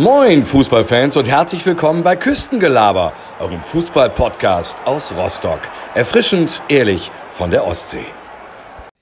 Moin 0.00 0.44
Fußballfans 0.44 1.16
und 1.16 1.26
herzlich 1.26 1.66
willkommen 1.66 2.04
bei 2.04 2.14
Küstengelaber, 2.14 3.12
eurem 3.40 3.60
Fußball-Podcast 3.60 4.86
aus 4.86 5.12
Rostock. 5.12 5.58
Erfrischend, 5.92 6.62
ehrlich 6.68 7.10
von 7.32 7.50
der 7.50 7.66
Ostsee. 7.66 8.06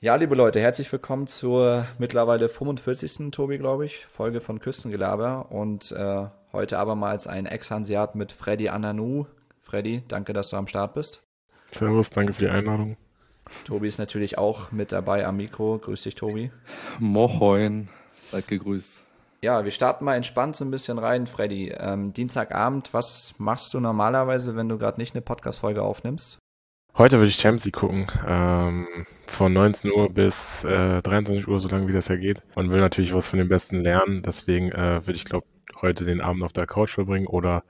Ja, 0.00 0.16
liebe 0.16 0.34
Leute, 0.34 0.58
herzlich 0.58 0.90
willkommen 0.90 1.26
zur 1.26 1.86
mittlerweile 1.98 2.48
45. 2.48 3.30
Tobi, 3.30 3.58
glaube 3.58 3.84
ich, 3.84 4.06
Folge 4.06 4.40
von 4.40 4.58
Küstengelaber 4.58 5.52
und 5.52 5.92
äh, 5.92 6.28
heute 6.54 6.78
abermals 6.78 7.26
ein 7.26 7.44
Ex-Hanseat 7.44 8.14
mit 8.14 8.32
Freddy 8.32 8.70
Ananou. 8.70 9.26
Freddy, 9.60 10.02
danke, 10.08 10.32
dass 10.32 10.48
du 10.48 10.56
am 10.56 10.66
Start 10.66 10.94
bist. 10.94 11.20
Servus, 11.72 12.08
danke 12.08 12.32
für 12.32 12.44
die 12.44 12.50
Einladung. 12.50 12.96
Tobi 13.66 13.88
ist 13.88 13.98
natürlich 13.98 14.38
auch 14.38 14.72
mit 14.72 14.92
dabei 14.92 15.26
am 15.26 15.36
Mikro. 15.36 15.76
Grüß 15.76 16.04
dich, 16.04 16.14
Tobi. 16.14 16.50
Moin, 16.98 17.90
seid 18.30 18.48
gegrüßt. 18.48 19.05
Ja, 19.42 19.64
wir 19.64 19.70
starten 19.70 20.04
mal 20.04 20.16
entspannt 20.16 20.56
so 20.56 20.64
ein 20.64 20.70
bisschen 20.70 20.98
rein, 20.98 21.26
Freddy. 21.26 21.74
Ähm, 21.78 22.12
Dienstagabend, 22.12 22.94
was 22.94 23.34
machst 23.38 23.72
du 23.74 23.80
normalerweise, 23.80 24.56
wenn 24.56 24.68
du 24.68 24.78
gerade 24.78 25.00
nicht 25.00 25.14
eine 25.14 25.22
Podcast-Folge 25.22 25.82
aufnimmst? 25.82 26.38
Heute 26.96 27.18
würde 27.18 27.28
ich 27.28 27.36
Champions 27.36 27.70
gucken. 27.72 28.10
Ähm, 28.26 29.06
von 29.26 29.52
19 29.52 29.92
Uhr 29.92 30.08
bis 30.08 30.64
äh, 30.64 31.02
23 31.02 31.46
Uhr, 31.46 31.60
so 31.60 31.68
lange 31.68 31.88
wie 31.88 31.92
das 31.92 32.08
ja 32.08 32.16
geht. 32.16 32.42
Und 32.54 32.70
will 32.70 32.80
natürlich 32.80 33.12
was 33.12 33.28
von 33.28 33.38
den 33.38 33.48
Besten 33.48 33.80
lernen. 33.80 34.22
Deswegen 34.22 34.72
äh, 34.72 35.06
würde 35.06 35.16
ich, 35.16 35.24
glaube 35.24 35.46
heute 35.82 36.04
den 36.04 36.20
Abend 36.20 36.42
auf 36.42 36.52
der 36.52 36.66
Couch 36.66 36.94
verbringen 36.94 37.26
oder 37.26 37.64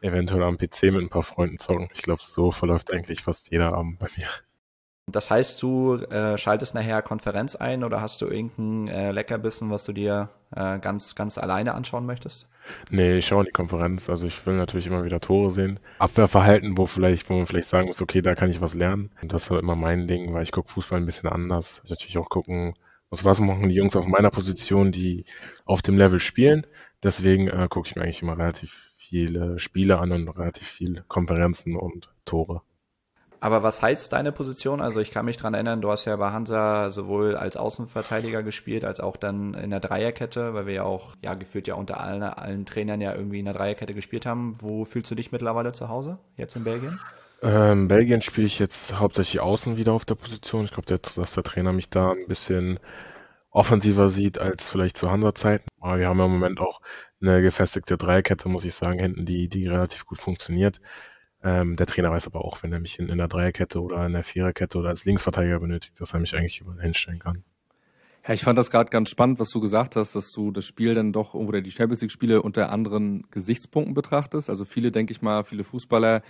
eventuell 0.00 0.42
am 0.42 0.56
PC 0.56 0.84
mit 0.84 1.02
ein 1.02 1.10
paar 1.10 1.22
Freunden 1.22 1.58
zocken. 1.58 1.88
Ich 1.94 2.02
glaube, 2.02 2.22
so 2.24 2.50
verläuft 2.50 2.92
eigentlich 2.92 3.22
fast 3.22 3.50
jeder 3.50 3.74
Abend 3.74 3.98
bei 3.98 4.08
mir. 4.16 4.26
Das 5.12 5.30
heißt, 5.30 5.62
du 5.62 5.96
äh, 5.96 6.36
schaltest 6.36 6.74
nachher 6.74 7.02
Konferenz 7.02 7.56
ein 7.56 7.84
oder 7.84 8.00
hast 8.00 8.20
du 8.22 8.26
irgendein 8.26 8.88
äh, 8.88 9.12
Leckerbissen, 9.12 9.70
was 9.70 9.84
du 9.84 9.92
dir 9.92 10.28
äh, 10.54 10.78
ganz, 10.78 11.14
ganz 11.14 11.38
alleine 11.38 11.74
anschauen 11.74 12.06
möchtest? 12.06 12.48
Nee, 12.90 13.16
ich 13.16 13.26
schaue 13.26 13.40
in 13.40 13.46
die 13.46 13.52
Konferenz. 13.52 14.08
Also 14.08 14.26
ich 14.26 14.46
will 14.46 14.56
natürlich 14.56 14.86
immer 14.86 15.04
wieder 15.04 15.20
Tore 15.20 15.50
sehen. 15.50 15.80
Abwehrverhalten, 15.98 16.76
wo 16.76 16.86
vielleicht, 16.86 17.28
wo 17.28 17.34
man 17.34 17.46
vielleicht 17.46 17.68
sagen 17.68 17.88
muss, 17.88 18.02
okay, 18.02 18.22
da 18.22 18.34
kann 18.34 18.50
ich 18.50 18.60
was 18.60 18.74
lernen. 18.74 19.10
Und 19.22 19.32
das 19.32 19.44
ist 19.44 19.50
immer 19.50 19.76
mein 19.76 20.06
Ding, 20.06 20.32
weil 20.32 20.42
ich 20.42 20.52
gucke 20.52 20.70
Fußball 20.70 21.00
ein 21.00 21.06
bisschen 21.06 21.28
anders. 21.28 21.80
Ich 21.84 21.90
natürlich 21.90 22.18
auch 22.18 22.28
gucken, 22.28 22.74
was, 23.10 23.24
was 23.24 23.40
machen 23.40 23.68
die 23.68 23.74
Jungs 23.74 23.96
auf 23.96 24.06
meiner 24.06 24.30
Position, 24.30 24.92
die 24.92 25.24
auf 25.64 25.82
dem 25.82 25.98
Level 25.98 26.20
spielen. 26.20 26.66
Deswegen 27.02 27.48
äh, 27.48 27.66
gucke 27.68 27.88
ich 27.88 27.96
mir 27.96 28.02
eigentlich 28.02 28.22
immer 28.22 28.38
relativ 28.38 28.92
viele 28.96 29.58
Spiele 29.58 29.98
an 29.98 30.12
und 30.12 30.28
relativ 30.28 30.66
viele 30.66 31.02
Konferenzen 31.08 31.76
und 31.76 32.10
Tore. 32.24 32.62
Aber 33.40 33.62
was 33.62 33.80
heißt 33.80 34.12
deine 34.12 34.32
Position? 34.32 34.82
Also 34.82 35.00
ich 35.00 35.10
kann 35.10 35.24
mich 35.24 35.38
dran 35.38 35.54
erinnern, 35.54 35.80
du 35.80 35.90
hast 35.90 36.04
ja 36.04 36.14
bei 36.16 36.30
Hansa 36.30 36.90
sowohl 36.90 37.36
als 37.36 37.56
Außenverteidiger 37.56 38.42
gespielt, 38.42 38.84
als 38.84 39.00
auch 39.00 39.16
dann 39.16 39.54
in 39.54 39.70
der 39.70 39.80
Dreierkette, 39.80 40.52
weil 40.52 40.66
wir 40.66 40.74
ja 40.74 40.82
auch, 40.82 41.16
ja, 41.22 41.32
gefühlt 41.34 41.66
ja 41.66 41.74
unter 41.74 42.00
allen, 42.00 42.22
allen 42.22 42.66
Trainern 42.66 43.00
ja 43.00 43.14
irgendwie 43.14 43.38
in 43.38 43.46
der 43.46 43.54
Dreierkette 43.54 43.94
gespielt 43.94 44.26
haben. 44.26 44.52
Wo 44.60 44.84
fühlst 44.84 45.10
du 45.10 45.14
dich 45.14 45.32
mittlerweile 45.32 45.72
zu 45.72 45.88
Hause, 45.88 46.18
jetzt 46.36 46.54
in 46.54 46.64
Belgien? 46.64 47.00
Ähm, 47.42 47.88
Belgien 47.88 48.20
spiele 48.20 48.46
ich 48.46 48.58
jetzt 48.58 48.98
hauptsächlich 48.98 49.40
außen 49.40 49.78
wieder 49.78 49.94
auf 49.94 50.04
der 50.04 50.16
Position. 50.16 50.66
Ich 50.66 50.72
glaube, 50.72 50.98
dass 50.98 51.32
der 51.32 51.42
Trainer 51.42 51.72
mich 51.72 51.88
da 51.88 52.10
ein 52.10 52.26
bisschen 52.28 52.78
offensiver 53.50 54.10
sieht 54.10 54.38
als 54.38 54.68
vielleicht 54.68 54.98
zu 54.98 55.10
Hansa-Zeiten. 55.10 55.66
Aber 55.80 55.98
wir 55.98 56.08
haben 56.08 56.18
ja 56.18 56.26
im 56.26 56.32
Moment 56.32 56.60
auch 56.60 56.82
eine 57.22 57.40
gefestigte 57.40 57.96
Dreierkette, 57.96 58.50
muss 58.50 58.66
ich 58.66 58.74
sagen, 58.74 58.98
hinten, 58.98 59.24
die, 59.24 59.48
die 59.48 59.66
relativ 59.66 60.04
gut 60.04 60.18
funktioniert. 60.18 60.80
Ähm, 61.42 61.76
der 61.76 61.86
Trainer 61.86 62.10
weiß 62.10 62.26
aber 62.26 62.44
auch, 62.44 62.62
wenn 62.62 62.72
er 62.72 62.80
mich 62.80 62.98
in, 62.98 63.08
in 63.08 63.18
der 63.18 63.28
Dreierkette 63.28 63.80
oder 63.80 64.04
in 64.04 64.12
der 64.12 64.24
Viererkette 64.24 64.78
oder 64.78 64.90
als 64.90 65.04
Linksverteidiger 65.04 65.58
benötigt, 65.60 65.98
dass 66.00 66.12
er 66.12 66.20
mich 66.20 66.34
eigentlich 66.34 66.60
überall 66.60 66.80
hinstellen 66.80 67.18
kann. 67.18 67.44
Ja, 68.26 68.34
ich 68.34 68.42
fand 68.42 68.58
das 68.58 68.70
gerade 68.70 68.90
ganz 68.90 69.08
spannend, 69.08 69.40
was 69.40 69.48
du 69.48 69.60
gesagt 69.60 69.96
hast, 69.96 70.14
dass 70.14 70.30
du 70.32 70.50
das 70.50 70.66
Spiel 70.66 70.94
dann 70.94 71.12
doch 71.12 71.32
oder 71.32 71.62
die 71.62 71.70
Champions 71.70 72.02
League 72.02 72.12
Spiele 72.12 72.42
unter 72.42 72.70
anderen 72.70 73.24
Gesichtspunkten 73.30 73.94
betrachtest. 73.94 74.50
Also 74.50 74.66
viele, 74.66 74.92
denke 74.92 75.12
ich 75.12 75.22
mal, 75.22 75.42
viele 75.44 75.64
Fußballer 75.64 76.22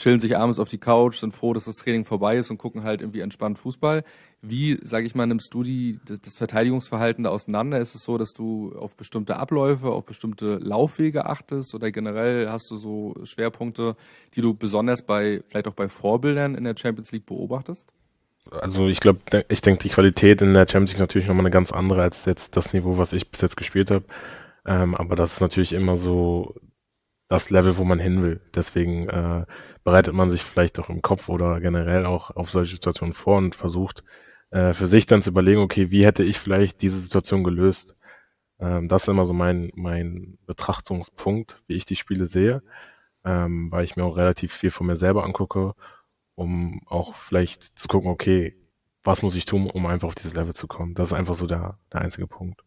chillen 0.00 0.18
sich 0.18 0.36
abends 0.36 0.58
auf 0.58 0.68
die 0.68 0.78
Couch, 0.78 1.18
sind 1.18 1.34
froh, 1.34 1.52
dass 1.52 1.64
das 1.64 1.76
Training 1.76 2.04
vorbei 2.04 2.36
ist 2.36 2.50
und 2.50 2.58
gucken 2.58 2.82
halt 2.82 3.00
irgendwie 3.00 3.20
entspannt 3.20 3.58
Fußball. 3.58 4.02
Wie, 4.42 4.78
sage 4.82 5.06
ich 5.06 5.14
mal, 5.14 5.26
nimmst 5.26 5.52
du 5.52 5.62
die, 5.62 6.00
das 6.04 6.36
Verteidigungsverhalten 6.36 7.24
da 7.24 7.30
auseinander? 7.30 7.78
Ist 7.78 7.94
es 7.94 8.02
so, 8.02 8.16
dass 8.16 8.32
du 8.32 8.72
auf 8.76 8.96
bestimmte 8.96 9.36
Abläufe, 9.36 9.90
auf 9.90 10.06
bestimmte 10.06 10.56
Laufwege 10.56 11.26
achtest 11.26 11.74
oder 11.74 11.90
generell 11.90 12.48
hast 12.48 12.70
du 12.70 12.76
so 12.76 13.14
Schwerpunkte, 13.24 13.96
die 14.34 14.40
du 14.40 14.54
besonders 14.54 15.02
bei, 15.02 15.42
vielleicht 15.48 15.68
auch 15.68 15.74
bei 15.74 15.88
Vorbildern 15.88 16.54
in 16.54 16.64
der 16.64 16.74
Champions 16.76 17.12
League 17.12 17.26
beobachtest? 17.26 17.92
Also 18.50 18.88
ich 18.88 19.00
glaube, 19.00 19.20
ich 19.48 19.60
denke, 19.60 19.82
die 19.82 19.90
Qualität 19.90 20.40
in 20.40 20.54
der 20.54 20.66
Champions 20.66 20.92
League 20.92 20.96
ist 20.96 21.00
natürlich 21.00 21.28
nochmal 21.28 21.44
eine 21.44 21.52
ganz 21.52 21.72
andere 21.72 22.02
als 22.02 22.24
jetzt 22.24 22.56
das 22.56 22.72
Niveau, 22.72 22.96
was 22.96 23.12
ich 23.12 23.30
bis 23.30 23.42
jetzt 23.42 23.56
gespielt 23.58 23.90
habe. 23.90 24.04
Ähm, 24.66 24.94
aber 24.94 25.14
das 25.14 25.34
ist 25.34 25.40
natürlich 25.40 25.74
immer 25.74 25.96
so 25.96 26.54
das 27.30 27.48
Level, 27.48 27.76
wo 27.78 27.84
man 27.84 28.00
hin 28.00 28.22
will. 28.22 28.40
Deswegen 28.54 29.08
äh, 29.08 29.46
bereitet 29.84 30.12
man 30.14 30.30
sich 30.30 30.42
vielleicht 30.42 30.78
auch 30.80 30.90
im 30.90 31.00
Kopf 31.00 31.28
oder 31.28 31.60
generell 31.60 32.04
auch 32.04 32.32
auf 32.32 32.50
solche 32.50 32.74
Situationen 32.74 33.14
vor 33.14 33.38
und 33.38 33.54
versucht 33.54 34.04
äh, 34.50 34.74
für 34.74 34.88
sich 34.88 35.06
dann 35.06 35.22
zu 35.22 35.30
überlegen, 35.30 35.60
okay, 35.60 35.90
wie 35.90 36.04
hätte 36.04 36.24
ich 36.24 36.38
vielleicht 36.40 36.82
diese 36.82 36.98
Situation 36.98 37.44
gelöst? 37.44 37.94
Ähm, 38.58 38.88
das 38.88 39.02
ist 39.02 39.08
immer 39.08 39.26
so 39.26 39.32
mein, 39.32 39.70
mein 39.76 40.38
Betrachtungspunkt, 40.46 41.62
wie 41.68 41.76
ich 41.76 41.86
die 41.86 41.96
Spiele 41.96 42.26
sehe, 42.26 42.62
ähm, 43.24 43.70
weil 43.70 43.84
ich 43.84 43.96
mir 43.96 44.04
auch 44.04 44.16
relativ 44.16 44.52
viel 44.52 44.70
von 44.70 44.88
mir 44.88 44.96
selber 44.96 45.24
angucke, 45.24 45.74
um 46.34 46.82
auch 46.86 47.14
vielleicht 47.14 47.78
zu 47.78 47.86
gucken, 47.86 48.10
okay, 48.10 48.56
was 49.04 49.22
muss 49.22 49.36
ich 49.36 49.44
tun, 49.44 49.70
um 49.70 49.86
einfach 49.86 50.08
auf 50.08 50.14
dieses 50.16 50.34
Level 50.34 50.54
zu 50.54 50.66
kommen? 50.66 50.94
Das 50.94 51.10
ist 51.10 51.14
einfach 51.14 51.36
so 51.36 51.46
der, 51.46 51.78
der 51.92 52.00
einzige 52.02 52.26
Punkt. 52.26 52.60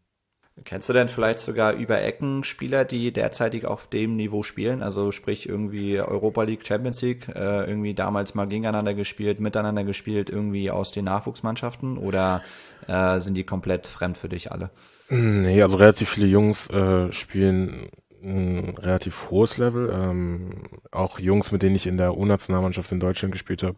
Kennst 0.66 0.88
du 0.88 0.94
denn 0.94 1.08
vielleicht 1.08 1.40
sogar 1.40 1.74
über 1.74 2.00
Ecken 2.02 2.44
Spieler, 2.44 2.86
die 2.86 3.12
derzeitig 3.12 3.66
auf 3.66 3.88
dem 3.88 4.16
Niveau 4.16 4.44
spielen? 4.44 4.84
Also 4.84 5.12
sprich 5.12 5.50
irgendwie 5.50 6.00
Europa 6.00 6.44
League, 6.44 6.66
Champions 6.66 7.02
League, 7.02 7.28
äh, 7.30 7.68
irgendwie 7.68 7.96
damals 7.96 8.36
mal 8.36 8.46
gegeneinander 8.46 8.94
gespielt, 8.94 9.40
miteinander 9.40 9.84
gespielt, 9.84 10.30
irgendwie 10.30 10.70
aus 10.70 10.92
den 10.92 11.06
Nachwuchsmannschaften 11.06 11.98
oder 11.98 12.44
äh, 12.88 13.20
sind 13.20 13.36
die 13.36 13.46
komplett 13.46 13.88
fremd 13.88 14.16
für 14.16 14.30
dich 14.30 14.52
alle? 14.52 14.70
Nee, 15.10 15.62
also 15.64 15.78
relativ 15.78 16.10
viele 16.10 16.28
Jungs 16.28 16.70
äh, 16.70 17.12
spielen 17.12 17.90
ein 18.24 18.78
relativ 18.78 19.30
hohes 19.30 19.58
Level. 19.58 19.92
Ähm, 19.92 20.68
auch 20.92 21.20
Jungs, 21.20 21.52
mit 21.52 21.62
denen 21.62 21.76
ich 21.76 21.88
in 21.88 21.98
der 21.98 22.16
U-Nationalmannschaft 22.16 22.92
in 22.92 23.00
Deutschland 23.00 23.34
gespielt 23.34 23.64
habe. 23.64 23.76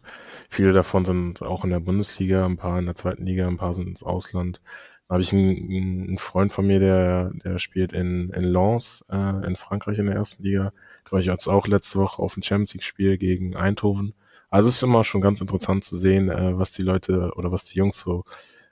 Viele 0.48 0.72
davon 0.72 1.04
sind 1.04 1.42
auch 1.42 1.64
in 1.64 1.70
der 1.70 1.80
Bundesliga, 1.80 2.44
ein 2.44 2.56
paar 2.56 2.78
in 2.78 2.86
der 2.86 2.94
zweiten 2.94 3.26
Liga, 3.26 3.48
ein 3.48 3.56
paar 3.56 3.74
sind 3.74 3.88
ins 3.88 4.02
Ausland 4.02 4.60
habe 5.08 5.22
ich 5.22 5.32
einen, 5.32 6.08
einen, 6.08 6.18
Freund 6.18 6.52
von 6.52 6.66
mir, 6.66 6.80
der, 6.80 7.30
der 7.44 7.58
spielt 7.58 7.92
in, 7.92 8.30
in 8.30 8.44
Lens 8.44 9.04
äh, 9.10 9.46
in 9.46 9.56
Frankreich 9.56 9.98
in 9.98 10.06
der 10.06 10.16
ersten 10.16 10.42
Liga. 10.42 10.72
War 11.10 11.20
ich 11.20 11.26
jetzt 11.26 11.46
auch 11.46 11.68
letzte 11.68 11.98
Woche 12.00 12.20
auf 12.20 12.36
ein 12.36 12.42
Champions 12.42 12.74
League-Spiel 12.74 13.16
gegen 13.16 13.54
Eindhoven. 13.54 14.14
Also 14.50 14.68
es 14.68 14.76
ist 14.76 14.82
immer 14.82 15.04
schon 15.04 15.20
ganz 15.20 15.40
interessant 15.40 15.84
zu 15.84 15.96
sehen, 15.96 16.28
äh, 16.28 16.58
was 16.58 16.72
die 16.72 16.82
Leute 16.82 17.32
oder 17.36 17.52
was 17.52 17.64
die 17.64 17.78
Jungs 17.78 17.98
so 18.00 18.24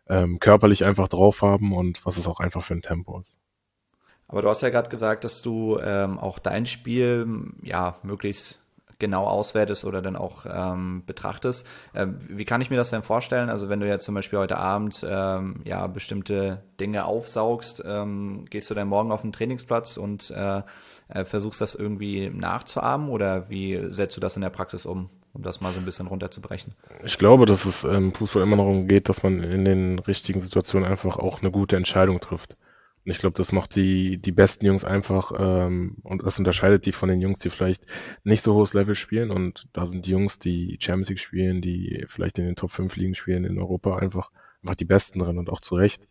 ähm, 0.09 0.41
körperlich 0.41 0.85
einfach 0.85 1.09
drauf 1.09 1.43
haben 1.43 1.73
und 1.73 2.05
was 2.05 2.17
es 2.17 2.27
auch 2.27 2.41
einfach 2.41 2.63
für 2.63 2.75
ein 2.75 2.83
Tempo 2.83 3.21
ist. 3.21 3.39
Aber 4.27 4.43
du 4.43 4.49
hast 4.49 4.63
ja 4.63 4.71
gerade 4.71 4.89
gesagt, 4.89 5.25
dass 5.25 5.43
du 5.43 5.79
ähm, 5.79 6.19
auch 6.19 6.39
dein 6.39 6.67
Spiel 6.67 7.27
ja 7.63 7.99
möglichst 8.03 8.64
genau 8.99 9.25
auswertest 9.25 9.85
oder 9.85 10.03
dann 10.03 10.17
auch 10.17 10.47
ähm, 10.49 11.03
betrachtest. 11.07 11.67
Ähm, 11.95 12.19
wie 12.29 12.45
kann 12.45 12.61
ich 12.61 12.71
mir 12.71 12.77
das 12.77 12.91
denn 12.91 13.03
vorstellen? 13.03 13.51
Also 13.51 13.69
wenn 13.69 13.81
du 13.81 13.87
jetzt 13.87 14.05
zum 14.05 14.15
Beispiel 14.15 14.39
heute 14.39 14.57
Abend 14.57 15.05
ähm, 15.09 15.61
ja 15.65 15.87
bestimmte 15.87 16.63
Dinge 16.81 17.05
aufsaugst, 17.05 17.83
ähm, 17.87 18.47
gehst 18.51 18.71
du 18.71 18.75
dann 18.75 18.89
morgen 18.89 19.13
auf 19.13 19.23
den 19.23 19.33
Trainingsplatz 19.33 19.97
und 19.97 20.31
äh, 20.31 20.63
äh, 21.09 21.25
versuchst 21.25 21.61
das 21.61 21.75
irgendwie 21.75 22.31
nachzuahmen 22.31 23.09
oder 23.09 23.49
wie 23.51 23.81
setzt 23.89 24.17
du 24.17 24.21
das 24.21 24.37
in 24.37 24.43
der 24.43 24.51
Praxis 24.51 24.87
um? 24.87 25.11
um 25.35 25.43
das 25.43 25.61
mal 25.61 25.73
so 25.73 25.81
ein 25.81 25.85
bisschen 25.85 26.07
runterzubrechen. 26.07 26.75
Ich 27.03 27.19
glaube, 27.19 27.45
dass 27.45 27.65
es 27.65 27.83
im 27.83 28.15
Fußball 28.15 28.43
immer 28.43 28.57
darum 28.57 28.87
geht, 28.87 29.09
dass 29.09 29.25
man 29.25 29.43
in 29.43 29.65
den 29.65 29.99
richtigen 29.99 30.39
Situationen 30.39 30.89
einfach 30.89 31.17
auch 31.17 31.43
eine 31.43 31.51
gute 31.51 31.77
Entscheidung 31.77 32.21
trifft. 32.21 32.57
Und 33.05 33.11
ich 33.11 33.19
glaube, 33.19 33.37
das 33.37 33.53
macht 33.53 33.77
die, 33.77 34.17
die 34.17 34.33
besten 34.33 34.65
Jungs 34.65 34.85
einfach 34.85 35.33
ähm, 35.39 35.97
und 36.03 36.25
das 36.25 36.39
unterscheidet 36.39 36.87
die 36.87 36.93
von 36.93 37.11
den 37.11 37.21
Jungs, 37.21 37.39
die 37.39 37.51
vielleicht 37.51 37.87
nicht 38.23 38.43
so 38.43 38.55
hohes 38.55 38.73
Level 38.73 38.95
spielen. 38.95 39.31
Und 39.31 39.69
da 39.75 39.85
sind 39.85 40.07
die 40.07 40.11
Jungs, 40.11 40.39
die 40.39 40.79
Champions 40.81 41.11
League 41.11 41.21
spielen, 41.21 41.61
die 41.61 42.05
vielleicht 42.09 42.39
in 42.39 42.47
den 42.47 42.57
Top 42.57 42.71
5 42.71 42.97
Ligen 42.97 43.15
spielen 43.15 43.45
in 43.45 43.59
Europa, 43.59 43.99
einfach, 43.99 44.31
einfach 44.63 44.75
die 44.75 44.87
besten 44.87 45.19
drin 45.19 45.37
und 45.37 45.51
auch 45.51 45.61
zu 45.61 45.75
Recht. 45.75 46.09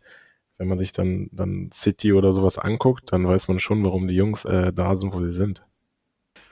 Wenn 0.56 0.68
man 0.68 0.78
sich 0.78 0.92
dann, 0.92 1.30
dann 1.32 1.70
City 1.72 2.12
oder 2.12 2.32
sowas 2.32 2.58
anguckt, 2.58 3.12
dann 3.12 3.26
weiß 3.26 3.48
man 3.48 3.58
schon, 3.58 3.84
warum 3.84 4.06
die 4.06 4.14
Jungs 4.14 4.44
äh, 4.44 4.72
da 4.72 4.96
sind, 4.96 5.12
wo 5.12 5.20
sie 5.20 5.32
sind. 5.32 5.64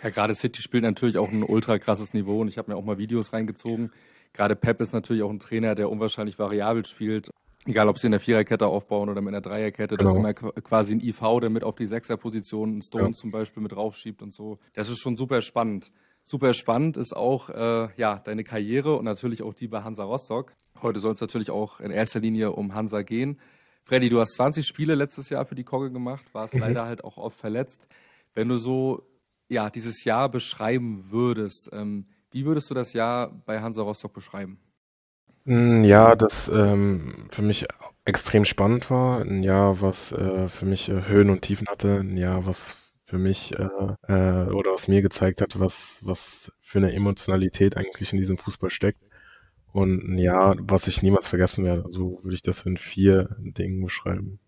Ja, 0.02 0.10
gerade 0.10 0.34
City 0.34 0.60
spielt 0.60 0.82
natürlich 0.82 1.18
auch 1.18 1.30
ein 1.30 1.44
ultra 1.44 1.78
krasses 1.78 2.14
Niveau 2.14 2.40
und 2.40 2.48
ich 2.48 2.58
habe 2.58 2.72
mir 2.72 2.76
auch 2.76 2.84
mal 2.84 2.98
Videos 2.98 3.32
reingezogen. 3.32 3.92
Gerade 4.32 4.56
Pep 4.56 4.80
ist 4.80 4.92
natürlich 4.92 5.22
auch 5.22 5.30
ein 5.30 5.38
Trainer, 5.38 5.76
der 5.76 5.88
unwahrscheinlich 5.88 6.40
variabel 6.40 6.84
spielt 6.84 7.30
egal 7.66 7.88
ob 7.88 7.98
sie 7.98 8.06
in 8.06 8.12
der 8.12 8.20
Viererkette 8.20 8.66
aufbauen 8.66 9.08
oder 9.08 9.20
mit 9.20 9.28
einer 9.28 9.40
Dreierkette, 9.40 9.96
genau. 9.96 10.10
dass 10.10 10.18
immer 10.18 10.34
quasi 10.34 10.94
ein 10.94 11.00
IV, 11.00 11.20
der 11.40 11.50
mit 11.50 11.64
auf 11.64 11.76
die 11.76 11.86
Sechserposition 11.86 12.70
einen 12.70 12.82
Stone 12.82 13.08
ja. 13.08 13.12
zum 13.12 13.30
Beispiel 13.30 13.62
mit 13.62 13.76
raufschiebt 13.76 14.22
und 14.22 14.34
so. 14.34 14.58
Das 14.74 14.88
ist 14.88 15.00
schon 15.00 15.16
super 15.16 15.42
spannend. 15.42 15.92
Super 16.24 16.54
spannend 16.54 16.96
ist 16.96 17.16
auch 17.16 17.48
äh, 17.50 17.88
ja, 17.96 18.18
deine 18.18 18.44
Karriere 18.44 18.96
und 18.96 19.04
natürlich 19.04 19.42
auch 19.42 19.54
die 19.54 19.68
bei 19.68 19.82
Hansa 19.82 20.04
Rostock. 20.04 20.54
Heute 20.80 21.00
soll 21.00 21.14
es 21.14 21.20
natürlich 21.20 21.50
auch 21.50 21.80
in 21.80 21.90
erster 21.90 22.20
Linie 22.20 22.52
um 22.52 22.74
Hansa 22.74 23.02
gehen. 23.02 23.38
Freddy, 23.84 24.08
du 24.08 24.20
hast 24.20 24.34
20 24.34 24.64
Spiele 24.64 24.94
letztes 24.94 25.28
Jahr 25.30 25.44
für 25.44 25.56
die 25.56 25.64
Kogge 25.64 25.90
gemacht, 25.90 26.24
warst 26.32 26.54
mhm. 26.54 26.60
leider 26.60 26.84
halt 26.84 27.02
auch 27.02 27.16
oft 27.16 27.38
verletzt. 27.38 27.88
Wenn 28.34 28.48
du 28.48 28.58
so 28.58 29.02
ja, 29.48 29.68
dieses 29.68 30.04
Jahr 30.04 30.28
beschreiben 30.28 31.10
würdest, 31.10 31.70
ähm, 31.72 32.06
wie 32.30 32.46
würdest 32.46 32.70
du 32.70 32.74
das 32.74 32.92
Jahr 32.92 33.28
bei 33.44 33.60
Hansa 33.60 33.82
Rostock 33.82 34.12
beschreiben? 34.12 34.58
Ein 35.46 35.84
Jahr, 35.84 36.16
das 36.16 36.48
ähm, 36.48 37.28
für 37.30 37.42
mich 37.42 37.66
extrem 38.04 38.44
spannend 38.44 38.90
war, 38.90 39.22
ein 39.22 39.42
Jahr, 39.42 39.80
was 39.80 40.12
äh, 40.12 40.48
für 40.48 40.66
mich 40.66 40.88
äh, 40.88 41.06
Höhen 41.06 41.30
und 41.30 41.42
Tiefen 41.42 41.68
hatte, 41.68 42.00
ein 42.00 42.16
Jahr, 42.16 42.46
was 42.46 42.76
für 43.04 43.18
mich 43.18 43.52
äh, 43.52 43.68
äh, 44.08 44.50
oder 44.50 44.72
was 44.72 44.88
mir 44.88 45.02
gezeigt 45.02 45.42
hat, 45.42 45.58
was, 45.58 45.98
was 46.02 46.52
für 46.60 46.78
eine 46.78 46.92
Emotionalität 46.92 47.76
eigentlich 47.76 48.12
in 48.12 48.18
diesem 48.18 48.38
Fußball 48.38 48.70
steckt. 48.70 49.02
Und 49.72 50.02
ein 50.02 50.18
Jahr, 50.18 50.56
was 50.60 50.86
ich 50.86 51.02
niemals 51.02 51.28
vergessen 51.28 51.64
werde. 51.64 51.84
So 51.90 52.20
würde 52.22 52.34
ich 52.34 52.42
das 52.42 52.64
in 52.66 52.76
vier 52.76 53.36
Dingen 53.38 53.82
beschreiben. 53.82 54.38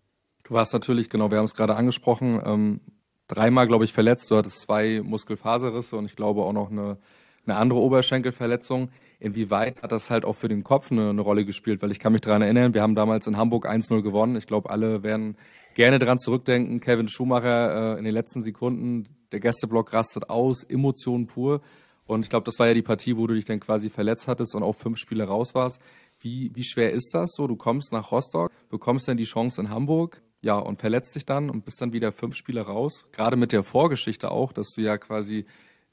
Du 0.43 0.53
warst 0.53 0.71
natürlich, 0.73 1.09
genau, 1.09 1.31
wir 1.31 1.39
haben 1.39 1.45
es 1.45 1.55
gerade 1.55 1.75
angesprochen, 1.75 2.41
ähm, 2.45 2.81
dreimal, 3.27 3.67
glaube 3.67 3.85
ich, 3.85 3.93
verletzt. 3.93 4.29
Du 4.29 4.35
hattest 4.35 4.61
zwei 4.61 5.01
Muskelfaserrisse 5.03 5.95
und 5.95 6.05
ich 6.05 6.15
glaube 6.15 6.43
auch 6.43 6.53
noch 6.53 6.69
eine, 6.69 6.97
eine 7.45 7.55
andere 7.57 7.79
Oberschenkelverletzung. 7.79 8.89
Inwieweit 9.19 9.81
hat 9.81 9.91
das 9.91 10.09
halt 10.09 10.25
auch 10.25 10.35
für 10.35 10.47
den 10.47 10.63
Kopf 10.63 10.91
eine, 10.91 11.09
eine 11.09 11.21
Rolle 11.21 11.45
gespielt? 11.45 11.81
Weil 11.81 11.91
ich 11.91 11.99
kann 11.99 12.11
mich 12.11 12.21
daran 12.21 12.41
erinnern, 12.41 12.73
wir 12.73 12.81
haben 12.81 12.95
damals 12.95 13.27
in 13.27 13.37
Hamburg 13.37 13.67
1-0 13.67 14.01
gewonnen. 14.01 14.35
Ich 14.35 14.47
glaube, 14.47 14.69
alle 14.69 15.03
werden 15.03 15.37
gerne 15.73 15.99
daran 15.99 16.19
zurückdenken. 16.19 16.79
Kevin 16.79 17.07
Schumacher 17.07 17.95
äh, 17.95 17.99
in 17.99 18.05
den 18.05 18.13
letzten 18.13 18.41
Sekunden, 18.41 19.07
der 19.31 19.39
Gästeblock 19.39 19.93
rastet 19.93 20.29
aus, 20.29 20.63
Emotionen 20.63 21.25
pur. 21.25 21.61
Und 22.07 22.21
ich 22.21 22.29
glaube, 22.29 22.45
das 22.45 22.59
war 22.59 22.67
ja 22.67 22.73
die 22.73 22.81
Partie, 22.81 23.17
wo 23.17 23.25
du 23.27 23.33
dich 23.33 23.45
dann 23.45 23.59
quasi 23.59 23.89
verletzt 23.89 24.27
hattest 24.27 24.55
und 24.55 24.63
auch 24.63 24.75
fünf 24.75 24.97
Spiele 24.97 25.23
raus 25.23 25.55
warst. 25.55 25.79
Wie, 26.19 26.51
wie 26.53 26.63
schwer 26.63 26.91
ist 26.91 27.11
das 27.13 27.33
so? 27.33 27.47
Du 27.47 27.55
kommst 27.55 27.91
nach 27.91 28.11
Rostock, 28.11 28.51
bekommst 28.69 29.07
dann 29.07 29.17
die 29.17 29.25
Chance 29.25 29.61
in 29.61 29.69
Hamburg, 29.69 30.21
ja, 30.41 30.57
und 30.57 30.79
verletzt 30.79 31.15
dich 31.15 31.25
dann 31.25 31.49
und 31.49 31.65
bist 31.65 31.81
dann 31.81 31.91
wieder 31.93 32.11
fünf 32.11 32.35
Spiele 32.35 32.61
raus. 32.61 33.05
Gerade 33.11 33.35
mit 33.35 33.51
der 33.51 33.63
Vorgeschichte 33.63 34.31
auch, 34.31 34.53
dass 34.53 34.73
du 34.75 34.81
ja 34.81 34.97
quasi, 34.97 35.45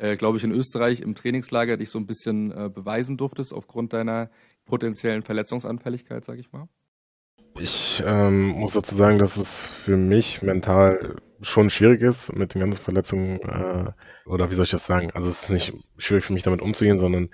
äh, 0.03 0.17
glaube 0.17 0.37
ich, 0.37 0.45
in 0.45 0.51
Österreich 0.51 1.01
im 1.01 1.15
Trainingslager 1.15 1.77
dich 1.77 1.91
so 1.91 1.99
ein 1.99 2.07
bisschen 2.07 2.51
äh, 2.51 2.69
beweisen 2.69 3.17
durftest 3.17 3.55
aufgrund 3.55 3.93
deiner 3.93 4.31
potenziellen 4.65 5.23
Verletzungsanfälligkeit, 5.23 6.25
sage 6.25 6.41
ich 6.41 6.51
mal. 6.51 6.69
Ich 7.61 8.03
ähm, 8.05 8.49
muss 8.49 8.73
dazu 8.73 8.97
sagen, 8.97 9.19
dass 9.19 9.37
es 9.37 9.67
für 9.67 9.97
mich 9.97 10.43
mental 10.43 11.17
schon 11.41 11.71
schwierig 11.71 12.03
ist 12.03 12.33
mit 12.35 12.55
den 12.55 12.61
ganzen 12.61 12.83
Verletzungen, 12.83 13.41
äh, 13.43 13.93
oder 14.27 14.51
wie 14.51 14.55
soll 14.55 14.65
ich 14.65 14.71
das 14.71 14.87
sagen? 14.87 15.13
Also 15.13 15.31
es 15.31 15.45
ist 15.45 15.51
nicht 15.51 15.73
schwierig 15.99 16.25
für 16.25 16.33
mich 16.33 16.43
damit 16.43 16.63
umzugehen, 16.63 16.99
sondern 16.99 17.29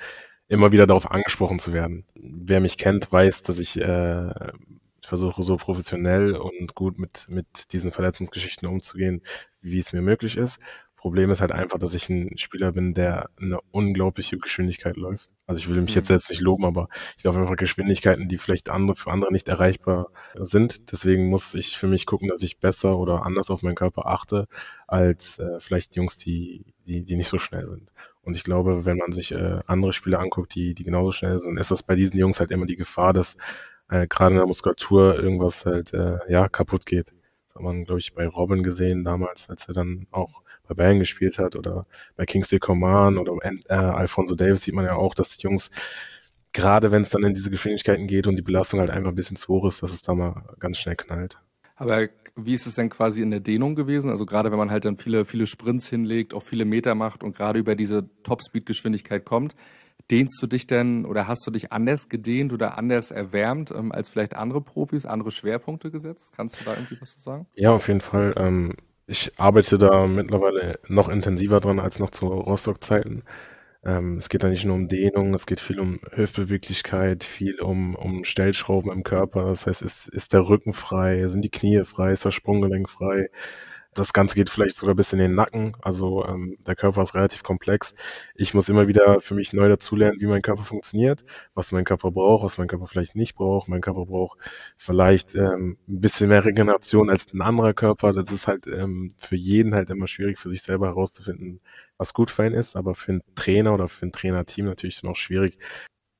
immer 0.48 0.70
wieder 0.70 0.86
darauf 0.86 1.10
angesprochen 1.10 1.60
zu 1.60 1.72
werden. 1.72 2.04
Wer 2.14 2.60
mich 2.60 2.76
kennt, 2.76 3.10
weiß, 3.10 3.42
dass 3.42 3.58
ich 3.58 3.80
äh, 3.80 4.30
versuche 5.02 5.42
so 5.42 5.56
professionell 5.56 6.34
und 6.34 6.74
gut 6.74 6.98
mit, 6.98 7.26
mit 7.28 7.72
diesen 7.72 7.92
Verletzungsgeschichten 7.92 8.68
umzugehen, 8.68 9.22
wie 9.62 9.78
es 9.78 9.92
mir 9.92 10.02
möglich 10.02 10.36
ist. 10.36 10.58
Problem 10.98 11.30
ist 11.30 11.40
halt 11.40 11.52
einfach, 11.52 11.78
dass 11.78 11.94
ich 11.94 12.08
ein 12.08 12.36
Spieler 12.38 12.72
bin, 12.72 12.92
der 12.92 13.30
eine 13.40 13.60
unglaubliche 13.70 14.36
Geschwindigkeit 14.36 14.96
läuft. 14.96 15.30
Also 15.46 15.60
ich 15.60 15.68
will 15.68 15.80
mich 15.80 15.94
jetzt 15.94 16.06
mhm. 16.06 16.14
selbst 16.14 16.30
nicht 16.30 16.40
loben, 16.40 16.64
aber 16.64 16.88
ich 17.16 17.22
laufe 17.22 17.38
einfach 17.38 17.56
Geschwindigkeiten, 17.56 18.28
die 18.28 18.36
vielleicht 18.36 18.68
andere 18.68 18.96
für 18.96 19.12
andere 19.12 19.32
nicht 19.32 19.46
erreichbar 19.46 20.10
sind. 20.34 20.90
Deswegen 20.90 21.28
muss 21.28 21.54
ich 21.54 21.78
für 21.78 21.86
mich 21.86 22.04
gucken, 22.04 22.28
dass 22.28 22.42
ich 22.42 22.58
besser 22.58 22.98
oder 22.98 23.24
anders 23.24 23.48
auf 23.48 23.62
meinen 23.62 23.76
Körper 23.76 24.06
achte, 24.06 24.48
als 24.88 25.38
äh, 25.38 25.60
vielleicht 25.60 25.94
Jungs, 25.94 26.18
die, 26.18 26.64
die, 26.84 27.04
die 27.04 27.16
nicht 27.16 27.28
so 27.28 27.38
schnell 27.38 27.68
sind. 27.68 27.90
Und 28.22 28.34
ich 28.34 28.42
glaube, 28.42 28.84
wenn 28.84 28.96
man 28.96 29.12
sich 29.12 29.30
äh, 29.30 29.60
andere 29.66 29.92
Spieler 29.92 30.18
anguckt, 30.18 30.52
die, 30.56 30.74
die 30.74 30.84
genauso 30.84 31.12
schnell 31.12 31.38
sind, 31.38 31.58
ist 31.58 31.70
das 31.70 31.84
bei 31.84 31.94
diesen 31.94 32.18
Jungs 32.18 32.40
halt 32.40 32.50
immer 32.50 32.66
die 32.66 32.76
Gefahr, 32.76 33.12
dass 33.12 33.36
äh, 33.88 34.08
gerade 34.08 34.32
in 34.32 34.38
der 34.38 34.46
Muskulatur 34.46 35.16
irgendwas 35.16 35.64
halt 35.64 35.94
äh, 35.94 36.18
ja 36.28 36.48
kaputt 36.48 36.86
geht. 36.86 37.12
Das 37.46 37.54
hat 37.54 37.62
man, 37.62 37.84
glaube 37.84 38.00
ich, 38.00 38.14
bei 38.14 38.26
Robin 38.26 38.64
gesehen 38.64 39.04
damals, 39.04 39.48
als 39.48 39.68
er 39.68 39.74
dann 39.74 40.08
auch 40.10 40.42
bei 40.68 40.74
Bayern 40.74 40.98
gespielt 40.98 41.38
hat 41.38 41.56
oder 41.56 41.86
bei 42.16 42.26
Kingsley 42.26 42.58
Coman 42.58 43.18
oder 43.18 43.36
äh, 43.42 43.74
Alfonso 43.74 44.34
Davis 44.34 44.62
sieht 44.62 44.74
man 44.74 44.84
ja 44.84 44.94
auch, 44.94 45.14
dass 45.14 45.36
die 45.36 45.42
Jungs, 45.42 45.70
gerade 46.52 46.92
wenn 46.92 47.02
es 47.02 47.10
dann 47.10 47.24
in 47.24 47.34
diese 47.34 47.50
Geschwindigkeiten 47.50 48.06
geht 48.06 48.26
und 48.26 48.36
die 48.36 48.42
Belastung 48.42 48.80
halt 48.80 48.90
einfach 48.90 49.10
ein 49.10 49.16
bisschen 49.16 49.36
zu 49.36 49.48
hoch 49.48 49.66
ist, 49.66 49.82
dass 49.82 49.92
es 49.92 50.02
da 50.02 50.14
mal 50.14 50.44
ganz 50.60 50.78
schnell 50.78 50.96
knallt. 50.96 51.38
Aber 51.76 52.08
wie 52.34 52.54
ist 52.54 52.66
es 52.66 52.74
denn 52.74 52.88
quasi 52.88 53.22
in 53.22 53.30
der 53.30 53.40
Dehnung 53.40 53.74
gewesen? 53.74 54.10
Also 54.10 54.26
gerade 54.26 54.50
wenn 54.50 54.58
man 54.58 54.70
halt 54.70 54.84
dann 54.84 54.96
viele, 54.96 55.24
viele 55.24 55.46
Sprints 55.46 55.88
hinlegt, 55.88 56.34
auch 56.34 56.42
viele 56.42 56.64
Meter 56.64 56.94
macht 56.94 57.22
und 57.22 57.36
gerade 57.36 57.58
über 57.58 57.74
diese 57.74 58.08
Topspeed-Geschwindigkeit 58.24 59.24
kommt, 59.24 59.54
dehnst 60.10 60.40
du 60.42 60.46
dich 60.46 60.66
denn 60.66 61.04
oder 61.04 61.28
hast 61.28 61.46
du 61.46 61.50
dich 61.50 61.72
anders 61.72 62.08
gedehnt 62.08 62.52
oder 62.52 62.78
anders 62.78 63.10
erwärmt 63.10 63.70
ähm, 63.70 63.92
als 63.92 64.08
vielleicht 64.08 64.34
andere 64.34 64.60
Profis, 64.60 65.06
andere 65.06 65.30
Schwerpunkte 65.30 65.90
gesetzt? 65.90 66.32
Kannst 66.34 66.60
du 66.60 66.64
da 66.64 66.74
irgendwie 66.74 67.00
was 67.00 67.14
zu 67.14 67.20
sagen? 67.20 67.46
Ja, 67.54 67.72
auf 67.72 67.88
jeden 67.88 68.00
Fall. 68.00 68.34
Ähm, 68.36 68.74
ich 69.08 69.32
arbeite 69.38 69.78
da 69.78 70.06
mittlerweile 70.06 70.78
noch 70.88 71.08
intensiver 71.08 71.60
dran 71.60 71.80
als 71.80 71.98
noch 71.98 72.10
zu 72.10 72.26
Rostock-Zeiten. 72.26 73.24
Ähm, 73.84 74.18
es 74.18 74.28
geht 74.28 74.42
da 74.42 74.48
nicht 74.48 74.66
nur 74.66 74.74
um 74.76 74.88
Dehnung, 74.88 75.34
es 75.34 75.46
geht 75.46 75.60
viel 75.60 75.80
um 75.80 76.00
Hüftbeweglichkeit, 76.12 77.24
viel 77.24 77.60
um, 77.60 77.94
um 77.94 78.24
Stellschrauben 78.24 78.92
im 78.92 79.04
Körper. 79.04 79.46
Das 79.46 79.66
heißt, 79.66 79.82
ist, 79.82 80.08
ist 80.08 80.34
der 80.34 80.48
Rücken 80.48 80.74
frei, 80.74 81.26
sind 81.28 81.42
die 81.42 81.50
Knie 81.50 81.84
frei, 81.84 82.12
ist 82.12 82.26
das 82.26 82.34
Sprunggelenk 82.34 82.88
frei, 82.90 83.30
das 83.94 84.12
Ganze 84.12 84.34
geht 84.34 84.50
vielleicht 84.50 84.76
sogar 84.76 84.94
bis 84.94 85.12
in 85.12 85.18
den 85.18 85.34
Nacken. 85.34 85.76
Also 85.82 86.24
ähm, 86.26 86.56
der 86.66 86.76
Körper 86.76 87.02
ist 87.02 87.14
relativ 87.14 87.42
komplex. 87.42 87.94
Ich 88.34 88.54
muss 88.54 88.68
immer 88.68 88.88
wieder 88.88 89.20
für 89.20 89.34
mich 89.34 89.52
neu 89.52 89.68
dazulernen, 89.68 90.20
wie 90.20 90.26
mein 90.26 90.42
Körper 90.42 90.64
funktioniert, 90.64 91.24
was 91.54 91.72
mein 91.72 91.84
Körper 91.84 92.10
braucht, 92.10 92.44
was 92.44 92.58
mein 92.58 92.68
Körper 92.68 92.86
vielleicht 92.86 93.16
nicht 93.16 93.34
braucht. 93.34 93.68
Mein 93.68 93.80
Körper 93.80 94.06
braucht 94.06 94.38
vielleicht 94.76 95.34
ähm, 95.34 95.78
ein 95.88 96.00
bisschen 96.00 96.28
mehr 96.28 96.44
Regeneration 96.44 97.10
als 97.10 97.32
ein 97.32 97.42
anderer 97.42 97.74
Körper. 97.74 98.12
Das 98.12 98.30
ist 98.30 98.46
halt 98.46 98.66
ähm, 98.66 99.14
für 99.18 99.36
jeden 99.36 99.74
halt 99.74 99.90
immer 99.90 100.06
schwierig, 100.06 100.38
für 100.38 100.50
sich 100.50 100.62
selber 100.62 100.86
herauszufinden, 100.86 101.60
was 101.96 102.14
gut 102.14 102.30
für 102.30 102.44
einen 102.44 102.54
ist. 102.54 102.76
Aber 102.76 102.94
für 102.94 103.12
einen 103.12 103.22
Trainer 103.34 103.74
oder 103.74 103.88
für 103.88 104.06
ein 104.06 104.12
Trainerteam 104.12 104.66
natürlich 104.66 105.02
noch 105.02 105.16
schwierig, 105.16 105.58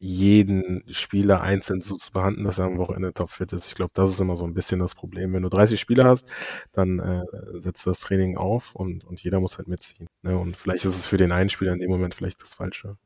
jeden 0.01 0.85
Spieler 0.93 1.41
einzeln 1.41 1.81
so 1.81 1.97
zu 1.97 2.13
behandeln, 2.13 2.45
dass 2.45 2.59
er 2.59 2.67
am 2.67 2.79
Wochenende 2.79 3.13
topfit 3.13 3.53
ist. 3.53 3.67
Ich 3.67 3.75
glaube, 3.75 3.91
das 3.95 4.13
ist 4.13 4.21
immer 4.21 4.37
so 4.37 4.45
ein 4.45 4.55
bisschen 4.55 4.79
das 4.79 4.95
Problem. 4.95 5.33
Wenn 5.33 5.43
du 5.43 5.49
30 5.49 5.81
Spieler 5.81 6.05
hast, 6.05 6.27
dann 6.73 6.99
äh, 7.01 7.23
setzt 7.61 7.85
du 7.85 7.91
das 7.91 8.01
Training 8.01 8.37
auf 8.37 8.75
und, 8.75 9.05
und 9.05 9.21
jeder 9.21 9.41
muss 9.41 9.59
halt 9.59 9.69
mitziehen. 9.69 10.07
Ne? 10.23 10.39
Und 10.39 10.57
vielleicht 10.57 10.85
ist 10.85 10.95
es 10.97 11.07
für 11.07 11.17
den 11.17 11.33
einen 11.33 11.51
Spieler 11.51 11.73
in 11.73 11.81
dem 11.81 11.91
Moment 11.91 12.15
vielleicht 12.15 12.43
das 12.43 12.55
Falsche. 12.55 12.97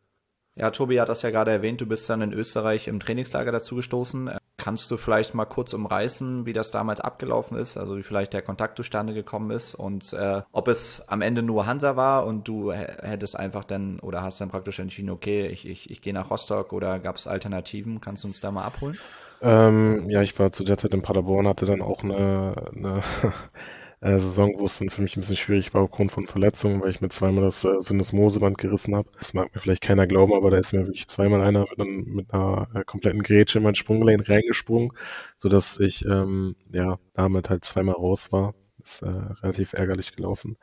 Ja, 0.55 0.71
Tobi 0.71 1.01
hat 1.01 1.09
das 1.09 1.23
ja 1.23 1.31
gerade 1.31 1.51
erwähnt, 1.51 1.81
du 1.81 1.87
bist 1.87 2.09
dann 2.11 2.21
in 2.21 2.33
Österreich 2.33 2.87
im 2.87 3.01
Trainingslager 3.01 3.53
dazu 3.53 3.77
gestoßen. 3.77 4.31
Kannst 4.59 4.91
du 4.91 4.99
vielleicht 4.99 5.35
mal 5.35 5.47
kurz 5.47 5.73
umreißen, 5.73 6.45
wie 6.45 6.53
das 6.53 6.71
damals 6.71 7.01
abgelaufen 7.01 7.57
ist, 7.57 7.79
also 7.79 7.97
wie 7.97 8.03
vielleicht 8.03 8.35
der 8.35 8.43
Kontakt 8.43 8.77
zustande 8.77 9.15
gekommen 9.15 9.51
ist 9.51 9.75
und 9.75 10.13
äh, 10.13 10.43
ob 10.53 10.69
es 10.69 11.09
am 11.09 11.23
Ende 11.23 11.43
nur 11.43 11.67
Hansa 11.67 11.97
war 11.97 12.27
und 12.27 12.47
du 12.47 12.71
hättest 12.71 13.37
einfach 13.37 13.65
dann 13.65 13.99
oder 14.01 14.23
hast 14.23 14.41
dann 14.41 14.51
praktisch 14.51 14.79
entschieden, 14.79 15.11
okay, 15.11 15.47
ich, 15.47 15.67
ich, 15.67 15.91
ich 15.91 16.03
gehe 16.03 16.13
nach 16.13 16.31
Rostock 16.31 16.73
oder 16.73 16.99
gab 16.99 17.17
es 17.17 17.27
Alternativen? 17.27 18.01
Kannst 18.01 18.23
du 18.25 18.29
uns 18.29 18.41
da 18.41 18.53
mal 18.53 18.65
abholen? 18.65 18.99
Ähm, 19.41 20.09
ja, 20.09 20.23
ich 20.23 20.39
war 20.39 20.53
zu 20.53 20.63
der 20.63 20.77
Zeit 20.77 20.95
in 20.95 21.03
Paderborn, 21.03 21.49
hatte 21.49 21.67
dann 21.67 21.83
auch 21.83 22.05
eine, 22.05 22.55
eine 22.77 23.03
äh, 24.03 24.19
Saison, 24.19 24.53
wo 24.59 24.67
es 24.67 24.79
dann 24.79 24.91
für 24.91 25.03
mich 25.03 25.17
ein 25.17 25.21
bisschen 25.21 25.37
schwierig 25.37 25.73
war 25.75 25.83
aufgrund 25.83 26.13
von 26.13 26.27
Verletzungen, 26.27 26.81
weil 26.83 26.91
ich 26.91 27.01
mir 27.01 27.09
zweimal 27.09 27.45
das 27.45 27.65
äh, 27.65 27.81
Syndesmoseband 27.81 28.59
gerissen 28.59 28.95
habe. 28.97 29.11
Das 29.19 29.35
mag 29.35 29.55
mir 29.55 29.61
vielleicht 29.61 29.83
keiner 29.83 30.07
glauben, 30.07 30.35
aber 30.35 30.51
da 30.51 30.59
ist 30.59 30.73
mir 30.73 30.87
wirklich 30.87 31.09
zweimal 31.09 31.43
einer 31.43 31.61
mit, 31.71 31.81
einem, 31.81 32.05
mit 32.15 32.35
einer 32.35 32.69
äh, 32.75 32.85
kompletten 32.85 33.23
Grätsche 33.23 33.59
in 33.59 33.65
mein 33.65 33.75
Sprunggelenk 33.77 34.29
reingesprungen, 34.29 34.93
sodass 35.39 35.79
ich 35.81 36.05
ähm, 36.05 36.57
ja 36.73 36.99
damit 37.15 37.51
halt 37.51 37.65
zweimal 37.65 37.95
raus 37.95 38.33
war. 38.33 38.55
Ist 38.85 39.03
äh, 39.03 39.09
relativ 39.09 39.75
ärgerlich 39.75 40.17
gelaufen. 40.17 40.57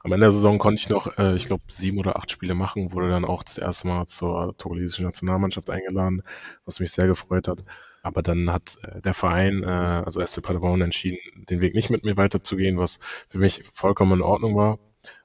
Am 0.00 0.12
Ende 0.12 0.26
der 0.26 0.32
Saison 0.32 0.58
konnte 0.58 0.80
ich 0.80 0.88
noch, 0.90 1.18
äh, 1.18 1.34
ich 1.36 1.46
glaube, 1.46 1.64
sieben 1.68 1.98
oder 1.98 2.16
acht 2.16 2.30
Spiele 2.30 2.54
machen, 2.54 2.92
wurde 2.92 3.08
dann 3.10 3.24
auch 3.24 3.42
das 3.42 3.58
erste 3.58 3.88
Mal 3.88 4.06
zur 4.06 4.54
togolesischen 4.58 5.06
Nationalmannschaft 5.06 5.70
eingeladen, 5.70 6.22
was 6.66 6.80
mich 6.80 6.92
sehr 6.92 7.06
gefreut 7.06 7.48
hat. 7.48 7.64
Aber 8.04 8.22
dann 8.22 8.52
hat 8.52 8.78
äh, 8.82 9.00
der 9.00 9.14
Verein, 9.14 9.64
äh, 9.64 9.66
also 9.66 10.24
SC 10.24 10.42
Paderborn, 10.42 10.82
entschieden, 10.82 11.18
den 11.48 11.62
Weg 11.62 11.74
nicht 11.74 11.90
mit 11.90 12.04
mir 12.04 12.16
weiterzugehen, 12.16 12.78
was 12.78 13.00
für 13.28 13.38
mich 13.38 13.64
vollkommen 13.72 14.12
in 14.12 14.22
Ordnung 14.22 14.54
war. 14.54 14.78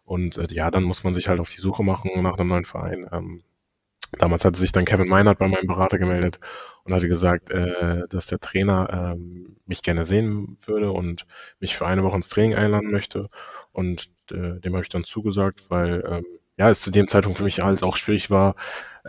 Und 0.05 0.37
äh, 0.37 0.47
ja, 0.49 0.71
dann 0.71 0.83
muss 0.83 1.03
man 1.03 1.13
sich 1.13 1.27
halt 1.27 1.41
auf 1.41 1.49
die 1.49 1.61
Suche 1.61 1.83
machen 1.83 2.09
nach 2.23 2.37
einem 2.37 2.47
neuen 2.47 2.65
Verein. 2.65 3.07
Ähm, 3.11 3.43
damals 4.17 4.45
hatte 4.45 4.57
sich 4.57 4.71
dann 4.71 4.85
Kevin 4.85 5.09
Meinert 5.09 5.39
bei 5.39 5.47
meinem 5.49 5.67
Berater 5.67 5.99
gemeldet 5.99 6.39
und 6.85 6.93
hatte 6.93 7.09
gesagt, 7.09 7.51
äh, 7.51 8.03
dass 8.09 8.27
der 8.27 8.39
Trainer 8.39 9.15
äh, 9.17 9.19
mich 9.65 9.83
gerne 9.83 10.05
sehen 10.05 10.57
würde 10.65 10.91
und 10.91 11.27
mich 11.59 11.75
für 11.77 11.85
eine 11.85 12.03
Woche 12.03 12.15
ins 12.15 12.29
Training 12.29 12.55
einladen 12.55 12.91
möchte. 12.91 13.29
Und 13.73 14.09
äh, 14.31 14.61
dem 14.61 14.73
habe 14.73 14.83
ich 14.83 14.89
dann 14.89 15.03
zugesagt, 15.03 15.69
weil 15.69 16.03
ähm, 16.09 16.25
ja, 16.57 16.69
es 16.69 16.81
zu 16.81 16.91
dem 16.91 17.09
Zeitpunkt 17.09 17.37
für 17.37 17.43
mich 17.43 17.59
halt 17.59 17.83
auch 17.83 17.97
schwierig 17.97 18.29
war, 18.31 18.55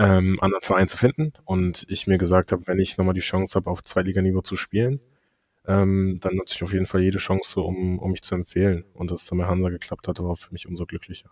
ähm, 0.01 0.39
anderen 0.41 0.63
Verein 0.63 0.89
zu 0.89 0.97
finden. 0.97 1.33
Und 1.45 1.85
ich 1.89 2.07
mir 2.07 2.19
gesagt 2.19 2.53
habe, 2.53 2.67
wenn 2.67 2.79
ich 2.79 2.97
nochmal 2.97 3.15
die 3.15 3.21
Chance 3.21 3.55
habe, 3.57 3.71
auf 3.71 3.83
Zweitliganiveau 3.83 4.41
zu 4.41 4.57
spielen, 4.57 5.01
ähm, 5.67 6.19
dann 6.23 6.37
nutze 6.37 6.55
ich 6.57 6.63
auf 6.63 6.73
jeden 6.73 6.87
Fall 6.87 7.03
jede 7.03 7.19
Chance, 7.19 7.61
um, 7.61 7.99
um 7.99 8.11
mich 8.11 8.23
zu 8.23 8.35
empfehlen. 8.35 8.85
Und 8.95 9.11
dass 9.11 9.23
es 9.23 9.29
dann 9.29 9.39
bei 9.39 9.47
Hansa 9.47 9.69
geklappt 9.69 10.09
hat, 10.09 10.19
war 10.21 10.37
für 10.37 10.53
mich 10.53 10.67
umso 10.67 10.87
glücklicher. 10.87 11.31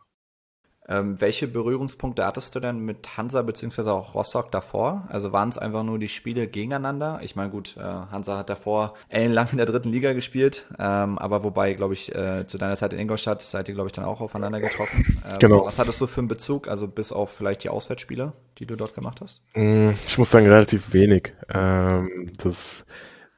Ähm, 0.88 1.20
welche 1.20 1.46
Berührungspunkte 1.46 2.24
hattest 2.24 2.54
du 2.54 2.60
denn 2.60 2.80
mit 2.80 3.16
Hansa 3.16 3.42
beziehungsweise 3.42 3.92
auch 3.92 4.14
Rostock 4.14 4.50
davor? 4.50 5.06
Also 5.10 5.32
waren 5.32 5.50
es 5.50 5.58
einfach 5.58 5.82
nur 5.82 5.98
die 5.98 6.08
Spiele 6.08 6.46
gegeneinander? 6.46 7.20
Ich 7.22 7.36
meine, 7.36 7.50
gut, 7.50 7.76
äh, 7.76 7.82
Hansa 7.82 8.38
hat 8.38 8.48
davor 8.48 8.94
ellenlang 9.08 9.48
in 9.52 9.58
der 9.58 9.66
dritten 9.66 9.90
Liga 9.90 10.14
gespielt, 10.14 10.66
ähm, 10.78 11.18
aber 11.18 11.44
wobei, 11.44 11.74
glaube 11.74 11.94
ich, 11.94 12.14
äh, 12.14 12.46
zu 12.46 12.56
deiner 12.56 12.76
Zeit 12.76 12.92
in 12.92 12.98
Ingolstadt 12.98 13.42
seid 13.42 13.68
ihr, 13.68 13.74
glaube 13.74 13.88
ich, 13.88 13.92
dann 13.92 14.04
auch 14.04 14.20
aufeinander 14.20 14.60
getroffen. 14.60 15.22
Ähm, 15.28 15.38
genau. 15.40 15.66
Was 15.66 15.78
hattest 15.78 16.00
du 16.00 16.06
für 16.06 16.20
einen 16.20 16.28
Bezug, 16.28 16.68
also 16.68 16.88
bis 16.88 17.12
auf 17.12 17.30
vielleicht 17.30 17.64
die 17.64 17.68
Auswärtsspiele, 17.68 18.32
die 18.58 18.66
du 18.66 18.76
dort 18.76 18.94
gemacht 18.94 19.20
hast? 19.20 19.42
Mm, 19.54 19.90
ich 20.06 20.16
muss 20.16 20.30
sagen, 20.30 20.46
relativ 20.46 20.92
wenig. 20.92 21.34
Ähm, 21.52 22.32
das 22.38 22.86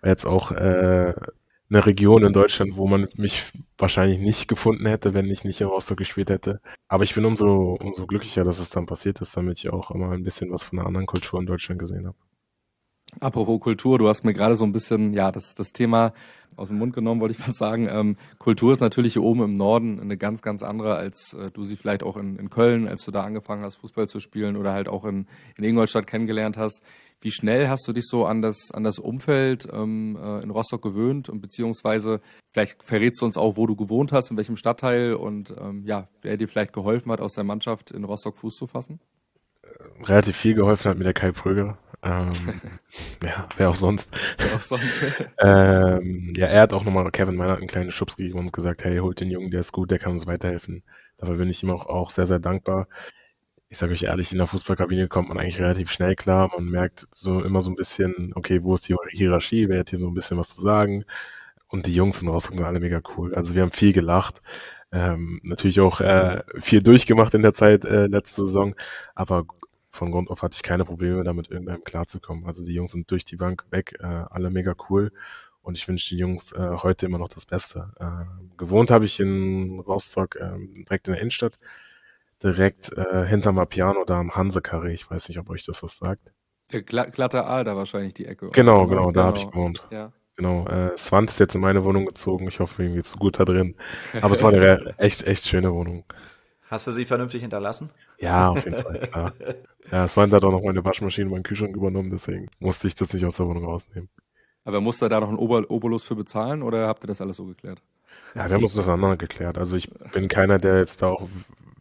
war 0.02 0.11
jetzt 0.11 0.26
auch 0.26 0.52
äh, 0.52 1.14
eine 1.71 1.87
Region 1.87 2.25
in 2.25 2.33
Deutschland, 2.33 2.77
wo 2.77 2.87
man 2.87 3.09
mich 3.17 3.53
wahrscheinlich 3.79 4.19
nicht 4.19 4.49
gefunden 4.49 4.87
hätte, 4.87 5.15
wenn 5.15 5.27
ich 5.27 5.45
nicht 5.45 5.61
in 5.61 5.69
Rostock 5.69 5.99
gespielt 5.99 6.31
hätte. 6.31 6.61
Aber 6.89 7.05
ich 7.05 7.15
bin 7.15 7.25
umso, 7.25 7.79
umso 7.81 8.07
glücklicher, 8.07 8.43
dass 8.43 8.59
es 8.59 8.71
dann 8.71 8.87
passiert 8.87 9.21
ist, 9.21 9.37
damit 9.37 9.59
ich 9.59 9.71
auch 9.71 9.91
immer 9.91 10.11
ein 10.11 10.25
bisschen 10.25 10.50
was 10.50 10.65
von 10.65 10.79
einer 10.79 10.89
anderen 10.89 11.07
Kultur 11.07 11.39
in 11.39 11.47
Deutschland 11.47 11.79
gesehen 11.79 12.07
habe. 12.07 12.17
Apropos 13.19 13.61
Kultur, 13.61 13.99
du 13.99 14.09
hast 14.09 14.25
mir 14.25 14.35
gerade 14.35 14.55
so 14.55 14.65
ein 14.65 14.73
bisschen, 14.73 15.15
ja, 15.15 15.33
das, 15.33 15.55
das 15.57 15.73
Thema 15.73 16.12
aus 16.57 16.69
dem 16.69 16.79
Mund 16.79 16.95
genommen, 16.95 17.21
wollte 17.21 17.35
ich 17.35 17.45
mal 17.45 17.53
sagen. 17.53 17.89
Ähm, 17.91 18.17
Kultur 18.39 18.73
ist 18.73 18.81
natürlich 18.81 19.15
hier 19.15 19.23
oben 19.23 19.43
im 19.43 19.55
Norden 19.55 20.00
eine 20.00 20.17
ganz, 20.17 20.43
ganz 20.43 20.62
andere, 20.62 20.95
als 20.95 21.35
äh, 21.35 21.50
du 21.50 21.65
sie 21.65 21.77
vielleicht 21.77 22.03
auch 22.03 22.17
in, 22.17 22.37
in 22.37 22.50
Köln, 22.50 22.87
als 22.87 23.05
du 23.05 23.11
da 23.11 23.23
angefangen 23.23 23.65
hast, 23.65 23.77
Fußball 23.77 24.09
zu 24.09 24.21
spielen 24.21 24.57
oder 24.57 24.73
halt 24.73 24.89
auch 24.89 25.05
in, 25.05 25.27
in 25.57 25.65
Ingolstadt 25.65 26.07
kennengelernt 26.07 26.57
hast. 26.57 26.83
Wie 27.23 27.31
schnell 27.31 27.69
hast 27.69 27.87
du 27.87 27.93
dich 27.93 28.07
so 28.07 28.25
an 28.25 28.41
das, 28.41 28.71
an 28.73 28.83
das 28.83 28.99
Umfeld 28.99 29.69
ähm, 29.71 30.17
äh, 30.17 30.43
in 30.43 30.50
Rostock 30.50 30.81
gewöhnt 30.81 31.29
und 31.29 31.43
beziehungsweise 31.43 32.21
vielleicht 32.50 32.83
verrätst 32.83 33.21
du 33.21 33.27
uns 33.27 33.37
auch, 33.37 33.59
wo 33.59 33.67
du 33.67 33.77
gewohnt 33.77 34.11
hast, 34.12 34.31
in 34.31 34.39
welchem 34.39 34.57
Stadtteil 34.57 35.15
und 35.15 35.55
ähm, 35.61 35.85
ja, 35.85 36.09
wer 36.23 36.39
dir 36.39 36.49
vielleicht 36.49 36.73
geholfen 36.73 37.12
hat, 37.12 37.21
aus 37.21 37.35
der 37.35 37.45
Mannschaft 37.45 37.91
in 37.91 38.05
Rostock 38.05 38.37
Fuß 38.39 38.57
zu 38.57 38.67
fassen? 38.67 39.00
Relativ 40.03 40.37
viel 40.37 40.55
geholfen 40.55 40.91
hat 40.91 40.97
mir 40.97 41.05
der 41.05 41.12
Kai 41.12 41.33
Pröger. 41.33 41.77
Ähm, 42.03 42.31
ja, 43.25 43.47
wer 43.59 43.69
auch 43.69 43.75
sonst. 43.75 44.11
Wer 44.39 44.57
auch 44.57 44.62
sonst. 44.62 45.03
ähm, 45.39 46.33
ja, 46.35 46.47
er 46.47 46.62
hat 46.62 46.73
auch 46.73 46.85
nochmal 46.85 47.11
Kevin 47.11 47.37
Meiner 47.37 47.57
einen 47.57 47.67
kleinen 47.67 47.91
Schubs 47.91 48.17
gegeben 48.17 48.39
und 48.39 48.53
gesagt, 48.55 48.85
hey, 48.85 48.99
holt 48.99 49.21
den 49.21 49.31
Jungen, 49.31 49.50
der 49.50 49.61
ist 49.61 49.73
gut, 49.73 49.91
der 49.91 49.99
kann 49.99 50.12
uns 50.12 50.27
weiterhelfen. 50.27 50.85
Dafür 51.19 51.37
bin 51.37 51.50
ich 51.50 51.62
ihm 51.62 51.71
auch, 51.71 51.85
auch 51.85 52.11
sehr, 52.11 52.27
sehr 52.27 52.39
dankbar 52.39 52.89
ich 53.71 53.79
sage 53.79 53.93
euch 53.93 54.03
ehrlich, 54.03 54.33
in 54.33 54.39
der 54.39 54.49
Fußballkabine 54.49 55.07
kommt 55.07 55.29
man 55.29 55.39
eigentlich 55.39 55.61
relativ 55.61 55.91
schnell 55.93 56.17
klar. 56.17 56.50
Man 56.53 56.67
merkt 56.67 57.07
so 57.12 57.41
immer 57.41 57.62
so 57.62 57.71
ein 57.71 57.77
bisschen, 57.77 58.33
okay, 58.35 58.65
wo 58.65 58.75
ist 58.75 58.89
die 58.89 58.97
Hierarchie, 59.11 59.69
wer 59.69 59.79
hat 59.81 59.91
hier 59.91 59.99
so 60.00 60.09
ein 60.09 60.15
bisschen 60.15 60.39
was 60.39 60.55
zu 60.57 60.61
sagen. 60.61 61.05
Und 61.69 61.87
die 61.87 61.95
Jungs 61.95 62.19
sind 62.19 62.29
rausgekommen, 62.29 62.67
alle 62.67 62.81
mega 62.81 63.00
cool. 63.17 63.33
Also 63.35 63.55
wir 63.55 63.62
haben 63.62 63.71
viel 63.71 63.93
gelacht. 63.93 64.43
Ähm, 64.91 65.41
natürlich 65.45 65.79
auch 65.79 66.00
äh, 66.00 66.43
viel 66.59 66.83
durchgemacht 66.83 67.33
in 67.35 67.43
der 67.43 67.55
Zeit 67.55 67.85
äh, 67.85 68.07
letzte 68.07 68.45
Saison, 68.45 68.75
aber 69.15 69.47
von 69.91 70.11
Grund 70.11 70.31
auf 70.31 70.43
hatte 70.43 70.57
ich 70.57 70.65
keine 70.65 70.85
Probleme 70.85 71.23
damit, 71.23 71.49
irgendeinem 71.49 71.85
klarzukommen. 71.85 72.47
Also 72.47 72.65
die 72.65 72.75
Jungs 72.75 72.91
sind 72.91 73.09
durch 73.12 73.25
die 73.25 73.37
Bank 73.37 73.65
weg, 73.71 73.95
äh, 74.00 74.05
alle 74.07 74.50
mega 74.50 74.75
cool 74.89 75.12
und 75.62 75.79
ich 75.79 75.87
wünsche 75.87 76.11
den 76.11 76.19
Jungs 76.19 76.50
äh, 76.53 76.77
heute 76.83 77.07
immer 77.07 77.19
noch 77.19 77.29
das 77.29 77.47
Beste. 77.47 77.93
Äh, 78.00 78.57
gewohnt 78.57 78.91
habe 78.91 79.05
ich 79.05 79.21
in 79.21 79.79
Rostock, 79.79 80.35
äh, 80.35 80.59
direkt 80.75 81.07
in 81.07 81.15
der 81.15 81.21
Innenstadt 81.21 81.57
direkt 82.42 82.92
äh, 82.97 83.26
hinterm 83.26 83.59
Appiano 83.59 84.04
da 84.04 84.18
am 84.18 84.35
Hansekarree. 84.35 84.94
Ich 84.94 85.11
weiß 85.11 85.28
nicht, 85.28 85.38
ob 85.38 85.50
euch 85.50 85.64
das 85.64 85.82
was 85.82 85.97
sagt. 85.97 86.32
Der 86.73 86.82
Gla 86.82 87.06
glatte 87.06 87.44
Aal 87.44 87.64
da 87.64 87.76
wahrscheinlich 87.76 88.14
die 88.14 88.26
Ecke. 88.26 88.50
Genau, 88.50 88.87
genau, 88.87 89.09
genau 89.09 89.12
da 89.12 89.25
habe 89.25 89.38
ich 89.38 89.47
gewohnt. 89.47 89.85
Ja. 89.90 90.12
Genau, 90.37 90.66
äh, 90.68 90.97
Swant 90.97 91.28
ist 91.28 91.38
jetzt 91.40 91.54
in 91.54 91.61
meine 91.61 91.85
Wohnung 91.85 92.06
gezogen. 92.06 92.49
Ich 92.49 92.61
hoffe, 92.61 92.85
ihm 92.85 92.94
geht's 92.94 93.14
gut 93.16 93.38
da 93.38 93.44
drin. 93.44 93.75
Aber 94.23 94.32
es 94.35 94.42
war 94.42 94.52
eine 94.52 94.94
echt, 94.97 95.26
echt 95.26 95.47
schöne 95.47 95.73
Wohnung. 95.73 96.04
Hast 96.68 96.87
du 96.87 96.92
sie 96.92 97.04
vernünftig 97.04 97.42
hinterlassen? 97.42 97.90
Ja, 98.18 98.50
auf 98.50 98.64
jeden 98.64 98.78
Fall, 98.78 98.99
klar. 99.00 99.32
Ja, 99.90 100.06
Swant 100.06 100.32
hat 100.32 100.44
auch 100.44 100.52
noch 100.52 100.62
meine 100.62 100.85
Waschmaschine 100.85 101.26
und 101.26 101.32
meinen 101.32 101.42
Kühlschrank 101.42 101.75
übernommen, 101.75 102.11
deswegen 102.11 102.49
musste 102.61 102.87
ich 102.87 102.94
das 102.94 103.12
nicht 103.12 103.25
aus 103.25 103.37
der 103.37 103.49
Wohnung 103.49 103.64
rausnehmen. 103.64 104.09
Aber 104.64 104.80
musste 104.80 105.09
da 105.09 105.18
noch 105.18 105.28
einen 105.28 105.38
Ober 105.38 105.68
Obolus 105.68 106.04
für 106.04 106.14
bezahlen 106.14 106.62
oder 106.62 106.87
habt 106.87 107.02
ihr 107.02 107.09
das 107.09 107.20
alles 107.20 107.38
so 107.38 107.47
geklärt? 107.47 107.82
Ja, 108.35 108.49
wir 108.49 108.54
haben 108.54 108.62
uns 108.62 108.75
das 108.75 108.88
andere 108.88 109.16
geklärt. 109.16 109.59
Also 109.59 109.75
ich 109.76 109.90
bin 110.12 110.28
keiner, 110.28 110.59
der 110.59 110.78
jetzt 110.78 111.02
da 111.02 111.09
auch 111.09 111.28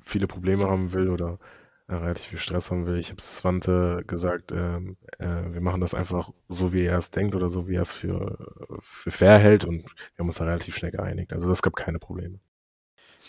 viele 0.09 0.27
Probleme 0.27 0.67
haben 0.67 0.93
will 0.93 1.09
oder 1.09 1.39
äh, 1.87 1.95
relativ 1.95 2.25
viel 2.29 2.39
Stress 2.39 2.71
haben 2.71 2.85
will. 2.85 2.97
Ich 2.99 3.09
habe 3.11 3.21
Swante 3.21 4.03
gesagt, 4.07 4.51
ähm, 4.51 4.97
äh, 5.19 5.25
wir 5.25 5.61
machen 5.61 5.81
das 5.81 5.93
einfach 5.93 6.31
so, 6.49 6.73
wie 6.73 6.85
er 6.85 6.97
es 6.97 7.11
denkt 7.11 7.35
oder 7.35 7.49
so, 7.49 7.67
wie 7.67 7.75
er 7.75 7.81
es 7.83 7.93
für, 7.93 8.37
für 8.81 9.11
fair 9.11 9.39
hält 9.39 9.65
und 9.65 9.83
wir 9.83 10.19
haben 10.19 10.27
uns 10.27 10.37
da 10.37 10.45
relativ 10.45 10.75
schnell 10.75 10.91
geeinigt. 10.91 11.33
Also 11.33 11.47
das 11.49 11.61
gab 11.61 11.75
keine 11.75 11.99
Probleme. 11.99 12.39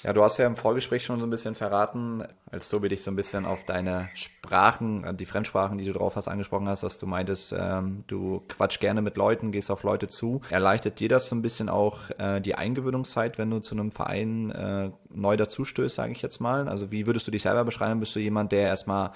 Ja, 0.02 0.12
du 0.12 0.22
hast 0.22 0.38
ja 0.38 0.46
im 0.46 0.56
Vorgespräch 0.56 1.04
schon 1.04 1.20
so 1.20 1.26
ein 1.26 1.30
bisschen 1.30 1.54
verraten, 1.54 2.22
als 2.50 2.68
Tobi 2.68 2.88
dich 2.88 3.02
so 3.02 3.10
ein 3.10 3.16
bisschen 3.16 3.44
auf 3.44 3.64
deine 3.64 4.08
Sprachen, 4.14 5.04
äh, 5.04 5.14
die 5.14 5.26
Fremdsprachen, 5.26 5.78
die 5.78 5.84
du 5.84 5.92
drauf 5.92 6.16
hast, 6.16 6.28
angesprochen 6.28 6.68
hast, 6.68 6.82
dass 6.82 6.98
du 6.98 7.06
meintest, 7.06 7.54
ähm, 7.58 8.04
du 8.06 8.40
quatsch 8.48 8.80
gerne 8.80 9.02
mit 9.02 9.16
Leuten, 9.16 9.52
gehst 9.52 9.70
auf 9.70 9.82
Leute 9.82 10.08
zu. 10.08 10.40
Erleichtert 10.48 11.00
dir 11.00 11.08
das 11.08 11.28
so 11.28 11.36
ein 11.36 11.42
bisschen 11.42 11.68
auch 11.68 11.98
äh, 12.18 12.40
die 12.40 12.54
Eingewöhnungszeit, 12.54 13.36
wenn 13.36 13.50
du 13.50 13.58
zu 13.58 13.74
einem 13.74 13.92
Verein 13.92 14.50
äh, 14.50 14.90
neu 15.10 15.36
dazustößt, 15.36 15.94
sage 15.94 16.12
ich 16.12 16.22
jetzt 16.22 16.40
mal? 16.40 16.68
Also 16.68 16.90
wie 16.92 17.06
würdest 17.06 17.26
du 17.26 17.30
dich 17.30 17.42
selber 17.42 17.64
beschreiben? 17.64 18.00
Bist 18.00 18.14
du 18.14 18.20
jemand, 18.20 18.52
der 18.52 18.62
erstmal 18.62 19.12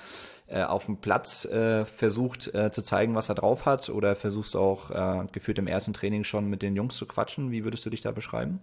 äh, 0.49 0.63
auf 0.63 0.87
dem 0.87 0.99
Platz 0.99 1.47
äh, 1.47 1.85
versucht 1.85 2.53
äh, 2.55 2.71
zu 2.71 2.83
zeigen, 2.83 3.15
was 3.15 3.29
er 3.29 3.37
drauf 3.37 3.65
hat? 3.65 3.89
Oder 3.89 4.17
versuchst 4.17 4.55
du 4.55 4.59
auch 4.59 4.91
äh, 4.91 5.27
gefühlt 5.33 5.59
im 5.59 5.67
ersten 5.67 5.95
Training 5.95 6.25
schon 6.25 6.51
mit 6.51 6.63
den 6.63 6.77
Jungs 6.77 6.97
zu 6.97 7.07
quatschen? 7.07 7.51
Wie 7.51 7.65
würdest 7.65 7.87
du 7.87 7.91
dich 7.91 8.03
da 8.03 8.11
beschreiben? 8.11 8.61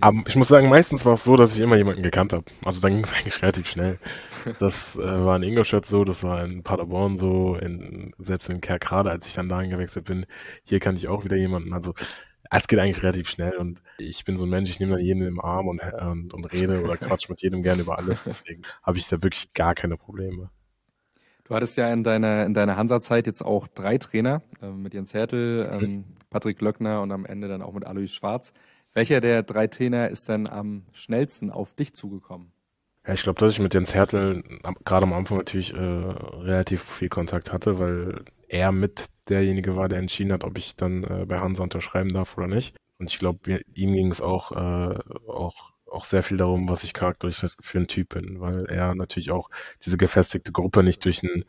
Aber 0.00 0.22
ich 0.26 0.36
muss 0.36 0.48
sagen, 0.48 0.68
meistens 0.68 1.04
war 1.04 1.14
es 1.14 1.24
so, 1.24 1.36
dass 1.36 1.54
ich 1.54 1.60
immer 1.60 1.76
jemanden 1.76 2.02
gekannt 2.02 2.32
habe. 2.32 2.44
Also 2.64 2.80
dann 2.80 2.92
ging 2.94 3.04
es 3.04 3.12
eigentlich 3.12 3.42
relativ 3.42 3.68
schnell. 3.68 3.98
Das 4.58 4.96
äh, 4.96 5.02
war 5.02 5.36
in 5.36 5.42
Ingolstadt 5.42 5.86
so, 5.86 6.04
das 6.04 6.22
war 6.22 6.44
in 6.44 6.62
Paderborn 6.62 7.18
so, 7.18 7.56
in, 7.56 8.12
selbst 8.18 8.48
in 8.48 8.60
Kerkrade, 8.60 9.10
als 9.10 9.26
ich 9.26 9.34
dann 9.34 9.48
dahin 9.48 9.70
gewechselt 9.70 10.06
bin. 10.06 10.26
Hier 10.64 10.80
kannte 10.80 10.98
ich 10.98 11.08
auch 11.08 11.24
wieder 11.24 11.36
jemanden. 11.36 11.72
Also 11.72 11.94
es 12.50 12.66
geht 12.66 12.78
eigentlich 12.78 13.02
relativ 13.02 13.28
schnell 13.28 13.56
und 13.56 13.82
ich 13.98 14.24
bin 14.24 14.36
so 14.36 14.46
ein 14.46 14.50
Mensch, 14.50 14.70
ich 14.70 14.80
nehme 14.80 14.92
dann 14.92 15.04
jeden 15.04 15.22
im 15.22 15.40
Arm 15.40 15.68
und, 15.68 15.80
und, 15.80 16.32
und 16.32 16.44
rede 16.52 16.82
oder 16.82 16.96
quatsch 16.96 17.28
mit 17.28 17.42
jedem 17.42 17.62
gerne 17.62 17.82
über 17.82 17.98
alles. 17.98 18.24
Deswegen 18.24 18.62
habe 18.82 18.98
ich 18.98 19.08
da 19.08 19.22
wirklich 19.22 19.52
gar 19.52 19.74
keine 19.74 19.96
Probleme. 19.96 20.50
Du 21.44 21.54
hattest 21.54 21.78
ja 21.78 21.90
in 21.90 22.04
deiner, 22.04 22.44
in 22.44 22.52
deiner 22.52 22.76
Hansa-Zeit 22.76 23.26
jetzt 23.26 23.42
auch 23.42 23.68
drei 23.68 23.96
Trainer, 23.96 24.42
äh, 24.60 24.68
mit 24.68 24.92
Jens 24.92 25.14
Hertel, 25.14 25.68
ähm, 25.72 26.04
Patrick 26.28 26.60
Löckner 26.60 27.00
und 27.00 27.10
am 27.10 27.24
Ende 27.24 27.48
dann 27.48 27.62
auch 27.62 27.72
mit 27.72 27.86
Alois 27.86 28.08
Schwarz. 28.08 28.52
Welcher 28.94 29.20
der 29.20 29.42
drei 29.42 29.66
Trainer 29.66 30.08
ist 30.08 30.28
denn 30.28 30.46
am 30.46 30.84
schnellsten 30.92 31.50
auf 31.50 31.74
dich 31.74 31.94
zugekommen? 31.94 32.52
Ja, 33.06 33.14
ich 33.14 33.22
glaube, 33.22 33.40
dass 33.40 33.52
ich 33.52 33.58
mit 33.58 33.74
Jens 33.74 33.94
Hertel 33.94 34.42
gerade 34.84 35.04
am 35.04 35.12
Anfang 35.12 35.38
natürlich 35.38 35.72
äh, 35.72 35.78
relativ 35.78 36.82
viel 36.82 37.08
Kontakt 37.08 37.52
hatte, 37.52 37.78
weil 37.78 38.24
er 38.48 38.72
mit 38.72 39.08
derjenige 39.28 39.76
war, 39.76 39.88
der 39.88 39.98
entschieden 39.98 40.32
hat, 40.32 40.44
ob 40.44 40.58
ich 40.58 40.76
dann 40.76 41.04
äh, 41.04 41.24
bei 41.26 41.38
Hansa 41.38 41.62
unterschreiben 41.62 42.12
darf 42.12 42.36
oder 42.36 42.48
nicht. 42.48 42.76
Und 42.98 43.10
ich 43.10 43.18
glaube, 43.18 43.62
ihm 43.74 43.92
ging 43.94 44.10
es 44.10 44.20
auch, 44.20 44.52
äh, 44.52 44.98
auch, 45.26 45.72
auch 45.90 46.04
sehr 46.04 46.22
viel 46.22 46.36
darum, 46.36 46.68
was 46.68 46.84
ich 46.84 46.92
charakterisch 46.92 47.46
für 47.60 47.78
ein 47.78 47.86
Typ 47.86 48.10
bin, 48.10 48.40
weil 48.40 48.66
er 48.66 48.94
natürlich 48.94 49.30
auch 49.30 49.50
diese 49.84 49.96
gefestigte 49.96 50.52
Gruppe 50.52 50.82
nicht 50.82 51.04
durch 51.04 51.22
einen 51.22 51.44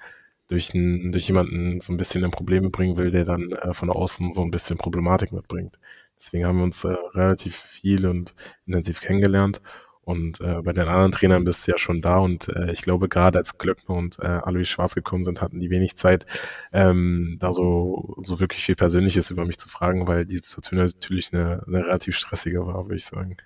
durch, 0.49 0.71
durch 0.73 1.27
jemanden 1.27 1.79
so 1.79 1.93
ein 1.93 1.97
bisschen 1.97 2.23
in 2.23 2.31
Probleme 2.31 2.69
bringen 2.69 2.97
will, 2.97 3.11
der 3.11 3.23
dann 3.23 3.51
äh, 3.51 3.73
von 3.73 3.89
außen 3.89 4.31
so 4.31 4.41
ein 4.41 4.51
bisschen 4.51 4.77
Problematik 4.77 5.31
mitbringt. 5.31 5.77
Deswegen 6.19 6.45
haben 6.45 6.57
wir 6.57 6.65
uns 6.65 6.83
äh, 6.83 6.95
relativ 7.13 7.55
viel 7.55 8.05
und 8.07 8.35
intensiv 8.65 9.01
kennengelernt. 9.01 9.61
Und 10.01 10.41
äh, 10.41 10.63
bei 10.63 10.73
den 10.73 10.87
anderen 10.87 11.11
Trainern 11.11 11.43
bist 11.43 11.67
du 11.67 11.71
ja 11.71 11.77
schon 11.77 12.01
da 12.01 12.17
und 12.17 12.49
äh, 12.49 12.71
ich 12.71 12.81
glaube, 12.81 13.07
gerade 13.09 13.37
als 13.37 13.59
Glöckner 13.59 13.95
und 13.95 14.17
äh, 14.17 14.25
Alois 14.25 14.63
Schwarz 14.63 14.95
gekommen 14.95 15.23
sind, 15.23 15.39
hatten 15.39 15.59
die 15.59 15.69
wenig 15.69 15.97
Zeit, 15.97 16.25
ähm, 16.73 17.37
da 17.39 17.53
so, 17.53 18.15
so 18.19 18.39
wirklich 18.39 18.65
viel 18.65 18.75
Persönliches 18.75 19.29
über 19.29 19.45
mich 19.45 19.59
zu 19.59 19.69
fragen, 19.69 20.07
weil 20.07 20.25
die 20.25 20.39
Situation 20.39 20.79
natürlich 20.79 21.31
eine, 21.31 21.63
eine 21.67 21.85
relativ 21.85 22.17
stressige 22.17 22.65
war, 22.65 22.85
würde 22.85 22.95
ich 22.95 23.05
sagen. 23.05 23.37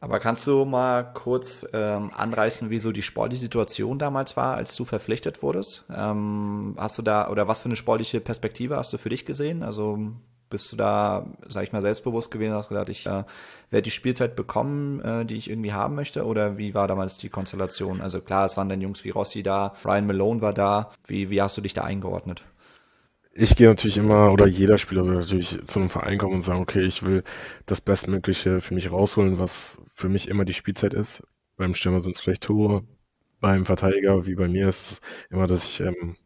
Aber 0.00 0.20
kannst 0.20 0.46
du 0.46 0.66
mal 0.66 1.02
kurz 1.14 1.66
ähm, 1.72 2.10
anreißen, 2.14 2.68
wie 2.68 2.78
so 2.78 2.92
die 2.92 3.00
sportliche 3.00 3.40
Situation 3.40 3.98
damals 3.98 4.36
war, 4.36 4.56
als 4.56 4.76
du 4.76 4.84
verpflichtet 4.84 5.42
wurdest? 5.42 5.86
Ähm, 5.90 6.74
hast 6.76 6.98
du 6.98 7.02
da, 7.02 7.30
oder 7.30 7.48
was 7.48 7.62
für 7.62 7.70
eine 7.70 7.76
sportliche 7.76 8.20
Perspektive 8.20 8.76
hast 8.76 8.92
du 8.92 8.98
für 8.98 9.08
dich 9.08 9.24
gesehen? 9.24 9.62
Also 9.62 10.12
bist 10.50 10.72
du 10.72 10.76
da, 10.76 11.26
sag 11.48 11.64
ich 11.64 11.72
mal, 11.72 11.82
selbstbewusst 11.82 12.30
gewesen, 12.30 12.54
hast 12.54 12.68
gesagt, 12.68 12.88
ich 12.88 13.06
äh, 13.06 13.24
werde 13.70 13.82
die 13.82 13.90
Spielzeit 13.90 14.36
bekommen, 14.36 15.00
äh, 15.00 15.24
die 15.24 15.36
ich 15.36 15.50
irgendwie 15.50 15.72
haben 15.72 15.94
möchte? 15.94 16.24
Oder 16.24 16.58
wie 16.58 16.74
war 16.74 16.88
damals 16.88 17.18
die 17.18 17.28
Konstellation? 17.28 18.00
Also 18.00 18.20
klar, 18.20 18.46
es 18.46 18.56
waren 18.56 18.68
dann 18.68 18.80
Jungs 18.80 19.04
wie 19.04 19.10
Rossi 19.10 19.42
da, 19.42 19.74
Ryan 19.84 20.06
Malone 20.06 20.40
war 20.40 20.52
da. 20.52 20.90
Wie, 21.06 21.30
wie 21.30 21.42
hast 21.42 21.56
du 21.56 21.60
dich 21.60 21.74
da 21.74 21.82
eingeordnet? 21.82 22.44
Ich 23.36 23.56
gehe 23.56 23.68
natürlich 23.68 23.96
immer, 23.98 24.30
oder 24.30 24.46
jeder 24.46 24.78
Spieler 24.78 25.04
soll 25.04 25.16
natürlich 25.16 25.58
zu 25.64 25.80
einem 25.80 25.88
Verein 25.88 26.18
kommen 26.18 26.34
und 26.34 26.42
sagen, 26.42 26.60
okay, 26.60 26.82
ich 26.82 27.02
will 27.02 27.24
das 27.66 27.80
Bestmögliche 27.80 28.60
für 28.60 28.74
mich 28.74 28.92
rausholen, 28.92 29.40
was 29.40 29.80
für 29.92 30.08
mich 30.08 30.28
immer 30.28 30.44
die 30.44 30.54
Spielzeit 30.54 30.94
ist. 30.94 31.24
Beim 31.56 31.74
Stürmer 31.74 32.00
sind 32.00 32.14
es 32.14 32.22
vielleicht 32.22 32.44
Tore, 32.44 32.84
beim 33.40 33.66
Verteidiger, 33.66 34.24
wie 34.26 34.36
bei 34.36 34.48
mir, 34.48 34.68
ist 34.68 34.92
es 34.92 35.00
immer, 35.30 35.46
dass 35.46 35.64
ich 35.64 35.80
ähm, 35.80 36.16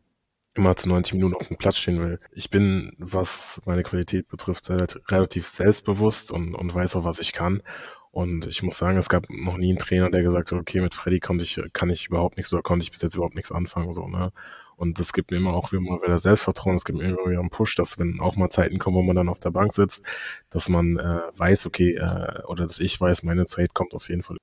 immer 0.54 0.76
zu 0.76 0.88
90 0.88 1.14
Minuten 1.14 1.34
auf 1.34 1.48
dem 1.48 1.56
Platz 1.56 1.76
stehen 1.76 2.00
will. 2.00 2.20
Ich 2.32 2.50
bin, 2.50 2.92
was 2.98 3.60
meine 3.64 3.82
Qualität 3.82 4.28
betrifft, 4.28 4.68
relativ 4.70 5.46
selbstbewusst 5.48 6.30
und, 6.30 6.54
und 6.54 6.74
weiß 6.74 6.96
auch, 6.96 7.04
was 7.04 7.20
ich 7.20 7.32
kann. 7.32 7.62
Und 8.10 8.46
ich 8.46 8.62
muss 8.62 8.78
sagen, 8.78 8.98
es 8.98 9.08
gab 9.08 9.28
noch 9.30 9.56
nie 9.56 9.68
einen 9.68 9.78
Trainer, 9.78 10.10
der 10.10 10.22
gesagt 10.22 10.50
hat, 10.50 10.58
okay, 10.58 10.80
mit 10.80 10.94
Freddy 10.94 11.20
konnte 11.20 11.44
ich, 11.44 11.60
kann 11.72 11.90
ich 11.90 12.06
überhaupt 12.06 12.36
nichts 12.36 12.52
oder 12.52 12.62
konnte 12.62 12.82
ich 12.84 12.90
bis 12.90 13.02
jetzt 13.02 13.14
überhaupt 13.14 13.36
nichts 13.36 13.52
anfangen, 13.52 13.92
so, 13.92 14.08
ne? 14.08 14.32
Und 14.76 14.98
das 15.00 15.12
gibt 15.12 15.30
mir 15.30 15.38
immer 15.38 15.54
auch 15.54 15.72
immer 15.72 16.00
wieder 16.02 16.18
Selbstvertrauen, 16.18 16.76
es 16.76 16.84
gibt 16.84 16.98
mir 16.98 17.08
immer 17.08 17.28
wieder 17.28 17.40
einen 17.40 17.50
Push, 17.50 17.74
dass 17.74 17.98
wenn 17.98 18.20
auch 18.20 18.36
mal 18.36 18.48
Zeiten 18.48 18.78
kommen, 18.78 18.96
wo 18.96 19.02
man 19.02 19.16
dann 19.16 19.28
auf 19.28 19.40
der 19.40 19.50
Bank 19.50 19.72
sitzt, 19.72 20.04
dass 20.50 20.68
man 20.68 20.98
äh, 20.98 21.20
weiß, 21.36 21.66
okay, 21.66 21.94
äh, 21.96 22.42
oder 22.44 22.66
dass 22.66 22.78
ich 22.78 23.00
weiß, 23.00 23.24
meine 23.24 23.46
Zeit 23.46 23.74
kommt 23.74 23.94
auf 23.94 24.08
jeden 24.08 24.22
Fall. 24.22 24.38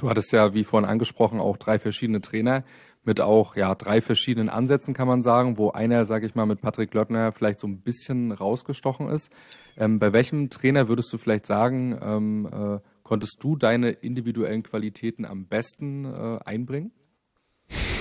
Du 0.00 0.08
hattest 0.08 0.32
ja, 0.32 0.54
wie 0.54 0.64
vorhin 0.64 0.88
angesprochen, 0.88 1.40
auch 1.40 1.58
drei 1.58 1.78
verschiedene 1.78 2.22
Trainer 2.22 2.64
mit 3.04 3.20
auch 3.20 3.54
ja 3.54 3.74
drei 3.74 4.00
verschiedenen 4.00 4.48
Ansätzen, 4.48 4.94
kann 4.94 5.06
man 5.06 5.20
sagen, 5.20 5.58
wo 5.58 5.72
einer, 5.72 6.06
sage 6.06 6.26
ich 6.26 6.34
mal, 6.34 6.46
mit 6.46 6.62
Patrick 6.62 6.94
Löttner 6.94 7.32
vielleicht 7.32 7.60
so 7.60 7.66
ein 7.66 7.82
bisschen 7.82 8.32
rausgestochen 8.32 9.10
ist. 9.10 9.30
Ähm, 9.76 9.98
bei 9.98 10.14
welchem 10.14 10.48
Trainer 10.48 10.88
würdest 10.88 11.12
du 11.12 11.18
vielleicht 11.18 11.44
sagen, 11.44 11.98
ähm, 12.02 12.48
äh, 12.50 12.78
konntest 13.02 13.44
du 13.44 13.56
deine 13.56 13.90
individuellen 13.90 14.62
Qualitäten 14.62 15.26
am 15.26 15.44
besten 15.46 16.06
äh, 16.06 16.38
einbringen? 16.46 16.92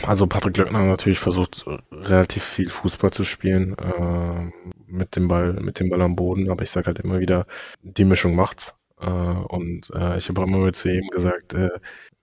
Also 0.03 0.25
Patrick 0.25 0.56
Löckner 0.56 0.79
hat 0.79 0.88
natürlich 0.88 1.20
versucht, 1.20 1.65
relativ 1.91 2.44
viel 2.46 2.70
Fußball 2.70 3.12
zu 3.12 3.25
spielen, 3.25 3.77
äh, 3.77 4.51
mit 4.88 5.18
dem 5.18 5.27
Ball, 5.27 5.51
mit 5.62 5.82
dem 5.82 5.89
Ball 5.89 6.01
am 6.01 6.15
Boden, 6.15 6.50
aber 6.50 6.63
ich 6.63 6.72
sage 6.72 6.88
halt 6.88 7.00
immer 7.00 7.20
wieder, 7.20 7.46
die 7.82 8.06
Mischung 8.06 8.36
macht's. 8.36 8.74
Äh, 9.00 9.06
und 9.06 9.91
äh, 9.96 10.18
ich 10.18 10.29
habe 10.29 10.41
auch 10.41 10.48
immer 10.48 10.72
zu 10.74 10.89
ihm 10.91 11.08
gesagt, 11.10 11.53
äh, 11.53 11.70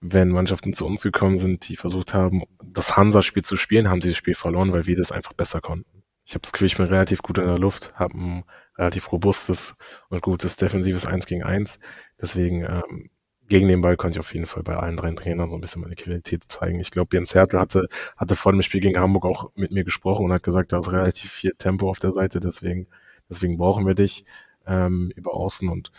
wenn 0.00 0.28
Mannschaften 0.28 0.72
zu 0.72 0.86
uns 0.86 1.02
gekommen 1.02 1.38
sind, 1.38 1.68
die 1.68 1.76
versucht 1.76 2.14
haben, 2.14 2.42
das 2.62 2.96
Hansa-Spiel 2.96 3.44
zu 3.44 3.56
spielen, 3.56 3.88
haben 3.88 4.00
sie 4.00 4.10
das 4.10 4.18
Spiel 4.18 4.34
verloren, 4.34 4.72
weil 4.72 4.86
wir 4.86 4.96
das 4.96 5.12
einfach 5.12 5.32
besser 5.32 5.60
konnten. 5.60 6.02
Ich 6.24 6.34
habe 6.34 6.42
das 6.42 6.52
Gefühl, 6.52 6.66
ich 6.66 6.76
bin 6.76 6.86
relativ 6.86 7.22
gut 7.22 7.38
in 7.38 7.46
der 7.46 7.58
Luft, 7.58 7.94
habe 7.94 8.18
ein 8.18 8.44
relativ 8.76 9.12
robustes 9.12 9.76
und 10.08 10.22
gutes 10.22 10.56
defensives 10.56 11.06
1 11.06 11.26
gegen 11.26 11.44
1. 11.44 11.78
Deswegen 12.20 12.64
ähm, 12.64 13.10
gegen 13.48 13.68
den 13.68 13.80
Ball 13.80 13.96
konnte 13.96 14.16
ich 14.16 14.20
auf 14.20 14.34
jeden 14.34 14.46
Fall 14.46 14.62
bei 14.62 14.76
allen 14.76 14.96
drei 14.96 15.12
Trainern 15.12 15.50
so 15.50 15.56
ein 15.56 15.60
bisschen 15.60 15.82
meine 15.82 15.94
Qualität 15.94 16.44
zeigen. 16.48 16.80
Ich 16.80 16.90
glaube, 16.90 17.16
Jens 17.16 17.34
Hertel 17.34 17.60
hatte, 17.60 17.88
hatte 18.16 18.36
vor 18.36 18.52
dem 18.52 18.62
Spiel 18.62 18.80
gegen 18.80 18.98
Hamburg 18.98 19.24
auch 19.24 19.50
mit 19.54 19.70
mir 19.70 19.84
gesprochen 19.84 20.24
und 20.24 20.32
hat 20.32 20.42
gesagt, 20.42 20.72
da 20.72 20.80
ist 20.80 20.90
relativ 20.90 21.30
viel 21.30 21.54
Tempo 21.56 21.88
auf 21.88 22.00
der 22.00 22.12
Seite, 22.12 22.40
deswegen, 22.40 22.88
deswegen 23.30 23.56
brauchen 23.56 23.86
wir 23.86 23.94
dich 23.94 24.24
ähm, 24.66 25.12
über 25.14 25.34
Außen 25.34 25.68
und 25.68 25.92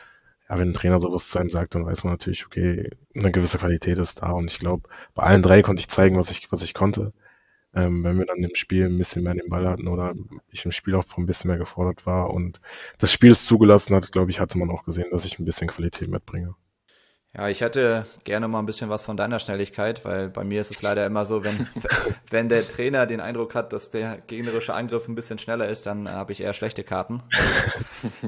ja, 0.50 0.58
wenn 0.58 0.70
ein 0.70 0.74
Trainer 0.74 1.00
sowas 1.00 1.30
zu 1.30 1.40
einem 1.40 1.50
sagt, 1.50 1.76
dann 1.76 1.86
weiß 1.86 2.04
man 2.04 2.14
natürlich, 2.14 2.46
okay, 2.46 2.90
eine 3.16 3.32
gewisse 3.32 3.58
Qualität 3.58 4.00
ist 4.00 4.22
da. 4.22 4.32
Und 4.32 4.52
ich 4.52 4.60
glaube, 4.60 4.88
bei 5.14 5.24
allen 5.24 5.42
drei 5.42 5.62
konnte 5.62 5.82
ich 5.82 5.90
zeigen, 5.90 6.18
was 6.18 6.32
ich, 6.32 6.52
was 6.52 6.62
ich 6.62 6.74
konnte. 6.74 7.14
Ähm, 7.74 8.04
wenn 8.04 8.18
wir 8.18 8.26
dann 8.26 8.44
im 8.44 8.56
Spiel 8.56 8.86
ein 8.86 8.98
bisschen 8.98 9.24
mehr 9.24 9.34
den 9.36 9.50
Ball 9.50 9.68
hatten 9.68 9.88
oder 9.88 10.16
ich 10.52 10.66
im 10.66 10.72
Spiel 10.72 10.96
auch 10.96 11.06
ein 11.18 11.26
bisschen 11.26 11.50
mehr 11.50 11.58
gefordert 11.58 12.06
war 12.06 12.32
und 12.34 12.62
das 12.98 13.12
Spiel 13.12 13.32
es 13.32 13.46
zugelassen 13.46 13.96
hat, 13.96 14.12
glaube 14.12 14.32
ich, 14.32 14.40
hatte 14.40 14.58
man 14.58 14.72
auch 14.72 14.84
gesehen, 14.86 15.12
dass 15.12 15.26
ich 15.26 15.40
ein 15.40 15.46
bisschen 15.46 15.68
Qualität 15.68 16.10
mitbringe. 16.10 16.56
Ja, 17.38 17.48
ich 17.50 17.62
hätte 17.62 18.08
gerne 18.24 18.48
mal 18.48 18.58
ein 18.58 18.66
bisschen 18.66 18.90
was 18.90 19.04
von 19.04 19.16
deiner 19.16 19.38
Schnelligkeit, 19.38 20.04
weil 20.06 20.28
bei 20.28 20.44
mir 20.44 20.60
ist 20.60 20.72
es 20.72 20.82
leider 20.82 21.06
immer 21.06 21.24
so, 21.24 21.44
wenn, 21.44 21.68
wenn 22.32 22.50
der 22.50 22.68
Trainer 22.68 23.06
den 23.06 23.20
Eindruck 23.20 23.54
hat, 23.54 23.74
dass 23.74 23.92
der 23.92 24.18
gegnerische 24.26 24.74
Angriff 24.74 25.08
ein 25.08 25.14
bisschen 25.14 25.38
schneller 25.38 25.68
ist, 25.68 25.86
dann 25.86 26.10
habe 26.10 26.32
ich 26.32 26.42
eher 26.42 26.54
schlechte 26.54 26.84
Karten. 26.84 27.22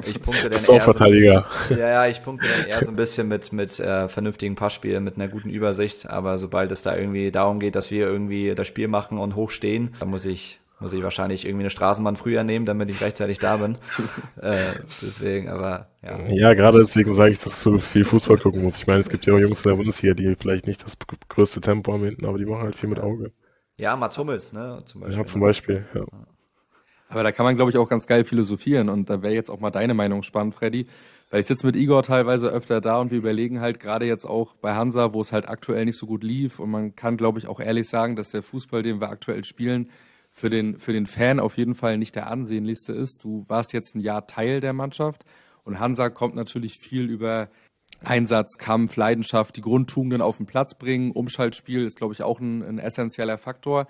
Ich 0.06 0.22
punkte 0.22 0.50
dann 0.52 0.64
eher 0.64 0.82
Verteidiger. 0.82 1.48
So, 1.68 1.74
ja, 1.74 1.90
ja, 1.90 2.06
ich 2.06 2.22
punkte 2.22 2.48
dann 2.48 2.68
eher 2.68 2.84
so 2.84 2.92
ein 2.92 2.96
bisschen 2.96 3.28
mit, 3.28 3.52
mit 3.52 3.80
äh, 3.80 4.08
vernünftigen 4.08 4.54
Passspielen, 4.54 5.04
mit 5.04 5.16
einer 5.16 5.28
guten 5.28 5.50
Übersicht, 5.50 6.08
aber 6.08 6.38
sobald 6.38 6.72
es 6.72 6.84
da 6.84 6.96
irgendwie 6.96 7.32
darum 7.32 7.60
geht, 7.60 7.76
dass 7.76 7.90
wir 7.90 8.06
irgendwie 8.06 8.54
das 8.54 8.68
Spiel 8.68 8.88
machen 8.88 9.18
und 9.18 9.36
hochstehen, 9.36 9.96
dann 10.00 10.12
muss 10.12 10.28
ich 10.28 10.59
muss 10.80 10.94
ich 10.94 11.04
wahrscheinlich 11.04 11.46
irgendwie 11.46 11.64
eine 11.64 11.70
Straßenbahn 11.70 12.16
früher 12.16 12.44
nehmen, 12.44 12.66
damit 12.66 12.90
ich 12.90 13.02
rechtzeitig 13.02 13.40
da 13.40 13.58
bin. 13.58 13.78
äh, 14.42 14.74
deswegen, 15.02 15.50
aber 15.50 15.88
ja. 16.02 16.20
Ja, 16.30 16.54
gerade 16.54 16.80
deswegen 16.80 17.14
sage 17.14 17.32
ich, 17.32 17.40
dass 17.40 17.62
du 17.64 17.72
so 17.72 17.78
viel 17.80 18.06
Fußball 18.06 18.38
gucken 18.38 18.64
musst. 18.64 18.80
Ich 18.80 18.88
meine, 18.88 19.02
es 19.02 19.10
gibt 19.10 19.26
ja 19.26 19.34
auch 19.34 19.40
Jungs 19.40 19.66
in 19.66 19.70
der 19.72 19.76
Bundesliga, 19.76 20.14
die 20.14 20.36
vielleicht 20.36 20.68
nicht 20.68 20.84
das 20.84 20.98
größte 21.28 21.62
Tempo 21.62 21.94
haben 21.94 22.04
hinten, 22.04 22.26
aber 22.26 22.38
die 22.38 22.46
machen 22.46 22.64
halt 22.64 22.76
viel 22.76 22.90
mit 22.90 23.00
Auge. 23.00 23.32
Ja, 23.80 23.96
Mats 23.96 24.18
Hummels, 24.18 24.54
ne? 24.54 24.80
Zum 24.86 25.02
Beispiel. 25.02 25.20
Ja, 25.20 25.26
zum 25.26 25.42
Beispiel, 25.42 25.86
ja. 25.94 26.06
Aber 27.10 27.24
da 27.24 27.32
kann 27.32 27.46
man, 27.46 27.56
glaube 27.56 27.72
ich, 27.72 27.78
auch 27.78 27.90
ganz 27.90 28.06
geil 28.06 28.24
philosophieren 28.24 28.88
und 28.88 29.10
da 29.10 29.22
wäre 29.24 29.34
jetzt 29.34 29.50
auch 29.50 29.60
mal 29.60 29.72
deine 29.72 29.96
Meinung 29.96 30.22
spannend, 30.24 30.54
Freddy. 30.54 30.86
Weil 31.32 31.42
ich 31.42 31.46
sitze 31.46 31.66
mit 31.66 31.76
Igor 31.76 32.02
teilweise 32.02 32.50
öfter 32.50 32.82
da 32.82 33.00
und 33.00 33.12
wir 33.12 33.20
überlegen 33.20 33.62
halt 33.62 33.80
gerade 33.80 34.06
jetzt 34.06 34.26
auch 34.26 34.56
bei 34.56 34.74
Hansa, 34.74 35.14
wo 35.14 35.22
es 35.22 35.32
halt 35.32 35.48
aktuell 35.48 35.86
nicht 35.86 35.98
so 35.98 36.08
gut 36.08 36.24
lief 36.24 36.60
und 36.60 36.72
man 36.72 36.96
kann, 36.96 37.18
glaube 37.18 37.38
ich, 37.38 37.48
auch 37.48 37.60
ehrlich 37.60 37.88
sagen, 37.88 38.16
dass 38.16 38.32
der 38.32 38.42
Fußball, 38.42 38.82
den 38.82 39.00
wir 39.00 39.10
aktuell 39.10 39.44
spielen, 39.44 39.90
für 40.32 40.50
den, 40.50 40.80
für 40.80 40.94
den 40.94 41.06
Fan 41.06 41.40
auf 41.40 41.58
jeden 41.58 41.76
Fall 41.76 41.98
nicht 41.98 42.16
der 42.16 42.28
ansehnlichste 42.28 42.94
ist. 42.94 43.24
Du 43.24 43.46
warst 43.48 43.74
jetzt 43.74 43.96
ein 43.96 44.00
Jahr 44.00 44.28
Teil 44.28 44.60
der 44.62 44.74
Mannschaft 44.74 45.26
und 45.64 45.80
Hansa 45.80 46.10
kommt 46.10 46.36
natürlich 46.36 46.78
viel 46.80 47.10
über 47.10 47.50
Einsatz, 48.04 48.58
Kampf, 48.58 48.96
Leidenschaft, 48.96 49.58
die 49.58 49.62
Grundtugenden 49.62 50.22
auf 50.22 50.38
den 50.38 50.46
Platz 50.46 50.76
bringen. 50.76 51.12
Umschaltspiel 51.12 51.86
ist, 51.86 51.98
glaube 51.98 52.14
ich, 52.14 52.24
auch 52.24 52.40
ein, 52.40 52.64
ein 52.64 52.80
essentieller 52.80 53.38
Faktor. 53.38 53.88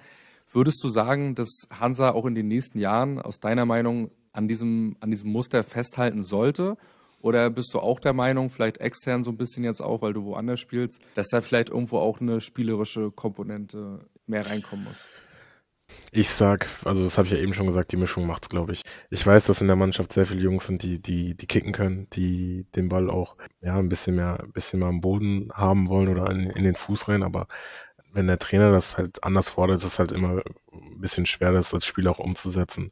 Würdest 0.52 0.84
du 0.84 0.90
sagen, 0.90 1.36
dass 1.36 1.68
Hansa 1.70 2.12
auch 2.12 2.26
in 2.26 2.34
den 2.34 2.48
nächsten 2.48 2.80
Jahren 2.80 3.20
aus 3.20 3.40
deiner 3.40 3.66
Meinung 3.66 4.10
an 4.32 4.48
diesem, 4.48 4.98
an 5.00 5.12
diesem 5.12 5.32
Muster 5.32 5.64
festhalten 5.64 6.24
sollte? 6.24 6.78
Oder 7.22 7.50
bist 7.50 7.74
du 7.74 7.80
auch 7.80 8.00
der 8.00 8.14
Meinung, 8.14 8.50
vielleicht 8.50 8.78
extern 8.78 9.24
so 9.24 9.30
ein 9.30 9.38
bisschen 9.38 9.64
jetzt 9.64 9.82
auch, 9.82 10.02
weil 10.02 10.14
du 10.14 10.24
woanders 10.24 10.60
spielst, 10.60 11.02
dass 11.14 11.28
da 11.28 11.42
vielleicht 11.42 11.70
irgendwo 11.70 11.98
auch 12.00 12.22
eine 12.22 12.42
spielerische 12.42 13.12
Komponente 13.12 14.00
mehr 14.26 14.46
reinkommen 14.46 14.86
muss? 14.86 15.08
Ich 16.12 16.30
sag, 16.30 16.68
also 16.86 17.04
das 17.04 17.18
habe 17.18 17.28
ich 17.28 17.34
ja 17.34 17.40
eben 17.40 17.54
schon 17.54 17.68
gesagt, 17.68 17.92
die 17.92 17.98
Mischung 17.98 18.26
macht's, 18.26 18.50
glaube 18.50 18.74
ich. 18.74 18.82
Ich 19.10 19.26
weiß, 19.26 19.46
dass 19.46 19.62
in 19.62 19.68
der 19.68 19.76
Mannschaft 19.76 20.14
sehr 20.14 20.26
viele 20.26 20.42
Jungs 20.42 20.66
sind, 20.66 20.82
die, 20.82 21.00
die, 21.00 21.36
die 21.36 21.48
kicken 21.48 21.72
können, 21.72 22.08
die 22.14 22.66
den 22.76 22.90
Ball 22.90 23.10
auch 23.10 23.36
ja 23.62 23.78
ein 23.78 23.90
bisschen 23.90 24.16
mehr, 24.16 24.40
ein 24.42 24.52
bisschen 24.52 24.80
mehr 24.80 24.90
am 24.90 25.02
Boden 25.02 25.52
haben 25.54 25.88
wollen 25.88 26.10
oder 26.10 26.30
in, 26.32 26.50
in 26.50 26.64
den 26.64 26.76
Fuß 26.76 27.08
rein, 27.08 27.24
aber 27.24 27.48
wenn 28.12 28.28
der 28.28 28.40
Trainer 28.40 28.72
das 28.72 28.98
halt 28.98 29.24
anders 29.24 29.50
fordert, 29.50 29.78
ist 29.78 29.84
es 29.84 30.00
halt 30.00 30.12
immer 30.12 30.42
ein 30.72 31.00
bisschen 31.00 31.26
schwer, 31.26 31.52
das 31.52 31.74
als 31.74 31.86
Spiel 31.86 32.08
auch 32.08 32.20
umzusetzen. 32.20 32.92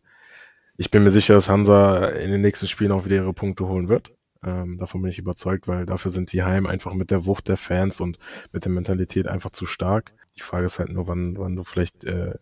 Ich 0.77 0.91
bin 0.91 1.03
mir 1.03 1.09
sicher, 1.09 1.33
dass 1.33 1.49
Hansa 1.49 2.05
in 2.09 2.31
den 2.31 2.41
nächsten 2.41 2.67
Spielen 2.67 2.91
auch 2.91 3.05
wieder 3.05 3.15
ihre 3.17 3.33
Punkte 3.33 3.67
holen 3.67 3.89
wird. 3.89 4.11
Ähm, 4.43 4.77
davon 4.77 5.01
bin 5.01 5.09
ich 5.09 5.17
überzeugt, 5.17 5.67
weil 5.67 5.87
dafür 5.87 6.11
sind 6.11 6.31
die 6.31 6.43
Heim 6.43 6.67
einfach 6.67 6.93
mit 6.93 7.09
der 7.09 7.25
Wucht 7.25 7.47
der 7.47 7.57
Fans 7.57 7.99
und 7.99 8.19
mit 8.51 8.65
der 8.65 8.71
Mentalität 8.71 9.27
einfach 9.27 9.49
zu 9.49 9.65
stark. 9.65 10.13
Die 10.35 10.41
Frage 10.41 10.67
ist 10.67 10.77
halt 10.77 10.89
nur, 10.89 11.07
wann, 11.07 11.35
wann 11.37 11.55
du 11.55 11.63
vielleicht 11.63 12.03
äh, 12.03 12.35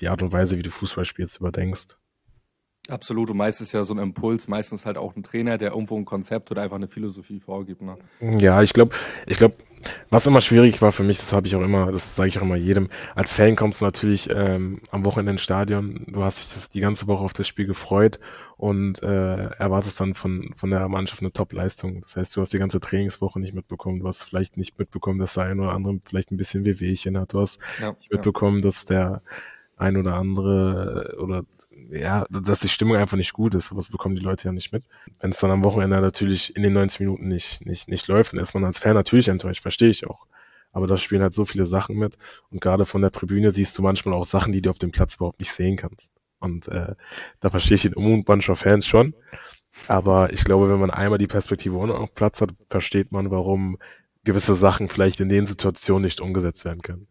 die 0.00 0.08
Art 0.08 0.22
und 0.22 0.32
Weise, 0.32 0.58
wie 0.58 0.62
du 0.62 0.70
Fußball 0.70 1.04
spielst, 1.04 1.38
überdenkst. 1.38 1.96
Absolut, 2.88 3.30
und 3.30 3.38
meistens 3.38 3.72
ja 3.72 3.82
so 3.84 3.94
ein 3.94 3.98
Impuls, 3.98 4.46
meistens 4.46 4.84
halt 4.84 4.98
auch 4.98 5.16
ein 5.16 5.22
Trainer, 5.22 5.56
der 5.56 5.70
irgendwo 5.70 5.96
ein 5.96 6.04
Konzept 6.04 6.50
oder 6.50 6.62
einfach 6.62 6.76
eine 6.76 6.88
Philosophie 6.88 7.40
vorgibt. 7.40 7.80
Ne? 7.80 7.96
Ja, 8.20 8.60
ich 8.60 8.74
glaube, 8.74 8.94
ich 9.26 9.38
glaube, 9.38 9.54
was 10.10 10.26
immer 10.26 10.42
schwierig 10.42 10.82
war 10.82 10.92
für 10.92 11.02
mich, 11.02 11.18
das 11.18 11.32
habe 11.32 11.46
ich 11.46 11.56
auch 11.56 11.62
immer, 11.62 11.92
das 11.92 12.14
sage 12.14 12.28
ich 12.28 12.38
auch 12.38 12.42
immer 12.42 12.56
jedem, 12.56 12.90
als 13.14 13.32
Fan 13.32 13.56
kommst 13.56 13.80
du 13.80 13.86
natürlich 13.86 14.28
ähm, 14.28 14.80
am 14.90 15.04
Wochenende 15.06 15.32
ins 15.32 15.42
Stadion, 15.42 16.04
du 16.08 16.22
hast 16.22 16.38
dich 16.38 16.54
das 16.54 16.68
die 16.68 16.80
ganze 16.80 17.06
Woche 17.06 17.24
auf 17.24 17.32
das 17.32 17.48
Spiel 17.48 17.66
gefreut 17.66 18.20
und 18.58 19.02
äh, 19.02 19.46
erwartest 19.46 19.98
dann 20.00 20.12
von, 20.12 20.52
von 20.54 20.70
der 20.70 20.86
Mannschaft 20.88 21.22
eine 21.22 21.32
Top-Leistung. 21.32 22.02
Das 22.02 22.16
heißt, 22.16 22.36
du 22.36 22.42
hast 22.42 22.52
die 22.52 22.58
ganze 22.58 22.80
Trainingswoche 22.80 23.40
nicht 23.40 23.54
mitbekommen, 23.54 24.00
du 24.00 24.08
hast 24.08 24.24
vielleicht 24.24 24.58
nicht 24.58 24.78
mitbekommen, 24.78 25.18
dass 25.18 25.34
der 25.34 25.44
eine 25.44 25.62
oder 25.62 25.72
andere 25.72 26.00
vielleicht 26.04 26.32
ein 26.32 26.36
bisschen 26.36 26.66
Wehwehchen 26.66 27.18
hat, 27.18 27.32
du 27.32 27.40
hast 27.40 27.58
ja, 27.80 27.92
nicht 27.92 28.12
mitbekommen, 28.12 28.58
ja. 28.58 28.64
dass 28.64 28.84
der 28.84 29.22
ein 29.76 29.96
oder 29.96 30.14
andere 30.14 31.14
äh, 31.14 31.16
oder 31.16 31.44
ja, 31.90 32.26
dass 32.30 32.60
die 32.60 32.68
Stimmung 32.68 32.96
einfach 32.96 33.16
nicht 33.16 33.32
gut 33.32 33.54
ist, 33.54 33.72
das 33.74 33.90
bekommen 33.90 34.16
die 34.16 34.22
Leute 34.22 34.46
ja 34.46 34.52
nicht 34.52 34.72
mit. 34.72 34.84
Wenn 35.20 35.30
es 35.30 35.38
dann 35.38 35.50
am 35.50 35.64
Wochenende 35.64 36.00
natürlich 36.00 36.56
in 36.56 36.62
den 36.62 36.72
90 36.72 37.00
Minuten 37.00 37.28
nicht, 37.28 37.64
nicht, 37.66 37.88
nicht 37.88 38.08
läuft, 38.08 38.32
dann 38.32 38.40
ist 38.40 38.54
man 38.54 38.64
als 38.64 38.78
Fan 38.78 38.94
natürlich 38.94 39.28
enttäuscht, 39.28 39.62
verstehe 39.62 39.90
ich 39.90 40.06
auch. 40.06 40.26
Aber 40.72 40.86
da 40.86 40.96
spielen 40.96 41.22
halt 41.22 41.34
so 41.34 41.44
viele 41.44 41.66
Sachen 41.66 41.96
mit 41.96 42.16
und 42.50 42.60
gerade 42.60 42.84
von 42.84 43.02
der 43.02 43.10
Tribüne 43.10 43.50
siehst 43.50 43.76
du 43.78 43.82
manchmal 43.82 44.14
auch 44.14 44.24
Sachen, 44.24 44.52
die 44.52 44.62
du 44.62 44.70
auf 44.70 44.78
dem 44.78 44.92
Platz 44.92 45.16
überhaupt 45.16 45.40
nicht 45.40 45.52
sehen 45.52 45.76
kannst. 45.76 46.10
Und 46.40 46.68
äh, 46.68 46.94
da 47.40 47.50
verstehe 47.50 47.76
ich 47.76 47.82
den 47.82 47.94
Umbandscher 47.94 48.56
Fans 48.56 48.86
schon. 48.86 49.14
Aber 49.88 50.32
ich 50.32 50.44
glaube, 50.44 50.70
wenn 50.70 50.80
man 50.80 50.90
einmal 50.90 51.18
die 51.18 51.26
Perspektive 51.26 51.76
auf 51.76 52.14
Platz 52.14 52.40
hat, 52.40 52.50
versteht 52.68 53.12
man, 53.12 53.30
warum 53.30 53.78
gewisse 54.24 54.56
Sachen 54.56 54.88
vielleicht 54.88 55.20
in 55.20 55.28
den 55.28 55.46
Situationen 55.46 56.04
nicht 56.04 56.20
umgesetzt 56.20 56.64
werden 56.64 56.82
können. 56.82 57.06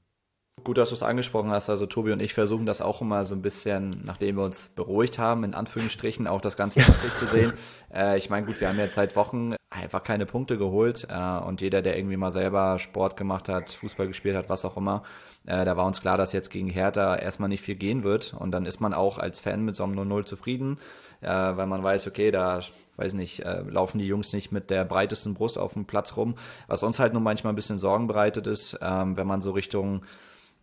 Gut, 0.63 0.77
dass 0.77 0.89
du 0.89 0.95
es 0.95 1.03
angesprochen 1.03 1.51
hast. 1.51 1.69
Also 1.69 1.85
Tobi 1.85 2.13
und 2.13 2.21
ich 2.21 2.33
versuchen 2.33 2.65
das 2.65 2.81
auch 2.81 3.01
immer 3.01 3.25
so 3.25 3.35
ein 3.35 3.41
bisschen, 3.41 4.01
nachdem 4.05 4.37
wir 4.37 4.43
uns 4.45 4.69
beruhigt 4.69 5.19
haben, 5.19 5.43
in 5.43 5.53
Anführungsstrichen 5.53 6.25
auch 6.25 6.39
das 6.39 6.55
Ganze 6.55 6.79
wirklich 6.87 7.13
zu 7.15 7.27
sehen. 7.27 7.51
Äh, 7.93 8.17
ich 8.17 8.29
meine, 8.29 8.45
gut, 8.45 8.61
wir 8.61 8.69
haben 8.69 8.79
jetzt 8.79 8.95
seit 8.95 9.15
Wochen 9.17 9.55
einfach 9.69 10.03
keine 10.03 10.25
Punkte 10.25 10.57
geholt 10.57 11.07
äh, 11.09 11.37
und 11.39 11.59
jeder, 11.59 11.81
der 11.81 11.97
irgendwie 11.97 12.15
mal 12.15 12.31
selber 12.31 12.79
Sport 12.79 13.17
gemacht 13.17 13.49
hat, 13.49 13.71
Fußball 13.71 14.07
gespielt 14.07 14.37
hat, 14.37 14.47
was 14.47 14.63
auch 14.63 14.77
immer, 14.77 15.03
äh, 15.45 15.65
da 15.65 15.75
war 15.75 15.85
uns 15.85 15.99
klar, 15.99 16.17
dass 16.17 16.31
jetzt 16.31 16.49
gegen 16.49 16.69
Hertha 16.69 17.15
erstmal 17.17 17.49
nicht 17.49 17.61
viel 17.61 17.75
gehen 17.75 18.03
wird 18.03 18.33
und 18.33 18.51
dann 18.51 18.65
ist 18.65 18.79
man 18.79 18.93
auch 18.93 19.17
als 19.17 19.39
Fan 19.39 19.65
mit 19.65 19.75
so 19.75 19.83
einem 19.83 19.99
0-0 19.99 20.25
zufrieden, 20.25 20.77
äh, 21.21 21.27
weil 21.27 21.67
man 21.67 21.83
weiß, 21.83 22.07
okay, 22.07 22.31
da 22.31 22.61
weiß 22.95 23.15
nicht, 23.15 23.41
äh, 23.41 23.63
laufen 23.63 23.97
die 23.97 24.07
Jungs 24.07 24.31
nicht 24.31 24.51
mit 24.51 24.69
der 24.69 24.85
breitesten 24.85 25.33
Brust 25.33 25.57
auf 25.57 25.73
dem 25.73 25.85
Platz 25.85 26.15
rum. 26.15 26.35
Was 26.67 26.83
uns 26.83 26.99
halt 26.99 27.13
nur 27.13 27.23
manchmal 27.23 27.51
ein 27.51 27.55
bisschen 27.55 27.77
Sorgen 27.77 28.07
bereitet 28.07 28.45
ist, 28.45 28.77
ähm, 28.81 29.17
wenn 29.17 29.27
man 29.27 29.41
so 29.41 29.51
Richtung 29.51 30.03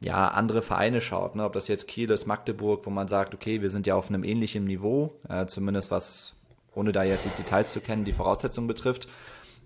ja, 0.01 0.29
andere 0.29 0.63
Vereine 0.63 1.01
schaut, 1.01 1.37
ne? 1.37 1.45
ob 1.45 1.53
das 1.53 1.69
jetzt 1.69 1.87
Kiel 1.87 2.11
ist, 2.11 2.27
Magdeburg, 2.27 2.87
wo 2.87 2.91
man 2.91 3.07
sagt, 3.07 3.35
okay, 3.35 3.61
wir 3.61 3.71
sind 3.71 3.87
ja 3.87 3.95
auf 3.95 4.09
einem 4.09 4.25
ähnlichen 4.25 4.65
Niveau, 4.65 5.13
äh, 5.29 5.47
zumindest 5.47 5.91
was, 5.91 6.35
ohne 6.75 6.93
da 6.93 7.03
jetzt 7.03 7.27
die 7.27 7.31
Details 7.31 7.73
zu 7.73 7.81
kennen, 7.81 8.05
die 8.05 8.13
Voraussetzungen 8.13 8.67
betrifft. 8.67 9.09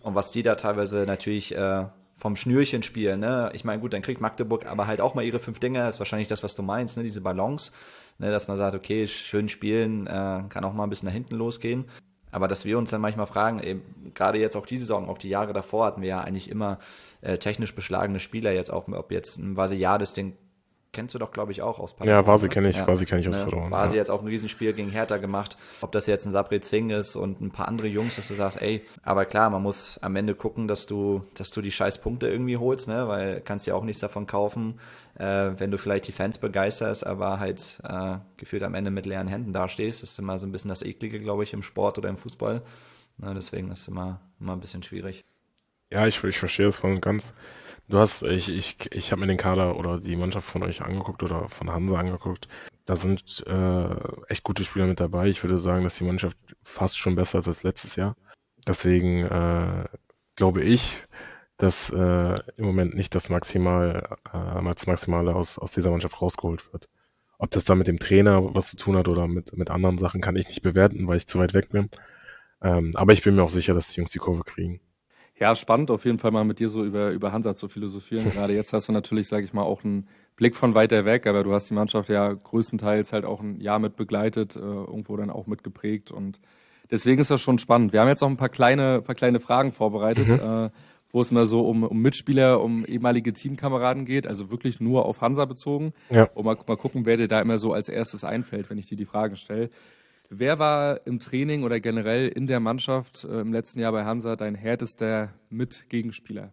und 0.02 0.14
was 0.14 0.32
die 0.32 0.42
da 0.42 0.56
teilweise 0.56 1.04
natürlich 1.06 1.54
äh, 1.56 1.86
vom 2.16 2.36
Schnürchen 2.36 2.82
spielen. 2.82 3.20
Ne? 3.20 3.50
Ich 3.54 3.64
meine, 3.64 3.80
gut, 3.80 3.92
dann 3.92 4.02
kriegt 4.02 4.20
Magdeburg 4.20 4.66
aber 4.66 4.86
halt 4.86 5.00
auch 5.00 5.14
mal 5.14 5.24
ihre 5.24 5.38
fünf 5.38 5.60
Dinger. 5.60 5.80
Das 5.86 5.96
ist 5.96 5.98
wahrscheinlich 6.00 6.28
das, 6.28 6.42
was 6.42 6.54
du 6.54 6.62
meinst, 6.62 6.96
ne? 6.96 7.02
diese 7.02 7.20
Balance. 7.20 7.72
Ne? 8.18 8.30
Dass 8.30 8.48
man 8.48 8.56
sagt, 8.56 8.74
okay, 8.74 9.06
schön 9.06 9.48
spielen, 9.48 10.06
äh, 10.06 10.42
kann 10.48 10.64
auch 10.64 10.72
mal 10.72 10.84
ein 10.84 10.90
bisschen 10.90 11.06
nach 11.06 11.14
hinten 11.14 11.36
losgehen. 11.36 11.84
Aber 12.30 12.48
dass 12.48 12.64
wir 12.64 12.78
uns 12.78 12.90
dann 12.90 13.00
manchmal 13.00 13.28
fragen, 13.28 13.62
eben, 13.62 13.82
gerade 14.12 14.38
jetzt 14.38 14.56
auch 14.56 14.66
diese 14.66 14.80
Saison, 14.80 15.08
auch 15.08 15.18
die 15.18 15.28
Jahre 15.28 15.52
davor 15.52 15.86
hatten 15.86 16.02
wir 16.02 16.08
ja 16.08 16.20
eigentlich 16.20 16.50
immer 16.50 16.78
äh, 17.24 17.38
technisch 17.38 17.74
beschlagene 17.74 18.20
Spieler, 18.20 18.52
jetzt 18.52 18.70
auch, 18.72 18.86
ob 18.88 19.10
jetzt 19.10 19.38
ein 19.38 19.56
Vasiliades 19.56 20.12
den 20.12 20.36
kennst 20.94 21.14
du 21.14 21.18
doch, 21.18 21.32
glaube 21.32 21.52
ich, 21.52 21.60
auch 21.60 21.78
aus 21.78 21.94
Paderborn. 21.94 22.24
Ja, 22.24 22.26
Vasi 22.26 22.48
kenne 22.48 22.70
ich, 22.70 22.76
ja. 22.76 22.86
Vasi 22.86 23.04
kenne 23.04 23.20
ich 23.20 23.28
aus 23.28 23.36
ne? 23.36 23.44
Paderborn. 23.44 23.70
Vasi 23.70 23.94
ja. 23.94 24.00
jetzt 24.00 24.10
auch 24.10 24.22
ein 24.22 24.28
Riesenspiel 24.28 24.72
gegen 24.72 24.90
Hertha 24.90 25.18
gemacht. 25.18 25.58
Ob 25.82 25.92
das 25.92 26.06
jetzt 26.06 26.24
ein 26.24 26.30
Sabri 26.30 26.60
Zing 26.60 26.88
ist 26.88 27.16
und 27.16 27.42
ein 27.42 27.50
paar 27.50 27.68
andere 27.68 27.88
Jungs, 27.88 28.16
dass 28.16 28.28
du 28.28 28.34
sagst, 28.34 28.62
ey, 28.62 28.86
aber 29.02 29.26
klar, 29.26 29.50
man 29.50 29.62
muss 29.62 29.98
am 29.98 30.16
Ende 30.16 30.34
gucken, 30.34 30.68
dass 30.68 30.86
du, 30.86 31.22
dass 31.34 31.50
du 31.50 31.60
die 31.60 31.72
scheiß 31.72 32.00
Punkte 32.00 32.28
irgendwie 32.28 32.56
holst, 32.56 32.88
ne, 32.88 33.08
weil 33.08 33.40
kannst 33.40 33.66
ja 33.66 33.74
auch 33.74 33.84
nichts 33.84 34.00
davon 34.00 34.26
kaufen, 34.26 34.78
äh, 35.18 35.50
wenn 35.56 35.70
du 35.70 35.76
vielleicht 35.76 36.06
die 36.06 36.12
Fans 36.12 36.38
begeisterst, 36.38 37.06
aber 37.06 37.40
halt 37.40 37.80
äh, 37.82 38.16
gefühlt 38.36 38.62
am 38.62 38.74
Ende 38.74 38.90
mit 38.90 39.04
leeren 39.04 39.26
Händen 39.26 39.52
dastehst. 39.52 40.02
Das 40.02 40.12
ist 40.12 40.18
immer 40.18 40.38
so 40.38 40.46
ein 40.46 40.52
bisschen 40.52 40.68
das 40.68 40.82
Eklige, 40.82 41.20
glaube 41.20 41.42
ich, 41.42 41.52
im 41.52 41.62
Sport 41.62 41.98
oder 41.98 42.08
im 42.08 42.16
Fußball. 42.16 42.62
Ne, 43.18 43.32
deswegen 43.34 43.70
ist 43.70 43.82
es 43.82 43.88
immer, 43.88 44.20
immer 44.40 44.52
ein 44.52 44.60
bisschen 44.60 44.82
schwierig. 44.82 45.24
Ja, 45.94 46.08
ich, 46.08 46.22
ich 46.24 46.38
verstehe 46.38 46.66
das 46.66 46.78
voll 46.78 46.90
und 46.92 47.02
ganz. 47.02 47.32
Du 47.88 47.98
hast, 47.98 48.24
ich, 48.24 48.48
ich, 48.50 48.76
ich 48.92 49.12
habe 49.12 49.20
mir 49.20 49.28
den 49.28 49.36
Kader 49.36 49.76
oder 49.76 50.00
die 50.00 50.16
Mannschaft 50.16 50.48
von 50.48 50.64
euch 50.64 50.82
angeguckt 50.82 51.22
oder 51.22 51.48
von 51.48 51.70
Hansa 51.70 51.96
angeguckt. 51.96 52.48
Da 52.84 52.96
sind 52.96 53.44
äh, 53.46 53.94
echt 54.28 54.42
gute 54.42 54.64
Spieler 54.64 54.86
mit 54.86 54.98
dabei. 54.98 55.28
Ich 55.28 55.44
würde 55.44 55.58
sagen, 55.60 55.84
dass 55.84 55.96
die 55.96 56.04
Mannschaft 56.04 56.36
fast 56.64 56.98
schon 56.98 57.14
besser 57.14 57.38
ist 57.38 57.46
als 57.48 57.62
letztes 57.62 57.94
Jahr. 57.94 58.16
Deswegen 58.66 59.24
äh, 59.24 59.84
glaube 60.34 60.62
ich, 60.64 61.00
dass 61.58 61.90
äh, 61.90 62.34
im 62.56 62.64
Moment 62.64 62.96
nicht 62.96 63.14
das 63.14 63.30
Maximal, 63.30 64.18
äh, 64.32 64.74
das 64.74 64.88
Maximale 64.88 65.32
aus, 65.32 65.60
aus 65.60 65.72
dieser 65.74 65.90
Mannschaft 65.92 66.20
rausgeholt 66.20 66.72
wird. 66.72 66.88
Ob 67.38 67.52
das 67.52 67.64
da 67.64 67.76
mit 67.76 67.86
dem 67.86 68.00
Trainer 68.00 68.52
was 68.52 68.70
zu 68.70 68.76
tun 68.76 68.96
hat 68.96 69.06
oder 69.06 69.28
mit, 69.28 69.56
mit 69.56 69.70
anderen 69.70 69.98
Sachen, 69.98 70.20
kann 70.20 70.34
ich 70.34 70.48
nicht 70.48 70.62
bewerten, 70.62 71.06
weil 71.06 71.18
ich 71.18 71.28
zu 71.28 71.38
weit 71.38 71.54
weg 71.54 71.68
bin. 71.68 71.88
Ähm, 72.62 72.92
aber 72.96 73.12
ich 73.12 73.22
bin 73.22 73.36
mir 73.36 73.44
auch 73.44 73.50
sicher, 73.50 73.74
dass 73.74 73.88
die 73.90 73.98
Jungs 74.00 74.10
die 74.10 74.18
Kurve 74.18 74.42
kriegen. 74.42 74.80
Ja, 75.38 75.56
spannend 75.56 75.90
auf 75.90 76.04
jeden 76.04 76.18
Fall 76.18 76.30
mal 76.30 76.44
mit 76.44 76.60
dir 76.60 76.68
so 76.68 76.84
über, 76.84 77.10
über 77.10 77.32
Hansa 77.32 77.56
zu 77.56 77.68
philosophieren. 77.68 78.30
Gerade 78.32 78.54
jetzt 78.54 78.72
hast 78.72 78.88
du 78.88 78.92
natürlich, 78.92 79.28
sage 79.28 79.44
ich 79.44 79.52
mal, 79.52 79.62
auch 79.62 79.84
einen 79.84 80.08
Blick 80.36 80.56
von 80.56 80.74
weiter 80.74 81.04
weg, 81.04 81.26
aber 81.26 81.44
du 81.44 81.52
hast 81.52 81.70
die 81.70 81.74
Mannschaft 81.74 82.08
ja 82.08 82.28
größtenteils 82.32 83.12
halt 83.12 83.24
auch 83.24 83.40
ein 83.40 83.60
Jahr 83.60 83.78
mit 83.78 83.96
begleitet, 83.96 84.56
äh, 84.56 84.60
irgendwo 84.60 85.16
dann 85.16 85.30
auch 85.30 85.46
mitgeprägt 85.46 86.10
und 86.10 86.40
deswegen 86.90 87.20
ist 87.20 87.30
das 87.30 87.40
schon 87.40 87.58
spannend. 87.58 87.92
Wir 87.92 88.00
haben 88.00 88.08
jetzt 88.08 88.20
noch 88.20 88.28
ein 88.28 88.36
paar 88.36 88.48
kleine, 88.48 89.00
paar 89.00 89.14
kleine 89.14 89.40
Fragen 89.40 89.72
vorbereitet, 89.72 90.28
mhm. 90.28 90.66
äh, 90.66 90.70
wo 91.10 91.20
es 91.20 91.30
mal 91.30 91.46
so 91.46 91.60
um, 91.68 91.84
um 91.84 92.02
Mitspieler, 92.02 92.60
um 92.60 92.84
ehemalige 92.84 93.32
Teamkameraden 93.32 94.04
geht, 94.04 94.26
also 94.26 94.50
wirklich 94.50 94.80
nur 94.80 95.06
auf 95.06 95.20
Hansa 95.20 95.44
bezogen. 95.44 95.92
Ja. 96.10 96.24
Und 96.34 96.44
mal, 96.44 96.56
mal 96.66 96.76
gucken, 96.76 97.06
wer 97.06 97.16
dir 97.16 97.28
da 97.28 97.40
immer 97.40 97.58
so 97.60 97.72
als 97.72 97.88
erstes 97.88 98.24
einfällt, 98.24 98.68
wenn 98.68 98.78
ich 98.78 98.86
dir 98.86 98.96
die 98.96 99.04
Fragen 99.04 99.36
stelle. 99.36 99.70
Wer 100.30 100.58
war 100.58 101.06
im 101.06 101.20
Training 101.20 101.64
oder 101.64 101.80
generell 101.80 102.28
in 102.28 102.46
der 102.46 102.60
Mannschaft 102.60 103.24
äh, 103.24 103.40
im 103.40 103.52
letzten 103.52 103.80
Jahr 103.80 103.92
bei 103.92 104.04
Hansa 104.04 104.36
dein 104.36 104.54
härtester 104.54 105.34
Mitgegenspieler? 105.50 106.52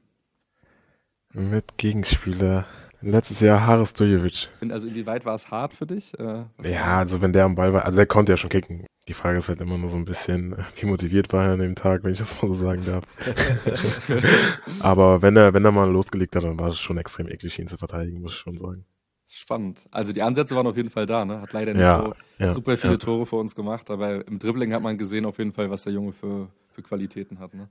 Mitgegenspieler. 1.33 2.65
Letztes 3.03 3.39
Jahr 3.39 3.65
Haris 3.65 3.93
Dujevic. 3.93 4.49
Also 4.69 4.87
inwieweit 4.87 5.25
war 5.25 5.33
es 5.33 5.49
hart 5.49 5.73
für 5.73 5.87
dich? 5.87 6.17
Äh, 6.19 6.43
ja, 6.63 6.99
also 6.99 7.21
wenn 7.21 7.33
der 7.33 7.45
am 7.45 7.55
Ball 7.55 7.73
war, 7.73 7.85
also 7.85 7.95
der 7.95 8.05
konnte 8.05 8.33
ja 8.33 8.37
schon 8.37 8.51
kicken. 8.51 8.85
Die 9.07 9.15
Frage 9.15 9.39
ist 9.39 9.49
halt 9.49 9.61
immer 9.61 9.79
nur 9.79 9.89
so 9.89 9.97
ein 9.97 10.05
bisschen, 10.05 10.55
wie 10.75 10.85
motiviert 10.85 11.33
war 11.33 11.47
er 11.47 11.53
an 11.53 11.59
dem 11.59 11.73
Tag, 11.73 12.03
wenn 12.03 12.11
ich 12.11 12.19
das 12.19 12.39
mal 12.41 12.49
so 12.49 12.53
sagen 12.53 12.85
darf. 12.85 13.03
Aber 14.81 15.23
wenn 15.23 15.35
er, 15.35 15.53
wenn 15.55 15.65
er 15.65 15.71
mal 15.71 15.89
losgelegt 15.89 16.35
hat, 16.35 16.43
dann 16.43 16.59
war 16.59 16.67
es 16.67 16.77
schon 16.77 16.99
extrem 16.99 17.27
eklig, 17.27 17.57
ihn 17.57 17.67
zu 17.67 17.77
verteidigen, 17.77 18.21
muss 18.21 18.33
ich 18.33 18.37
schon 18.37 18.57
sagen. 18.57 18.85
Spannend. 19.33 19.87
Also 19.91 20.11
die 20.11 20.21
Ansätze 20.21 20.57
waren 20.57 20.67
auf 20.67 20.75
jeden 20.75 20.89
Fall 20.89 21.05
da, 21.05 21.23
ne? 21.23 21.39
Hat 21.39 21.53
leider 21.53 21.73
nicht 21.73 21.83
ja, 21.83 22.03
so 22.03 22.13
ja, 22.37 22.51
super 22.51 22.75
viele 22.75 22.93
ja. 22.93 22.99
Tore 22.99 23.25
für 23.25 23.37
uns 23.37 23.55
gemacht, 23.55 23.89
aber 23.89 24.27
im 24.27 24.39
Dribbling 24.39 24.73
hat 24.73 24.81
man 24.81 24.97
gesehen 24.97 25.25
auf 25.25 25.37
jeden 25.37 25.53
Fall, 25.53 25.69
was 25.69 25.83
der 25.83 25.93
Junge 25.93 26.11
für, 26.11 26.49
für 26.73 26.81
Qualitäten 26.81 27.39
hat. 27.39 27.53
Ne? 27.53 27.69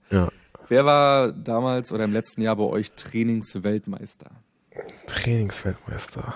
Wer 0.69 0.87
war 0.87 1.33
damals 1.33 1.93
oder 1.93 2.05
im 2.05 2.15
letzten 2.15 2.41
Jahr 2.41 2.57
bei 2.57 2.65
euch 2.65 2.93
Trainingsweltmeister? 2.93 4.31
Trainingsweltmeister. 5.07 6.33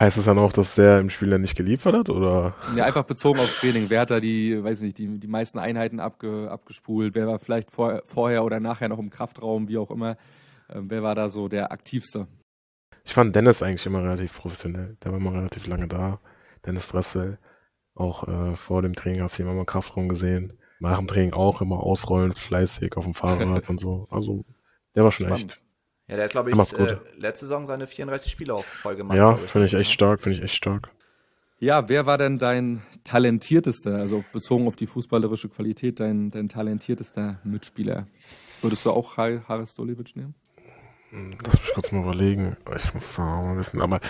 Heißt 0.00 0.18
das 0.18 0.24
dann 0.24 0.38
auch, 0.38 0.52
dass 0.52 0.76
der 0.76 1.00
im 1.00 1.10
Spiel 1.10 1.30
dann 1.30 1.40
nicht 1.40 1.56
geliefert 1.56 1.96
hat, 1.96 2.08
oder? 2.08 2.54
Ja, 2.76 2.84
einfach 2.84 3.02
bezogen 3.02 3.40
aufs 3.40 3.58
Training. 3.58 3.86
Wer 3.88 4.02
hat 4.02 4.12
da 4.12 4.20
die, 4.20 4.62
weiß 4.62 4.82
nicht, 4.82 4.98
die, 4.98 5.18
die 5.18 5.26
meisten 5.26 5.58
Einheiten 5.58 5.98
abge, 5.98 6.48
abgespult? 6.48 7.16
Wer 7.16 7.26
war 7.26 7.40
vielleicht 7.40 7.72
vor, 7.72 8.02
vorher 8.06 8.44
oder 8.44 8.60
nachher 8.60 8.88
noch 8.88 9.00
im 9.00 9.10
Kraftraum, 9.10 9.66
wie 9.66 9.78
auch 9.78 9.90
immer? 9.90 10.16
Ähm, 10.72 10.86
wer 10.88 11.02
war 11.02 11.16
da 11.16 11.28
so 11.28 11.48
der 11.48 11.72
aktivste? 11.72 12.28
Ich 13.10 13.14
fand 13.14 13.34
Dennis 13.34 13.60
eigentlich 13.60 13.84
immer 13.86 14.04
relativ 14.04 14.36
professionell. 14.36 14.96
Der 15.02 15.10
war 15.10 15.18
immer 15.18 15.34
relativ 15.34 15.66
lange 15.66 15.88
da. 15.88 16.20
Dennis 16.64 16.86
Dressel. 16.86 17.38
Auch 17.96 18.28
äh, 18.28 18.54
vor 18.54 18.82
dem 18.82 18.94
Training 18.94 19.20
hast 19.20 19.36
du 19.36 19.42
ihn 19.42 19.48
immer 19.48 19.58
im 19.58 19.66
Kraftraum 19.66 20.08
gesehen. 20.08 20.52
Nach 20.78 20.96
dem 20.96 21.08
Training 21.08 21.32
auch 21.32 21.60
immer 21.60 21.80
ausrollend, 21.80 22.38
fleißig 22.38 22.96
auf 22.96 23.02
dem 23.02 23.14
Fahrrad 23.14 23.68
und 23.68 23.80
so. 23.80 24.06
Also 24.12 24.44
der 24.94 25.02
war 25.02 25.10
schon 25.10 25.26
Spannend. 25.26 25.54
echt. 25.54 25.60
Ja, 26.06 26.14
der 26.14 26.24
hat, 26.26 26.30
glaube 26.30 26.52
ich, 26.52 26.72
äh, 26.74 26.98
letzte 27.16 27.46
Saison 27.46 27.66
seine 27.66 27.88
34 27.88 28.30
Spiele 28.30 28.54
auch 28.54 28.64
voll 28.64 28.94
gemacht. 28.94 29.18
Ja, 29.18 29.34
finde 29.34 29.66
ich 29.66 29.74
echt 29.74 29.90
ne? 29.90 29.94
stark, 29.94 30.22
finde 30.22 30.38
ich 30.38 30.44
echt 30.44 30.54
stark. 30.54 30.90
Ja, 31.58 31.88
wer 31.88 32.06
war 32.06 32.16
denn 32.16 32.38
dein 32.38 32.82
talentiertester, 33.02 33.96
also 33.96 34.24
bezogen 34.32 34.68
auf 34.68 34.76
die 34.76 34.86
fußballerische 34.86 35.48
Qualität, 35.48 35.98
dein, 35.98 36.30
dein 36.30 36.48
talentiertester 36.48 37.40
Mitspieler? 37.42 38.06
Würdest 38.62 38.86
du 38.86 38.92
auch 38.92 39.16
Haris 39.16 39.74
Dolivic 39.74 40.14
nehmen? 40.14 40.36
Lass 41.12 41.60
mich 41.60 41.72
kurz 41.74 41.90
mal 41.92 42.02
überlegen. 42.02 42.56
Ich 42.76 42.94
muss 42.94 43.16
da 43.16 43.22
mal 43.22 43.56
wissen. 43.56 43.82
Aber 43.82 44.00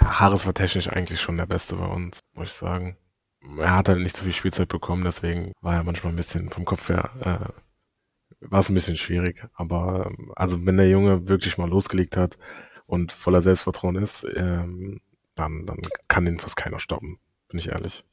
ja, 0.00 0.20
Harris 0.20 0.46
war 0.46 0.54
technisch 0.54 0.88
eigentlich 0.88 1.20
schon 1.20 1.36
der 1.36 1.46
Beste 1.46 1.76
bei 1.76 1.86
uns, 1.86 2.20
muss 2.34 2.48
ich 2.48 2.54
sagen. 2.54 2.96
Er 3.58 3.76
hat 3.76 3.88
halt 3.88 4.00
nicht 4.00 4.16
so 4.16 4.24
viel 4.24 4.32
Spielzeit 4.32 4.68
bekommen, 4.68 5.04
deswegen 5.04 5.52
war 5.60 5.74
er 5.74 5.84
manchmal 5.84 6.12
ein 6.12 6.16
bisschen 6.16 6.48
vom 6.50 6.64
Kopf 6.64 6.88
her, 6.88 7.10
äh, 7.20 8.46
war 8.48 8.60
es 8.60 8.70
ein 8.70 8.74
bisschen 8.74 8.96
schwierig. 8.96 9.44
Aber 9.54 10.12
also 10.34 10.64
wenn 10.64 10.76
der 10.76 10.88
Junge 10.88 11.28
wirklich 11.28 11.58
mal 11.58 11.68
losgelegt 11.68 12.16
hat 12.16 12.38
und 12.86 13.12
voller 13.12 13.42
Selbstvertrauen 13.42 13.96
ist, 13.96 14.26
ähm, 14.34 15.00
dann, 15.34 15.66
dann 15.66 15.80
kann 16.08 16.26
ihn 16.26 16.38
fast 16.38 16.56
keiner 16.56 16.78
stoppen, 16.78 17.18
bin 17.48 17.58
ich 17.58 17.68
ehrlich. 17.68 18.04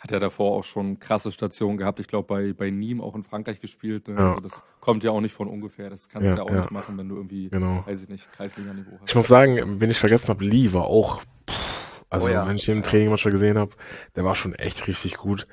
Hat 0.00 0.12
er 0.12 0.18
davor 0.18 0.56
auch 0.56 0.64
schon 0.64 0.98
krasse 0.98 1.30
Stationen 1.30 1.76
gehabt. 1.76 2.00
Ich 2.00 2.08
glaube, 2.08 2.26
bei, 2.26 2.52
bei 2.54 2.68
Nîmes 2.68 3.02
auch 3.02 3.14
in 3.14 3.22
Frankreich 3.22 3.60
gespielt. 3.60 4.08
Ne? 4.08 4.14
Ja. 4.14 4.28
Also 4.30 4.40
das 4.40 4.64
kommt 4.80 5.04
ja 5.04 5.10
auch 5.10 5.20
nicht 5.20 5.34
von 5.34 5.46
ungefähr. 5.46 5.90
Das 5.90 6.08
kannst 6.08 6.26
du 6.26 6.30
ja, 6.30 6.36
ja 6.38 6.42
auch 6.42 6.50
ja. 6.50 6.60
nicht 6.62 6.70
machen, 6.70 6.96
wenn 6.96 7.08
du 7.08 7.16
irgendwie, 7.16 7.50
genau. 7.50 7.84
weiß 7.86 8.02
ich 8.02 8.08
nicht, 8.08 8.32
Kreisliga-Niveau 8.32 8.98
hast. 8.98 9.10
Ich 9.10 9.14
muss 9.14 9.28
sagen, 9.28 9.78
wenn 9.80 9.90
ich 9.90 9.98
vergessen 9.98 10.28
habe, 10.28 10.42
Lee 10.42 10.72
war 10.72 10.86
auch, 10.86 11.20
pff, 11.48 11.70
also 12.10 12.26
oh 12.26 12.30
wenn 12.30 12.56
ich 12.56 12.64
den 12.64 12.78
im 12.78 12.82
Training 12.82 13.08
manchmal 13.10 13.32
gesehen 13.32 13.56
habe, 13.56 13.72
der 14.16 14.24
war 14.24 14.34
schon 14.34 14.54
echt 14.54 14.88
richtig 14.88 15.16
gut. 15.16 15.46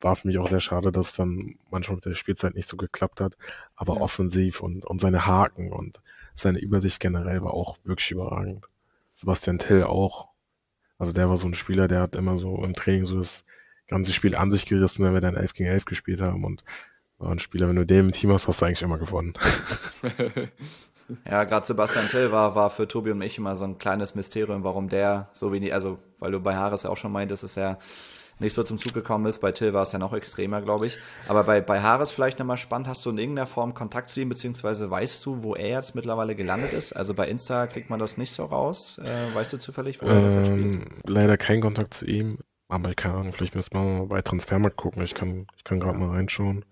War 0.00 0.16
für 0.16 0.26
mich 0.26 0.38
auch 0.38 0.48
sehr 0.48 0.60
schade, 0.60 0.92
dass 0.92 1.14
dann 1.14 1.54
manchmal 1.70 1.96
mit 1.96 2.04
der 2.04 2.12
Spielzeit 2.12 2.54
nicht 2.54 2.68
so 2.68 2.76
geklappt 2.76 3.22
hat. 3.22 3.38
Aber 3.74 4.02
offensiv 4.02 4.60
und, 4.60 4.84
und 4.84 5.00
seine 5.00 5.24
Haken 5.26 5.72
und 5.72 6.02
seine 6.36 6.58
Übersicht 6.58 7.00
generell 7.00 7.42
war 7.42 7.54
auch 7.54 7.78
wirklich 7.84 8.10
überragend. 8.10 8.68
Sebastian 9.14 9.58
Till 9.58 9.84
auch. 9.84 10.28
Also 10.98 11.12
der 11.12 11.30
war 11.30 11.38
so 11.38 11.48
ein 11.48 11.54
Spieler, 11.54 11.88
der 11.88 12.02
hat 12.02 12.16
immer 12.16 12.36
so 12.36 12.62
im 12.62 12.74
Training 12.74 13.06
so 13.06 13.18
das 13.18 13.44
ganze 13.88 14.12
Spiel 14.12 14.34
an 14.34 14.50
sich 14.50 14.66
gerissen, 14.66 15.04
wenn 15.04 15.14
wir 15.14 15.20
dann 15.20 15.36
11 15.36 15.54
gegen 15.54 15.70
11 15.70 15.84
gespielt 15.84 16.20
haben. 16.20 16.44
Und 16.44 16.64
war 17.18 17.30
ein 17.30 17.38
Spieler, 17.38 17.68
wenn 17.68 17.76
du 17.76 17.86
den 17.86 18.06
im 18.06 18.12
Team 18.12 18.32
hast, 18.32 18.48
hast 18.48 18.60
du 18.60 18.66
eigentlich 18.66 18.82
immer 18.82 18.98
gewonnen. 18.98 19.34
ja, 21.30 21.44
gerade 21.44 21.66
Sebastian 21.66 22.08
Till 22.08 22.32
war, 22.32 22.54
war 22.54 22.70
für 22.70 22.88
Tobi 22.88 23.10
und 23.10 23.18
mich 23.18 23.38
immer 23.38 23.56
so 23.56 23.64
ein 23.64 23.78
kleines 23.78 24.14
Mysterium, 24.14 24.64
warum 24.64 24.88
der 24.88 25.28
so 25.32 25.52
wenig, 25.52 25.72
also 25.72 25.98
weil 26.18 26.32
du 26.32 26.40
bei 26.40 26.54
Harris 26.54 26.82
ja 26.82 26.90
auch 26.90 26.96
schon 26.96 27.12
meintest, 27.12 27.42
dass 27.42 27.56
er 27.56 27.78
nicht 28.40 28.54
so 28.54 28.62
zum 28.62 28.78
Zug 28.78 28.94
gekommen 28.94 29.26
ist. 29.26 29.38
Bei 29.38 29.52
Till 29.52 29.72
war 29.72 29.82
es 29.82 29.92
ja 29.92 29.98
noch 29.98 30.12
extremer, 30.12 30.60
glaube 30.60 30.86
ich. 30.86 30.98
Aber 31.28 31.44
bei, 31.44 31.60
bei 31.60 31.80
Harris 31.80 32.10
vielleicht 32.10 32.38
nochmal 32.40 32.56
spannend, 32.56 32.88
hast 32.88 33.06
du 33.06 33.10
in 33.10 33.18
irgendeiner 33.18 33.46
Form 33.46 33.74
Kontakt 33.74 34.10
zu 34.10 34.20
ihm, 34.20 34.28
beziehungsweise 34.28 34.90
weißt 34.90 35.24
du, 35.24 35.42
wo 35.42 35.54
er 35.54 35.68
jetzt 35.68 35.94
mittlerweile 35.94 36.34
gelandet 36.34 36.72
ist? 36.72 36.94
Also 36.94 37.14
bei 37.14 37.28
Insta 37.28 37.68
kriegt 37.68 37.90
man 37.90 38.00
das 38.00 38.16
nicht 38.16 38.32
so 38.32 38.44
raus. 38.44 38.98
Äh, 38.98 39.34
weißt 39.34 39.52
du 39.52 39.58
zufällig, 39.58 40.02
wo 40.02 40.06
er 40.06 40.20
jetzt 40.24 40.36
ähm, 40.36 40.82
spielt? 40.82 41.08
Leider 41.08 41.36
kein 41.36 41.60
Kontakt 41.60 41.94
zu 41.94 42.06
ihm. 42.06 42.38
Aber 42.68 42.90
ich 42.90 42.96
keine 42.96 43.14
Ahnung, 43.14 43.32
vielleicht 43.32 43.54
müssen 43.54 43.74
wir 43.74 43.80
mal 43.80 44.06
bei 44.06 44.22
Transfermarkt 44.22 44.76
gucken. 44.76 45.02
Ich 45.02 45.14
kann, 45.14 45.46
ich 45.56 45.64
kann 45.64 45.80
gerade 45.80 45.98
mal 45.98 46.10
reinschauen. 46.10 46.64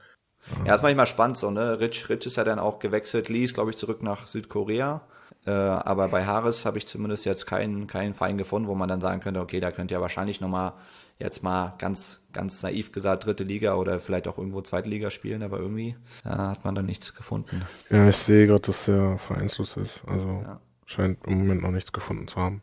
Ja, 0.64 0.74
ist 0.74 0.82
manchmal 0.82 1.06
spannend 1.06 1.36
so, 1.36 1.50
ne? 1.50 1.78
Rich, 1.78 2.08
Rich 2.08 2.26
ist 2.26 2.36
ja 2.36 2.44
dann 2.44 2.58
auch 2.58 2.78
gewechselt, 2.78 3.28
Lee 3.28 3.44
ist, 3.44 3.54
glaube 3.54 3.70
ich, 3.70 3.76
zurück 3.76 4.02
nach 4.02 4.26
Südkorea. 4.26 5.02
Äh, 5.44 5.50
aber 5.50 6.08
bei 6.08 6.24
Harris 6.24 6.64
habe 6.64 6.78
ich 6.78 6.86
zumindest 6.86 7.24
jetzt 7.24 7.46
keinen, 7.46 7.86
keinen 7.86 8.14
Verein 8.14 8.38
gefunden, 8.38 8.68
wo 8.68 8.74
man 8.74 8.88
dann 8.88 9.00
sagen 9.00 9.20
könnte, 9.20 9.40
okay, 9.40 9.60
da 9.60 9.72
könnte 9.72 9.94
ja 9.94 10.00
wahrscheinlich 10.00 10.40
nochmal 10.40 10.74
jetzt 11.18 11.42
mal 11.42 11.74
ganz, 11.78 12.20
ganz 12.32 12.62
naiv 12.62 12.92
gesagt 12.92 13.26
dritte 13.26 13.44
Liga 13.44 13.74
oder 13.74 13.98
vielleicht 13.98 14.28
auch 14.28 14.38
irgendwo 14.38 14.62
zweite 14.62 14.88
Liga 14.88 15.10
spielen, 15.10 15.42
aber 15.42 15.58
irgendwie 15.58 15.96
äh, 16.24 16.28
hat 16.28 16.64
man 16.64 16.74
da 16.74 16.82
nichts 16.82 17.14
gefunden. 17.14 17.62
Ja, 17.90 18.08
ich 18.08 18.16
sehe 18.16 18.46
gerade, 18.46 18.62
dass 18.62 18.84
der 18.84 19.18
vereinslos 19.18 19.76
ist. 19.76 20.02
Also 20.06 20.42
ja. 20.44 20.60
scheint 20.86 21.18
im 21.26 21.38
Moment 21.38 21.62
noch 21.62 21.70
nichts 21.70 21.92
gefunden 21.92 22.28
zu 22.28 22.36
haben. 22.36 22.62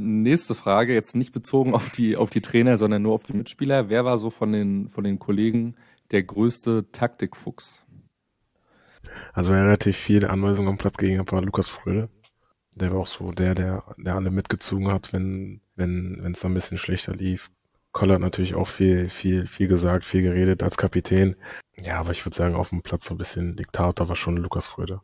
Nächste 0.00 0.54
Frage, 0.54 0.92
jetzt 0.92 1.14
nicht 1.14 1.32
bezogen 1.32 1.74
auf 1.74 1.90
die, 1.90 2.16
auf 2.16 2.30
die 2.30 2.40
Trainer, 2.40 2.78
sondern 2.78 3.02
nur 3.02 3.14
auf 3.14 3.24
die 3.24 3.32
Mitspieler. 3.32 3.88
Wer 3.88 4.04
war 4.04 4.18
so 4.18 4.30
von 4.30 4.52
den, 4.52 4.88
von 4.88 5.04
den 5.04 5.18
Kollegen 5.18 5.76
der 6.10 6.22
größte 6.24 6.90
Taktikfuchs? 6.90 7.86
Also 9.32 9.52
wer 9.52 9.64
relativ 9.64 9.96
viele 9.96 10.30
Anweisungen 10.30 10.68
am 10.68 10.78
Platz 10.78 10.96
gegeben 10.96 11.20
hat, 11.20 11.32
war 11.32 11.42
Lukas 11.42 11.68
Fröde. 11.68 12.08
Der 12.74 12.92
war 12.92 13.00
auch 13.00 13.06
so 13.06 13.30
der, 13.30 13.54
der, 13.54 13.84
der 13.96 14.16
alle 14.16 14.30
mitgezogen 14.30 14.90
hat, 14.90 15.12
wenn, 15.12 15.60
wenn, 15.76 16.18
wenn 16.20 16.32
es 16.32 16.40
da 16.40 16.48
ein 16.48 16.54
bisschen 16.54 16.76
schlechter 16.76 17.12
lief. 17.12 17.50
Koller 17.92 18.14
hat 18.14 18.20
natürlich 18.20 18.56
auch 18.56 18.66
viel, 18.66 19.08
viel, 19.08 19.46
viel 19.46 19.68
gesagt, 19.68 20.04
viel 20.04 20.22
geredet 20.22 20.64
als 20.64 20.76
Kapitän. 20.76 21.36
Ja, 21.76 22.00
aber 22.00 22.10
ich 22.10 22.26
würde 22.26 22.34
sagen, 22.34 22.56
auf 22.56 22.70
dem 22.70 22.82
Platz 22.82 23.04
so 23.04 23.14
ein 23.14 23.18
bisschen 23.18 23.54
Diktator 23.54 24.08
war 24.08 24.16
schon 24.16 24.36
Lukas 24.36 24.66
Fröde. 24.66 25.00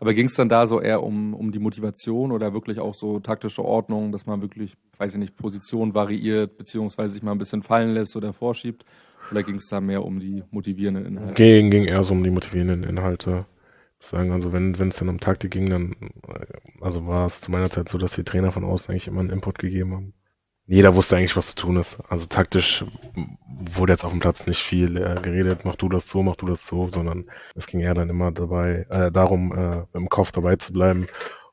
Aber 0.00 0.12
ging 0.12 0.26
es 0.26 0.34
dann 0.34 0.48
da 0.48 0.66
so 0.66 0.80
eher 0.80 1.02
um, 1.02 1.34
um 1.34 1.52
die 1.52 1.58
Motivation 1.58 2.32
oder 2.32 2.52
wirklich 2.52 2.80
auch 2.80 2.94
so 2.94 3.20
taktische 3.20 3.64
Ordnung, 3.64 4.12
dass 4.12 4.26
man 4.26 4.42
wirklich, 4.42 4.74
weiß 4.98 5.14
ich 5.14 5.20
nicht, 5.20 5.36
Position 5.36 5.94
variiert, 5.94 6.56
beziehungsweise 6.56 7.14
sich 7.14 7.22
mal 7.22 7.32
ein 7.32 7.38
bisschen 7.38 7.62
fallen 7.62 7.94
lässt 7.94 8.16
oder 8.16 8.32
vorschiebt? 8.32 8.84
Oder 9.30 9.42
ging 9.42 9.54
es 9.56 9.68
da 9.68 9.80
mehr 9.80 10.04
um 10.04 10.20
die 10.20 10.42
motivierenden 10.50 11.06
Inhalte? 11.06 11.34
Ging, 11.34 11.70
ging 11.70 11.84
eher 11.84 12.04
so 12.04 12.12
um 12.12 12.22
die 12.22 12.30
motivierenden 12.30 12.84
Inhalte. 12.84 13.46
Sagen, 14.00 14.32
also 14.32 14.52
wenn 14.52 14.72
es 14.74 14.96
dann 14.96 15.08
um 15.08 15.18
Taktik 15.18 15.52
ging, 15.52 15.70
dann 15.70 15.96
also 16.82 17.06
war 17.06 17.24
es 17.24 17.40
zu 17.40 17.50
meiner 17.50 17.70
Zeit 17.70 17.88
so, 17.88 17.96
dass 17.96 18.14
die 18.14 18.24
Trainer 18.24 18.52
von 18.52 18.64
außen 18.64 18.90
eigentlich 18.90 19.06
immer 19.06 19.20
einen 19.20 19.30
Input 19.30 19.58
gegeben 19.58 19.94
haben 19.94 20.14
jeder 20.66 20.94
wusste 20.94 21.16
eigentlich, 21.16 21.36
was 21.36 21.48
zu 21.48 21.56
tun 21.56 21.76
ist. 21.76 21.98
Also 22.08 22.26
taktisch 22.26 22.84
wurde 23.46 23.92
jetzt 23.92 24.04
auf 24.04 24.12
dem 24.12 24.20
Platz 24.20 24.46
nicht 24.46 24.60
viel 24.60 24.96
äh, 24.96 25.20
geredet, 25.20 25.64
mach 25.64 25.76
du 25.76 25.88
das 25.88 26.08
so, 26.08 26.22
mach 26.22 26.36
du 26.36 26.46
das 26.46 26.66
so, 26.66 26.88
sondern 26.88 27.26
es 27.54 27.66
ging 27.66 27.80
eher 27.80 27.94
dann 27.94 28.08
immer 28.08 28.32
dabei, 28.32 28.86
äh, 28.88 29.10
darum, 29.10 29.52
äh, 29.56 29.84
im 29.92 30.08
Kopf 30.08 30.32
dabei 30.32 30.56
zu 30.56 30.72
bleiben 30.72 31.06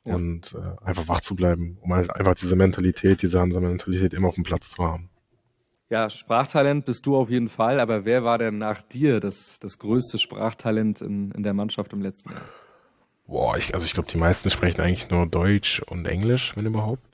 ja. 0.06 0.16
und 0.16 0.56
äh, 0.56 0.86
einfach 0.86 1.08
wach 1.08 1.22
zu 1.22 1.36
bleiben, 1.36 1.78
um 1.82 1.94
halt 1.94 2.10
einfach 2.10 2.36
diese 2.36 2.56
Mentalität, 2.56 3.22
diese 3.22 3.40
Hansa-Mentalität 3.40 4.14
immer 4.14 4.30
auf 4.30 4.36
dem 4.36 4.46
Platz 4.46 4.72
zu 4.72 4.84
haben. 4.84 5.10
Ja, 5.90 6.10
Sprachtalent 6.10 6.86
bist 6.86 7.06
du 7.06 7.18
auf 7.18 7.30
jeden 7.30 7.50
Fall, 7.50 7.82
aber 7.82 8.06
wer 8.06 8.24
war 8.24 8.38
denn 8.38 8.58
nach 8.58 8.82
dir 8.82 9.20
das, 9.20 9.60
das 9.60 9.78
größte 9.78 10.20
Sprachtalent 10.20 11.02
in, 11.02 11.32
in 11.32 11.44
der 11.44 11.54
Mannschaft 11.54 11.92
im 11.92 12.02
letzten 12.02 12.32
Jahr? 12.32 12.46
Boah, 13.28 13.58
ich, 13.58 13.74
also 13.74 13.86
ich 13.86 13.94
glaube, 13.94 14.10
die 14.10 14.18
meisten 14.18 14.50
sprechen 14.50 14.80
eigentlich 14.80 15.10
nur 15.10 15.26
Deutsch 15.28 15.82
und 15.82 16.06
Englisch, 16.06 16.56
wenn 16.56 16.66
überhaupt. 16.66 17.11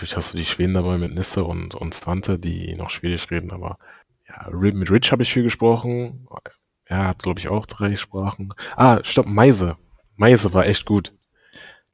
Natürlich 0.00 0.16
hast 0.16 0.32
du 0.32 0.38
die 0.38 0.46
Schweden 0.46 0.72
dabei 0.72 0.96
mit 0.96 1.12
Nisse 1.12 1.44
und, 1.44 1.74
und 1.74 1.94
Strante, 1.94 2.38
die 2.38 2.74
noch 2.74 2.88
Schwedisch 2.88 3.30
reden, 3.30 3.50
aber 3.50 3.76
ja, 4.26 4.48
mit 4.50 4.90
Rich 4.90 5.12
habe 5.12 5.24
ich 5.24 5.30
viel 5.30 5.42
gesprochen. 5.42 6.26
Er 6.86 7.08
hat, 7.08 7.18
glaube 7.18 7.38
ich, 7.38 7.48
auch 7.48 7.66
drei 7.66 7.96
Sprachen. 7.96 8.54
Ah, 8.76 9.00
stopp, 9.02 9.26
Meise. 9.26 9.76
Meise 10.16 10.54
war 10.54 10.64
echt 10.64 10.86
gut. 10.86 11.12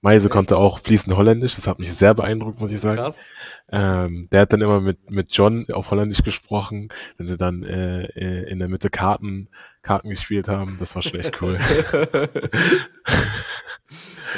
Meise 0.02 0.28
echt? 0.28 0.32
konnte 0.32 0.56
auch 0.56 0.78
fließend 0.78 1.16
Holländisch, 1.16 1.56
das 1.56 1.66
hat 1.66 1.80
mich 1.80 1.92
sehr 1.92 2.14
beeindruckt, 2.14 2.60
muss 2.60 2.70
ich 2.70 2.78
sagen. 2.78 2.98
Krass. 2.98 3.26
Ähm, 3.72 4.28
der 4.30 4.42
hat 4.42 4.52
dann 4.52 4.62
immer 4.62 4.80
mit, 4.80 5.10
mit 5.10 5.32
John 5.32 5.66
auf 5.72 5.90
Holländisch 5.90 6.22
gesprochen, 6.22 6.90
wenn 7.16 7.26
sie 7.26 7.36
dann 7.36 7.64
äh, 7.64 8.04
äh 8.04 8.48
in 8.48 8.60
der 8.60 8.68
Mitte 8.68 8.88
Karten, 8.88 9.48
Karten 9.82 10.10
gespielt 10.10 10.46
haben. 10.46 10.76
Das 10.78 10.94
war 10.94 11.02
schon 11.02 11.18
echt 11.18 11.42
cool. 11.42 11.58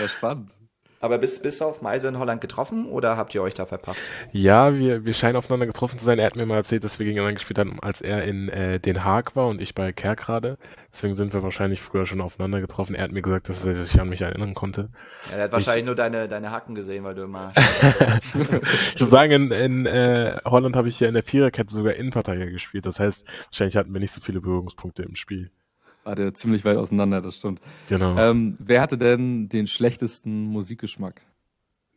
ja, 0.01 0.09
spannend. 0.09 0.57
Aber 1.01 1.19
bist, 1.19 1.45
du 1.45 1.65
auf 1.65 1.81
Meise 1.81 2.09
in 2.09 2.19
Holland 2.19 2.41
getroffen 2.41 2.87
oder 2.87 3.17
habt 3.17 3.35
ihr 3.35 3.43
euch 3.43 3.55
da 3.55 3.67
verpasst? 3.67 4.11
Ja, 4.33 4.75
wir, 4.75 5.05
wir 5.07 5.15
scheinen 5.15 5.37
aufeinander 5.37 5.67
getroffen 5.67 5.99
zu 5.99 6.05
sein. 6.05 6.19
Er 6.19 6.27
hat 6.27 6.35
mir 6.35 6.45
mal 6.45 6.57
erzählt, 6.57 6.83
dass 6.83 6.99
wir 6.99 7.07
gegeneinander 7.07 7.35
gespielt 7.35 7.59
haben, 7.59 7.79
als 7.81 8.01
er 8.01 8.25
in 8.25 8.49
äh, 8.49 8.81
Den 8.81 9.05
Haag 9.05 9.37
war 9.37 9.47
und 9.47 9.61
ich 9.61 9.77
bei 9.77 9.93
Kerkrade. 9.93 10.59
Deswegen 10.93 11.17
sind 11.17 11.35
wir 11.35 11.43
wahrscheinlich 11.45 11.81
früher 11.81 12.05
schon 12.05 12.21
aufeinander 12.21 12.61
getroffen. 12.61 12.97
Er 12.97 13.05
hat 13.05 13.13
mir 13.13 13.23
gesagt, 13.23 13.49
dass 13.49 13.65
er 13.65 13.75
sich 13.75 14.01
an 14.01 14.09
mich 14.09 14.23
erinnern 14.23 14.55
konnte. 14.55 14.89
Ja, 15.31 15.37
er 15.37 15.45
hat 15.45 15.53
wahrscheinlich 15.53 15.83
ich, 15.83 15.87
nur 15.87 15.95
deine, 15.95 16.27
deine 16.27 16.51
Hacken 16.51 16.75
gesehen, 16.75 17.05
weil 17.05 17.15
du 17.15 17.23
immer. 17.23 17.53
ich 18.95 19.01
muss 19.01 19.11
sagen, 19.11 19.31
in, 19.31 19.51
in 19.53 19.87
äh, 19.87 20.39
Holland 20.45 20.75
habe 20.75 20.89
ich 20.89 20.99
ja 20.99 21.07
in 21.07 21.15
der 21.15 21.23
Viererkette 21.23 21.73
sogar 21.73 21.95
Innenverteidiger 21.95 22.51
gespielt. 22.51 22.87
Das 22.87 22.99
heißt, 22.99 23.25
wahrscheinlich 23.47 23.77
hatten 23.77 23.93
wir 23.93 24.01
nicht 24.01 24.13
so 24.13 24.21
viele 24.21 24.41
Berührungspunkte 24.41 25.05
im 25.05 25.15
Spiel 25.15 25.51
war 26.09 26.17
der 26.17 26.33
ziemlich 26.33 26.65
weit 26.65 26.77
auseinander, 26.77 27.21
das 27.21 27.37
stimmt. 27.37 27.61
Genau. 27.89 28.17
Ähm, 28.17 28.57
wer 28.59 28.81
hatte 28.81 28.97
denn 28.97 29.51
den 29.51 29.67
schlechtesten 29.67 30.47
Musikgeschmack? 30.47 31.21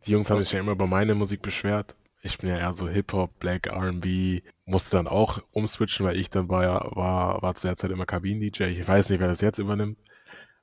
Die 0.06 0.12
Jungs 0.12 0.30
haben 0.30 0.42
sich 0.42 0.52
ja 0.52 0.60
immer 0.60 0.74
über 0.74 0.86
meine 0.86 1.16
Musik 1.16 1.42
beschwert. 1.42 1.96
Ich 2.22 2.38
bin 2.38 2.50
ja 2.50 2.58
eher 2.58 2.74
so 2.74 2.90
Hip-Hop, 2.90 3.40
Black, 3.40 3.68
R&B, 3.68 4.42
musste 4.66 4.98
dann 4.98 5.08
auch 5.08 5.42
umswitchen, 5.52 6.06
weil 6.06 6.18
ich 6.18 6.30
dann 6.30 6.50
war, 6.50 6.94
war, 6.96 7.42
war 7.42 7.56
zu 7.56 7.68
der 7.68 7.78
Zeit 7.78 7.90
immer 7.92 8.06
Kabinen-DJ. 8.06 8.64
Ich 8.64 8.86
weiß 8.86 9.10
nicht, 9.10 9.20
wer 9.22 9.30
das 9.30 9.40
jetzt 9.40 9.60
übernimmt. 9.60 9.98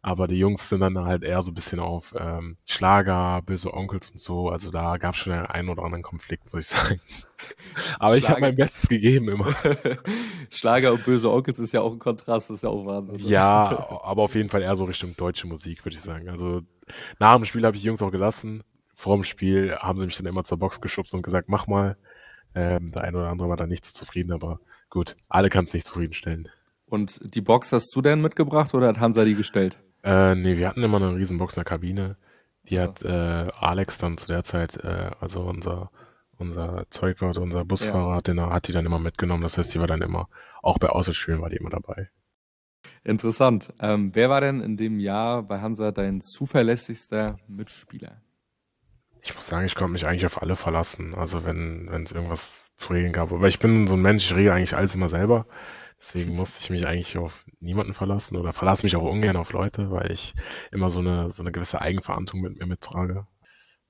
Aber 0.00 0.28
die 0.28 0.38
Jungs 0.38 0.68
sind 0.68 0.80
dann 0.80 0.96
halt 0.96 1.24
eher 1.24 1.42
so 1.42 1.50
ein 1.50 1.54
bisschen 1.54 1.80
auf 1.80 2.14
ähm, 2.16 2.56
Schlager, 2.64 3.42
böse 3.42 3.74
Onkels 3.74 4.11
und 4.11 4.20
so. 4.20 4.48
Also 4.48 4.70
da 4.70 4.96
gab 4.96 5.14
es 5.14 5.20
schon 5.20 5.32
einen 5.32 5.68
oder 5.68 5.82
anderen 5.82 6.04
Konflikt, 6.04 6.52
muss 6.52 6.66
ich 6.66 6.68
sagen. 6.68 7.00
Aber 7.98 8.11
Schlager. 8.11 8.16
ich 8.16 8.30
habe 8.30 8.40
mein 8.42 8.56
Bestes 8.56 8.88
gegeben 8.88 9.28
immer. 9.28 9.52
Schlager 10.50 10.92
und 10.92 11.04
böse 11.04 11.32
Onkels 11.32 11.58
ist 11.58 11.72
ja 11.72 11.80
auch 11.80 11.92
ein 11.92 11.98
Kontrast, 11.98 12.48
das 12.48 12.58
ist 12.58 12.62
ja 12.62 12.68
auch 12.68 12.87
Wahnsinn. 12.87 13.18
Ja, 13.18 14.00
aber 14.02 14.22
auf 14.22 14.34
jeden 14.34 14.48
Fall 14.48 14.62
eher 14.62 14.76
so 14.76 14.84
Richtung 14.84 15.16
deutsche 15.16 15.48
Musik, 15.48 15.84
würde 15.84 15.96
ich 15.96 16.02
sagen. 16.02 16.28
Also 16.28 16.62
nach 17.18 17.34
dem 17.34 17.44
Spiel 17.44 17.64
habe 17.66 17.76
ich 17.76 17.82
die 17.82 17.88
Jungs 17.88 18.02
auch 18.02 18.12
gelassen. 18.12 18.62
Vor 18.94 19.16
dem 19.16 19.24
Spiel 19.24 19.74
haben 19.76 19.98
sie 19.98 20.06
mich 20.06 20.16
dann 20.16 20.26
immer 20.26 20.44
zur 20.44 20.58
Box 20.58 20.80
geschubst 20.80 21.12
und 21.12 21.22
gesagt, 21.22 21.48
mach 21.48 21.66
mal. 21.66 21.96
Ähm, 22.54 22.87
der 22.87 23.02
eine 23.02 23.18
oder 23.18 23.28
andere 23.28 23.48
war 23.48 23.56
da 23.56 23.66
nicht 23.66 23.84
so 23.84 23.92
zufrieden, 23.92 24.32
aber 24.32 24.61
gut, 24.90 25.16
alle 25.28 25.50
kann 25.50 25.64
es 25.64 25.74
nicht 25.74 25.87
zufriedenstellen. 25.87 26.48
Und 26.87 27.34
die 27.34 27.42
Box 27.42 27.72
hast 27.72 27.94
du 27.94 28.00
denn 28.00 28.22
mitgebracht 28.22 28.74
oder 28.74 28.88
hat 28.88 29.00
Hansa 29.00 29.24
die 29.24 29.34
gestellt? 29.34 29.78
Äh, 30.02 30.34
nee, 30.34 30.56
wir 30.56 30.68
hatten 30.68 30.82
immer 30.82 30.98
eine 30.98 31.14
riesen 31.16 31.38
Box 31.38 31.54
in 31.54 31.61
der 31.61 31.64
Kabine. 31.64 32.16
Die 32.68 32.78
also. 32.78 32.90
hat 32.90 33.02
äh, 33.02 33.50
Alex 33.58 33.98
dann 33.98 34.18
zu 34.18 34.26
der 34.26 34.44
Zeit, 34.44 34.76
äh, 34.76 35.11
also 35.20 35.42
unser, 35.42 35.90
unser 36.37 36.87
Zeugwart, 36.90 37.38
unser 37.38 37.64
Busfahrer, 37.64 38.11
ja. 38.11 38.16
hat, 38.16 38.28
den, 38.28 38.40
hat 38.40 38.68
die 38.68 38.72
dann 38.72 38.87
immer 38.87 38.98
mitgenommen. 38.98 39.42
Das 39.42 39.58
heißt, 39.58 39.74
die 39.74 39.80
war 39.80 39.87
dann 39.87 40.02
immer, 40.02 40.28
auch 40.62 40.78
bei 40.78 40.88
Auswärtsspielen 40.88 41.40
war 41.40 41.50
die 41.50 41.56
immer 41.56 41.70
dabei. 41.70 42.11
Interessant. 43.04 43.72
Ähm, 43.80 44.11
wer 44.14 44.28
war 44.28 44.40
denn 44.40 44.61
in 44.61 44.76
dem 44.76 45.00
Jahr 45.00 45.42
bei 45.42 45.61
Hansa 45.61 45.92
dein 45.92 46.20
zuverlässigster 46.20 47.38
Mitspieler? 47.48 48.20
Ich 49.22 49.34
muss 49.34 49.46
sagen, 49.46 49.66
ich 49.66 49.74
konnte 49.74 49.92
mich 49.92 50.06
eigentlich 50.06 50.26
auf 50.26 50.40
alle 50.40 50.56
verlassen. 50.56 51.14
Also 51.14 51.44
wenn 51.44 51.88
es 52.04 52.12
irgendwas 52.12 52.72
zu 52.76 52.92
regeln 52.92 53.12
gab. 53.12 53.32
Aber 53.32 53.48
ich 53.48 53.58
bin 53.58 53.87
so 53.87 53.94
ein 53.94 54.02
Mensch, 54.02 54.30
ich 54.30 54.37
regel 54.37 54.52
eigentlich 54.52 54.76
alles 54.76 54.94
immer 54.94 55.08
selber. 55.08 55.46
Deswegen 56.00 56.34
musste 56.37 56.61
ich 56.62 56.70
mich 56.70 56.87
eigentlich 56.87 57.18
auf 57.18 57.44
niemanden 57.61 57.92
verlassen 57.92 58.37
oder 58.37 58.52
verlasse 58.52 58.87
mich 58.87 58.96
auch 58.96 59.02
ungern 59.02 59.37
auf 59.37 59.52
Leute, 59.52 59.90
weil 59.90 60.11
ich 60.12 60.34
immer 60.70 60.90
so 60.90 61.00
eine, 61.00 61.32
so 61.32 61.42
eine 61.42 61.52
gewisse 61.52 61.80
Eigenverantwortung 61.80 62.40
mit 62.48 62.58
mir 62.58 62.66
mittrage. 62.66 63.26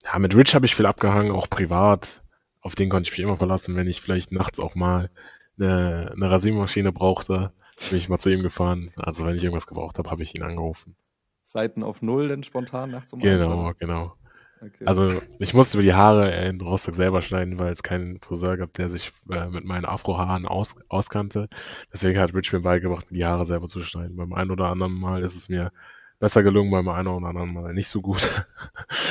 Ja, 0.05 0.19
mit 0.19 0.35
Rich 0.35 0.55
habe 0.55 0.67
ich 0.67 0.75
viel 0.75 0.87
abgehangen, 0.87 1.33
auch 1.33 1.51
privat. 1.51 2.23
Auf 2.61 2.75
den 2.75 2.89
konnte 2.89 3.09
ich 3.09 3.13
mich 3.13 3.21
immer 3.21 3.37
verlassen, 3.37 3.77
wenn 3.77 3.87
ich 3.87 4.01
vielleicht 4.01 4.33
nachts 4.33 4.59
auch 4.59 4.75
mal 4.75 5.11
eine, 5.59 6.13
eine 6.15 6.31
Rasiermaschine 6.31 6.93
brauchte, 6.93 7.53
bin 7.89 7.99
ich 7.99 8.09
mal 8.09 8.19
zu 8.19 8.31
ihm 8.31 8.43
gefahren. 8.43 8.91
Also 8.97 9.27
wenn 9.27 9.37
ich 9.37 9.45
irgendwas 9.45 9.67
gebraucht 9.67 9.99
habe, 9.99 10.11
habe 10.11 10.23
ich 10.23 10.35
ihn 10.35 10.43
angerufen. 10.43 10.97
Seiten 11.45 11.83
auf 11.83 12.03
Null 12.03 12.29
denn 12.29 12.43
spontan 12.43 12.91
nachts 12.91 13.13
um 13.13 13.21
Genau, 13.21 13.67
Einsatz? 13.67 13.79
genau. 13.79 14.15
Okay. 14.61 14.85
Also 14.87 15.11
ich 15.39 15.55
musste 15.55 15.79
über 15.79 15.85
die 15.85 15.95
Haare 15.95 16.35
in 16.47 16.61
Rostock 16.61 16.95
selber 16.95 17.23
schneiden, 17.23 17.59
weil 17.59 17.73
es 17.73 17.83
keinen 17.83 18.19
Friseur 18.21 18.57
gab, 18.57 18.73
der 18.73 18.91
sich 18.91 19.13
äh, 19.31 19.47
mit 19.47 19.65
meinen 19.65 19.85
Afrohaaren 19.85 20.47
aus, 20.47 20.75
auskannte. 20.89 21.49
Deswegen 21.93 22.19
hat 22.19 22.35
Rich 22.35 22.53
mir 22.53 22.61
beigebracht, 22.61 23.07
die 23.11 23.25
Haare 23.25 23.47
selber 23.47 23.69
zu 23.69 23.83
schneiden. 23.83 24.17
Beim 24.17 24.33
einen 24.33 24.51
oder 24.51 24.67
anderen 24.67 24.95
Mal 24.95 25.23
ist 25.23 25.37
es 25.37 25.49
mir 25.49 25.73
besser 26.19 26.43
gelungen, 26.43 26.71
beim 26.71 26.89
einen 26.89 27.09
oder 27.09 27.29
anderen 27.29 27.53
Mal 27.53 27.73
nicht 27.73 27.89
so 27.89 28.01
gut. 28.01 28.47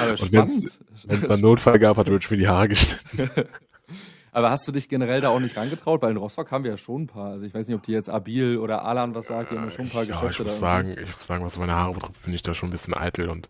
Aber 0.01 0.11
Und 0.11 0.33
wenn 0.33 0.65
es 1.07 1.29
einen 1.29 1.41
Notfall 1.41 1.79
gab, 1.79 1.97
hat 1.97 2.09
Rich 2.09 2.29
mir 2.29 2.37
die 2.37 2.47
Haare 2.47 2.67
geschnitten. 2.67 3.29
Aber 4.37 4.51
hast 4.51 4.67
du 4.67 4.71
dich 4.71 4.87
generell 4.87 5.19
da 5.19 5.29
auch 5.29 5.39
nicht 5.39 5.57
rangetraut? 5.57 6.03
Weil 6.03 6.11
in 6.11 6.17
Rostock 6.17 6.51
haben 6.51 6.63
wir 6.63 6.69
ja 6.69 6.77
schon 6.77 7.01
ein 7.01 7.07
paar. 7.07 7.31
Also 7.31 7.45
ich 7.47 7.55
weiß 7.55 7.67
nicht, 7.67 7.75
ob 7.75 7.81
die 7.81 7.91
jetzt 7.91 8.07
Abil 8.07 8.59
oder 8.59 8.85
Alan 8.85 9.15
was 9.15 9.25
sagt, 9.25 9.49
die 9.49 9.55
haben 9.57 9.63
ja 9.63 9.71
schon 9.71 9.85
ein 9.85 9.89
paar 9.89 10.03
ja, 10.03 10.13
Geschäfte. 10.13 10.43
Ich 10.43 10.49
muss, 10.49 10.59
sagen, 10.59 10.91
ich 10.91 11.11
muss 11.11 11.25
sagen, 11.25 11.43
was 11.43 11.57
meine 11.57 11.73
Haare 11.73 11.93
betrifft, 11.93 12.23
bin 12.23 12.35
ich 12.35 12.43
da 12.43 12.53
schon 12.53 12.69
ein 12.69 12.71
bisschen 12.71 12.93
eitel. 12.93 13.29
Und 13.29 13.49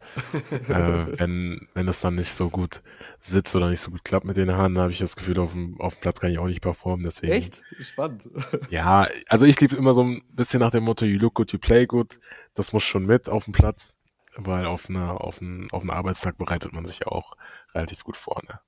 äh, 0.69 0.69
wenn, 1.19 1.67
wenn 1.73 1.88
das 1.88 2.00
dann 2.00 2.15
nicht 2.15 2.30
so 2.30 2.50
gut 2.50 2.82
sitzt 3.19 3.54
oder 3.54 3.69
nicht 3.69 3.82
so 3.82 3.91
gut 3.91 4.06
klappt 4.06 4.26
mit 4.26 4.38
den 4.38 4.50
Haaren, 4.54 4.76
dann 4.76 4.84
habe 4.84 4.93
ich 4.93 5.00
das 5.00 5.17
Gefühl, 5.17 5.38
auf 5.39 5.52
dem, 5.52 5.78
auf 5.82 5.95
dem 5.95 6.00
Platz 6.00 6.21
kann 6.21 6.32
ich 6.32 6.39
auch 6.39 6.47
nicht 6.47 6.62
performen. 6.62 7.04
Deswegen, 7.04 7.34
Echt? 7.34 7.63
Spannend. 7.82 8.30
ja, 8.69 9.10
also 9.28 9.45
ich 9.45 9.60
liebe 9.60 9.76
immer 9.76 9.93
so 9.93 10.04
ein 10.04 10.21
bisschen 10.30 10.62
nach 10.62 10.71
dem 10.71 10.86
Motto, 10.86 11.04
you 11.04 11.19
look 11.19 11.34
good, 11.34 11.52
you 11.52 11.60
play 11.60 11.86
good. 11.86 12.17
Das 12.54 12.71
muss 12.71 12.84
schon 12.84 13.06
mit 13.06 13.28
auf 13.28 13.43
dem 13.43 13.52
Platz. 13.52 13.97
Weil 14.38 14.65
auf, 14.65 14.88
eine, 14.88 15.19
auf, 15.19 15.41
einen, 15.41 15.69
auf 15.71 15.82
einen 15.82 15.89
Arbeitstag 15.89 16.38
bereitet 16.38 16.71
man 16.71 16.86
sich 16.86 17.00
ja 17.00 17.08
auch 17.08 17.34
relativ 17.73 18.06
gut 18.06 18.15
vor. 18.15 18.41
Ne? 18.47 18.62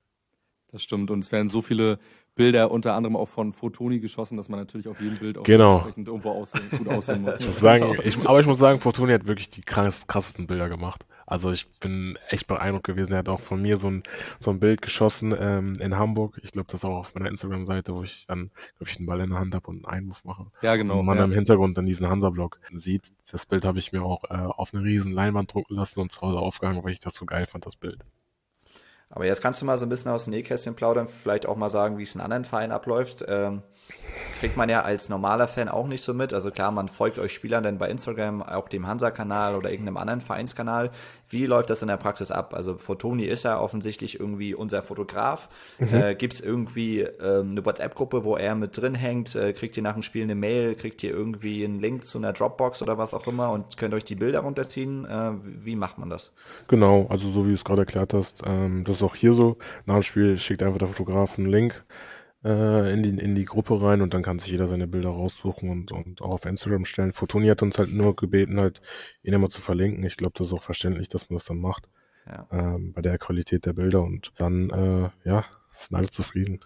Das 0.72 0.82
stimmt. 0.82 1.10
Und 1.10 1.24
es 1.24 1.32
werden 1.32 1.50
so 1.50 1.62
viele 1.62 1.98
Bilder 2.36 2.70
unter 2.70 2.94
anderem 2.94 3.16
auch 3.16 3.28
von 3.28 3.52
Fotoni 3.52 3.98
geschossen, 3.98 4.36
dass 4.36 4.48
man 4.48 4.60
natürlich 4.60 4.88
auf 4.88 5.00
jedem 5.00 5.18
Bild 5.18 5.36
auch 5.36 5.42
genau. 5.42 5.74
entsprechend 5.74 6.08
irgendwo 6.08 6.30
aussehen, 6.30 6.62
gut 6.70 6.88
aussehen 6.88 7.22
muss. 7.22 7.36
ich 7.40 7.46
muss 7.46 7.60
sagen, 7.60 7.98
ich, 8.04 8.26
aber 8.26 8.40
ich 8.40 8.46
muss 8.46 8.58
sagen, 8.58 8.80
Fotoni 8.80 9.12
hat 9.12 9.26
wirklich 9.26 9.50
die 9.50 9.60
krass, 9.60 10.06
krassesten 10.06 10.46
Bilder 10.46 10.68
gemacht. 10.68 11.04
Also 11.26 11.52
ich 11.52 11.66
bin 11.78 12.18
echt 12.28 12.46
beeindruckt 12.46 12.86
gewesen. 12.86 13.12
Er 13.12 13.18
hat 13.18 13.28
auch 13.28 13.40
von 13.40 13.62
mir 13.62 13.76
so 13.76 13.88
ein, 13.88 14.02
so 14.40 14.50
ein 14.50 14.58
Bild 14.58 14.82
geschossen 14.82 15.34
ähm, 15.38 15.74
in 15.80 15.96
Hamburg. 15.96 16.40
Ich 16.42 16.50
glaube, 16.50 16.68
das 16.70 16.84
auch 16.84 16.96
auf 16.96 17.14
meiner 17.14 17.28
Instagram-Seite, 17.28 17.94
wo 17.94 18.02
ich 18.02 18.26
dann, 18.26 18.50
glaube 18.78 18.90
ich, 18.90 18.96
einen 18.96 19.06
Ball 19.06 19.20
in 19.20 19.30
der 19.30 19.38
Hand 19.38 19.54
habe 19.54 19.68
und 19.68 19.84
einen 19.84 20.02
Einwurf 20.02 20.24
mache. 20.24 20.46
Ja, 20.62 20.74
genau. 20.74 20.98
Und 20.98 21.06
man 21.06 21.18
ja. 21.18 21.24
im 21.24 21.32
Hintergrund 21.32 21.78
dann 21.78 21.86
diesen 21.86 22.08
Hansa-Block 22.08 22.58
sieht. 22.72 23.12
Das 23.30 23.46
Bild 23.46 23.64
habe 23.64 23.78
ich 23.78 23.92
mir 23.92 24.02
auch 24.02 24.24
äh, 24.24 24.34
auf 24.34 24.74
eine 24.74 24.82
riesen 24.82 25.12
Leinwand 25.12 25.52
drucken 25.52 25.74
lassen 25.74 26.00
und 26.00 26.10
zu 26.10 26.20
Hause 26.20 26.38
aufgehangen, 26.38 26.82
weil 26.82 26.92
ich 26.92 27.00
das 27.00 27.14
so 27.14 27.26
geil 27.26 27.46
fand, 27.46 27.64
das 27.64 27.76
Bild. 27.76 28.00
Aber 29.10 29.26
jetzt 29.26 29.42
kannst 29.42 29.60
du 29.60 29.66
mal 29.66 29.76
so 29.76 29.84
ein 29.84 29.88
bisschen 29.88 30.10
aus 30.12 30.24
dem 30.24 30.30
Nähkästchen 30.30 30.76
plaudern, 30.76 31.08
vielleicht 31.08 31.46
auch 31.46 31.56
mal 31.56 31.68
sagen, 31.68 31.98
wie 31.98 32.04
es 32.04 32.14
in 32.14 32.20
anderen 32.20 32.44
Vereinen 32.44 32.72
abläuft. 32.72 33.24
Ähm, 33.28 33.62
kriegt 34.40 34.56
man 34.56 34.70
ja 34.70 34.82
als 34.82 35.10
normaler 35.10 35.48
Fan 35.48 35.68
auch 35.68 35.86
nicht 35.86 36.02
so 36.02 36.14
mit. 36.14 36.32
Also 36.32 36.50
klar, 36.50 36.70
man 36.72 36.88
folgt 36.88 37.18
euch 37.18 37.32
Spielern 37.32 37.62
dann 37.62 37.76
bei 37.76 37.90
Instagram, 37.90 38.42
auch 38.42 38.68
dem 38.68 38.86
Hansa-Kanal 38.86 39.54
oder 39.54 39.70
irgendeinem 39.70 39.98
anderen 39.98 40.22
Vereinskanal. 40.22 40.90
Wie 41.28 41.44
läuft 41.46 41.68
das 41.68 41.82
in 41.82 41.88
der 41.88 41.98
Praxis 41.98 42.30
ab? 42.30 42.54
Also 42.54 42.76
Fotoni 42.76 43.24
ist 43.24 43.44
ja 43.44 43.60
offensichtlich 43.60 44.18
irgendwie 44.18 44.54
unser 44.54 44.80
Fotograf. 44.80 45.48
Mhm. 45.78 45.94
Äh, 45.94 46.14
Gibt 46.14 46.32
es 46.32 46.40
irgendwie 46.40 47.00
ähm, 47.00 47.50
eine 47.52 47.64
WhatsApp-Gruppe, 47.64 48.24
wo 48.24 48.36
er 48.36 48.54
mit 48.54 48.80
drin 48.80 48.94
hängt? 48.94 49.36
Äh, 49.36 49.52
kriegt 49.52 49.76
ihr 49.76 49.82
nach 49.82 49.92
dem 49.92 50.02
Spiel 50.02 50.22
eine 50.22 50.34
Mail? 50.34 50.74
Kriegt 50.74 51.02
ihr 51.02 51.10
irgendwie 51.10 51.62
einen 51.64 51.78
Link 51.78 52.06
zu 52.06 52.16
einer 52.16 52.32
Dropbox 52.32 52.82
oder 52.82 52.96
was 52.96 53.12
auch 53.12 53.26
immer 53.26 53.50
und 53.50 53.76
könnt 53.76 53.92
euch 53.92 54.04
die 54.04 54.16
Bilder 54.16 54.40
runterziehen? 54.40 55.04
Äh, 55.04 55.32
wie 55.42 55.76
macht 55.76 55.98
man 55.98 56.08
das? 56.08 56.32
Genau, 56.68 57.06
also 57.10 57.28
so 57.28 57.44
wie 57.44 57.50
du 57.50 57.54
es 57.54 57.64
gerade 57.64 57.82
erklärt 57.82 58.14
hast, 58.14 58.42
ähm, 58.46 58.84
das 58.84 58.96
ist 58.96 59.02
auch 59.02 59.14
hier 59.14 59.34
so. 59.34 59.58
Nach 59.84 59.94
dem 59.96 60.02
Spiel 60.02 60.38
schickt 60.38 60.62
einfach 60.62 60.78
der 60.78 60.88
Fotograf 60.88 61.38
einen 61.38 61.46
Link 61.46 61.84
äh, 62.44 62.92
in, 62.92 63.02
die, 63.02 63.10
in 63.10 63.34
die 63.34 63.44
Gruppe 63.44 63.80
rein 63.82 64.00
und 64.00 64.14
dann 64.14 64.22
kann 64.22 64.38
sich 64.38 64.50
jeder 64.50 64.68
seine 64.68 64.86
Bilder 64.86 65.10
raussuchen 65.10 65.68
und, 65.68 65.92
und 65.92 66.22
auch 66.22 66.30
auf 66.30 66.46
Instagram 66.46 66.84
stellen. 66.84 67.12
Fotoni 67.12 67.48
hat 67.48 67.62
uns 67.62 67.78
halt 67.78 67.92
nur 67.92 68.16
gebeten, 68.16 68.60
halt 68.60 68.80
ihn 69.22 69.34
immer 69.34 69.48
zu 69.48 69.60
verlinken. 69.60 70.04
Ich 70.04 70.16
glaube, 70.16 70.34
das 70.36 70.48
ist 70.48 70.52
auch 70.52 70.62
verständlich, 70.62 71.08
dass 71.08 71.30
man 71.30 71.38
das 71.38 71.46
dann 71.46 71.58
macht. 71.58 71.88
Ja. 72.26 72.46
Ähm, 72.52 72.92
bei 72.92 73.02
der 73.02 73.18
Qualität 73.18 73.66
der 73.66 73.72
Bilder 73.72 74.02
und 74.02 74.32
dann, 74.36 74.70
äh, 74.70 75.28
ja, 75.28 75.44
sind 75.76 75.96
alle 75.96 76.10
zufrieden. 76.10 76.60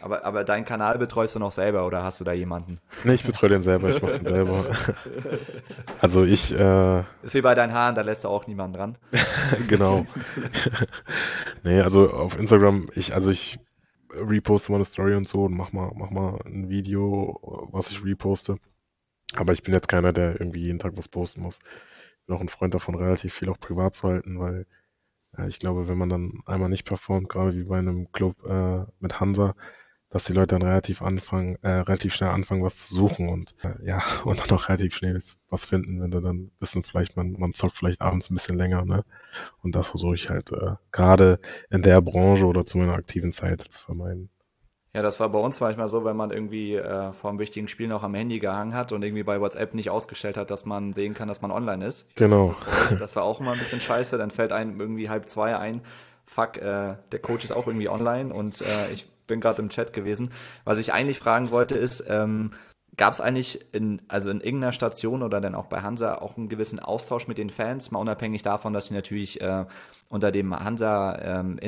Aber, 0.00 0.24
aber 0.24 0.44
deinen 0.44 0.64
Kanal 0.64 0.98
betreust 0.98 1.34
du 1.34 1.38
noch 1.38 1.52
selber 1.52 1.86
oder 1.86 2.02
hast 2.02 2.20
du 2.20 2.24
da 2.24 2.32
jemanden? 2.32 2.80
Nee, 3.04 3.14
ich 3.14 3.24
betreue 3.24 3.50
den 3.50 3.62
selber, 3.62 3.88
ich 3.88 4.02
mache 4.02 4.18
den 4.18 4.26
selber. 4.26 4.64
also 6.00 6.24
ich. 6.24 6.52
Äh, 6.52 7.00
ist 7.22 7.34
wie 7.34 7.40
bei 7.40 7.54
deinen 7.54 7.72
Haaren, 7.72 7.94
da 7.94 8.02
lässt 8.02 8.24
du 8.24 8.28
auch 8.28 8.46
niemanden 8.46 8.76
dran. 8.76 8.98
genau. 9.68 10.06
nee, 11.64 11.80
also 11.80 12.12
auf 12.12 12.38
Instagram, 12.38 12.88
ich, 12.94 13.14
also 13.14 13.30
ich 13.30 13.58
reposte 14.14 14.72
mal 14.72 14.76
eine 14.78 14.84
Story 14.84 15.14
und 15.14 15.26
so 15.26 15.44
und 15.44 15.54
mach 15.54 15.72
mal, 15.72 15.92
mach 15.94 16.10
mal 16.10 16.40
ein 16.44 16.68
Video, 16.68 17.68
was 17.72 17.90
ich 17.90 18.04
reposte. 18.04 18.56
Aber 19.34 19.52
ich 19.52 19.62
bin 19.62 19.74
jetzt 19.74 19.88
keiner, 19.88 20.12
der 20.12 20.40
irgendwie 20.40 20.64
jeden 20.64 20.78
Tag 20.78 20.96
was 20.96 21.08
posten 21.08 21.42
muss. 21.42 21.58
Ich 22.20 22.26
bin 22.26 22.36
auch 22.36 22.40
ein 22.40 22.48
Freund 22.48 22.74
davon, 22.74 22.94
relativ 22.94 23.34
viel 23.34 23.48
auch 23.48 23.60
privat 23.60 23.94
zu 23.94 24.08
halten, 24.08 24.40
weil 24.40 24.66
äh, 25.38 25.48
ich 25.48 25.58
glaube, 25.58 25.88
wenn 25.88 25.98
man 25.98 26.08
dann 26.08 26.42
einmal 26.46 26.68
nicht 26.68 26.84
performt, 26.84 27.28
gerade 27.28 27.54
wie 27.54 27.64
bei 27.64 27.78
einem 27.78 28.10
Club 28.12 28.44
äh, 28.44 28.84
mit 29.00 29.20
Hansa, 29.20 29.54
dass 30.10 30.24
die 30.24 30.32
Leute 30.32 30.58
dann 30.58 30.62
relativ 30.62 31.02
anfangen, 31.02 31.56
äh, 31.62 31.68
relativ 31.68 32.14
schnell 32.14 32.30
anfangen, 32.30 32.62
was 32.62 32.76
zu 32.76 32.94
suchen 32.94 33.28
und 33.28 33.54
äh, 33.62 33.86
ja, 33.86 34.02
und 34.24 34.40
dann 34.40 34.50
auch 34.58 34.68
relativ 34.68 34.94
schnell 34.94 35.22
was 35.48 35.64
finden, 35.64 36.00
wenn 36.02 36.10
du 36.10 36.20
dann 36.20 36.50
wissen, 36.60 36.82
vielleicht 36.82 37.16
man, 37.16 37.32
man 37.32 37.52
zockt 37.52 37.76
vielleicht 37.76 38.00
abends 38.00 38.30
ein 38.30 38.34
bisschen 38.34 38.58
länger, 38.58 38.84
ne? 38.84 39.04
Und 39.62 39.74
das 39.74 39.88
versuche 39.88 40.16
ich 40.16 40.28
halt 40.28 40.52
äh, 40.52 40.74
gerade 40.92 41.38
in 41.70 41.82
der 41.82 42.00
Branche 42.02 42.44
oder 42.44 42.66
zu 42.66 42.78
meiner 42.78 42.94
aktiven 42.94 43.32
Zeit 43.32 43.64
zu 43.68 43.80
vermeiden. 43.80 44.30
Ja, 44.92 45.02
das 45.02 45.20
war 45.20 45.28
bei 45.28 45.38
uns 45.38 45.60
manchmal 45.60 45.88
so, 45.88 46.04
wenn 46.04 46.16
man 46.16 46.32
irgendwie 46.32 46.74
äh, 46.74 47.12
vor 47.12 47.30
einem 47.30 47.38
wichtigen 47.38 47.68
Spiel 47.68 47.86
noch 47.86 48.02
am 48.02 48.14
Handy 48.14 48.40
gehangen 48.40 48.74
hat 48.74 48.90
und 48.90 49.04
irgendwie 49.04 49.22
bei 49.22 49.40
WhatsApp 49.40 49.72
nicht 49.74 49.88
ausgestellt 49.88 50.36
hat, 50.36 50.50
dass 50.50 50.66
man 50.66 50.92
sehen 50.92 51.14
kann, 51.14 51.28
dass 51.28 51.42
man 51.42 51.52
online 51.52 51.86
ist. 51.86 52.12
Genau. 52.16 52.56
Das, 52.88 52.98
das 52.98 53.16
war 53.16 53.22
auch 53.22 53.38
immer 53.38 53.52
ein 53.52 53.58
bisschen 53.60 53.80
scheiße. 53.80 54.18
Dann 54.18 54.32
fällt 54.32 54.50
einem 54.50 54.80
irgendwie 54.80 55.08
halb 55.08 55.28
zwei 55.28 55.56
ein, 55.56 55.80
fuck, 56.26 56.56
äh, 56.56 56.96
der 57.12 57.18
Coach 57.20 57.44
ist 57.44 57.52
auch 57.52 57.68
irgendwie 57.68 57.88
online 57.88 58.34
und 58.34 58.60
äh, 58.62 58.92
ich 58.92 59.06
bin 59.30 59.40
gerade 59.40 59.62
im 59.62 59.70
Chat 59.70 59.94
gewesen. 59.94 60.30
Was 60.64 60.76
ich 60.76 60.92
eigentlich 60.92 61.18
fragen 61.18 61.50
wollte 61.50 61.76
ist, 61.76 62.04
ähm, 62.08 62.50
gab 62.96 63.14
es 63.14 63.20
eigentlich 63.20 63.66
in, 63.72 64.02
also 64.08 64.28
in 64.28 64.40
irgendeiner 64.40 64.72
Station 64.72 65.22
oder 65.22 65.40
dann 65.40 65.54
auch 65.54 65.66
bei 65.66 65.80
Hansa 65.80 66.16
auch 66.16 66.36
einen 66.36 66.50
gewissen 66.50 66.80
Austausch 66.80 67.28
mit 67.28 67.38
den 67.38 67.48
Fans, 67.48 67.90
mal 67.90 67.98
unabhängig 68.00 68.42
davon, 68.42 68.74
dass 68.74 68.86
sie 68.86 68.94
natürlich 68.94 69.40
äh, 69.40 69.64
unter 70.10 70.30
dem 70.32 70.54
Hansa 70.54 71.18
ähm, 71.22 71.58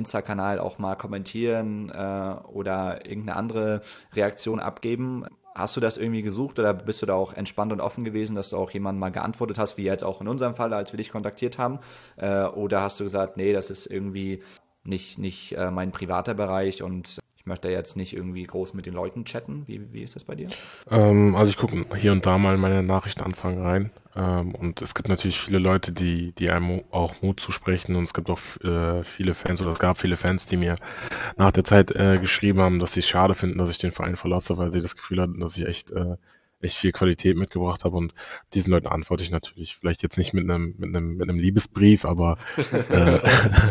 auch 0.58 0.78
mal 0.78 0.96
kommentieren 0.96 1.90
äh, 1.90 2.34
oder 2.48 3.06
irgendeine 3.06 3.36
andere 3.36 3.80
Reaktion 4.14 4.60
abgeben. 4.60 5.24
Hast 5.54 5.76
du 5.76 5.80
das 5.80 5.96
irgendwie 5.96 6.22
gesucht 6.22 6.58
oder 6.58 6.74
bist 6.74 7.02
du 7.02 7.06
da 7.06 7.14
auch 7.14 7.34
entspannt 7.34 7.72
und 7.72 7.80
offen 7.80 8.04
gewesen, 8.04 8.34
dass 8.34 8.50
du 8.50 8.56
auch 8.56 8.70
jemandem 8.70 9.00
mal 9.00 9.12
geantwortet 9.12 9.58
hast, 9.58 9.76
wie 9.76 9.84
jetzt 9.84 10.02
auch 10.02 10.20
in 10.20 10.28
unserem 10.28 10.54
Fall, 10.54 10.72
als 10.72 10.92
wir 10.92 10.96
dich 10.96 11.12
kontaktiert 11.12 11.56
haben? 11.56 11.78
Äh, 12.16 12.44
oder 12.44 12.82
hast 12.82 12.98
du 12.98 13.04
gesagt, 13.04 13.36
nee, 13.36 13.52
das 13.52 13.70
ist 13.70 13.86
irgendwie 13.86 14.42
nicht, 14.84 15.18
nicht 15.18 15.52
äh, 15.52 15.70
mein 15.70 15.92
privater 15.92 16.34
Bereich 16.34 16.82
und 16.82 17.21
ich 17.42 17.46
möchte 17.46 17.68
jetzt 17.68 17.96
nicht 17.96 18.14
irgendwie 18.14 18.44
groß 18.44 18.72
mit 18.72 18.86
den 18.86 18.94
Leuten 18.94 19.24
chatten. 19.24 19.64
Wie, 19.66 19.92
wie 19.92 20.02
ist 20.02 20.14
das 20.14 20.22
bei 20.22 20.36
dir? 20.36 20.48
Ähm, 20.88 21.34
also 21.34 21.50
ich 21.50 21.56
gucke 21.56 21.84
hier 21.96 22.12
und 22.12 22.24
da 22.24 22.38
mal 22.38 22.56
meine 22.56 22.84
Nachrichtenanfragen 22.84 23.60
rein. 23.60 23.90
Ähm, 24.14 24.54
und 24.54 24.80
es 24.80 24.94
gibt 24.94 25.08
natürlich 25.08 25.40
viele 25.40 25.58
Leute, 25.58 25.90
die, 25.90 26.30
die 26.38 26.50
einem 26.50 26.82
auch 26.92 27.20
Mut 27.20 27.40
zusprechen. 27.40 27.96
Und 27.96 28.04
es 28.04 28.14
gibt 28.14 28.30
auch 28.30 28.38
äh, 28.62 29.02
viele 29.02 29.34
Fans, 29.34 29.60
oder 29.60 29.72
es 29.72 29.80
gab 29.80 29.98
viele 29.98 30.16
Fans, 30.16 30.46
die 30.46 30.56
mir 30.56 30.76
nach 31.36 31.50
der 31.50 31.64
Zeit 31.64 31.90
äh, 31.90 32.18
geschrieben 32.18 32.60
haben, 32.60 32.78
dass 32.78 32.92
sie 32.92 33.00
es 33.00 33.08
schade 33.08 33.34
finden, 33.34 33.58
dass 33.58 33.70
ich 33.70 33.78
den 33.78 33.90
Verein 33.90 34.14
verlasse, 34.14 34.56
weil 34.56 34.70
sie 34.70 34.80
das 34.80 34.94
Gefühl 34.94 35.20
hatten, 35.20 35.40
dass 35.40 35.56
ich 35.56 35.66
echt 35.66 35.90
äh, 35.90 36.14
echt 36.62 36.76
viel 36.76 36.92
Qualität 36.92 37.36
mitgebracht 37.36 37.84
habe 37.84 37.96
und 37.96 38.14
diesen 38.54 38.70
Leuten 38.70 38.86
antworte 38.86 39.22
ich 39.22 39.30
natürlich 39.30 39.76
vielleicht 39.76 40.02
jetzt 40.02 40.18
nicht 40.18 40.34
mit 40.34 40.48
einem 40.48 40.74
mit 40.78 40.94
einem 40.94 41.16
mit 41.16 41.28
einem 41.28 41.38
Liebesbrief, 41.38 42.04
aber 42.04 42.38
äh, 42.90 43.20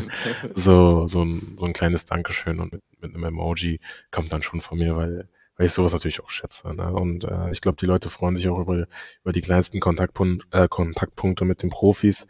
so 0.56 1.08
so 1.08 1.24
ein, 1.24 1.56
so 1.58 1.66
ein 1.66 1.74
kleines 1.74 2.06
Dankeschön 2.06 2.60
und 2.60 2.74
mit, 2.74 2.84
mit 3.00 3.16
einem 3.16 3.24
Emoji 3.24 3.80
kommt 4.12 4.34
dann 4.34 4.44
schon 4.44 4.62
von 4.62 4.78
mir, 4.78 4.96
weil 4.96 5.28
weil 5.58 5.68
ich 5.68 5.74
sowas 5.74 5.94
natürlich 5.94 6.24
auch 6.24 6.30
schätze. 6.30 6.74
Ne? 6.74 6.92
Und 6.92 7.24
äh, 7.24 7.52
ich 7.52 7.62
glaube, 7.62 7.78
die 7.80 7.86
Leute 7.86 8.10
freuen 8.10 8.36
sich 8.36 8.48
auch 8.48 8.60
über, 8.60 8.88
über 9.22 9.32
die 9.32 9.42
kleinsten 9.42 9.80
Kontaktpun 9.80 10.44
äh, 10.50 10.68
Kontaktpunkte 10.68 11.46
mit 11.46 11.62
den 11.62 11.70
Profis. 11.70 12.26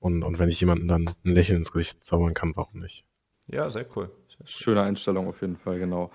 Und, 0.00 0.22
und 0.22 0.38
wenn 0.38 0.50
ich 0.50 0.60
jemanden 0.60 0.86
dann 0.86 1.06
ein 1.24 1.34
Lächeln 1.34 1.60
ins 1.60 1.72
Gesicht 1.72 2.04
zaubern 2.04 2.34
kann, 2.34 2.52
warum 2.56 2.80
nicht? 2.80 3.06
Ja, 3.46 3.70
sehr 3.70 3.86
cool. 3.96 4.10
Schöne 4.44 4.82
Einstellung 4.82 5.28
auf 5.28 5.40
jeden 5.40 5.56
Fall, 5.56 5.78
genau. 5.78 6.10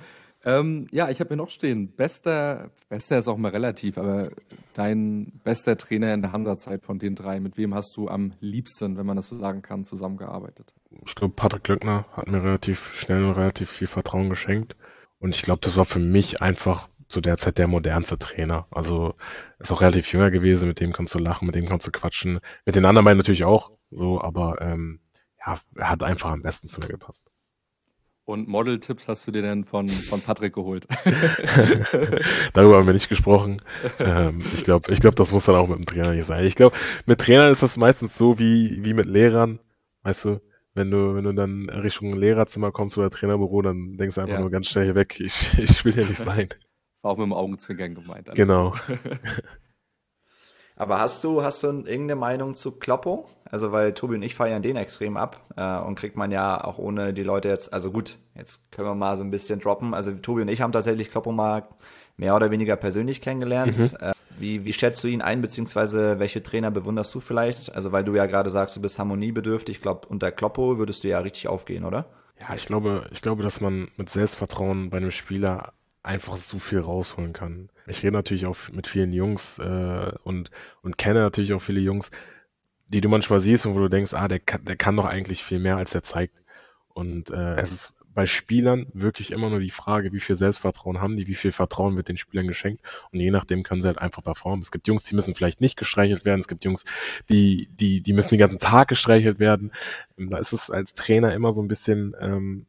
Ähm, 0.45 0.87
ja, 0.91 1.09
ich 1.09 1.19
habe 1.19 1.29
hier 1.29 1.37
noch 1.37 1.49
stehen. 1.49 1.91
Bester, 1.91 2.71
bester 2.87 3.17
ist 3.17 3.27
auch 3.27 3.37
mal 3.37 3.51
relativ, 3.51 3.97
aber 3.97 4.29
dein 4.73 5.39
bester 5.43 5.77
Trainer 5.77 6.13
in 6.13 6.21
der 6.21 6.31
Hansa-Zeit 6.31 6.83
von 6.83 6.97
den 6.97 7.15
drei, 7.15 7.39
mit 7.39 7.57
wem 7.57 7.75
hast 7.75 7.95
du 7.97 8.07
am 8.07 8.33
liebsten, 8.39 8.97
wenn 8.97 9.05
man 9.05 9.17
das 9.17 9.27
so 9.27 9.37
sagen 9.37 9.61
kann, 9.61 9.83
zusammengearbeitet? 9.83 10.73
Ich 11.05 11.15
glaube, 11.15 11.33
Patrick 11.35 11.63
Glöckner 11.63 12.05
hat 12.13 12.27
mir 12.27 12.43
relativ 12.43 12.93
schnell 12.93 13.25
und 13.25 13.33
relativ 13.33 13.69
viel 13.69 13.87
Vertrauen 13.87 14.29
geschenkt. 14.29 14.75
Und 15.19 15.35
ich 15.35 15.41
glaube, 15.41 15.59
das 15.61 15.75
war 15.75 15.85
für 15.85 15.99
mich 15.99 16.41
einfach 16.41 16.87
zu 17.09 17.21
der 17.21 17.37
Zeit 17.37 17.57
der 17.57 17.67
modernste 17.67 18.17
Trainer. 18.17 18.67
Also 18.71 19.15
ist 19.57 19.71
auch 19.71 19.81
relativ 19.81 20.11
jünger 20.13 20.31
gewesen, 20.31 20.67
mit 20.67 20.79
dem 20.79 20.93
kannst 20.93 21.13
du 21.15 21.19
lachen, 21.19 21.47
mit 21.47 21.55
dem 21.55 21.67
kannst 21.67 21.85
du 21.87 21.91
quatschen. 21.91 22.39
Mit 22.65 22.75
den 22.75 22.85
anderen 22.85 23.03
beiden 23.03 23.17
natürlich 23.17 23.43
auch 23.43 23.71
so, 23.91 24.21
aber 24.21 24.61
ähm, 24.61 24.99
ja, 25.45 25.59
er 25.75 25.89
hat 25.89 26.03
einfach 26.03 26.31
am 26.31 26.43
besten 26.43 26.67
zu 26.67 26.79
mir 26.79 26.87
gepasst. 26.87 27.28
Und 28.29 28.47
Model-Tipps 28.47 29.07
hast 29.07 29.25
du 29.25 29.31
dir 29.31 29.41
denn 29.41 29.65
von, 29.65 29.89
von 29.89 30.21
Patrick 30.21 30.53
geholt? 30.53 30.85
Darüber 32.53 32.77
haben 32.77 32.85
wir 32.85 32.93
nicht 32.93 33.09
gesprochen. 33.09 33.59
Ähm, 33.97 34.43
ich 34.53 34.63
glaube, 34.63 34.91
ich 34.91 34.99
glaub, 34.99 35.15
das 35.15 35.31
muss 35.31 35.45
dann 35.45 35.55
auch 35.55 35.67
mit 35.67 35.79
dem 35.79 35.87
Trainer 35.87 36.11
nicht 36.11 36.27
sein. 36.27 36.45
Ich 36.45 36.53
glaube, 36.53 36.75
mit 37.07 37.19
Trainern 37.21 37.49
ist 37.49 37.63
das 37.63 37.75
meistens 37.75 38.15
so 38.15 38.37
wie, 38.37 38.83
wie 38.83 38.93
mit 38.93 39.07
Lehrern. 39.07 39.57
Weißt 40.03 40.25
du, 40.25 40.41
wenn 40.75 40.91
du, 40.91 41.15
wenn 41.15 41.23
du 41.23 41.33
dann 41.33 41.71
Richtung 41.71 42.15
Lehrerzimmer 42.15 42.71
kommst 42.71 42.99
oder 42.99 43.09
Trainerbüro, 43.09 43.63
dann 43.63 43.97
denkst 43.97 44.13
du 44.13 44.21
einfach 44.21 44.35
ja. 44.35 44.41
nur 44.41 44.51
ganz 44.51 44.67
schnell 44.67 44.85
hier 44.85 44.93
weg. 44.93 45.19
Ich, 45.19 45.49
ich 45.57 45.83
will 45.83 45.93
hier 45.93 46.05
nicht 46.05 46.17
sein. 46.17 46.49
War 47.01 47.13
auch 47.13 47.17
mit 47.17 47.25
dem 47.25 47.33
Augenzwinkern 47.33 47.95
gemeint. 47.95 48.29
Genau. 48.35 48.75
Aber 50.79 50.97
hast 50.97 51.25
du, 51.25 51.43
hast 51.43 51.61
du 51.61 51.67
irgendeine 51.67 52.15
Meinung 52.15 52.55
zu 52.55 52.71
Kloppo? 52.71 53.27
Also, 53.43 53.73
weil 53.73 53.93
Tobi 53.93 54.15
und 54.15 54.23
ich 54.23 54.33
feiern 54.33 54.61
den 54.61 54.77
extrem 54.77 55.17
ab 55.17 55.41
äh, 55.57 55.79
und 55.79 55.95
kriegt 55.95 56.15
man 56.15 56.31
ja 56.31 56.63
auch 56.63 56.77
ohne 56.77 57.13
die 57.13 57.23
Leute 57.23 57.49
jetzt, 57.49 57.73
also 57.73 57.91
gut, 57.91 58.15
jetzt 58.33 58.71
können 58.71 58.87
wir 58.87 58.95
mal 58.95 59.17
so 59.17 59.25
ein 59.25 59.29
bisschen 59.29 59.59
droppen. 59.59 59.93
Also, 59.93 60.13
Tobi 60.13 60.41
und 60.41 60.47
ich 60.47 60.61
haben 60.61 60.71
tatsächlich 60.71 61.11
Kloppo 61.11 61.33
mal 61.33 61.67
mehr 62.15 62.33
oder 62.33 62.49
weniger 62.49 62.77
persönlich 62.77 63.19
kennengelernt. 63.19 63.77
Mhm. 63.77 63.97
Äh, 63.99 64.13
wie, 64.37 64.63
wie 64.63 64.71
schätzt 64.71 65.03
du 65.03 65.09
ihn 65.09 65.21
ein, 65.21 65.41
beziehungsweise 65.41 66.17
welche 66.19 66.41
Trainer 66.41 66.71
bewunderst 66.71 67.13
du 67.13 67.19
vielleicht? 67.19 67.75
Also, 67.75 67.91
weil 67.91 68.05
du 68.05 68.15
ja 68.15 68.25
gerade 68.25 68.49
sagst, 68.49 68.77
du 68.77 68.81
bist 68.81 68.99
harmoniebedürftig. 68.99 69.77
Ich 69.77 69.81
glaube, 69.81 70.07
unter 70.07 70.31
Kloppo 70.31 70.77
würdest 70.77 71.03
du 71.03 71.09
ja 71.09 71.19
richtig 71.19 71.49
aufgehen, 71.49 71.83
oder? 71.83 72.05
Ja, 72.39 72.55
ich 72.55 72.65
glaube, 72.65 73.05
ich 73.11 73.21
glaube, 73.21 73.43
dass 73.43 73.59
man 73.59 73.89
mit 73.97 74.09
Selbstvertrauen 74.09 74.89
bei 74.91 74.97
einem 74.97 75.11
Spieler 75.11 75.73
einfach 76.03 76.37
so 76.37 76.57
viel 76.57 76.79
rausholen 76.79 77.33
kann. 77.33 77.69
Ich 77.89 78.03
rede 78.03 78.13
natürlich 78.13 78.45
auch 78.45 78.57
mit 78.71 78.87
vielen 78.87 79.13
Jungs 79.13 79.59
äh, 79.59 80.11
und, 80.23 80.51
und 80.81 80.97
kenne 80.97 81.19
natürlich 81.19 81.53
auch 81.53 81.61
viele 81.61 81.81
Jungs, 81.81 82.11
die 82.87 83.01
du 83.01 83.09
manchmal 83.09 83.41
siehst 83.41 83.65
und 83.65 83.75
wo 83.75 83.79
du 83.79 83.89
denkst, 83.89 84.13
ah, 84.13 84.27
der 84.27 84.39
kann, 84.39 84.65
der 84.65 84.75
kann 84.75 84.95
doch 84.95 85.05
eigentlich 85.05 85.43
viel 85.43 85.59
mehr, 85.59 85.77
als 85.77 85.93
er 85.93 86.03
zeigt. 86.03 86.41
Und 86.89 87.29
äh, 87.29 87.55
es 87.55 87.71
ist 87.71 87.95
bei 88.13 88.25
Spielern 88.25 88.87
wirklich 88.93 89.31
immer 89.31 89.49
nur 89.49 89.59
die 89.59 89.69
Frage, 89.69 90.11
wie 90.11 90.19
viel 90.19 90.35
Selbstvertrauen 90.35 90.99
haben 90.99 91.15
die, 91.15 91.27
wie 91.27 91.35
viel 91.35 91.51
Vertrauen 91.51 91.95
wird 91.95 92.09
den 92.09 92.17
Spielern 92.17 92.47
geschenkt 92.47 92.81
und 93.11 93.19
je 93.19 93.31
nachdem 93.31 93.63
können 93.63 93.81
sie 93.81 93.87
halt 93.87 93.99
einfach 93.99 94.23
performen. 94.23 94.61
Es 94.61 94.71
gibt 94.71 94.87
Jungs, 94.87 95.03
die 95.03 95.15
müssen 95.15 95.35
vielleicht 95.35 95.61
nicht 95.61 95.77
gestreichelt 95.77 96.25
werden, 96.25 96.41
es 96.41 96.47
gibt 96.47 96.65
Jungs, 96.65 96.83
die, 97.29 97.69
die, 97.79 98.01
die 98.01 98.13
müssen 98.13 98.29
den 98.29 98.39
ganzen 98.39 98.59
Tag 98.59 98.87
gestreichelt 98.87 99.39
werden. 99.39 99.71
Da 100.17 100.37
ist 100.37 100.53
es 100.53 100.69
als 100.69 100.93
Trainer 100.93 101.33
immer 101.33 101.53
so 101.53 101.61
ein 101.61 101.67
bisschen 101.67 102.15
ähm, 102.19 102.65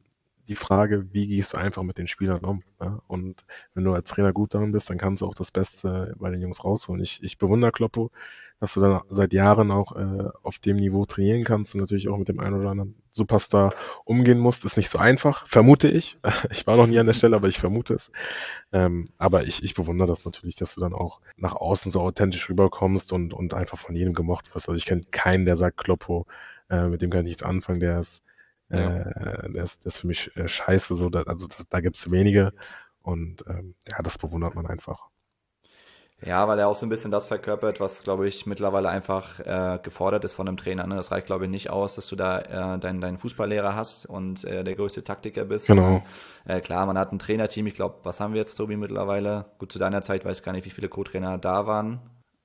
die 0.49 0.57
Frage, 0.57 1.07
wie 1.13 1.27
gehst 1.27 1.53
du 1.53 1.59
einfach 1.59 1.83
mit 1.83 1.99
den 1.99 2.09
Spielern 2.09 2.45
um? 2.45 2.63
Ja? 2.81 3.01
Und 3.07 3.45
wenn 3.75 3.85
du 3.85 3.93
als 3.95 4.11
Trainer 4.11 4.33
gut 4.33 4.55
darin 4.55 4.73
bist, 4.73 4.91
dann 4.91 4.99
kannst 4.99 5.23
du 5.23 5.27
auch 5.27 5.35
das 5.35 5.51
Beste 5.51 6.15
bei 6.19 6.31
den 6.31 6.41
Jungs 6.41 6.65
rausholen. 6.65 7.03
Ich, 7.03 7.23
ich 7.23 7.39
bewundere 7.39 7.73
Kloppo, 7.73 8.11
dass 8.61 8.75
du 8.75 8.81
dann 8.81 9.01
seit 9.09 9.33
Jahren 9.33 9.71
auch 9.71 9.97
äh, 9.97 10.29
auf 10.43 10.59
dem 10.59 10.77
Niveau 10.77 11.07
trainieren 11.07 11.45
kannst 11.45 11.75
und 11.75 11.81
natürlich 11.81 12.09
auch 12.09 12.19
mit 12.19 12.29
dem 12.29 12.41
einen 12.41 12.61
oder 12.61 12.71
anderen 12.71 12.95
Superstar 13.11 13.75
umgehen 14.05 14.39
musst. 14.39 14.65
Ist 14.65 14.77
nicht 14.77 14.91
so 14.91 14.99
einfach, 14.99 15.47
vermute 15.47 15.89
ich. 15.89 16.19
Ich 16.51 16.67
war 16.67 16.77
noch 16.77 16.87
nie 16.87 16.99
an 16.99 17.07
der 17.07 17.15
Stelle, 17.15 17.37
aber 17.37 17.49
ich 17.49 17.59
vermute 17.59 17.95
es. 17.95 18.13
Ähm, 18.73 19.07
aber 19.19 19.45
ich, 19.45 19.63
ich 19.63 19.75
bewundere 19.75 20.09
das 20.09 20.25
natürlich, 20.25 20.57
dass 20.57 20.75
du 20.75 20.81
dann 20.81 20.93
auch 20.93 21.21
nach 21.37 21.55
außen 21.55 21.91
so 21.91 22.01
authentisch 22.01 22.49
rüberkommst 22.51 23.13
und, 23.13 23.33
und 23.33 23.55
einfach 23.55 23.79
von 23.79 23.95
jedem 23.95 24.15
gemocht 24.15 24.55
wirst. 24.55 24.69
Also 24.69 24.77
ich 24.77 24.85
kenne 24.85 25.03
keinen, 25.11 25.47
der 25.47 25.57
sagt, 25.57 25.79
Kloppo, 25.79 26.27
äh, 26.69 26.89
mit 26.89 27.03
dem 27.03 27.11
kann 27.11 27.21
ich 27.21 27.29
nichts 27.29 27.43
anfangen, 27.43 27.81
der 27.81 28.01
ist, 28.01 28.23
ja. 28.79 29.49
der 29.49 29.65
ist, 29.65 29.85
der 29.85 29.89
ist 29.89 29.99
für 29.99 30.07
mich 30.07 30.35
äh, 30.37 30.49
scheiße. 30.49 30.95
So, 30.95 31.11
da, 31.11 31.23
also 31.23 31.47
da, 31.47 31.57
da 31.69 31.81
gibt 31.81 31.97
es 31.97 32.11
wenige. 32.11 32.53
Und 33.03 33.45
ähm, 33.49 33.75
ja, 33.91 34.03
das 34.03 34.19
bewundert 34.19 34.55
man 34.55 34.67
einfach. 34.67 35.09
Ja, 36.23 36.47
weil 36.49 36.59
er 36.59 36.69
auch 36.69 36.75
so 36.75 36.85
ein 36.85 36.91
bisschen 36.91 37.11
das 37.11 37.27
verkörpert, 37.27 37.81
was, 37.81 38.03
glaube 38.03 38.29
ich, 38.29 38.45
mittlerweile 38.45 38.91
einfach 38.91 39.41
äh, 39.41 39.79
gefordert 39.83 40.23
ist 40.25 40.35
von 40.35 40.47
einem 40.47 40.59
Trainer. 40.59 40.87
Ne? 40.87 40.95
Das 40.95 41.11
reicht, 41.11 41.27
glaube 41.27 41.47
ich, 41.47 41.51
nicht 41.51 41.71
aus, 41.71 41.95
dass 41.95 42.09
du 42.09 42.17
da 42.17 42.41
äh, 42.75 42.79
deinen, 42.79 43.01
deinen 43.01 43.17
Fußballlehrer 43.17 43.75
hast 43.75 44.05
und 44.05 44.45
äh, 44.45 44.63
der 44.63 44.75
größte 44.75 45.03
Taktiker 45.03 45.47
bist. 45.47 45.69
Genau. 45.69 46.03
Äh, 46.45 46.61
klar, 46.61 46.85
man 46.85 46.99
hat 46.99 47.13
ein 47.13 47.19
Trainerteam. 47.19 47.67
Ich 47.69 47.75
glaube, 47.75 48.01
was 48.03 48.21
haben 48.21 48.35
wir 48.35 48.41
jetzt, 48.41 48.57
Tobi, 48.57 48.77
mittlerweile? 48.77 49.47
Gut, 49.59 49.73
zu 49.73 49.79
deiner 49.79 50.03
Zeit 50.03 50.27
weiß 50.27 50.41
ich 50.41 50.45
gar 50.45 50.53
nicht, 50.53 50.67
wie 50.67 50.71
viele 50.71 50.91
Co-Trainer 50.91 51.39
da 51.39 51.67
waren. 51.67 52.01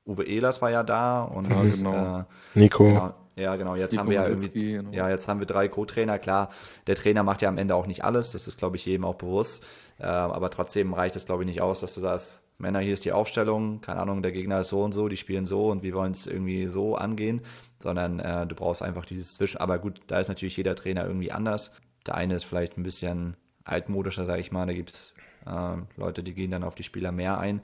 Uwe 0.05 0.23
Ehlers 0.23 0.61
war 0.61 0.71
ja 0.71 0.83
da 0.83 1.23
und 1.23 1.49
ja, 1.49 1.59
genau. 1.59 2.19
äh, 2.19 2.23
Nico. 2.53 2.85
Genau, 2.85 3.13
ja, 3.35 3.55
genau. 3.55 3.75
Jetzt 3.75 3.97
haben 3.97 4.09
wir 4.09 4.15
ja 4.15 4.27
irgendwie, 4.27 4.73
genau. 4.73 4.91
ja, 4.91 5.09
jetzt 5.09 5.27
haben 5.27 5.39
wir 5.39 5.47
drei 5.47 5.67
Co-Trainer. 5.67 6.19
Klar, 6.19 6.49
der 6.87 6.95
Trainer 6.95 7.23
macht 7.23 7.41
ja 7.41 7.49
am 7.49 7.57
Ende 7.57 7.75
auch 7.75 7.87
nicht 7.87 8.03
alles. 8.03 8.31
Das 8.31 8.47
ist, 8.47 8.57
glaube 8.57 8.77
ich, 8.77 8.85
jedem 8.85 9.05
auch 9.05 9.15
bewusst. 9.15 9.63
Äh, 9.99 10.05
aber 10.05 10.49
trotzdem 10.49 10.93
reicht 10.93 11.15
es, 11.15 11.25
glaube 11.25 11.43
ich, 11.43 11.47
nicht 11.47 11.61
aus, 11.61 11.81
dass 11.81 11.93
du 11.93 11.99
sagst, 11.99 12.41
Männer, 12.57 12.79
hier 12.79 12.93
ist 12.93 13.03
die 13.03 13.11
Aufstellung, 13.11 13.81
keine 13.81 13.99
Ahnung, 13.99 14.21
der 14.21 14.31
Gegner 14.31 14.61
ist 14.61 14.69
so 14.69 14.81
und 14.81 14.93
so, 14.93 15.09
die 15.09 15.17
spielen 15.17 15.45
so 15.45 15.69
und 15.71 15.83
wir 15.83 15.93
wollen 15.93 16.13
es 16.13 16.25
irgendwie 16.25 16.67
so 16.67 16.95
angehen, 16.95 17.41
sondern 17.79 18.19
äh, 18.19 18.47
du 18.47 18.55
brauchst 18.55 18.81
einfach 18.81 19.05
dieses 19.05 19.35
Zwischen. 19.35 19.57
Aber 19.57 19.77
gut, 19.77 19.99
da 20.07 20.19
ist 20.19 20.29
natürlich 20.29 20.55
jeder 20.55 20.75
Trainer 20.75 21.05
irgendwie 21.05 21.33
anders. 21.33 21.73
Der 22.07 22.15
eine 22.15 22.35
ist 22.35 22.45
vielleicht 22.45 22.77
ein 22.77 22.83
bisschen 22.83 23.35
altmodischer, 23.65 24.25
sage 24.25 24.39
ich 24.39 24.53
mal, 24.53 24.65
da 24.65 24.73
gibt 24.73 24.93
es 24.93 25.13
äh, 25.45 25.77
Leute, 25.97 26.23
die 26.23 26.33
gehen 26.33 26.51
dann 26.51 26.63
auf 26.63 26.75
die 26.75 26.83
Spieler 26.83 27.11
mehr 27.11 27.39
ein. 27.39 27.61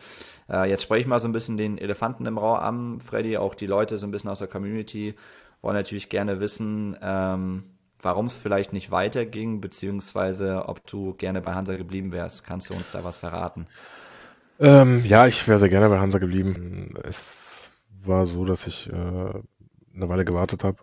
Äh, 0.49 0.69
jetzt 0.69 0.83
spreche 0.83 1.01
ich 1.01 1.07
mal 1.07 1.19
so 1.19 1.27
ein 1.27 1.31
bisschen 1.31 1.57
den 1.57 1.77
Elefanten 1.77 2.25
im 2.25 2.37
Raum 2.37 2.59
an, 2.59 3.01
Freddy, 3.01 3.37
auch 3.37 3.55
die 3.55 3.67
Leute 3.67 3.97
so 3.97 4.05
ein 4.05 4.11
bisschen 4.11 4.29
aus 4.29 4.39
der 4.39 4.47
Community 4.47 5.15
wollen 5.61 5.75
natürlich 5.75 6.09
gerne 6.09 6.39
wissen, 6.39 6.97
ähm, 7.01 7.63
warum 7.99 8.25
es 8.25 8.35
vielleicht 8.35 8.73
nicht 8.73 8.91
weiterging, 8.91 9.61
beziehungsweise 9.61 10.67
ob 10.67 10.85
du 10.87 11.13
gerne 11.13 11.41
bei 11.41 11.53
Hansa 11.53 11.77
geblieben 11.77 12.11
wärst. 12.11 12.43
Kannst 12.45 12.69
du 12.69 12.73
uns 12.73 12.91
da 12.91 13.03
was 13.03 13.19
verraten? 13.19 13.67
Ähm, 14.59 15.03
ja, 15.05 15.27
ich 15.27 15.47
wäre 15.47 15.59
sehr 15.59 15.69
gerne 15.69 15.89
bei 15.89 15.99
Hansa 15.99 16.19
geblieben. 16.19 16.95
Es 17.03 17.73
war 18.03 18.25
so, 18.25 18.45
dass 18.45 18.67
ich 18.67 18.89
äh, 18.89 18.93
eine 18.93 20.09
Weile 20.09 20.25
gewartet 20.25 20.63
habe, 20.63 20.77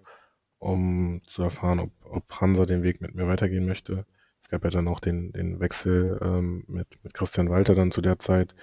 um 0.59 1.23
zu 1.25 1.43
erfahren, 1.43 1.81
ob, 1.81 1.91
ob 2.05 2.41
Hansa 2.41 2.65
den 2.65 2.83
Weg 2.83 3.01
mit 3.01 3.15
mir 3.15 3.27
weitergehen 3.27 3.67
möchte. 3.67 4.05
Es 4.41 4.49
gab 4.49 4.65
ja 4.65 4.71
dann 4.71 4.89
auch 4.89 5.01
den, 5.01 5.33
den 5.33 5.61
Wechsel 5.61 6.19
ähm, 6.23 6.65
mit, 6.69 6.99
mit 7.03 7.15
Christian 7.15 7.51
Walter 7.51 7.75
dann 7.75 7.91
zu 7.91 8.01
der 8.01 8.19
Zeit. 8.19 8.55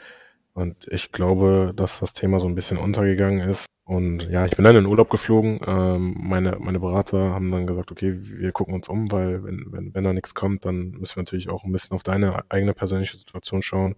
Und 0.55 0.87
ich 0.89 1.11
glaube, 1.11 1.73
dass 1.75 1.99
das 1.99 2.13
Thema 2.13 2.39
so 2.39 2.47
ein 2.47 2.55
bisschen 2.55 2.77
untergegangen 2.77 3.41
ist. 3.49 3.65
Und 3.83 4.29
ja, 4.29 4.45
ich 4.45 4.55
bin 4.55 4.63
dann 4.63 4.77
in 4.77 4.83
den 4.83 4.89
Urlaub 4.89 5.09
geflogen. 5.09 5.59
Ähm, 5.67 6.15
meine, 6.17 6.57
meine 6.59 6.79
Berater 6.79 7.33
haben 7.33 7.51
dann 7.51 7.67
gesagt, 7.67 7.91
okay, 7.91 8.15
wir 8.17 8.53
gucken 8.53 8.73
uns 8.73 8.87
um, 8.87 9.11
weil 9.11 9.43
wenn, 9.43 9.65
wenn, 9.71 9.93
wenn 9.93 10.03
da 10.05 10.13
nichts 10.13 10.33
kommt, 10.33 10.63
dann 10.63 10.91
müssen 10.91 11.17
wir 11.17 11.23
natürlich 11.23 11.49
auch 11.49 11.65
ein 11.65 11.73
bisschen 11.73 11.93
auf 11.93 12.03
deine 12.03 12.49
eigene 12.49 12.73
persönliche 12.73 13.17
Situation 13.17 13.61
schauen. 13.61 13.95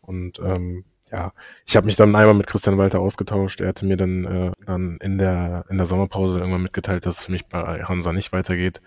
Und 0.00 0.38
ähm, 0.38 0.84
ja, 1.10 1.32
ich 1.66 1.76
habe 1.76 1.86
mich 1.86 1.96
dann 1.96 2.14
einmal 2.14 2.34
mit 2.34 2.46
Christian 2.46 2.78
Walter 2.78 3.00
ausgetauscht. 3.00 3.60
Er 3.60 3.68
hatte 3.68 3.84
mir 3.84 3.96
dann, 3.96 4.24
äh, 4.24 4.52
dann 4.64 4.98
in 4.98 5.18
der 5.18 5.64
in 5.68 5.78
der 5.78 5.86
Sommerpause 5.86 6.38
irgendwann 6.38 6.62
mitgeteilt, 6.62 7.06
dass 7.06 7.18
es 7.18 7.24
für 7.24 7.32
mich 7.32 7.46
bei 7.46 7.82
Hansa 7.82 8.12
nicht 8.12 8.32
weitergeht. 8.32 8.80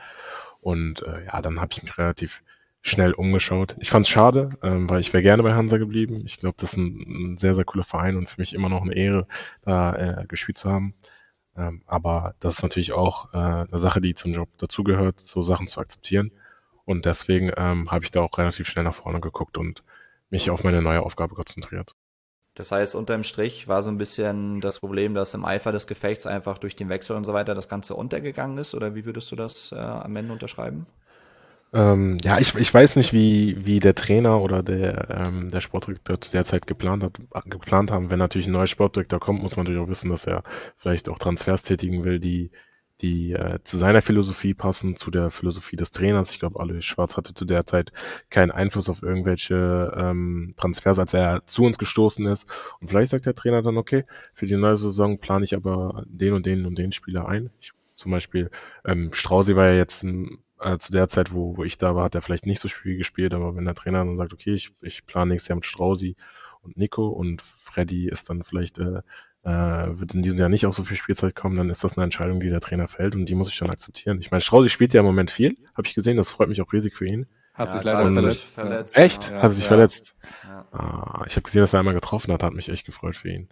Und 0.62 1.04
äh, 1.04 1.26
ja, 1.26 1.42
dann 1.42 1.60
habe 1.60 1.74
ich 1.74 1.84
mich 1.84 1.98
relativ 1.98 2.42
schnell 2.82 3.14
umgeschaut. 3.14 3.76
Ich 3.80 3.90
fand 3.90 4.06
es 4.06 4.10
schade, 4.10 4.50
ähm, 4.64 4.90
weil 4.90 5.00
ich 5.00 5.14
wäre 5.14 5.24
gerne 5.24 5.44
bei 5.44 5.54
Hansa 5.54 5.78
geblieben. 5.78 6.24
Ich 6.26 6.38
glaube, 6.40 6.56
das 6.60 6.74
ist 6.74 6.78
ein, 6.78 7.34
ein, 7.34 7.38
sehr, 7.38 7.56
sehr 7.56 7.66
cooler 7.66 7.84
Verein 7.84 8.18
und 8.18 8.30
für 8.30 8.42
mich 8.42 8.54
immer 8.54 8.70
noch 8.70 8.82
eine 8.82 8.96
Ehre, 8.96 9.28
da 9.62 9.94
äh, 9.96 10.26
gespielt 10.28 10.58
zu 10.58 10.70
haben. 10.70 10.96
Ähm, 11.56 11.84
aber 11.86 12.36
das 12.40 12.58
ist 12.58 12.64
natürlich 12.64 12.94
auch 12.94 13.34
äh, 13.34 13.38
eine 13.38 13.80
Sache, 13.80 14.02
die 14.02 14.16
zum 14.16 14.34
Job 14.34 14.50
dazugehört, 14.58 15.20
so 15.20 15.42
Sachen 15.44 15.68
zu 15.68 15.80
akzeptieren. 15.80 16.32
Und 16.86 17.06
deswegen 17.06 17.52
ähm, 17.56 17.92
habe 17.92 18.04
ich 18.04 18.12
da 18.12 18.22
auch 18.22 18.38
relativ 18.38 18.68
schnell 18.68 18.86
nach 18.86 18.96
vorne 18.96 19.22
geguckt 19.22 19.58
und 19.58 19.84
mich 20.30 20.50
auf 20.50 20.64
meine 20.64 20.82
neue 20.82 21.02
Aufgabe 21.02 21.36
konzentriert. 21.36 21.94
Das 22.56 22.72
heißt, 22.72 22.96
unterm 22.96 23.24
Strich 23.24 23.68
war 23.68 23.82
so 23.82 23.90
ein 23.90 23.98
bisschen 23.98 24.60
das 24.60 24.80
Problem, 24.80 25.14
dass 25.14 25.34
im 25.34 25.46
Eifer 25.46 25.72
des 25.72 25.88
Gefechts 25.88 26.26
einfach 26.26 26.58
durch 26.58 26.76
den 26.76 26.90
Wechsel 26.90 27.16
und 27.16 27.26
so 27.26 27.34
weiter 27.34 27.54
das 27.54 27.70
Ganze 27.70 27.96
untergegangen 27.96 28.58
ist? 28.58 28.74
Oder 28.74 28.96
wie 28.96 29.06
würdest 29.06 29.32
du 29.32 29.36
das 29.36 29.72
äh, 29.72 29.76
am 29.76 30.16
Ende 30.16 30.34
unterschreiben? 30.34 30.86
Ähm, 31.74 32.18
ja, 32.22 32.38
ich, 32.40 32.54
ich 32.56 32.74
weiß 32.74 32.98
nicht, 32.98 33.14
wie, 33.14 33.66
wie 33.66 33.80
der 33.80 33.96
Trainer 33.96 34.42
oder 34.42 34.62
der, 34.62 35.10
ähm, 35.10 35.50
der 35.50 35.62
Sportdirektor 35.62 36.20
zu 36.20 36.32
der 36.32 36.44
Zeit 36.44 36.68
geplant 36.68 37.04
hat, 37.04 37.20
geplant 37.46 37.92
haben. 37.92 38.12
Wenn 38.12 38.20
natürlich 38.20 38.48
ein 38.48 38.52
neuer 38.52 38.68
Sportdirektor 38.68 39.20
kommt, 39.22 39.42
muss 39.42 39.56
man 39.56 39.66
natürlich 39.66 39.82
auch 39.82 39.90
wissen, 39.90 40.10
dass 40.10 40.26
er 40.28 40.44
vielleicht 40.76 41.08
auch 41.08 41.18
Transfers 41.18 41.64
tätigen 41.64 42.04
will, 42.04 42.20
die, 42.20 42.52
die 43.00 43.32
äh, 43.32 43.60
zu 43.64 43.78
seiner 43.78 44.02
Philosophie 44.02 44.54
passen, 44.54 44.98
zu 44.98 45.12
der 45.12 45.32
Philosophie 45.32 45.78
des 45.78 45.92
Trainers. 45.92 46.32
Ich 46.32 46.40
glaube, 46.40 46.60
Alois 46.60 46.82
Schwarz 46.82 47.16
hatte 47.16 47.34
zu 47.34 47.46
der 47.46 47.66
Zeit 47.66 47.94
keinen 48.30 48.52
Einfluss 48.52 48.90
auf 48.90 49.02
irgendwelche 49.02 49.94
ähm, 49.96 50.54
Transfers, 50.58 51.00
als 51.00 51.14
er 51.14 51.44
zu 51.46 51.64
uns 51.64 51.78
gestoßen 51.78 52.26
ist. 52.28 52.48
Und 52.82 52.90
vielleicht 52.90 53.12
sagt 53.12 53.26
der 53.26 53.36
Trainer 53.36 53.62
dann, 53.62 53.78
okay, 53.78 54.04
für 54.34 54.46
die 54.46 54.58
neue 54.58 54.76
Saison 54.76 55.20
plane 55.20 55.46
ich 55.46 55.56
aber 55.56 56.04
den 56.06 56.34
und 56.34 56.46
den 56.46 56.66
und 56.66 56.78
den 56.78 56.92
Spieler 56.92 57.30
ein. 57.30 57.50
Ich, 57.62 57.72
zum 57.96 58.12
Beispiel, 58.12 58.50
ähm, 58.84 59.12
Strausi 59.14 59.56
war 59.56 59.68
ja 59.68 59.76
jetzt 59.76 60.04
ein 60.04 60.40
äh, 60.62 60.78
zu 60.78 60.92
der 60.92 61.08
Zeit, 61.08 61.34
wo, 61.34 61.58
wo 61.58 61.64
ich 61.64 61.78
da 61.78 61.96
war, 61.96 62.06
hat 62.06 62.16
er 62.16 62.22
vielleicht 62.22 62.46
nicht 62.46 62.62
so 62.62 62.68
viel 62.68 62.98
gespielt, 62.98 63.34
aber 63.34 63.56
wenn 63.56 63.66
der 63.66 63.76
Trainer 63.76 64.00
dann 64.00 64.18
sagt, 64.18 64.34
okay, 64.34 64.54
ich, 64.54 64.72
ich 64.82 65.06
plane 65.06 65.32
nächstes 65.32 65.50
Jahr 65.50 65.56
mit 65.56 65.66
Strausi 65.66 66.16
und 66.62 66.78
Nico 66.78 67.08
und 67.08 67.42
Freddy 67.42 68.08
ist 68.08 68.30
dann 68.30 68.44
vielleicht, 68.44 68.78
äh, 68.78 69.02
äh, 69.44 70.00
wird 70.00 70.14
in 70.14 70.22
diesem 70.22 70.40
Jahr 70.40 70.50
nicht 70.50 70.66
auf 70.66 70.76
so 70.76 70.84
viel 70.84 70.98
Spielzeit 70.98 71.36
kommen, 71.36 71.56
dann 71.56 71.70
ist 71.70 71.84
das 71.84 71.98
eine 71.98 72.04
Entscheidung, 72.04 72.40
die 72.40 72.50
der 72.50 72.62
Trainer 72.62 72.88
fällt 72.88 73.16
und 73.16 73.26
die 73.26 73.36
muss 73.36 73.50
ich 73.50 73.58
dann 73.58 73.70
akzeptieren. 73.70 74.20
Ich 74.22 74.32
meine, 74.32 74.42
Strausi 74.42 74.70
spielt 74.70 74.94
ja 74.94 75.02
im 75.02 75.08
Moment 75.08 75.32
viel, 75.32 75.58
habe 75.76 75.88
ich 75.88 75.96
gesehen, 75.96 76.18
das 76.18 76.32
freut 76.32 76.50
mich 76.50 76.62
auch 76.62 76.72
riesig 76.72 76.94
für 76.94 77.08
ihn. 77.08 77.26
Hat 77.54 77.70
ja, 77.70 77.74
sich 77.74 77.84
leider 77.84 78.12
verletzt. 78.12 78.54
verletzt. 78.54 78.98
Echt? 78.98 79.32
Ja, 79.32 79.42
hat 79.42 79.52
sich 79.52 79.64
ja. 79.64 79.68
verletzt? 79.68 80.16
Ah, 80.72 81.24
ich 81.26 81.36
habe 81.36 81.42
gesehen, 81.42 81.62
dass 81.62 81.74
er 81.74 81.80
einmal 81.80 81.94
getroffen 81.94 82.32
hat, 82.32 82.44
hat 82.44 82.54
mich 82.54 82.70
echt 82.70 82.86
gefreut 82.86 83.16
für 83.16 83.30
ihn. 83.30 83.50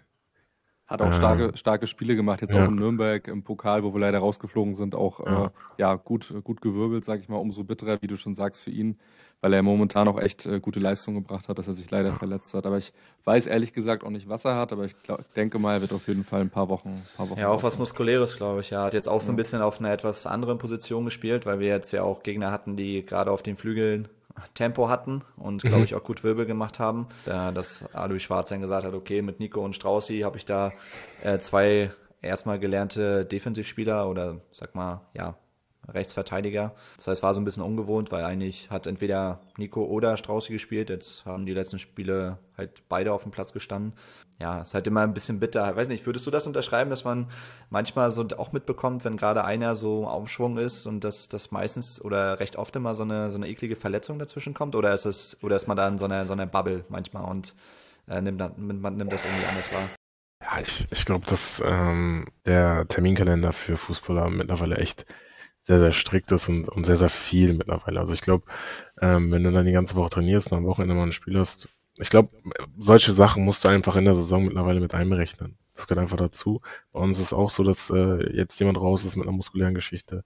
Hat 0.89 1.03
auch 1.03 1.13
starke, 1.13 1.43
ähm, 1.43 1.55
starke 1.55 1.85
Spiele 1.85 2.15
gemacht, 2.15 2.41
jetzt 2.41 2.51
ja. 2.51 2.63
auch 2.63 2.67
in 2.67 2.75
Nürnberg 2.75 3.27
im 3.27 3.43
Pokal, 3.43 3.83
wo 3.83 3.93
wir 3.93 3.99
leider 3.99 4.17
rausgeflogen 4.17 4.73
sind, 4.73 4.95
auch 4.95 5.23
ja, 5.23 5.45
äh, 5.45 5.49
ja 5.77 5.95
gut, 5.95 6.33
gut 6.43 6.61
gewirbelt, 6.61 7.05
sag 7.05 7.19
ich 7.19 7.29
mal, 7.29 7.37
umso 7.37 7.63
bitterer, 7.63 8.01
wie 8.01 8.07
du 8.07 8.17
schon 8.17 8.33
sagst, 8.33 8.63
für 8.63 8.71
ihn, 8.71 8.97
weil 9.39 9.53
er 9.53 9.61
momentan 9.61 10.07
auch 10.07 10.19
echt 10.19 10.47
äh, 10.47 10.59
gute 10.59 10.79
Leistung 10.79 11.13
gebracht 11.13 11.47
hat, 11.47 11.59
dass 11.59 11.67
er 11.67 11.75
sich 11.75 11.91
leider 11.91 12.09
ja. 12.09 12.15
verletzt 12.15 12.55
hat. 12.55 12.65
Aber 12.65 12.79
ich 12.79 12.91
weiß 13.25 13.45
ehrlich 13.45 13.73
gesagt 13.73 14.03
auch 14.03 14.09
nicht, 14.09 14.27
was 14.29 14.45
er 14.45 14.55
hat, 14.55 14.73
aber 14.73 14.85
ich 14.85 14.97
glaub, 15.03 15.31
denke 15.35 15.59
mal, 15.59 15.75
er 15.75 15.81
wird 15.81 15.93
auf 15.93 16.07
jeden 16.07 16.23
Fall 16.23 16.41
ein 16.41 16.49
paar 16.49 16.69
Wochen. 16.69 17.03
Paar 17.15 17.29
Wochen 17.29 17.39
ja, 17.39 17.49
auch 17.49 17.61
was 17.61 17.77
Muskuläres, 17.77 18.35
glaube 18.35 18.61
ich. 18.61 18.71
Er 18.71 18.81
hat 18.81 18.95
jetzt 18.95 19.07
auch 19.07 19.21
so 19.21 19.31
ein 19.31 19.35
bisschen 19.35 19.61
auf 19.61 19.79
einer 19.79 19.91
etwas 19.91 20.25
anderen 20.25 20.57
Position 20.57 21.05
gespielt, 21.05 21.45
weil 21.45 21.59
wir 21.59 21.67
jetzt 21.67 21.91
ja 21.91 22.01
auch 22.01 22.23
Gegner 22.23 22.51
hatten, 22.51 22.75
die 22.75 23.05
gerade 23.05 23.29
auf 23.29 23.43
den 23.43 23.57
Flügeln 23.57 24.07
Tempo 24.53 24.89
hatten 24.89 25.23
und, 25.37 25.61
glaube 25.61 25.79
mhm. 25.79 25.83
ich, 25.83 25.95
auch 25.95 26.03
gut 26.03 26.23
Wirbel 26.23 26.45
gemacht 26.45 26.79
haben. 26.79 27.07
Da, 27.25 27.51
dass 27.51 27.93
Alois 27.93 28.19
Schwarz 28.19 28.49
dann 28.49 28.61
gesagt 28.61 28.85
hat, 28.85 28.93
okay, 28.93 29.21
mit 29.21 29.39
Nico 29.39 29.63
und 29.63 29.75
Straußi 29.75 30.21
habe 30.21 30.37
ich 30.37 30.45
da 30.45 30.71
äh, 31.23 31.39
zwei 31.39 31.91
erstmal 32.21 32.59
gelernte 32.59 33.25
Defensivspieler 33.25 34.09
oder 34.09 34.41
sag 34.51 34.75
mal, 34.75 35.01
ja, 35.13 35.35
Rechtsverteidiger. 35.87 36.75
Das 36.97 37.07
heißt, 37.07 37.23
war 37.23 37.33
so 37.33 37.41
ein 37.41 37.45
bisschen 37.45 37.63
ungewohnt, 37.63 38.11
weil 38.11 38.23
eigentlich 38.23 38.69
hat 38.69 38.87
entweder 38.87 39.41
Nico 39.57 39.83
oder 39.83 40.17
Straußi 40.17 40.51
gespielt. 40.53 40.89
Jetzt 40.89 41.25
haben 41.25 41.45
die 41.45 41.53
letzten 41.53 41.79
Spiele 41.79 42.37
halt 42.57 42.87
beide 42.89 43.13
auf 43.13 43.23
dem 43.23 43.31
Platz 43.31 43.53
gestanden. 43.53 43.93
Ja, 44.39 44.61
ist 44.61 44.73
halt 44.73 44.87
immer 44.87 45.01
ein 45.01 45.13
bisschen 45.13 45.41
bitter. 45.41 45.69
Ich 45.69 45.75
weiß 45.75 45.89
nicht, 45.89 46.05
würdest 46.05 46.25
du 46.25 46.31
das 46.31 46.47
unterschreiben, 46.47 46.89
dass 46.89 47.03
man 47.03 47.27
manchmal 47.69 48.09
so 48.09 48.25
auch 48.37 48.53
mitbekommt, 48.53 49.03
wenn 49.03 49.17
gerade 49.17 49.43
einer 49.43 49.75
so 49.75 50.07
Aufschwung 50.07 50.57
ist 50.57 50.85
und 50.85 51.03
dass 51.03 51.27
das 51.27 51.51
meistens 51.51 52.01
oder 52.01 52.39
recht 52.39 52.55
oft 52.55 52.73
immer 52.77 52.95
so 52.95 53.03
eine, 53.03 53.29
so 53.31 53.37
eine 53.37 53.49
eklige 53.49 53.75
Verletzung 53.75 54.17
dazwischen 54.17 54.53
kommt? 54.53 54.75
Oder 54.75 54.93
ist 54.93 55.05
es, 55.05 55.37
oder 55.43 55.57
ist 55.57 55.67
man 55.67 55.75
da 55.75 55.87
in 55.89 55.97
so 55.97 56.05
einer, 56.05 56.25
so 56.25 56.31
einer 56.31 56.45
Bubble 56.45 56.85
manchmal 56.87 57.25
und 57.29 57.53
äh, 58.07 58.21
nimmt, 58.21 58.57
man 58.57 58.95
nimmt 58.95 59.11
das 59.11 59.25
irgendwie 59.25 59.45
anders 59.45 59.73
wahr? 59.73 59.89
Ja, 60.41 60.61
ich, 60.61 60.87
ich 60.89 61.05
glaube, 61.05 61.25
dass 61.25 61.61
ähm, 61.65 62.27
der 62.45 62.87
Terminkalender 62.87 63.51
für 63.51 63.75
Fußballer 63.75 64.29
mittlerweile 64.29 64.77
echt 64.77 65.05
sehr, 65.59 65.79
sehr 65.79 65.91
strikt 65.91 66.31
ist 66.31 66.47
und, 66.47 66.69
und 66.69 66.85
sehr, 66.85 66.95
sehr 66.95 67.09
viel 67.09 67.53
mittlerweile. 67.53 67.99
Also 67.99 68.13
ich 68.13 68.21
glaube, 68.21 68.45
ähm, 69.01 69.31
wenn 69.31 69.43
du 69.43 69.51
dann 69.51 69.65
die 69.65 69.73
ganze 69.73 69.95
Woche 69.95 70.11
trainierst 70.11 70.49
und 70.49 70.59
am 70.59 70.65
Wochenende 70.65 70.95
mal 70.95 71.03
ein 71.03 71.11
Spiel 71.11 71.37
hast, 71.37 71.67
ich 71.99 72.09
glaube, 72.09 72.29
solche 72.77 73.13
Sachen 73.13 73.43
musst 73.43 73.63
du 73.63 73.67
einfach 73.67 73.95
in 73.95 74.05
der 74.05 74.15
Saison 74.15 74.45
mittlerweile 74.45 74.79
mit 74.79 74.93
einberechnen. 74.93 75.57
Das 75.75 75.87
gehört 75.87 76.01
einfach 76.01 76.17
dazu. 76.17 76.61
Bei 76.91 76.99
uns 76.99 77.19
ist 77.19 77.33
auch 77.33 77.49
so, 77.49 77.63
dass 77.63 77.89
äh, 77.89 78.35
jetzt 78.35 78.59
jemand 78.59 78.79
raus 78.79 79.05
ist 79.05 79.15
mit 79.15 79.27
einer 79.27 79.35
muskulären 79.35 79.73
Geschichte. 79.73 80.23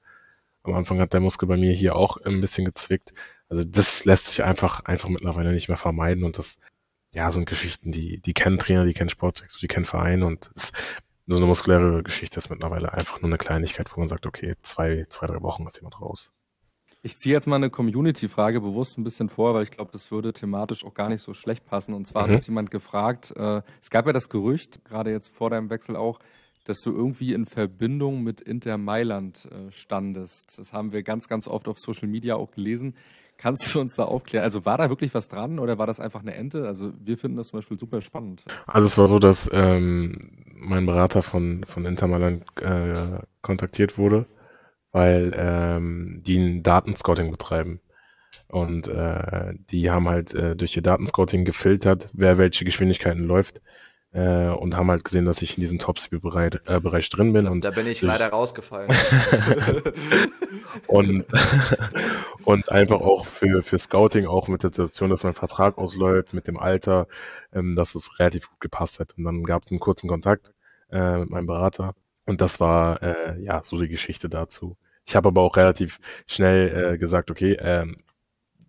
Am 0.63 0.73
Anfang 0.73 0.99
hat 0.99 1.13
der 1.13 1.19
Muskel 1.19 1.47
bei 1.47 1.57
mir 1.57 1.73
hier 1.73 1.95
auch 1.95 2.17
ein 2.17 2.41
bisschen 2.41 2.65
gezwickt. 2.65 3.13
Also 3.49 3.63
das 3.63 4.05
lässt 4.05 4.27
sich 4.27 4.43
einfach, 4.43 4.81
einfach 4.81 5.09
mittlerweile 5.09 5.51
nicht 5.51 5.67
mehr 5.67 5.77
vermeiden 5.77 6.23
und 6.23 6.37
das, 6.37 6.57
ja, 7.11 7.31
sind 7.31 7.45
Geschichten, 7.47 7.91
die, 7.91 8.19
die 8.19 8.33
kennen 8.33 8.59
Trainer, 8.59 8.85
die 8.85 8.93
kennen 8.93 9.09
Sportdirektor, 9.09 9.59
die 9.59 9.67
kennen 9.67 9.85
Vereine 9.85 10.25
und 10.25 10.49
das, 10.55 10.71
so 11.27 11.37
eine 11.37 11.45
muskuläre 11.45 12.03
Geschichte 12.03 12.39
ist 12.39 12.49
mittlerweile 12.49 12.93
einfach 12.93 13.21
nur 13.21 13.29
eine 13.29 13.37
Kleinigkeit, 13.37 13.95
wo 13.95 13.99
man 13.99 14.09
sagt, 14.09 14.25
okay, 14.25 14.55
zwei, 14.61 15.05
zwei, 15.09 15.27
drei 15.27 15.41
Wochen 15.41 15.65
ist 15.67 15.77
jemand 15.77 16.01
raus. 16.01 16.31
Ich 17.05 17.17
ziehe 17.17 17.35
jetzt 17.35 17.47
mal 17.47 17.57
eine 17.57 17.69
Community-Frage 17.69 18.61
bewusst 18.61 18.97
ein 18.97 19.03
bisschen 19.03 19.27
vor, 19.27 19.53
weil 19.53 19.63
ich 19.63 19.71
glaube, 19.71 19.91
das 19.91 20.09
würde 20.09 20.31
thematisch 20.31 20.85
auch 20.85 20.93
gar 20.93 21.09
nicht 21.09 21.21
so 21.21 21.33
schlecht 21.33 21.65
passen. 21.65 21.93
Und 21.93 22.07
zwar 22.07 22.23
mhm. 22.23 22.27
hat 22.29 22.35
uns 22.37 22.47
jemand 22.47 22.71
gefragt, 22.71 23.33
äh, 23.35 23.61
es 23.81 23.89
gab 23.89 24.07
ja 24.07 24.13
das 24.13 24.29
Gerücht, 24.29 24.85
gerade 24.85 25.11
jetzt 25.11 25.27
vor 25.27 25.49
deinem 25.49 25.69
Wechsel 25.69 25.97
auch, 25.97 26.19
dass 26.63 26.79
du 26.79 26.93
irgendwie 26.93 27.33
in 27.33 27.45
Verbindung 27.45 28.23
mit 28.23 28.39
Inter 28.39 28.77
Mailand 28.77 29.49
äh, 29.51 29.69
standest. 29.69 30.57
Das 30.57 30.71
haben 30.71 30.93
wir 30.93 31.03
ganz, 31.03 31.27
ganz 31.27 31.49
oft 31.49 31.67
auf 31.67 31.77
Social 31.77 32.07
Media 32.07 32.37
auch 32.37 32.51
gelesen. 32.51 32.95
Kannst 33.37 33.75
du 33.75 33.81
uns 33.81 33.95
da 33.95 34.05
aufklären? 34.05 34.45
Also 34.45 34.63
war 34.63 34.77
da 34.77 34.87
wirklich 34.87 35.13
was 35.13 35.27
dran 35.27 35.59
oder 35.59 35.77
war 35.77 35.87
das 35.87 35.99
einfach 35.99 36.21
eine 36.21 36.33
Ente? 36.35 36.65
Also 36.65 36.93
wir 37.03 37.17
finden 37.17 37.35
das 37.35 37.47
zum 37.47 37.57
Beispiel 37.57 37.77
super 37.77 37.99
spannend. 37.99 38.45
Also 38.65 38.87
es 38.87 38.97
war 38.97 39.09
so, 39.09 39.19
dass 39.19 39.49
ähm, 39.51 40.29
mein 40.55 40.85
Berater 40.85 41.21
von, 41.21 41.65
von 41.65 41.83
Inter 41.83 42.07
Mailand 42.07 42.45
äh, 42.61 43.19
kontaktiert 43.41 43.97
wurde, 43.97 44.25
weil 44.93 45.33
ähm, 45.35 46.21
die 46.25 46.37
ein 46.37 46.63
Datenscouting 46.63 47.31
betreiben. 47.31 47.81
Und 48.47 48.87
äh, 48.87 49.53
die 49.71 49.89
haben 49.91 50.07
halt 50.07 50.33
äh, 50.33 50.55
durch 50.55 50.75
ihr 50.75 50.83
Datenscouting 50.83 51.43
gefiltert, 51.43 52.09
wer 52.13 52.37
welche 52.37 52.65
Geschwindigkeiten 52.65 53.23
läuft 53.25 53.61
äh, 54.11 54.49
und 54.49 54.75
haben 54.75 54.91
halt 54.91 55.03
gesehen, 55.03 55.25
dass 55.25 55.41
ich 55.41 55.57
in 55.57 55.61
diesem 55.61 55.79
Topspeed-Bereich 55.79 56.53
äh, 56.67 57.09
drin 57.09 57.33
bin. 57.33 57.45
Da, 57.45 57.51
und 57.51 57.65
da 57.65 57.71
bin 57.71 57.87
ich 57.87 57.99
durch... 57.99 58.11
leider 58.11 58.29
rausgefallen. 58.29 58.91
und, 60.87 61.25
und 62.45 62.71
einfach 62.71 63.01
auch 63.01 63.25
für, 63.25 63.63
für 63.63 63.79
Scouting, 63.79 64.27
auch 64.27 64.47
mit 64.47 64.61
der 64.61 64.69
Situation, 64.69 65.09
dass 65.09 65.23
mein 65.23 65.33
Vertrag 65.33 65.79
ausläuft, 65.79 66.33
mit 66.33 66.47
dem 66.47 66.57
Alter, 66.59 67.07
ähm, 67.51 67.75
dass 67.75 67.95
es 67.95 68.19
relativ 68.19 68.47
gut 68.49 68.59
gepasst 68.59 68.99
hat. 68.99 69.15
Und 69.17 69.23
dann 69.23 69.43
gab 69.43 69.63
es 69.63 69.71
einen 69.71 69.79
kurzen 69.79 70.07
Kontakt 70.07 70.53
äh, 70.91 71.17
mit 71.17 71.31
meinem 71.31 71.47
Berater 71.47 71.95
und 72.25 72.41
das 72.41 72.59
war 72.59 73.01
äh, 73.01 73.41
ja 73.41 73.61
so 73.63 73.77
die 73.77 73.87
Geschichte 73.87 74.29
dazu. 74.29 74.77
Ich 75.05 75.15
habe 75.15 75.29
aber 75.29 75.41
auch 75.41 75.57
relativ 75.57 75.99
schnell 76.27 76.93
äh, 76.95 76.97
gesagt, 76.97 77.31
okay, 77.31 77.53
ähm, 77.59 77.97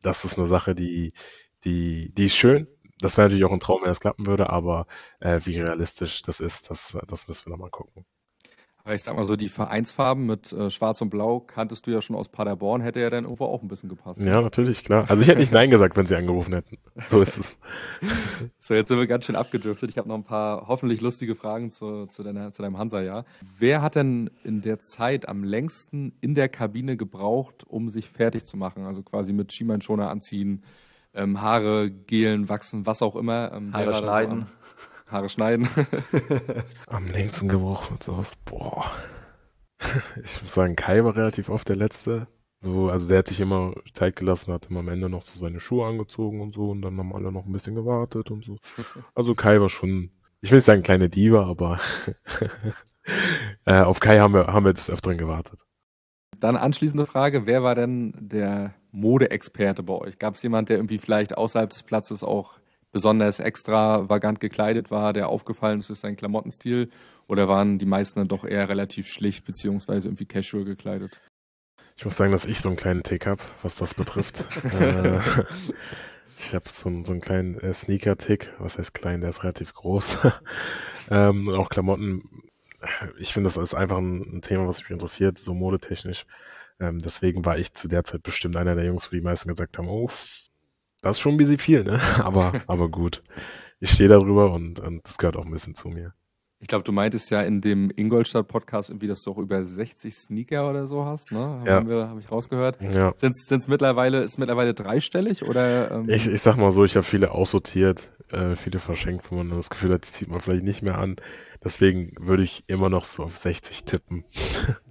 das 0.02 0.24
ist 0.24 0.38
eine 0.38 0.46
Sache, 0.46 0.74
die, 0.74 1.12
die, 1.64 2.12
die 2.14 2.26
ist 2.26 2.36
schön, 2.36 2.68
das 3.00 3.16
wäre 3.18 3.26
natürlich 3.28 3.44
auch 3.44 3.52
ein 3.52 3.60
Traum, 3.60 3.82
wenn 3.82 3.88
das 3.88 4.00
klappen 4.00 4.26
würde, 4.26 4.50
aber 4.50 4.86
äh, 5.20 5.40
wie 5.44 5.60
realistisch 5.60 6.22
das 6.22 6.40
ist, 6.40 6.70
das, 6.70 6.96
das 7.08 7.28
müssen 7.28 7.46
wir 7.46 7.50
nochmal 7.52 7.70
gucken. 7.70 8.06
Ich 8.92 9.02
sag 9.02 9.16
mal 9.16 9.24
so, 9.24 9.34
die 9.34 9.48
Vereinsfarben 9.48 10.26
mit 10.26 10.52
äh, 10.52 10.70
Schwarz 10.70 11.00
und 11.00 11.08
Blau 11.08 11.40
kanntest 11.40 11.86
du 11.86 11.90
ja 11.90 12.02
schon 12.02 12.14
aus 12.16 12.28
Paderborn, 12.28 12.82
hätte 12.82 13.00
ja 13.00 13.08
dann 13.08 13.24
irgendwo 13.24 13.46
auch 13.46 13.62
ein 13.62 13.68
bisschen 13.68 13.88
gepasst. 13.88 14.20
Ja, 14.20 14.42
natürlich, 14.42 14.84
klar. 14.84 15.06
Also 15.08 15.22
ich 15.22 15.28
hätte 15.28 15.40
nicht 15.40 15.52
Nein 15.52 15.70
gesagt, 15.70 15.96
wenn 15.96 16.04
sie 16.04 16.14
angerufen 16.14 16.52
hätten. 16.52 16.76
So 17.06 17.22
ist 17.22 17.38
es. 17.38 17.56
so, 18.58 18.74
jetzt 18.74 18.88
sind 18.88 18.98
wir 18.98 19.06
ganz 19.06 19.24
schön 19.24 19.36
abgedriftet. 19.36 19.88
Ich 19.88 19.96
habe 19.96 20.06
noch 20.08 20.16
ein 20.16 20.24
paar 20.24 20.68
hoffentlich 20.68 21.00
lustige 21.00 21.34
Fragen 21.34 21.70
zu, 21.70 22.04
zu, 22.08 22.22
deiner, 22.22 22.52
zu 22.52 22.60
deinem 22.60 22.76
Hansa-Jahr. 22.76 23.24
Wer 23.58 23.80
hat 23.80 23.94
denn 23.94 24.28
in 24.44 24.60
der 24.60 24.80
Zeit 24.80 25.30
am 25.30 25.44
längsten 25.44 26.12
in 26.20 26.34
der 26.34 26.50
Kabine 26.50 26.98
gebraucht, 26.98 27.64
um 27.66 27.88
sich 27.88 28.10
fertig 28.10 28.44
zu 28.44 28.58
machen? 28.58 28.84
Also 28.84 29.02
quasi 29.02 29.32
mit 29.32 29.50
Schienbeinschoner 29.54 30.10
anziehen, 30.10 30.62
ähm, 31.14 31.40
Haare 31.40 31.90
gelen, 31.90 32.50
wachsen, 32.50 32.84
was 32.84 33.00
auch 33.00 33.16
immer. 33.16 33.50
Ähm, 33.54 33.72
Haare 33.72 33.94
schneiden. 33.94 34.40
So 34.42 34.93
Haare 35.14 35.28
schneiden. 35.28 35.68
Am 36.88 37.06
längsten 37.06 37.48
Geruch 37.48 37.90
und 37.90 38.02
sowas. 38.02 38.36
Boah. 38.44 38.90
Ich 40.24 40.42
muss 40.42 40.54
sagen, 40.54 40.76
Kai 40.76 41.04
war 41.04 41.14
relativ 41.14 41.50
oft 41.50 41.68
der 41.68 41.76
Letzte. 41.76 42.26
So, 42.62 42.88
also 42.88 43.06
der 43.06 43.18
hat 43.18 43.28
sich 43.28 43.40
immer 43.40 43.74
Zeit 43.92 44.16
gelassen, 44.16 44.52
hat 44.52 44.70
immer 44.70 44.80
am 44.80 44.88
Ende 44.88 45.10
noch 45.10 45.22
so 45.22 45.38
seine 45.38 45.60
Schuhe 45.60 45.86
angezogen 45.86 46.40
und 46.40 46.54
so 46.54 46.70
und 46.70 46.80
dann 46.80 46.96
haben 46.98 47.14
alle 47.14 47.30
noch 47.30 47.44
ein 47.44 47.52
bisschen 47.52 47.74
gewartet 47.74 48.30
und 48.30 48.44
so. 48.44 48.56
Also 49.14 49.34
Kai 49.34 49.60
war 49.60 49.68
schon, 49.68 50.10
ich 50.40 50.50
will 50.50 50.58
nicht 50.58 50.64
sagen 50.64 50.82
kleine 50.82 51.10
Diva, 51.10 51.44
aber 51.44 51.78
äh, 53.66 53.82
auf 53.82 54.00
Kai 54.00 54.18
haben 54.20 54.32
wir, 54.32 54.46
haben 54.46 54.64
wir 54.64 54.72
des 54.72 54.88
Öfteren 54.88 55.18
gewartet. 55.18 55.60
Dann 56.40 56.56
anschließende 56.56 57.06
Frage, 57.06 57.46
wer 57.46 57.62
war 57.62 57.74
denn 57.74 58.14
der 58.18 58.74
Modeexperte 58.90 59.82
bei 59.82 59.94
euch? 59.94 60.18
Gab 60.18 60.36
es 60.36 60.42
jemand, 60.42 60.70
der 60.70 60.78
irgendwie 60.78 60.98
vielleicht 60.98 61.36
außerhalb 61.36 61.68
des 61.68 61.82
Platzes 61.82 62.24
auch 62.24 62.58
besonders 62.94 63.40
extravagant 63.40 64.40
gekleidet 64.40 64.90
war, 64.90 65.12
der 65.12 65.28
aufgefallen 65.28 65.80
ist 65.80 65.90
durch 65.90 65.98
seinen 65.98 66.16
Klamottenstil? 66.16 66.88
Oder 67.26 67.48
waren 67.48 67.78
die 67.78 67.86
meisten 67.86 68.20
dann 68.20 68.28
doch 68.28 68.44
eher 68.44 68.68
relativ 68.68 69.08
schlicht 69.08 69.44
beziehungsweise 69.44 70.08
irgendwie 70.08 70.26
casual 70.26 70.64
gekleidet? 70.64 71.20
Ich 71.96 72.04
muss 72.04 72.16
sagen, 72.16 72.32
dass 72.32 72.46
ich 72.46 72.60
so 72.60 72.68
einen 72.68 72.76
kleinen 72.76 73.02
Tick 73.02 73.26
habe, 73.26 73.42
was 73.62 73.74
das 73.74 73.94
betrifft. 73.94 74.44
äh, 74.80 75.20
ich 76.38 76.54
habe 76.54 76.64
so, 76.68 76.90
so, 77.04 77.12
einen 77.12 77.20
kleinen 77.20 77.58
äh, 77.58 77.74
Sneaker-Tick. 77.74 78.52
Was 78.58 78.78
heißt 78.78 78.94
klein? 78.94 79.20
Der 79.20 79.30
ist 79.30 79.42
relativ 79.42 79.74
groß. 79.74 80.18
ähm, 81.10 81.48
und 81.48 81.54
auch 81.54 81.68
Klamotten. 81.68 82.42
Ich 83.18 83.32
finde, 83.32 83.48
das 83.48 83.56
ist 83.56 83.74
einfach 83.74 83.98
ein, 83.98 84.36
ein 84.36 84.42
Thema, 84.42 84.68
was 84.68 84.82
mich 84.82 84.90
interessiert, 84.90 85.38
so 85.38 85.52
modetechnisch. 85.52 86.26
Ähm, 86.78 86.98
deswegen 87.00 87.44
war 87.44 87.58
ich 87.58 87.72
zu 87.72 87.88
der 87.88 88.04
Zeit 88.04 88.22
bestimmt 88.22 88.56
einer 88.56 88.76
der 88.76 88.84
Jungs, 88.84 89.10
wo 89.10 89.16
die 89.16 89.22
meisten 89.22 89.48
gesagt 89.48 89.78
haben, 89.78 89.88
oh, 89.88 90.10
das 91.04 91.16
ist 91.16 91.20
schon 91.20 91.34
ein 91.34 91.36
bisschen 91.36 91.58
viel, 91.58 91.84
ne? 91.84 92.00
Aber, 92.24 92.52
aber 92.66 92.88
gut. 92.88 93.22
Ich 93.78 93.90
stehe 93.90 94.08
darüber 94.08 94.52
und, 94.52 94.80
und 94.80 95.06
das 95.06 95.18
gehört 95.18 95.36
auch 95.36 95.44
ein 95.44 95.50
bisschen 95.50 95.74
zu 95.74 95.88
mir. 95.88 96.14
Ich 96.60 96.68
glaube, 96.68 96.84
du 96.84 96.92
meintest 96.92 97.30
ja 97.30 97.42
in 97.42 97.60
dem 97.60 97.92
Ingolstadt-Podcast 97.94 98.88
irgendwie, 98.88 99.08
dass 99.08 99.22
du 99.22 99.32
auch 99.32 99.38
über 99.38 99.62
60 99.62 100.14
Sneaker 100.14 100.70
oder 100.70 100.86
so 100.86 101.04
hast, 101.04 101.30
ne? 101.30 101.62
Ja. 101.66 101.74
Habe 101.74 102.20
ich 102.20 102.30
rausgehört. 102.30 102.78
Ja. 102.80 103.12
Sind 103.16 103.34
es 103.34 103.68
mittlerweile, 103.68 104.22
ist 104.22 104.38
mittlerweile 104.38 104.72
dreistellig 104.72 105.42
oder? 105.42 105.90
Ähm... 105.90 106.08
Ich, 106.08 106.26
ich 106.26 106.40
sag 106.40 106.56
mal 106.56 106.72
so, 106.72 106.84
ich 106.84 106.96
habe 106.96 107.04
viele 107.04 107.32
aussortiert, 107.32 108.10
äh, 108.30 108.56
viele 108.56 108.78
verschenkt, 108.78 109.30
wo 109.30 109.34
man 109.34 109.50
das 109.50 109.68
Gefühl 109.68 109.92
hat, 109.92 110.06
die 110.06 110.12
zieht 110.12 110.28
man 110.28 110.40
vielleicht 110.40 110.64
nicht 110.64 110.80
mehr 110.80 110.96
an. 110.96 111.16
Deswegen 111.62 112.12
würde 112.18 112.42
ich 112.42 112.64
immer 112.66 112.88
noch 112.88 113.04
so 113.04 113.24
auf 113.24 113.36
60 113.36 113.84
tippen. 113.84 114.24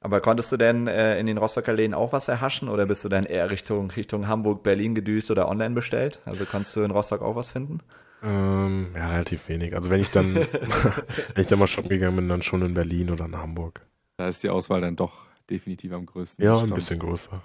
Aber 0.00 0.20
konntest 0.20 0.52
du 0.52 0.56
denn 0.56 0.86
äh, 0.86 1.18
in 1.18 1.26
den 1.26 1.38
Rostocker 1.38 1.72
Läden 1.72 1.94
auch 1.94 2.12
was 2.12 2.28
erhaschen 2.28 2.68
oder 2.68 2.86
bist 2.86 3.04
du 3.04 3.08
dann 3.08 3.24
eher 3.24 3.50
Richtung, 3.50 3.90
Richtung 3.90 4.28
Hamburg, 4.28 4.62
Berlin 4.62 4.94
gedüst 4.94 5.30
oder 5.30 5.48
online 5.48 5.74
bestellt? 5.74 6.20
Also 6.24 6.44
konntest 6.44 6.76
du 6.76 6.82
in 6.82 6.90
Rostock 6.90 7.22
auch 7.22 7.34
was 7.34 7.52
finden? 7.52 7.80
Ähm, 8.22 8.88
ja, 8.94 9.08
relativ 9.08 9.48
wenig. 9.48 9.74
Also 9.74 9.90
wenn 9.90 10.00
ich 10.00 10.10
dann, 10.10 10.34
wenn 11.34 11.42
ich 11.42 11.46
dann 11.46 11.58
mal 11.58 11.66
shoppen 11.66 11.88
gegangen 11.88 12.16
bin, 12.16 12.28
dann 12.28 12.42
schon 12.42 12.62
in 12.62 12.74
Berlin 12.74 13.10
oder 13.10 13.24
in 13.24 13.36
Hamburg. 13.36 13.80
Da 14.16 14.28
ist 14.28 14.42
die 14.42 14.50
Auswahl 14.50 14.80
dann 14.80 14.96
doch 14.96 15.26
definitiv 15.50 15.92
am 15.92 16.06
größten. 16.06 16.44
Ja, 16.44 16.60
ein 16.60 16.70
bisschen 16.70 16.98
größer. 16.98 17.42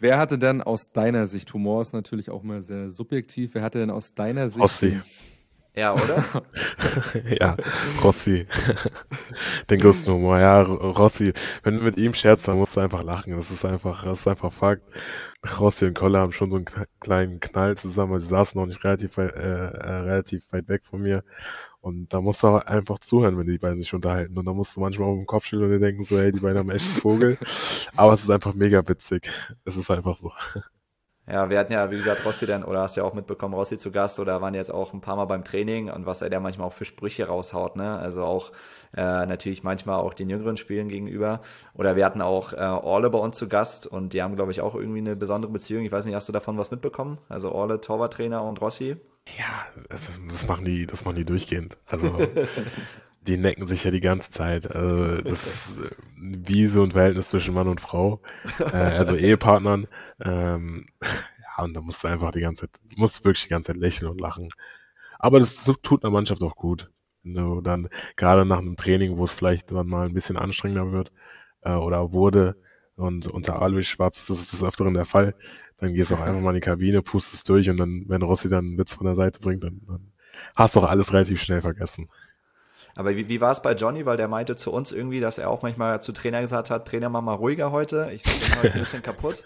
Wer 0.00 0.18
hatte 0.18 0.38
denn 0.38 0.60
aus 0.60 0.92
deiner 0.92 1.26
Sicht, 1.26 1.52
Humor 1.54 1.80
ist 1.80 1.94
natürlich 1.94 2.28
auch 2.28 2.42
mal 2.42 2.62
sehr 2.62 2.90
subjektiv, 2.90 3.54
wer 3.54 3.62
hatte 3.62 3.78
denn 3.78 3.90
aus 3.90 4.14
deiner 4.14 4.48
Sicht 4.48 4.60
Ossi. 4.60 5.00
Ja, 5.76 5.92
oder? 5.92 6.24
ja, 7.40 7.56
Rossi. 8.02 8.46
Den 9.70 9.80
größten 9.80 10.14
Humor. 10.14 10.38
Ja, 10.38 10.62
Rossi. 10.62 11.32
Wenn 11.64 11.78
du 11.78 11.82
mit 11.82 11.96
ihm 11.96 12.14
scherzt, 12.14 12.46
dann 12.46 12.58
musst 12.58 12.76
du 12.76 12.80
einfach 12.80 13.02
lachen. 13.02 13.36
Das 13.36 13.50
ist 13.50 13.64
einfach, 13.64 14.04
das 14.04 14.20
ist 14.20 14.28
einfach 14.28 14.52
Fakt. 14.52 14.82
Rossi 15.58 15.86
und 15.86 15.94
Kolle 15.94 16.18
haben 16.18 16.32
schon 16.32 16.50
so 16.50 16.56
einen 16.56 16.66
kleinen 17.00 17.40
Knall 17.40 17.76
zusammen. 17.76 18.14
Also 18.14 18.26
sie 18.26 18.30
saßen 18.30 18.60
noch 18.60 18.66
nicht 18.66 18.84
relativ 18.84 19.18
äh, 19.18 19.26
äh, 19.26 19.94
relativ 19.96 20.44
weit 20.52 20.68
weg 20.68 20.84
von 20.84 21.02
mir. 21.02 21.24
Und 21.80 22.14
da 22.14 22.20
musst 22.20 22.42
du 22.44 22.48
einfach 22.48 23.00
zuhören, 23.00 23.36
wenn 23.36 23.46
die 23.46 23.58
beiden 23.58 23.80
sich 23.80 23.92
unterhalten. 23.92 24.38
Und 24.38 24.46
da 24.46 24.52
musst 24.52 24.76
du 24.76 24.80
manchmal 24.80 25.08
auf 25.08 25.16
den 25.18 25.26
Kopf 25.26 25.46
stellen 25.46 25.64
und 25.64 25.70
dir 25.70 25.80
denken 25.80 26.04
so, 26.04 26.18
hey, 26.18 26.30
die 26.30 26.40
beiden 26.40 26.58
haben 26.58 26.70
echt 26.70 26.86
einen 26.86 27.00
Vogel. 27.00 27.38
Aber 27.96 28.14
es 28.14 28.22
ist 28.22 28.30
einfach 28.30 28.54
mega 28.54 28.86
witzig. 28.88 29.28
Es 29.64 29.76
ist 29.76 29.90
einfach 29.90 30.16
so. 30.16 30.32
Ja, 31.26 31.48
wir 31.48 31.58
hatten 31.58 31.72
ja, 31.72 31.90
wie 31.90 31.96
gesagt, 31.96 32.24
Rossi 32.26 32.44
dann, 32.44 32.64
oder 32.64 32.82
hast 32.82 32.96
du 32.96 33.00
ja 33.00 33.06
auch 33.06 33.14
mitbekommen, 33.14 33.54
Rossi 33.54 33.78
zu 33.78 33.90
Gast 33.90 34.20
oder 34.20 34.42
waren 34.42 34.52
jetzt 34.52 34.70
auch 34.70 34.92
ein 34.92 35.00
paar 35.00 35.16
Mal 35.16 35.24
beim 35.24 35.42
Training 35.42 35.90
und 35.90 36.04
was 36.04 36.20
er 36.20 36.28
da 36.28 36.38
manchmal 36.38 36.66
auch 36.66 36.74
für 36.74 36.84
Sprüche 36.84 37.26
raushaut, 37.26 37.76
ne? 37.76 37.98
Also 37.98 38.24
auch 38.24 38.52
äh, 38.94 39.24
natürlich 39.24 39.62
manchmal 39.62 40.00
auch 40.00 40.12
den 40.12 40.28
jüngeren 40.28 40.58
Spielen 40.58 40.88
gegenüber. 40.88 41.40
Oder 41.72 41.96
wir 41.96 42.04
hatten 42.04 42.20
auch 42.20 42.52
äh, 42.52 42.56
Orle 42.56 43.08
bei 43.08 43.18
uns 43.18 43.38
zu 43.38 43.48
Gast 43.48 43.86
und 43.86 44.12
die 44.12 44.22
haben, 44.22 44.36
glaube 44.36 44.52
ich, 44.52 44.60
auch 44.60 44.74
irgendwie 44.74 44.98
eine 44.98 45.16
besondere 45.16 45.50
Beziehung. 45.50 45.84
Ich 45.84 45.92
weiß 45.92 46.04
nicht, 46.04 46.14
hast 46.14 46.28
du 46.28 46.32
davon 46.32 46.58
was 46.58 46.70
mitbekommen? 46.70 47.18
Also 47.30 47.52
Orle, 47.52 47.80
Torwarttrainer 47.80 48.42
und 48.42 48.60
Rossi? 48.60 48.96
Ja, 49.38 49.64
das, 49.88 50.02
das 50.30 50.46
machen 50.46 50.66
die, 50.66 50.86
das 50.86 51.06
machen 51.06 51.16
die 51.16 51.24
durchgehend. 51.24 51.78
Also 51.86 52.18
die 53.26 53.36
necken 53.36 53.66
sich 53.66 53.84
ja 53.84 53.90
die 53.90 54.00
ganze 54.00 54.30
Zeit. 54.30 54.70
Also 54.70 55.22
das 55.22 55.46
ist 55.46 55.78
äh, 55.78 55.90
wie 56.16 56.66
so 56.66 56.82
ein 56.82 56.92
Verhältnis 56.92 57.30
zwischen 57.30 57.54
Mann 57.54 57.68
und 57.68 57.80
Frau, 57.80 58.20
äh, 58.58 58.76
also 58.76 59.16
Ehepartnern. 59.16 59.86
Ähm, 60.20 60.86
ja, 61.02 61.64
und 61.64 61.74
da 61.74 61.80
musst 61.80 62.04
du 62.04 62.08
einfach 62.08 62.30
die 62.30 62.40
ganze 62.40 62.62
Zeit, 62.62 62.80
musst 62.96 63.24
wirklich 63.24 63.44
die 63.44 63.50
ganze 63.50 63.72
Zeit 63.72 63.80
lächeln 63.80 64.10
und 64.10 64.20
lachen. 64.20 64.50
Aber 65.18 65.38
das 65.38 65.64
tut 65.82 66.04
einer 66.04 66.12
Mannschaft 66.12 66.42
auch 66.42 66.56
gut. 66.56 66.90
Wenn 67.22 67.34
du 67.34 67.60
dann 67.62 67.88
gerade 68.16 68.44
nach 68.44 68.58
einem 68.58 68.76
Training, 68.76 69.16
wo 69.16 69.24
es 69.24 69.32
vielleicht 69.32 69.72
dann 69.72 69.86
mal 69.86 70.06
ein 70.06 70.14
bisschen 70.14 70.36
anstrengender 70.36 70.92
wird 70.92 71.12
äh, 71.62 71.72
oder 71.72 72.12
wurde, 72.12 72.56
und 72.96 73.26
unter 73.26 73.60
Alois 73.60 73.82
Schwarz 73.82 74.30
ist 74.30 74.52
das 74.52 74.62
Öfteren 74.62 74.94
der 74.94 75.04
Fall, 75.04 75.34
dann 75.78 75.94
gehst 75.94 76.10
du 76.10 76.14
auch 76.14 76.20
einfach 76.20 76.40
mal 76.42 76.50
in 76.50 76.56
die 76.56 76.60
Kabine, 76.60 77.02
pustest 77.02 77.48
durch 77.48 77.68
und 77.68 77.78
dann, 77.78 78.04
wenn 78.06 78.22
Rossi 78.22 78.48
dann 78.48 78.66
einen 78.66 78.78
Witz 78.78 78.94
von 78.94 79.06
der 79.06 79.16
Seite 79.16 79.40
bringt, 79.40 79.64
dann, 79.64 79.80
dann 79.86 80.12
hast 80.54 80.76
du 80.76 80.80
auch 80.80 80.88
alles 80.88 81.12
relativ 81.12 81.40
schnell 81.40 81.60
vergessen. 81.60 82.08
Aber 82.96 83.16
wie, 83.16 83.28
wie 83.28 83.40
war 83.40 83.50
es 83.50 83.60
bei 83.62 83.74
Johnny? 83.74 84.06
Weil 84.06 84.16
der 84.16 84.28
meinte 84.28 84.56
zu 84.56 84.72
uns 84.72 84.92
irgendwie, 84.92 85.20
dass 85.20 85.38
er 85.38 85.50
auch 85.50 85.62
manchmal 85.62 86.00
zu 86.00 86.12
Trainer 86.12 86.40
gesagt 86.40 86.70
hat, 86.70 86.86
Trainer, 86.86 87.08
mach 87.08 87.22
mal 87.22 87.34
ruhiger 87.34 87.72
heute. 87.72 88.10
Ich 88.14 88.22
bin 88.22 88.32
heute 88.56 88.72
ein 88.74 88.80
bisschen 88.80 89.02
kaputt. 89.02 89.44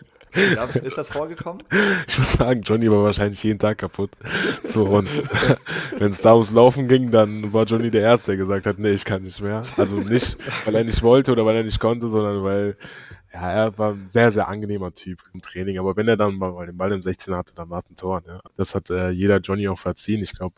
ist 0.84 0.98
das 0.98 1.08
vorgekommen? 1.08 1.62
Ich 2.06 2.18
muss 2.18 2.34
sagen, 2.34 2.60
Johnny 2.60 2.90
war 2.90 3.02
wahrscheinlich 3.02 3.42
jeden 3.42 3.58
Tag 3.58 3.78
kaputt. 3.78 4.10
So, 4.64 4.84
und 4.84 5.08
wenn 5.98 6.12
es 6.12 6.20
da 6.20 6.34
ums 6.34 6.52
Laufen 6.52 6.86
ging, 6.86 7.10
dann 7.10 7.52
war 7.52 7.64
Johnny 7.64 7.90
der 7.90 8.02
Erste, 8.02 8.32
der 8.32 8.36
gesagt 8.36 8.66
hat, 8.66 8.78
nee, 8.78 8.90
ich 8.90 9.06
kann 9.06 9.22
nicht 9.22 9.40
mehr. 9.40 9.62
Also 9.78 9.96
nicht, 9.96 10.36
weil 10.66 10.74
er 10.74 10.84
nicht 10.84 11.02
wollte 11.02 11.32
oder 11.32 11.46
weil 11.46 11.56
er 11.56 11.64
nicht 11.64 11.80
konnte, 11.80 12.08
sondern 12.08 12.44
weil 12.44 12.76
ja, 13.32 13.50
er 13.50 13.78
war 13.78 13.92
ein 13.92 14.08
sehr, 14.08 14.32
sehr 14.32 14.48
angenehmer 14.48 14.92
Typ 14.92 15.20
im 15.32 15.40
Training. 15.40 15.78
Aber 15.78 15.96
wenn 15.96 16.08
er 16.08 16.16
dann 16.16 16.34
mal 16.36 16.64
den 16.66 16.76
Ball 16.76 16.92
im 16.92 17.02
16 17.02 17.34
hatte, 17.34 17.54
dann 17.54 17.70
war 17.70 17.78
es 17.78 17.90
ein 17.90 17.96
Tor. 17.96 18.22
Ne? 18.26 18.40
Das 18.56 18.74
hat 18.74 18.90
äh, 18.90 19.10
jeder 19.10 19.38
Johnny 19.38 19.68
auch 19.68 19.78
verziehen. 19.78 20.22
Ich 20.22 20.34
glaube, 20.34 20.56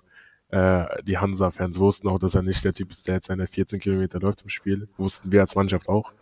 äh, 0.50 1.02
die 1.04 1.18
Hansa-Fans 1.18 1.78
wussten 1.78 2.08
auch, 2.08 2.18
dass 2.18 2.34
er 2.34 2.42
nicht 2.42 2.64
der 2.64 2.72
Typ 2.72 2.90
ist, 2.90 3.06
der 3.06 3.14
jetzt 3.14 3.26
seine 3.26 3.46
14 3.46 3.78
Kilometer 3.78 4.18
läuft 4.18 4.42
im 4.42 4.48
Spiel. 4.48 4.88
Wussten 4.96 5.30
wir 5.30 5.40
als 5.42 5.54
Mannschaft 5.54 5.88
auch. 5.88 6.12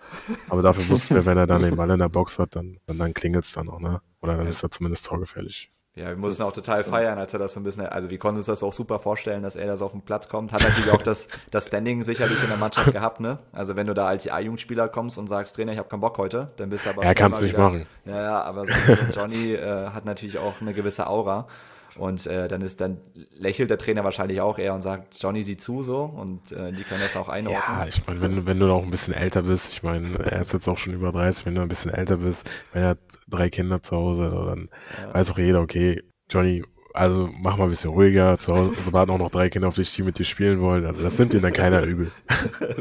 Aber 0.51 0.63
dafür 0.63 0.89
wussten 0.89 1.15
wir, 1.15 1.25
wenn 1.27 1.39
er 1.39 1.47
dann 1.47 1.63
den 1.63 1.77
Ball 1.77 1.91
in 1.91 1.99
der 1.99 2.09
Box 2.09 2.39
hat, 2.39 2.55
dann, 2.55 2.79
dann, 2.87 2.99
dann 2.99 3.15
klingelt 3.15 3.45
es 3.45 3.53
dann 3.53 3.69
auch, 3.69 3.81
ne? 3.81 4.01
Oder 4.21 4.37
dann 4.37 4.47
ist 4.47 4.63
er 4.63 4.71
zumindest 4.71 5.07
torgefährlich. 5.07 5.71
Ja, 5.99 6.11
wir 6.11 6.17
mussten 6.17 6.43
das, 6.43 6.49
auch 6.49 6.55
total 6.55 6.85
feiern, 6.85 7.19
als 7.19 7.33
er 7.33 7.41
das 7.41 7.55
so 7.55 7.61
ein 7.61 7.65
bisschen, 7.65 7.85
also 7.87 8.09
wir 8.09 8.19
konnten 8.19 8.37
uns 8.37 8.47
das 8.47 8.63
auch 8.63 8.73
super 8.73 9.01
vorstellen, 9.01 9.43
dass 9.43 9.57
er 9.57 9.67
da 9.67 9.77
so 9.77 9.85
auf 9.85 9.93
den 9.93 10.03
Platz 10.03 10.29
kommt. 10.29 10.53
Hat 10.53 10.63
natürlich 10.63 10.93
auch 10.93 11.03
das, 11.03 11.27
das 11.51 11.67
Standing 11.67 12.05
sicherlich 12.05 12.41
in 12.41 12.49
der 12.49 12.57
Mannschaft 12.57 12.93
gehabt, 12.93 13.19
ne? 13.19 13.39
Also 13.51 13.75
wenn 13.75 13.89
du 13.89 13.95
da 13.95 14.07
als 14.07 14.29
A-Jugendspieler 14.29 14.89
kommst 14.89 15.19
und 15.19 15.27
sagst, 15.27 15.57
Trainer, 15.57 15.73
ich 15.73 15.79
habe 15.79 15.89
keinen 15.89 16.01
Bock 16.01 16.17
heute, 16.19 16.53
dann 16.57 16.71
bist 16.71 16.87
du 16.87 16.91
aber. 16.91 17.03
Er 17.03 17.15
kann 17.15 17.33
es 17.33 17.41
nicht 17.41 17.59
machen. 17.59 17.87
Ja, 18.05 18.23
ja, 18.23 18.43
aber 18.43 18.67
so, 18.67 18.73
so 18.73 19.21
Johnny 19.21 19.55
äh, 19.55 19.89
hat 19.89 20.05
natürlich 20.05 20.39
auch 20.39 20.61
eine 20.61 20.73
gewisse 20.73 21.09
Aura. 21.09 21.49
Und 21.97 22.27
äh, 22.27 22.49
dann 22.49 22.61
ist 22.61 22.81
dann 22.81 22.99
lächelt 23.39 23.71
der 23.71 23.79
Trainer 23.79 24.05
wahrscheinlich 24.05 24.41
auch 24.41 24.59
eher 24.59 24.75
und 24.75 24.83
sagt, 24.83 25.21
Johnny 25.21 25.43
sieh 25.43 25.57
zu 25.57 25.83
so 25.83 26.03
und 26.05 26.53
äh, 26.53 26.73
die 26.73 26.83
können 26.83 27.01
das 27.01 27.17
auch 27.17 27.29
einordnen. 27.29 27.63
Ja, 27.63 27.87
ich 27.87 28.07
meine, 28.07 28.21
wenn, 28.21 28.47
wenn 28.47 28.59
du 28.59 28.67
noch 28.67 28.83
ein 28.83 28.91
bisschen 28.91 29.15
älter 29.15 29.43
bist, 29.43 29.73
ich 29.73 29.83
meine, 29.83 30.19
er 30.19 30.41
ist 30.41 30.53
jetzt 30.53 30.69
auch 30.69 30.79
schon 30.79 30.95
über 30.95 31.13
30, 31.13 31.47
wenn 31.47 31.55
du 31.55 31.63
ein 31.63 31.69
bisschen 31.69 31.93
älter 31.93 32.19
bist, 32.19 32.49
wenn 32.73 32.83
er 32.83 32.89
hat 32.91 32.99
drei 33.29 33.51
Kinder 33.51 33.83
zu 33.83 33.97
Hause, 33.97 34.45
dann 34.47 34.69
ja. 34.99 35.15
weiß 35.15 35.31
auch 35.31 35.39
jeder, 35.39 35.61
okay, 35.61 36.03
Johnny, 36.31 36.65
also 36.95 37.29
mach 37.43 37.57
mal 37.57 37.65
ein 37.65 37.71
bisschen 37.71 37.91
ruhiger, 37.91 38.39
zu 38.39 38.55
Hause 38.55 38.93
warten 38.93 39.11
auch 39.13 39.19
noch 39.19 39.31
drei 39.31 39.51
Kinder 39.51 39.69
auf 39.69 39.77
dich, 39.77 39.95
die 39.95 40.03
mit 40.03 40.19
dir 40.19 40.25
spielen 40.25 40.61
wollen, 40.61 40.85
also 40.85 41.03
das 41.03 41.19
nimmt 41.19 41.33
dir 41.33 41.41
dann 41.41 41.53
keiner 41.53 41.83
übel. 41.85 42.11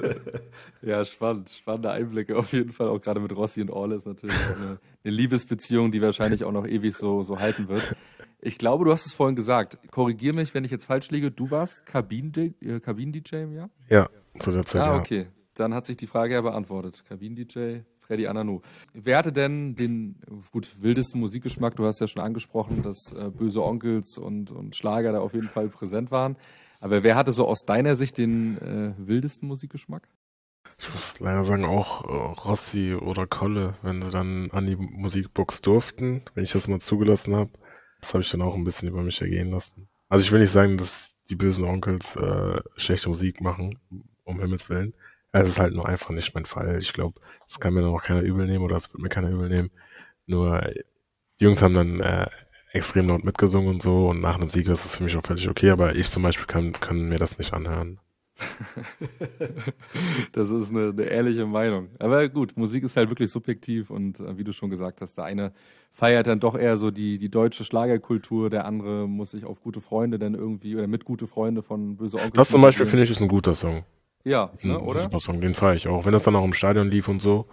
ja, 0.82 1.04
spannend, 1.06 1.50
spannende 1.50 1.92
Einblicke 1.92 2.38
auf 2.38 2.52
jeden 2.54 2.72
Fall, 2.72 2.88
auch 2.88 3.00
gerade 3.00 3.20
mit 3.20 3.36
Rossi 3.36 3.62
und 3.62 3.70
Orles 3.70 4.06
natürlich 4.06 4.36
auch 4.36 4.58
eine, 4.58 4.80
eine 5.04 5.14
Liebesbeziehung, 5.14 5.92
die 5.92 6.02
wahrscheinlich 6.02 6.44
auch 6.44 6.52
noch 6.52 6.66
ewig 6.66 6.96
so, 6.96 7.24
so 7.24 7.40
halten 7.40 7.68
wird. 7.68 7.84
Ich 8.40 8.58
glaube, 8.58 8.86
du 8.86 8.92
hast 8.92 9.06
es 9.06 9.14
vorhin 9.14 9.36
gesagt. 9.36 9.80
Korrigier 9.92 10.34
mich, 10.34 10.54
wenn 10.54 10.64
ich 10.64 10.72
jetzt 10.72 10.86
falsch 10.86 11.10
liege. 11.10 11.32
Du 11.32 11.50
warst 11.50 11.86
Kabinen-DJ 11.86 12.56
äh, 12.62 13.44
im 13.44 13.54
Jahr? 13.54 13.70
Ja, 13.90 14.10
zu 14.40 14.52
der 14.52 14.64
Zeit. 14.64 14.84
Ah, 14.84 14.98
okay. 14.98 15.22
Ja. 15.22 15.26
Dann 15.56 15.74
hat 15.74 15.86
sich 15.86 15.98
die 15.98 16.06
Frage 16.06 16.34
ja 16.34 16.42
beantwortet. 16.42 17.04
Kabinen-DJ, 17.10 17.80
Freddy 18.00 18.28
Ananou. 18.28 18.62
Wer 18.94 19.18
hatte 19.18 19.34
denn 19.34 19.76
den 19.76 20.22
gut 20.52 20.82
wildesten 20.84 21.20
Musikgeschmack? 21.20 21.76
Du 21.76 21.86
hast 21.86 22.00
ja 22.00 22.08
schon 22.08 22.22
angesprochen, 22.22 22.84
dass 22.84 23.12
äh, 23.12 23.32
böse 23.32 23.64
Onkels 23.64 24.20
und, 24.20 24.52
und 24.52 24.76
Schlager 24.76 25.14
da 25.14 25.20
auf 25.20 25.34
jeden 25.34 25.50
Fall 25.50 25.68
präsent 25.70 26.12
waren. 26.12 26.38
Aber 26.80 27.02
wer 27.02 27.16
hatte 27.16 27.32
so 27.32 27.48
aus 27.48 27.66
deiner 27.66 27.96
Sicht 27.96 28.20
den 28.20 28.58
äh, 28.60 28.94
wildesten 28.98 29.48
Musikgeschmack? 29.48 30.08
Ich 30.80 30.94
muss 30.94 31.20
leider 31.20 31.44
sagen, 31.44 31.66
auch 31.66 32.06
äh, 32.06 32.40
Rossi 32.48 32.94
oder 32.94 33.26
Kolle, 33.26 33.76
wenn 33.82 34.02
sie 34.02 34.12
dann 34.12 34.52
an 34.52 34.68
die 34.68 34.76
Musikbox 34.76 35.64
durften, 35.64 36.22
wenn 36.36 36.44
ich 36.44 36.52
das 36.52 36.68
mal 36.68 36.80
zugelassen 36.80 37.36
habe. 37.36 37.50
Das 38.02 38.14
habe 38.14 38.24
ich 38.24 38.30
dann 38.30 38.42
auch 38.42 38.56
ein 38.56 38.64
bisschen 38.64 38.88
über 38.88 39.02
mich 39.02 39.22
ergehen 39.22 39.52
lassen. 39.52 39.88
Also 40.10 40.24
ich 40.24 40.32
will 40.32 40.40
nicht 40.40 40.52
sagen, 40.52 40.78
dass 40.78 41.16
die 41.30 41.36
bösen 41.36 41.66
Onkels 41.66 42.16
äh, 42.16 42.62
schlechte 42.76 43.10
Musik 43.10 43.42
machen, 43.42 43.80
um 44.24 44.40
Himmels 44.40 44.70
Willen. 44.70 44.94
Es 45.32 45.50
ist 45.50 45.60
halt 45.60 45.74
nur 45.74 45.88
einfach 45.88 46.12
nicht 46.12 46.34
mein 46.34 46.46
Fall. 46.46 46.78
Ich 46.80 46.94
glaube, 46.94 47.20
das 47.48 47.60
kann 47.60 47.74
mir 47.74 47.82
dann 47.82 47.92
auch 47.92 48.04
keiner 48.04 48.22
übel 48.22 48.48
nehmen 48.48 48.64
oder 48.64 48.76
das 48.76 48.94
wird 48.94 49.02
mir 49.02 49.10
keiner 49.10 49.30
übel 49.30 49.50
nehmen. 49.50 49.72
Nur 50.26 50.62
die 51.40 51.44
Jungs 51.44 51.62
haben 51.62 51.74
dann 51.74 52.00
äh, 52.00 52.28
extrem 52.72 53.08
laut 53.08 53.24
mitgesungen 53.24 53.70
und 53.70 53.82
so 53.82 54.10
und 54.10 54.22
nach 54.22 54.36
einem 54.36 54.50
Sieg 54.50 54.68
ist 54.68 54.86
das 54.86 54.98
für 54.98 55.04
mich 55.04 55.16
auch 55.16 55.26
völlig 55.26 55.50
okay, 55.50 55.70
aber 55.70 55.96
ich 55.96 56.10
zum 56.10 56.24
Beispiel 56.24 56.48
kann, 56.48 56.72
kann 56.74 57.10
mir 57.10 57.18
das 57.18 57.38
nicht 57.38 57.54
anhören. 57.54 58.00
das 60.32 60.50
ist 60.50 60.70
eine, 60.72 60.90
eine, 60.90 61.04
ehrliche 61.04 61.46
Meinung. 61.46 61.90
Aber 62.00 62.28
gut, 62.30 62.56
Musik 62.56 62.84
ist 62.84 62.98
halt 62.98 63.10
wirklich 63.10 63.32
subjektiv 63.32 63.90
und 63.90 64.20
äh, 64.20 64.38
wie 64.38 64.44
du 64.44 64.54
schon 64.54 64.70
gesagt 64.70 65.02
hast, 65.02 65.18
der 65.18 65.26
eine 65.26 65.54
feiert 65.92 66.28
dann 66.28 66.40
doch 66.40 66.56
eher 66.56 66.78
so 66.78 66.92
die, 66.92 67.18
die 67.18 67.30
deutsche 67.30 67.64
Schlagerkultur, 67.64 68.50
der 68.50 68.66
andere 68.66 69.08
muss 69.08 69.32
sich 69.32 69.46
auf 69.46 69.62
gute 69.62 69.82
Freunde 69.82 70.20
dann 70.20 70.36
irgendwie 70.36 70.76
oder 70.76 70.88
mit 70.88 71.06
gute 71.06 71.26
Freunde 71.28 71.64
von 71.64 71.98
Böse 71.98 72.18
Onkel. 72.18 72.32
Das 72.34 72.50
zum 72.50 72.62
Beispiel 72.62 72.86
finde 72.86 73.04
ich 73.04 73.12
ist 73.12 73.22
ein 73.22 73.28
guter 73.28 73.56
Song. 73.56 73.84
Ja, 74.24 74.52
ne, 74.62 74.76
ein, 74.76 74.82
oder? 74.82 75.02
Super 75.02 75.20
Song, 75.20 75.42
den 75.42 75.54
feiere 75.54 75.76
ich 75.76 75.88
auch. 75.88 76.06
Wenn 76.06 76.14
das 76.14 76.24
dann 76.24 76.36
auch 76.36 76.44
im 76.44 76.54
Stadion 76.54 76.90
lief 76.90 77.08
und 77.08 77.22
so, 77.22 77.48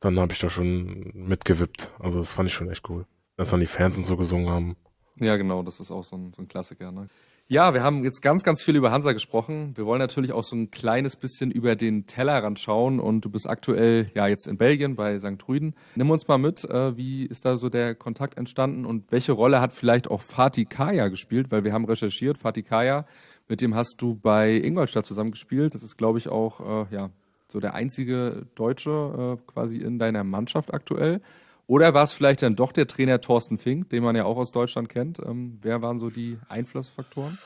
dann 0.00 0.18
habe 0.20 0.32
ich 0.32 0.38
da 0.38 0.50
schon 0.50 1.10
mitgewippt. 1.14 1.90
Also 1.98 2.18
das 2.18 2.32
fand 2.32 2.48
ich 2.48 2.54
schon 2.54 2.70
echt 2.70 2.88
cool. 2.88 3.06
Dass 3.36 3.50
dann 3.50 3.60
die 3.60 3.66
Fans 3.66 3.96
und 3.98 4.04
so 4.04 4.16
gesungen 4.16 4.48
haben. 4.48 4.76
Ja, 5.18 5.36
genau, 5.36 5.62
das 5.62 5.80
ist 5.80 5.90
auch 5.90 6.04
so 6.04 6.16
ein, 6.16 6.32
so 6.32 6.42
ein 6.42 6.48
Klassiker. 6.48 6.92
Ne? 6.92 7.08
Ja, 7.48 7.74
wir 7.74 7.84
haben 7.84 8.02
jetzt 8.02 8.22
ganz, 8.22 8.42
ganz 8.42 8.60
viel 8.60 8.74
über 8.74 8.90
Hansa 8.90 9.12
gesprochen. 9.12 9.76
Wir 9.76 9.86
wollen 9.86 10.00
natürlich 10.00 10.32
auch 10.32 10.42
so 10.42 10.56
ein 10.56 10.72
kleines 10.72 11.14
bisschen 11.14 11.52
über 11.52 11.76
den 11.76 12.08
Tellerrand 12.08 12.58
schauen 12.58 12.98
und 12.98 13.24
du 13.24 13.30
bist 13.30 13.48
aktuell 13.48 14.10
ja 14.14 14.26
jetzt 14.26 14.48
in 14.48 14.58
Belgien 14.58 14.96
bei 14.96 15.16
St. 15.20 15.38
Trüden. 15.38 15.76
Nimm 15.94 16.10
uns 16.10 16.26
mal 16.26 16.38
mit, 16.38 16.64
äh, 16.64 16.96
wie 16.96 17.24
ist 17.24 17.44
da 17.44 17.56
so 17.56 17.68
der 17.68 17.94
Kontakt 17.94 18.36
entstanden 18.36 18.84
und 18.84 19.12
welche 19.12 19.30
Rolle 19.30 19.60
hat 19.60 19.72
vielleicht 19.72 20.10
auch 20.10 20.22
Fatih 20.22 20.64
Kaya 20.64 21.06
gespielt, 21.06 21.52
weil 21.52 21.62
wir 21.62 21.72
haben 21.72 21.84
recherchiert, 21.84 22.36
Fatih 22.36 22.64
Kaya, 22.64 23.06
mit 23.46 23.60
dem 23.60 23.76
hast 23.76 24.02
du 24.02 24.16
bei 24.16 24.56
Ingolstadt 24.56 25.06
zusammengespielt. 25.06 25.72
Das 25.72 25.84
ist, 25.84 25.96
glaube 25.96 26.18
ich, 26.18 26.28
auch 26.28 26.88
äh, 26.90 26.94
ja, 26.96 27.10
so 27.46 27.60
der 27.60 27.74
einzige 27.74 28.44
Deutsche 28.56 29.38
äh, 29.38 29.52
quasi 29.52 29.76
in 29.76 30.00
deiner 30.00 30.24
Mannschaft 30.24 30.74
aktuell. 30.74 31.20
Oder 31.66 31.94
war 31.94 32.04
es 32.04 32.12
vielleicht 32.12 32.42
dann 32.42 32.54
doch 32.54 32.72
der 32.72 32.86
Trainer 32.86 33.20
Thorsten 33.20 33.58
Fink, 33.58 33.90
den 33.90 34.04
man 34.04 34.14
ja 34.14 34.24
auch 34.24 34.36
aus 34.36 34.52
Deutschland 34.52 34.88
kennt? 34.88 35.18
Ähm, 35.18 35.58
wer 35.62 35.82
waren 35.82 35.98
so 35.98 36.10
die 36.10 36.38
Einflussfaktoren? 36.48 37.38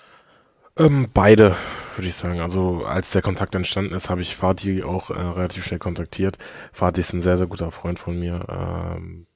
Ähm, 0.76 1.08
beide, 1.12 1.56
würde 1.96 2.08
ich 2.08 2.14
sagen. 2.14 2.40
Also 2.40 2.84
als 2.84 3.10
der 3.12 3.22
Kontakt 3.22 3.54
entstanden 3.54 3.94
ist, 3.94 4.10
habe 4.10 4.20
ich 4.20 4.36
Fatih 4.36 4.82
auch 4.82 5.10
äh, 5.10 5.14
relativ 5.14 5.64
schnell 5.64 5.78
kontaktiert. 5.78 6.38
Fatih 6.72 7.00
ist 7.00 7.12
ein 7.12 7.22
sehr, 7.22 7.38
sehr 7.38 7.46
guter 7.46 7.70
Freund 7.70 7.98
von 7.98 8.18
mir. 8.18 8.46
Ähm, 8.48 9.26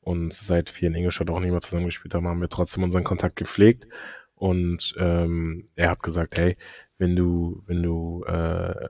und 0.00 0.32
seit 0.32 0.80
wir 0.80 0.88
in 0.88 0.94
Ingolstadt 0.94 1.30
auch 1.30 1.40
nicht 1.40 1.50
mehr 1.50 1.60
zusammengespielt 1.60 2.14
haben, 2.14 2.26
haben 2.26 2.40
wir 2.40 2.48
trotzdem 2.48 2.84
unseren 2.84 3.04
Kontakt 3.04 3.36
gepflegt. 3.36 3.88
Und 4.36 4.94
ähm, 4.98 5.66
er 5.74 5.90
hat 5.90 6.02
gesagt, 6.02 6.38
hey, 6.38 6.56
wenn 6.96 7.16
du, 7.16 7.62
wenn 7.66 7.82
du 7.82 8.24
äh, 8.24 8.88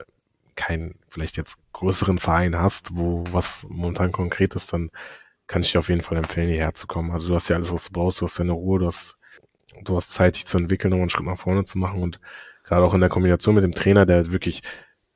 keinen 0.55 0.95
vielleicht 1.09 1.37
jetzt 1.37 1.57
größeren 1.73 2.19
Verein 2.19 2.57
hast, 2.57 2.95
wo 2.95 3.23
was 3.31 3.65
momentan 3.67 4.11
konkret 4.11 4.55
ist, 4.55 4.71
dann 4.73 4.91
kann 5.49 5.63
ich 5.63 5.71
dir 5.71 5.79
auf 5.79 5.89
jeden 5.89 6.03
Fall 6.03 6.17
empfehlen, 6.17 6.47
hierher 6.47 6.75
zu 6.75 6.87
kommen. 6.87 7.11
Also 7.11 7.29
du 7.29 7.35
hast 7.35 7.49
ja 7.49 7.55
alles, 7.55 7.73
was 7.73 7.85
du 7.85 7.91
brauchst, 7.91 8.21
du 8.21 8.25
hast 8.25 8.39
deine 8.39 8.53
Ruhe, 8.53 8.79
du 8.79 8.85
hast, 8.85 9.17
du 9.83 9.95
hast 9.95 10.13
Zeit, 10.13 10.35
dich 10.35 10.45
zu 10.45 10.57
entwickeln, 10.59 10.93
um 10.93 11.01
einen 11.01 11.09
Schritt 11.09 11.25
nach 11.25 11.39
vorne 11.39 11.65
zu 11.65 11.79
machen 11.79 12.03
und 12.03 12.21
gerade 12.63 12.85
auch 12.85 12.93
in 12.93 13.01
der 13.01 13.09
Kombination 13.09 13.55
mit 13.55 13.63
dem 13.63 13.71
Trainer, 13.71 14.05
der 14.05 14.31
wirklich 14.31 14.61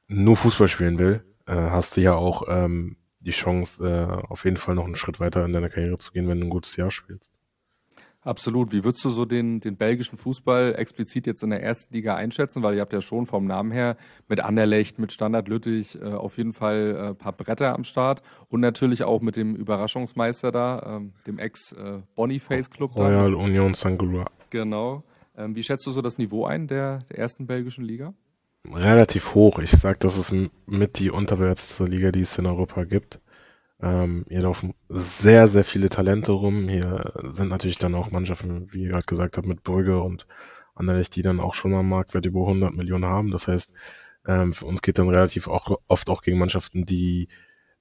nur 0.08 0.36
Fußball 0.36 0.68
spielen 0.68 0.98
will, 0.98 1.24
äh, 1.46 1.54
hast 1.54 1.96
du 1.96 2.02
ja 2.02 2.16
auch 2.16 2.44
ähm, 2.50 2.98
die 3.20 3.32
Chance, 3.32 3.86
äh, 3.88 4.28
auf 4.28 4.44
jeden 4.44 4.58
Fall 4.58 4.74
noch 4.76 4.86
einen 4.86 4.96
Schritt 4.96 5.20
weiter 5.20 5.46
in 5.46 5.54
deiner 5.54 5.70
Karriere 5.70 6.00
zu 6.00 6.12
gehen, 6.12 6.28
wenn 6.28 6.40
du 6.40 6.48
ein 6.48 6.50
gutes 6.50 6.76
Jahr 6.78 6.90
spielst. 6.90 7.32
Absolut. 8.24 8.72
Wie 8.72 8.84
würdest 8.84 9.04
du 9.04 9.10
so 9.10 9.26
den, 9.26 9.60
den 9.60 9.76
belgischen 9.76 10.18
Fußball 10.18 10.76
explizit 10.76 11.28
jetzt 11.28 11.44
in 11.44 11.50
der 11.50 11.62
ersten 11.62 11.94
Liga 11.94 12.16
einschätzen? 12.16 12.64
Weil 12.64 12.76
ihr 12.76 12.82
habt 12.82 12.94
ja 12.94 13.02
schon 13.02 13.26
vom 13.26 13.46
Namen 13.46 13.72
her 13.72 13.98
mit 14.30 14.40
Anderlecht, 14.40 14.98
mit 14.98 15.12
Standard 15.12 15.48
Lüttich 15.50 16.02
äh, 16.02 16.06
auf 16.06 16.38
jeden 16.38 16.54
Fall 16.54 16.98
ein 16.98 17.12
äh, 17.12 17.14
paar 17.16 17.34
Bretter 17.34 17.74
am 17.74 17.84
Start 17.84 18.22
und 18.50 18.62
natürlich 18.62 19.04
auch 19.04 19.22
mit 19.22 19.36
dem 19.36 19.56
Überraschungsmeister 19.56 20.52
da, 20.52 20.98
ähm, 20.98 21.14
dem 21.28 21.38
Ex-Boniface-Club. 21.38 22.96
Äh, 22.96 23.02
Royal 23.02 23.34
Union 23.34 23.74
Saint-Gaulois. 23.74 24.26
Genau. 24.50 25.04
Ähm, 25.36 25.56
wie 25.56 25.64
schätzt 25.64 25.86
du 25.86 25.92
so 25.92 26.02
das 26.02 26.18
Niveau 26.18 26.46
ein 26.46 26.68
der, 26.68 27.00
der 27.10 27.18
ersten 27.18 27.48
belgischen 27.48 27.84
Liga? 27.84 28.14
Relativ 28.72 29.34
hoch. 29.36 29.60
Ich 29.60 29.72
sag, 29.72 30.00
das 30.00 30.18
ist 30.18 30.34
mit 30.66 31.00
die 31.00 31.12
unterwärtste 31.12 31.84
Liga, 31.84 32.12
die 32.12 32.22
es 32.22 32.38
in 32.38 32.46
Europa 32.46 32.86
gibt. 32.86 33.20
Ähm, 33.84 34.26
hier 34.30 34.42
laufen 34.42 34.74
sehr, 34.90 35.48
sehr 35.50 35.66
viele 35.66 35.90
Talente 35.90 36.32
rum. 36.32 36.70
Hier 36.70 37.14
sind 37.32 37.50
natürlich 37.50 37.78
dann 37.78 37.96
auch 37.96 38.12
Mannschaften, 38.12 38.72
wie 38.72 38.84
ihr 38.84 38.90
gerade 38.90 39.06
gesagt 39.06 39.38
habt, 39.38 39.48
mit 39.48 39.64
Brügge 39.64 40.02
und 40.02 40.26
Anderlecht, 40.76 41.16
die 41.16 41.22
dann 41.22 41.42
auch 41.42 41.54
schon 41.54 41.72
mal 41.72 41.84
Marktwert 41.84 42.26
über 42.26 42.42
100 42.42 42.74
Millionen 42.74 43.06
haben. 43.06 43.32
Das 43.32 43.48
heißt, 43.48 43.74
ähm, 44.26 44.54
für 44.54 44.66
uns 44.66 44.82
geht 44.82 45.00
dann 45.00 45.10
relativ 45.10 45.48
auch 45.50 45.80
oft 45.88 46.10
auch 46.10 46.22
gegen 46.22 46.38
Mannschaften, 46.40 46.86
die 46.86 47.28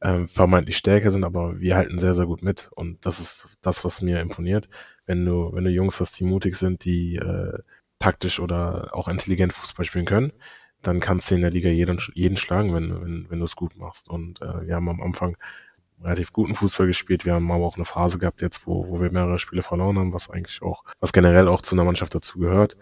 ähm, 0.02 0.26
vermeintlich 0.26 0.76
stärker 0.76 1.12
sind, 1.12 1.24
aber 1.24 1.60
wir 1.60 1.76
halten 1.76 1.98
sehr, 2.00 2.14
sehr 2.14 2.26
gut 2.26 2.42
mit. 2.42 2.68
Und 2.74 3.06
das 3.06 3.20
ist 3.20 3.56
das, 3.62 3.84
was 3.84 4.02
mir 4.02 4.20
imponiert. 4.20 4.68
Wenn 5.06 5.24
du, 5.24 5.52
wenn 5.52 5.64
du 5.64 5.70
Jungs 5.70 6.00
hast, 6.00 6.18
die 6.18 6.24
mutig 6.24 6.56
sind, 6.56 6.84
die 6.84 7.16
äh, 7.16 7.58
taktisch 8.00 8.40
oder 8.40 8.90
auch 8.92 9.06
intelligent 9.08 9.52
Fußball 9.52 9.84
spielen 9.84 10.06
können, 10.06 10.32
dann 10.82 10.98
kannst 10.98 11.30
du 11.30 11.36
in 11.36 11.42
der 11.42 11.50
Liga 11.52 11.68
jeden, 11.70 12.00
jeden 12.14 12.36
schlagen, 12.36 12.74
wenn, 12.74 13.00
wenn, 13.02 13.30
wenn 13.30 13.38
du 13.38 13.44
es 13.44 13.54
gut 13.56 13.76
machst. 13.76 14.08
Und 14.08 14.42
äh, 14.42 14.66
wir 14.66 14.74
haben 14.74 14.88
am 14.88 15.00
Anfang 15.00 15.36
relativ 16.04 16.32
guten 16.32 16.54
Fußball 16.54 16.86
gespielt. 16.86 17.24
Wir 17.24 17.34
haben 17.34 17.50
aber 17.50 17.64
auch 17.64 17.76
eine 17.76 17.84
Phase 17.84 18.18
gehabt 18.18 18.42
jetzt, 18.42 18.66
wo, 18.66 18.88
wo 18.88 19.00
wir 19.00 19.10
mehrere 19.10 19.38
Spiele 19.38 19.62
verloren 19.62 19.98
haben, 19.98 20.12
was 20.12 20.30
eigentlich 20.30 20.62
auch, 20.62 20.84
was 21.00 21.12
generell 21.12 21.48
auch 21.48 21.62
zu 21.62 21.74
einer 21.74 21.84
Mannschaft 21.84 22.14
dazu 22.14 22.38
gehört, 22.38 22.76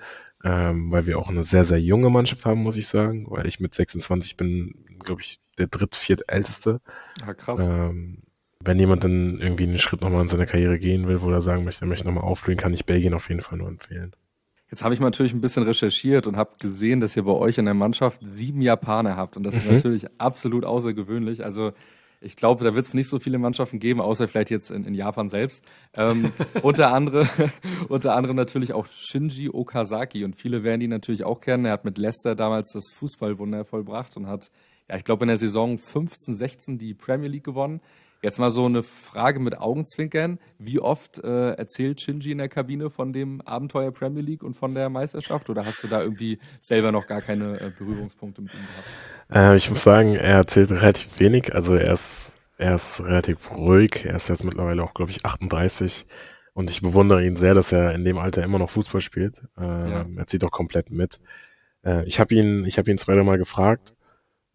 ähm, 0.45 0.91
weil 0.91 1.07
wir 1.07 1.19
auch 1.19 1.29
eine 1.29 1.45
sehr, 1.45 1.65
sehr 1.65 1.81
junge 1.81 2.11
Mannschaft 2.11 2.45
haben, 2.47 2.63
muss 2.63 2.77
ich 2.77 2.89
sagen, 2.89 3.27
weil 3.29 3.47
ich 3.47 3.61
mit 3.61 3.75
26 3.75 4.37
bin, 4.37 4.75
glaube 4.99 5.23
ich, 5.23 5.41
der 5.59 5.67
dritt, 5.67 5.95
viert 5.95 6.25
älteste. 6.29 6.81
Ja, 7.21 7.35
krass. 7.35 7.61
Ähm, 7.61 8.23
wenn 8.63 8.79
jemand 8.79 9.05
dann 9.05 9.39
irgendwie 9.41 9.65
einen 9.65 9.79
Schritt 9.79 10.03
nochmal 10.03 10.23
in 10.23 10.29
seiner 10.29 10.47
Karriere 10.47 10.79
gehen 10.79 11.09
will, 11.09 11.23
wo 11.23 11.31
er 11.31 11.43
sagen 11.43 11.65
möchte, 11.65 11.85
er 11.85 11.89
möchte 11.89 12.07
nochmal 12.07 12.25
aufblühen, 12.25 12.59
kann 12.59 12.75
ich 12.75 12.85
Belgien 12.85 13.15
auf 13.15 13.29
jeden 13.29 13.41
Fall 13.41 13.59
nur 13.59 13.69
empfehlen. 13.69 14.15
Jetzt 14.71 14.85
habe 14.85 14.95
ich 14.95 15.01
natürlich 15.01 15.33
ein 15.33 15.41
bisschen 15.41 15.65
recherchiert 15.65 16.27
und 16.27 16.37
habe 16.37 16.53
gesehen, 16.61 17.01
dass 17.01 17.17
ihr 17.17 17.25
bei 17.25 17.33
euch 17.33 17.59
in 17.59 17.65
der 17.65 17.75
Mannschaft 17.75 18.21
sieben 18.23 18.63
Japaner 18.63 19.17
habt. 19.17 19.37
Und 19.37 19.43
das 19.43 19.57
ist 19.57 19.67
mhm. 19.67 19.75
natürlich 19.75 20.07
absolut 20.19 20.65
außergewöhnlich. 20.65 21.45
Also 21.45 21.73
ich 22.21 22.37
glaube, 22.37 22.65
da 22.65 22.75
wird 22.75 22.85
es 22.85 22.93
nicht 22.93 23.09
so 23.09 23.19
viele 23.19 23.39
Mannschaften 23.39 23.79
geben, 23.79 24.01
außer 24.01 24.29
vielleicht 24.29 24.51
jetzt 24.51 24.71
in, 24.71 24.85
in 24.85 24.95
Japan 24.95 25.29
selbst. 25.29 25.65
Ähm, 25.95 26.33
unter, 26.63 26.93
anderem, 26.93 27.27
unter 27.89 28.15
anderem 28.15 28.37
natürlich 28.37 28.75
auch 28.75 28.87
Shinji 28.87 29.49
Okazaki. 29.49 30.25
Und 30.25 30.37
viele 30.37 30.63
werden 30.63 30.83
ihn 30.83 30.91
natürlich 30.91 31.25
auch 31.25 31.41
kennen. 31.41 31.65
Er 31.65 31.73
hat 31.73 31.85
mit 31.85 31.97
Leicester 31.97 32.35
damals 32.35 32.73
das 32.73 32.93
Fußballwunder 32.93 33.65
vollbracht 33.65 34.17
und 34.17 34.27
hat, 34.27 34.51
ja, 34.89 34.97
ich 34.97 35.05
glaube, 35.05 35.25
in 35.25 35.29
der 35.29 35.39
Saison 35.39 35.79
15, 35.79 36.35
16 36.35 36.79
die 36.79 36.95
Premier 36.95 37.29
League 37.29 37.45
gewonnen. 37.45 37.81
Jetzt 38.23 38.39
mal 38.39 38.51
so 38.51 38.67
eine 38.67 38.83
Frage 38.83 39.41
mit 39.41 39.59
Augenzwinkern. 39.59 40.39
Wie 40.59 40.79
oft 40.79 41.25
äh, 41.25 41.53
erzählt 41.53 42.03
Shinji 42.03 42.33
in 42.33 42.39
der 42.39 42.51
Kabine 42.51 42.91
von 42.91 43.15
dem 43.15 43.41
Abenteuer 43.41 43.93
Premier 43.93 44.23
League 44.23 44.43
und 44.43 44.55
von 44.55 44.75
der 44.75 44.91
Meisterschaft? 44.91 45.49
Oder 45.49 45.65
hast 45.65 45.83
du 45.83 45.89
da 45.89 46.03
irgendwie 46.03 46.39
selber 46.61 46.93
noch 46.93 47.07
gar 47.07 47.23
keine 47.23 47.59
äh, 47.59 47.71
Berührungspunkte 47.79 48.43
mit 48.43 48.53
ihm 48.53 48.61
gehabt? 48.61 49.55
Äh, 49.55 49.57
ich 49.57 49.71
muss 49.71 49.83
sagen, 49.83 50.17
er 50.17 50.37
erzählt 50.37 50.71
relativ 50.71 51.19
wenig. 51.19 51.55
Also 51.55 51.75
er 51.75 51.95
ist, 51.95 52.31
er 52.59 52.75
ist 52.75 53.01
relativ 53.01 53.51
ruhig. 53.53 54.05
Er 54.05 54.17
ist 54.17 54.29
jetzt 54.29 54.45
mittlerweile 54.45 54.83
auch, 54.83 54.93
glaube 54.93 55.13
ich, 55.13 55.25
38. 55.25 56.05
Und 56.53 56.71
ich 56.71 56.83
bewundere 56.83 57.25
ihn 57.25 57.37
sehr, 57.37 57.55
dass 57.55 57.73
er 57.73 57.95
in 57.95 58.05
dem 58.05 58.19
Alter 58.19 58.43
immer 58.43 58.59
noch 58.59 58.69
Fußball 58.69 59.01
spielt. 59.01 59.43
Äh, 59.59 59.63
ja. 59.63 60.05
Er 60.15 60.27
zieht 60.27 60.45
auch 60.45 60.51
komplett 60.51 60.91
mit. 60.91 61.21
Äh, 61.87 62.05
ich 62.05 62.21
habe 62.21 62.35
ihn, 62.35 62.67
ich 62.67 62.77
habe 62.77 62.91
ihn 62.91 62.99
zwei, 62.99 63.15
drei 63.15 63.23
Mal 63.23 63.39
gefragt, 63.39 63.95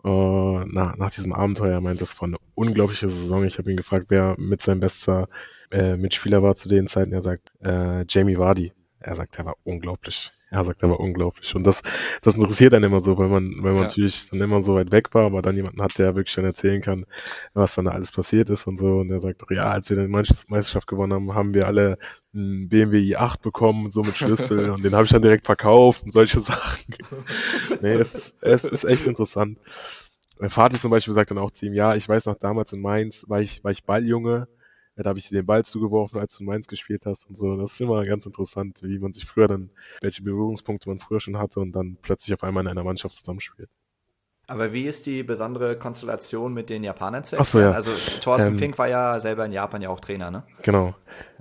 äh, 0.06 0.66
nach, 0.66 0.98
nach 0.98 1.12
diesem 1.12 1.34
Abenteuer. 1.34 1.74
Er 1.74 1.82
meint, 1.82 2.02
das 2.02 2.20
war 2.22 2.28
eine 2.28 2.38
unglaubliche 2.54 3.10
Saison. 3.10 3.44
Ich 3.44 3.58
habe 3.58 3.72
ihn 3.72 3.78
gefragt, 3.78 4.06
wer 4.10 4.36
mit 4.38 4.62
seinem 4.62 4.80
bester 4.80 5.28
äh, 5.72 5.98
Mitspieler 5.98 6.44
war 6.44 6.56
zu 6.56 6.70
den 6.70 6.88
Zeiten. 6.88 7.12
Er 7.12 7.24
sagt, 7.24 7.52
äh, 7.64 8.06
Jamie 8.08 8.38
Vardy. 8.38 8.74
Er 9.00 9.16
sagt, 9.16 9.38
er 9.38 9.46
war 9.46 9.58
unglaublich. 9.64 10.32
Er 10.52 10.64
sagt, 10.64 10.84
er 10.84 10.90
war 10.90 11.00
unglaublich. 11.00 11.56
Und 11.56 11.66
das, 11.66 11.82
das 12.22 12.36
interessiert 12.36 12.74
einen 12.74 12.86
immer 12.86 13.02
so, 13.02 13.18
weil 13.18 13.30
man, 13.30 13.56
weil 13.64 13.74
man 13.74 13.84
ja. 13.84 13.88
natürlich 13.88 14.30
dann 14.30 14.42
immer 14.42 14.62
so 14.62 14.76
weit 14.76 14.92
weg 14.92 15.14
war, 15.14 15.26
aber 15.26 15.42
dann 15.42 15.56
jemanden 15.56 15.82
hat, 15.82 15.98
der 15.98 16.16
wirklich 16.16 16.36
dann 16.36 16.46
erzählen 16.46 16.82
kann, 16.82 17.06
was 17.54 17.76
dann 17.76 17.86
da 17.86 17.92
alles 17.92 18.12
passiert 18.12 18.50
ist 18.50 18.68
und 18.68 18.78
so. 18.78 19.00
Und 19.00 19.10
er 19.12 19.22
sagt, 19.22 19.44
ja, 19.50 19.72
als 19.72 19.90
wir 19.90 19.98
die 19.98 20.08
Meisterschaft 20.08 20.88
gewonnen 20.88 21.14
haben, 21.14 21.34
haben 21.34 21.54
wir 21.54 21.66
alle 21.66 21.98
einen 22.34 22.70
BMW 22.70 23.16
i8 23.16 23.42
bekommen, 23.42 23.90
so 23.90 24.02
mit 24.02 24.16
Schlüssel. 24.16 24.70
und 24.72 24.84
den 24.84 24.94
habe 24.94 25.06
ich 25.06 25.12
dann 25.12 25.22
direkt 25.24 25.46
verkauft 25.46 26.04
und 26.04 26.12
solche 26.12 26.42
Sachen. 26.42 26.96
nee, 27.82 27.94
es, 27.94 28.36
es 28.42 28.64
ist 28.64 28.84
echt 28.84 29.08
interessant. 29.08 29.58
Mein 30.40 30.50
Vater 30.50 30.80
zum 30.80 30.92
Beispiel 30.92 31.14
sagt 31.14 31.32
dann 31.32 31.38
auch 31.38 31.52
zu 31.52 31.66
ihm, 31.66 31.74
ja, 31.74 31.96
ich 31.96 32.08
weiß 32.08 32.26
noch 32.26 32.36
damals 32.36 32.72
in 32.74 32.82
Mainz, 32.82 33.26
war 33.28 33.42
ich, 33.42 33.64
war 33.64 33.72
ich 33.72 33.84
Balljunge, 33.86 34.48
ja, 34.96 35.04
da 35.04 35.10
habe 35.10 35.20
ich 35.20 35.28
dir 35.28 35.42
den 35.42 35.46
Ball 35.46 35.66
zugeworfen, 35.66 36.20
als 36.20 36.38
du 36.38 36.44
in 36.44 36.48
Mainz 36.48 36.68
gespielt 36.68 37.06
hast 37.06 37.28
und 37.28 37.38
so. 37.38 37.58
Das 37.58 37.74
ist 37.74 37.82
immer 37.82 38.06
ganz 38.06 38.26
interessant, 38.26 38.80
wie 38.82 38.98
man 39.00 39.12
sich 39.12 39.26
früher 39.26 39.48
dann, 39.48 39.70
welche 40.02 40.24
Berührungspunkte 40.24 40.88
man 40.88 41.00
früher 41.00 41.20
schon 41.20 41.38
hatte 41.38 41.60
und 41.60 41.74
dann 41.74 41.98
plötzlich 42.02 42.34
auf 42.34 42.44
einmal 42.44 42.64
in 42.64 42.70
einer 42.70 42.84
Mannschaft 42.84 43.16
zusammenspielt. 43.16 43.70
Aber 44.48 44.74
wie 44.74 44.84
ist 44.84 45.06
die 45.08 45.24
besondere 45.24 45.76
Konstellation 45.76 46.54
mit 46.54 46.70
den 46.70 46.84
Japanern 46.84 47.24
zu 47.24 47.36
erklären? 47.36 47.64
So, 47.64 47.70
ja. 47.70 47.72
Also 47.72 47.92
Thorsten 48.22 48.54
ähm, 48.54 48.60
Fink 48.60 48.78
war 48.78 48.88
ja 48.88 49.20
selber 49.20 49.46
in 49.46 49.52
Japan 49.52 49.82
ja 49.82 49.90
auch 49.90 50.00
Trainer, 50.00 50.30
ne? 50.30 50.44
Genau. 50.62 50.96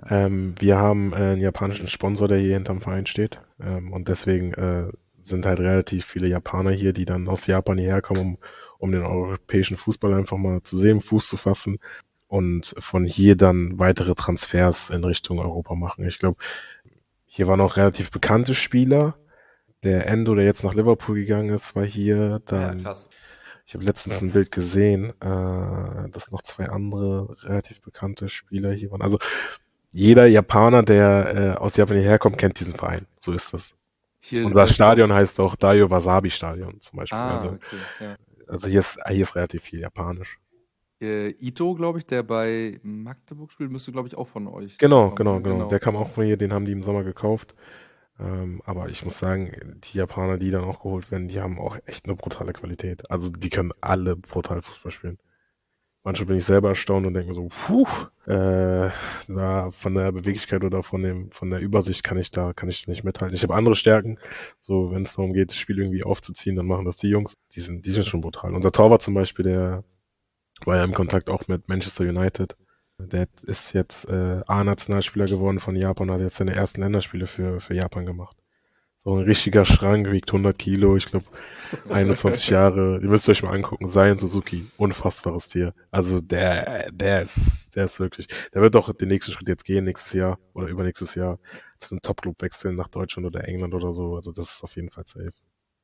Ähm, 0.08 0.54
wir 0.58 0.78
haben 0.78 1.12
äh, 1.12 1.16
einen 1.16 1.40
japanischen 1.40 1.86
Sponsor, 1.86 2.28
der 2.28 2.38
hier 2.38 2.54
hinterm 2.54 2.80
Verein 2.80 3.06
steht. 3.06 3.40
Ähm, 3.60 3.92
und 3.92 4.08
deswegen 4.08 4.54
äh, 4.54 4.90
sind 5.22 5.44
halt 5.44 5.60
relativ 5.60 6.06
viele 6.06 6.28
Japaner 6.28 6.70
hier, 6.70 6.94
die 6.94 7.04
dann 7.04 7.28
aus 7.28 7.46
Japan 7.46 7.76
hierher 7.76 8.02
kommen, 8.02 8.20
um, 8.20 8.38
um 8.78 8.92
den 8.92 9.02
europäischen 9.02 9.76
Fußball 9.76 10.14
einfach 10.14 10.38
mal 10.38 10.62
zu 10.62 10.76
sehen, 10.76 11.02
Fuß 11.02 11.28
zu 11.28 11.36
fassen 11.36 11.78
und 12.34 12.74
von 12.78 13.04
hier 13.04 13.36
dann 13.36 13.78
weitere 13.78 14.16
Transfers 14.16 14.90
in 14.90 15.04
Richtung 15.04 15.38
Europa 15.38 15.76
machen. 15.76 16.04
Ich 16.04 16.18
glaube, 16.18 16.36
hier 17.26 17.46
waren 17.46 17.60
auch 17.60 17.76
relativ 17.76 18.10
bekannte 18.10 18.56
Spieler. 18.56 19.14
Der 19.84 20.08
Endo, 20.08 20.34
der 20.34 20.44
jetzt 20.44 20.64
nach 20.64 20.74
Liverpool 20.74 21.14
gegangen 21.14 21.50
ist, 21.50 21.76
war 21.76 21.84
hier. 21.84 22.42
Dann, 22.46 22.78
ja, 22.78 22.84
krass. 22.86 23.08
Ich 23.66 23.74
habe 23.74 23.84
letztens 23.84 24.20
ein 24.20 24.32
Bild 24.32 24.50
gesehen, 24.50 25.10
äh, 25.20 26.10
dass 26.10 26.32
noch 26.32 26.42
zwei 26.42 26.68
andere 26.68 27.36
relativ 27.44 27.80
bekannte 27.80 28.28
Spieler 28.28 28.72
hier 28.72 28.90
waren. 28.90 29.02
Also 29.02 29.20
jeder 29.92 30.26
Japaner, 30.26 30.82
der 30.82 31.34
äh, 31.36 31.58
aus 31.60 31.76
Japan 31.76 31.98
hierher 31.98 32.18
kommt, 32.18 32.36
kennt 32.36 32.58
diesen 32.58 32.74
Verein. 32.74 33.06
So 33.20 33.32
ist 33.32 33.54
das. 33.54 33.74
Hier 34.18 34.44
Unser 34.44 34.66
Stadion 34.66 35.12
heißt 35.12 35.38
auch 35.38 35.54
Dayo 35.54 35.88
Wasabi 35.88 36.30
Stadion 36.30 36.80
zum 36.80 36.96
Beispiel. 36.96 37.16
Ah, 37.16 37.34
also, 37.34 37.48
okay, 37.50 37.76
ja. 38.00 38.16
also 38.48 38.66
hier 38.66 38.80
ist, 38.80 38.98
hier 39.08 39.22
ist 39.22 39.36
relativ 39.36 39.62
viel 39.62 39.80
Japanisch. 39.80 40.40
Äh, 41.04 41.34
Ito, 41.40 41.74
glaube 41.74 41.98
ich, 41.98 42.06
der 42.06 42.22
bei 42.22 42.80
Magdeburg 42.82 43.52
spielt, 43.52 43.70
müsste, 43.70 43.92
glaube 43.92 44.08
ich, 44.08 44.16
auch 44.16 44.28
von 44.28 44.46
euch. 44.48 44.78
Genau, 44.78 45.10
genau, 45.10 45.40
genau, 45.40 45.56
genau. 45.56 45.68
Der 45.68 45.80
kam 45.80 45.96
auch 45.96 46.10
von 46.10 46.24
hier, 46.24 46.36
den 46.36 46.52
haben 46.52 46.64
die 46.64 46.72
im 46.72 46.82
Sommer 46.82 47.04
gekauft. 47.04 47.54
Ähm, 48.18 48.62
aber 48.64 48.88
ich 48.88 49.04
muss 49.04 49.18
sagen, 49.18 49.80
die 49.84 49.98
Japaner, 49.98 50.38
die 50.38 50.50
dann 50.50 50.64
auch 50.64 50.80
geholt 50.80 51.10
werden, 51.10 51.28
die 51.28 51.40
haben 51.40 51.58
auch 51.58 51.76
echt 51.86 52.06
eine 52.06 52.14
brutale 52.14 52.52
Qualität. 52.52 53.10
Also 53.10 53.28
die 53.28 53.50
können 53.50 53.72
alle 53.80 54.16
brutal 54.16 54.62
Fußball 54.62 54.92
spielen. 54.92 55.18
Manchmal 56.04 56.26
bin 56.26 56.36
ich 56.36 56.44
selber 56.44 56.68
erstaunt 56.68 57.06
und 57.06 57.14
denke 57.14 57.30
mir 57.30 57.34
so, 57.34 57.48
puh, 57.48 57.86
äh, 58.30 58.90
da 59.26 59.70
von 59.70 59.94
der 59.94 60.12
Beweglichkeit 60.12 60.62
oder 60.62 60.82
von 60.82 61.02
dem, 61.02 61.30
von 61.30 61.48
der 61.48 61.60
Übersicht 61.60 62.04
kann 62.04 62.18
ich 62.18 62.30
da, 62.30 62.52
kann 62.52 62.68
ich 62.68 62.86
nicht 62.86 63.04
mithalten. 63.04 63.34
Ich 63.34 63.42
habe 63.42 63.54
andere 63.54 63.74
Stärken. 63.74 64.18
So, 64.60 64.92
wenn 64.92 65.04
es 65.04 65.16
darum 65.16 65.32
geht, 65.32 65.50
das 65.50 65.56
Spiel 65.56 65.78
irgendwie 65.78 66.04
aufzuziehen, 66.04 66.56
dann 66.56 66.66
machen 66.66 66.84
das 66.84 66.98
die 66.98 67.08
Jungs. 67.08 67.32
Die 67.52 67.60
sind, 67.60 67.86
die 67.86 67.90
sind 67.90 68.04
schon 68.04 68.20
brutal. 68.20 68.54
Unser 68.54 68.70
Torwart 68.70 69.00
zum 69.00 69.14
Beispiel, 69.14 69.44
der 69.44 69.82
war 70.64 70.76
ja 70.76 70.84
im 70.84 70.94
Kontakt 70.94 71.28
auch 71.28 71.48
mit 71.48 71.68
Manchester 71.68 72.04
United. 72.04 72.56
Der 72.98 73.26
ist 73.42 73.72
jetzt 73.72 74.08
äh, 74.08 74.40
A-Nationalspieler 74.46 75.26
geworden 75.26 75.58
von 75.58 75.74
Japan, 75.74 76.10
hat 76.10 76.20
jetzt 76.20 76.36
seine 76.36 76.54
ersten 76.54 76.80
Länderspiele 76.80 77.26
für, 77.26 77.60
für 77.60 77.74
Japan 77.74 78.06
gemacht. 78.06 78.36
So 78.98 79.16
ein 79.16 79.24
richtiger 79.24 79.66
Schrank, 79.66 80.10
wiegt 80.12 80.30
100 80.30 80.56
Kilo, 80.58 80.96
ich 80.96 81.06
glaube 81.06 81.26
21 81.90 82.48
Jahre. 82.50 83.00
Ihr 83.02 83.08
müsst 83.08 83.28
euch 83.28 83.42
mal 83.42 83.52
angucken, 83.52 83.88
Zion 83.88 84.16
Suzuki, 84.16 84.66
unfassbares 84.78 85.48
Tier. 85.48 85.74
Also 85.90 86.22
der, 86.22 86.90
der 86.90 87.22
ist, 87.22 87.38
der 87.74 87.84
ist 87.84 88.00
wirklich, 88.00 88.28
der 88.54 88.62
wird 88.62 88.74
doch 88.74 88.90
den 88.94 89.08
nächsten 89.08 89.32
Schritt 89.32 89.48
jetzt 89.48 89.64
gehen, 89.64 89.84
nächstes 89.84 90.14
Jahr 90.14 90.38
oder 90.54 90.68
übernächstes 90.68 91.16
Jahr 91.16 91.38
zu 91.80 91.90
einem 91.90 92.00
Top-Club 92.00 92.40
wechseln 92.40 92.76
nach 92.76 92.88
Deutschland 92.88 93.26
oder 93.26 93.46
England 93.46 93.74
oder 93.74 93.92
so. 93.92 94.16
Also 94.16 94.32
das 94.32 94.52
ist 94.52 94.64
auf 94.64 94.74
jeden 94.76 94.90
Fall 94.90 95.04
safe. 95.06 95.34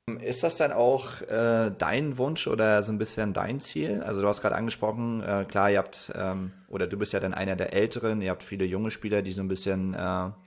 Ist 0.06 0.42
das 0.42 0.56
dann 0.56 0.72
auch 0.72 1.22
äh, 1.22 1.70
dein 1.76 2.18
Wunsch 2.18 2.46
oder 2.46 2.82
so 2.82 2.92
ein 2.92 2.98
bisschen 2.98 3.32
dein 3.32 3.60
Ziel? 3.60 4.02
Also 4.02 4.22
du 4.22 4.28
hast 4.28 4.40
gerade 4.40 4.56
angesprochen, 4.56 5.22
äh, 5.22 5.44
klar, 5.48 5.70
ihr 5.70 5.78
habt, 5.78 6.12
ähm, 6.16 6.52
oder 6.68 6.86
du 6.86 6.96
bist 6.96 7.12
ja 7.12 7.20
dann 7.20 7.34
einer 7.34 7.54
der 7.54 7.72
Älteren, 7.72 8.20
ihr 8.20 8.30
habt 8.30 8.42
viele 8.42 8.64
junge 8.64 8.90
Spieler, 8.90 9.22
die 9.22 9.32
so 9.32 9.42
ein 9.42 9.48
bisschen 9.48 9.94
äh, 9.94 9.98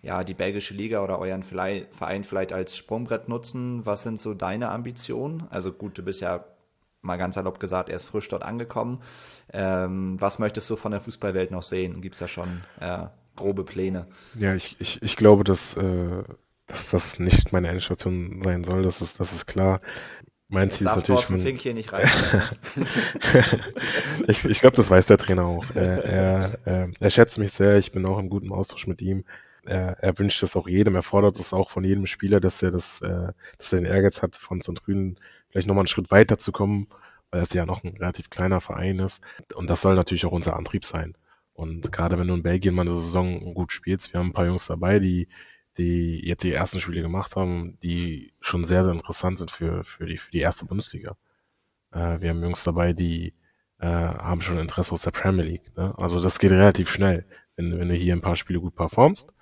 ja, 0.02 0.24
die 0.26 0.34
belgische 0.34 0.74
Liga 0.74 1.04
oder 1.04 1.20
euren 1.20 1.44
Verein 1.44 2.24
vielleicht 2.24 2.52
als 2.52 2.76
Sprungbrett 2.76 3.30
nutzen. 3.30 3.86
Was 3.86 4.04
sind 4.04 4.20
so 4.20 4.34
deine 4.34 4.70
Ambitionen? 4.70 5.48
Also 5.50 5.72
gut, 5.72 5.98
du 5.98 6.04
bist 6.04 6.22
ja 6.22 6.44
mal 7.02 7.18
ganz 7.18 7.36
salopp 7.36 7.60
gesagt 7.60 7.90
erst 7.90 8.08
frisch 8.08 8.28
dort 8.30 8.44
angekommen. 8.44 9.02
Ähm, 9.52 10.20
was 10.20 10.40
möchtest 10.40 10.70
du 10.70 10.76
von 10.76 10.92
der 10.92 11.02
Fußballwelt 11.02 11.52
noch 11.52 11.64
sehen? 11.64 12.02
Gibt 12.02 12.16
es 12.16 12.20
da 12.20 12.28
schon 12.28 12.62
äh, 12.80 13.06
grobe 13.36 13.64
Pläne? 13.64 14.08
Ja, 14.40 14.56
ich, 14.56 14.76
ich, 14.80 15.02
ich 15.02 15.16
glaube, 15.16 15.44
dass 15.44 15.76
äh, 15.78 16.24
dass 16.68 16.92
das 16.92 17.20
nicht 17.20 17.52
meine 17.52 17.70
Endstation 17.70 18.42
sein 18.44 18.64
soll, 18.64 18.84
das 18.84 19.02
ist, 19.02 19.20
das 19.20 19.34
ist 19.34 19.46
klar. 19.46 19.82
Mein 20.48 20.70
Ziel 20.70 20.86
ist 20.86 20.96
natürlich. 20.96 21.08
Thorsten 21.08 21.40
Fink 21.40 21.60
hier 21.60 21.74
nicht 21.74 21.92
rein. 21.94 22.08
ich 24.28 24.46
ich 24.46 24.60
glaube, 24.60 24.76
das 24.76 24.90
weiß 24.90 25.08
der 25.08 25.18
Trainer 25.18 25.46
auch. 25.46 25.66
Er, 25.74 26.06
er, 26.06 26.60
er, 26.66 26.90
er 27.00 27.10
schätzt 27.10 27.40
mich 27.40 27.54
sehr, 27.54 27.78
ich 27.78 27.92
bin 27.92 28.06
auch 28.06 28.20
im 28.20 28.30
guten 28.30 28.52
Austausch 28.52 28.86
mit 28.86 29.02
ihm. 29.02 29.24
Er, 29.66 29.98
er 30.00 30.20
wünscht 30.20 30.44
das 30.44 30.56
auch 30.56 30.68
jedem, 30.68 30.96
er 30.96 31.04
fordert 31.04 31.40
es 31.40 31.54
auch 31.54 31.70
von 31.70 31.84
jedem 31.84 32.06
Spieler, 32.06 32.40
dass 32.40 32.62
er 32.62 32.72
das, 32.72 33.02
äh, 33.02 33.32
dass 33.58 33.72
er 33.72 33.80
den 33.80 33.86
Ehrgeiz 33.86 34.22
hat, 34.22 34.36
von 34.36 34.62
Zentrünen 34.62 35.18
vielleicht 35.50 35.68
nochmal 35.68 35.84
einen 35.84 35.88
Schritt 35.88 36.12
weiter 36.12 36.38
zu 36.38 36.52
kommen, 36.52 36.88
weil 37.32 37.42
es 37.42 37.54
ja 37.54 37.66
noch 37.66 37.84
ein 37.84 37.96
relativ 37.98 38.30
kleiner 38.30 38.62
Verein 38.62 39.00
ist. 39.00 39.22
Und 39.56 39.70
das 39.70 39.82
soll 39.82 39.96
natürlich 39.96 40.26
auch 40.26 40.32
unser 40.32 40.56
Antrieb 40.56 40.86
sein. 40.86 41.16
Und 41.54 41.92
gerade 41.92 42.20
wenn 42.20 42.28
du 42.28 42.34
in 42.34 42.44
Belgien 42.44 42.76
mal 42.76 42.82
eine 42.82 42.96
Saison 42.96 43.54
gut 43.54 43.72
spielst, 43.72 44.14
wir 44.14 44.20
haben 44.20 44.30
ein 44.30 44.34
paar 44.34 44.46
Jungs 44.46 44.68
dabei, 44.68 45.00
die, 45.00 45.28
die 45.78 46.26
jetzt 46.26 46.44
die 46.44 46.54
ersten 46.54 46.80
Spiele 46.80 47.02
gemacht 47.02 47.36
haben, 47.36 47.78
die 47.82 48.34
schon 48.40 48.64
sehr, 48.64 48.84
sehr 48.84 48.94
interessant 48.94 49.38
sind 49.38 49.52
für, 49.52 49.84
für, 49.84 50.06
die, 50.06 50.18
für 50.18 50.32
die 50.32 50.40
erste 50.40 50.66
Bundesliga. 50.66 51.16
Äh, 51.92 52.22
wir 52.22 52.30
haben 52.30 52.44
Jungs 52.44 52.64
dabei, 52.64 52.94
die 52.94 53.34
äh, 53.80 53.88
haben 53.88 54.42
schon 54.42 54.60
Interesse 54.60 54.94
aus 54.94 55.02
der 55.02 55.12
Premier 55.12 55.44
League. 55.46 55.76
Ne? 55.76 55.94
Also 55.98 56.22
das 56.22 56.40
geht 56.40 56.52
relativ 56.52 56.90
schnell, 56.90 57.26
wenn, 57.56 57.78
wenn 57.80 57.90
du 57.90 57.96
hier 57.96 58.14
ein 58.14 58.22
paar 58.22 58.36
Spiele 58.36 58.60
gut 58.60 58.76
performst 58.76 59.34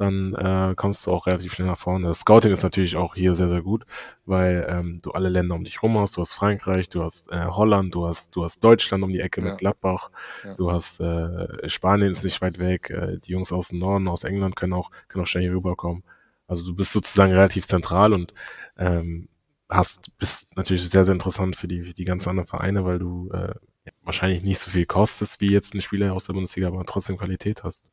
dann 0.00 0.34
äh, 0.34 0.74
kommst 0.76 1.06
du 1.06 1.10
auch 1.10 1.26
relativ 1.26 1.52
schnell 1.52 1.68
nach 1.68 1.78
vorne. 1.78 2.08
Das 2.08 2.20
Scouting 2.20 2.52
ist 2.52 2.62
natürlich 2.62 2.96
auch 2.96 3.14
hier 3.14 3.34
sehr, 3.34 3.50
sehr 3.50 3.60
gut, 3.60 3.84
weil 4.24 4.66
ähm, 4.68 5.00
du 5.02 5.10
alle 5.12 5.28
Länder 5.28 5.54
um 5.54 5.64
dich 5.64 5.82
rum 5.82 5.98
hast. 5.98 6.16
Du 6.16 6.22
hast 6.22 6.34
Frankreich, 6.34 6.88
du 6.88 7.02
hast 7.02 7.30
äh, 7.30 7.46
Holland, 7.46 7.94
du 7.94 8.06
hast, 8.06 8.34
du 8.34 8.42
hast 8.42 8.64
Deutschland 8.64 9.04
um 9.04 9.12
die 9.12 9.20
Ecke 9.20 9.42
ja. 9.42 9.48
mit 9.48 9.58
Gladbach, 9.58 10.10
ja. 10.42 10.54
du 10.54 10.72
hast 10.72 11.00
äh, 11.00 11.68
Spanien 11.68 12.12
ist 12.12 12.24
nicht 12.24 12.40
weit 12.40 12.58
weg, 12.58 12.88
äh, 12.90 13.18
die 13.18 13.32
Jungs 13.32 13.52
aus 13.52 13.68
dem 13.68 13.78
Norden, 13.78 14.08
aus 14.08 14.24
England 14.24 14.56
können 14.56 14.72
auch, 14.72 14.90
können 15.08 15.24
auch 15.24 15.28
schnell 15.28 15.44
hier 15.44 15.52
rüberkommen. 15.52 16.02
Also 16.46 16.64
du 16.64 16.74
bist 16.74 16.92
sozusagen 16.92 17.32
relativ 17.32 17.66
zentral 17.66 18.14
und 18.14 18.32
ähm, 18.78 19.28
hast, 19.68 20.16
bist 20.18 20.48
natürlich 20.56 20.88
sehr, 20.88 21.04
sehr 21.04 21.12
interessant 21.12 21.56
für 21.56 21.68
die, 21.68 21.82
für 21.82 21.94
die 21.94 22.04
ganz 22.04 22.26
anderen 22.26 22.46
Vereine, 22.46 22.84
weil 22.84 22.98
du 22.98 23.30
äh, 23.32 23.54
wahrscheinlich 24.02 24.42
nicht 24.42 24.58
so 24.58 24.70
viel 24.70 24.86
kostest 24.86 25.40
wie 25.40 25.50
jetzt 25.50 25.74
ein 25.74 25.80
Spieler 25.80 26.14
aus 26.14 26.24
der 26.24 26.32
Bundesliga, 26.32 26.68
aber 26.68 26.84
trotzdem 26.84 27.18
Qualität 27.18 27.64
hast. 27.64 27.84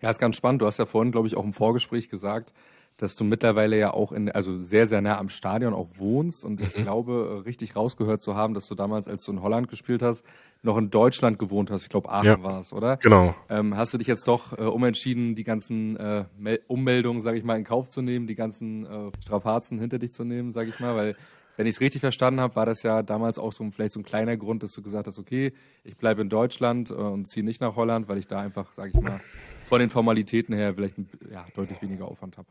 Ja, 0.00 0.10
ist 0.10 0.18
ganz 0.18 0.36
spannend. 0.36 0.62
Du 0.62 0.66
hast 0.66 0.78
ja 0.78 0.86
vorhin, 0.86 1.12
glaube 1.12 1.28
ich, 1.28 1.36
auch 1.36 1.44
im 1.44 1.52
Vorgespräch 1.52 2.08
gesagt, 2.08 2.52
dass 2.96 3.16
du 3.16 3.24
mittlerweile 3.24 3.78
ja 3.78 3.92
auch 3.92 4.12
in, 4.12 4.30
also 4.30 4.58
sehr, 4.58 4.86
sehr 4.86 5.00
nah 5.00 5.18
am 5.18 5.28
Stadion 5.28 5.74
auch 5.74 5.88
wohnst 5.96 6.44
und 6.44 6.60
ich 6.60 6.76
mhm. 6.76 6.82
glaube, 6.82 7.42
richtig 7.44 7.74
rausgehört 7.74 8.22
zu 8.22 8.36
haben, 8.36 8.54
dass 8.54 8.68
du 8.68 8.74
damals, 8.74 9.08
als 9.08 9.24
du 9.24 9.32
in 9.32 9.42
Holland 9.42 9.68
gespielt 9.68 10.02
hast, 10.02 10.24
noch 10.62 10.76
in 10.76 10.90
Deutschland 10.90 11.38
gewohnt 11.38 11.70
hast. 11.70 11.82
Ich 11.82 11.88
glaube, 11.88 12.10
Aachen 12.10 12.26
ja, 12.26 12.42
war 12.42 12.60
es, 12.60 12.72
oder? 12.72 12.98
Genau. 12.98 13.34
Ähm, 13.48 13.76
hast 13.76 13.92
du 13.92 13.98
dich 13.98 14.06
jetzt 14.06 14.28
doch 14.28 14.56
äh, 14.56 14.62
umentschieden, 14.62 15.34
die 15.34 15.42
ganzen 15.42 15.96
äh, 15.96 16.24
Ummeldungen, 16.68 17.22
sage 17.22 17.38
ich 17.38 17.44
mal, 17.44 17.56
in 17.56 17.64
Kauf 17.64 17.88
zu 17.88 18.02
nehmen, 18.02 18.26
die 18.26 18.36
ganzen 18.36 18.86
äh, 18.86 19.10
Strapazen 19.22 19.80
hinter 19.80 19.98
dich 19.98 20.12
zu 20.12 20.24
nehmen, 20.24 20.52
sage 20.52 20.70
ich 20.70 20.78
mal, 20.78 20.94
weil 20.94 21.16
wenn 21.56 21.66
ich 21.66 21.76
es 21.76 21.80
richtig 21.80 22.00
verstanden 22.00 22.40
habe, 22.40 22.56
war 22.56 22.66
das 22.66 22.82
ja 22.82 23.02
damals 23.02 23.38
auch 23.38 23.52
so 23.52 23.68
vielleicht 23.70 23.92
so 23.92 24.00
ein 24.00 24.04
kleiner 24.04 24.36
Grund, 24.36 24.62
dass 24.62 24.72
du 24.72 24.82
gesagt 24.82 25.06
hast, 25.06 25.18
okay, 25.18 25.52
ich 25.84 25.96
bleibe 25.96 26.22
in 26.22 26.28
Deutschland 26.28 26.90
äh, 26.90 26.94
und 26.94 27.26
ziehe 27.26 27.44
nicht 27.44 27.60
nach 27.60 27.74
Holland, 27.74 28.08
weil 28.08 28.18
ich 28.18 28.26
da 28.26 28.40
einfach, 28.40 28.72
sage 28.72 28.92
ich 28.94 29.00
mal, 29.00 29.20
von 29.64 29.80
den 29.80 29.90
Formalitäten 29.90 30.54
her 30.54 30.74
vielleicht 30.74 30.96
ja, 31.30 31.46
deutlich 31.54 31.80
weniger 31.82 32.06
Aufwand 32.06 32.38
habe. 32.38 32.48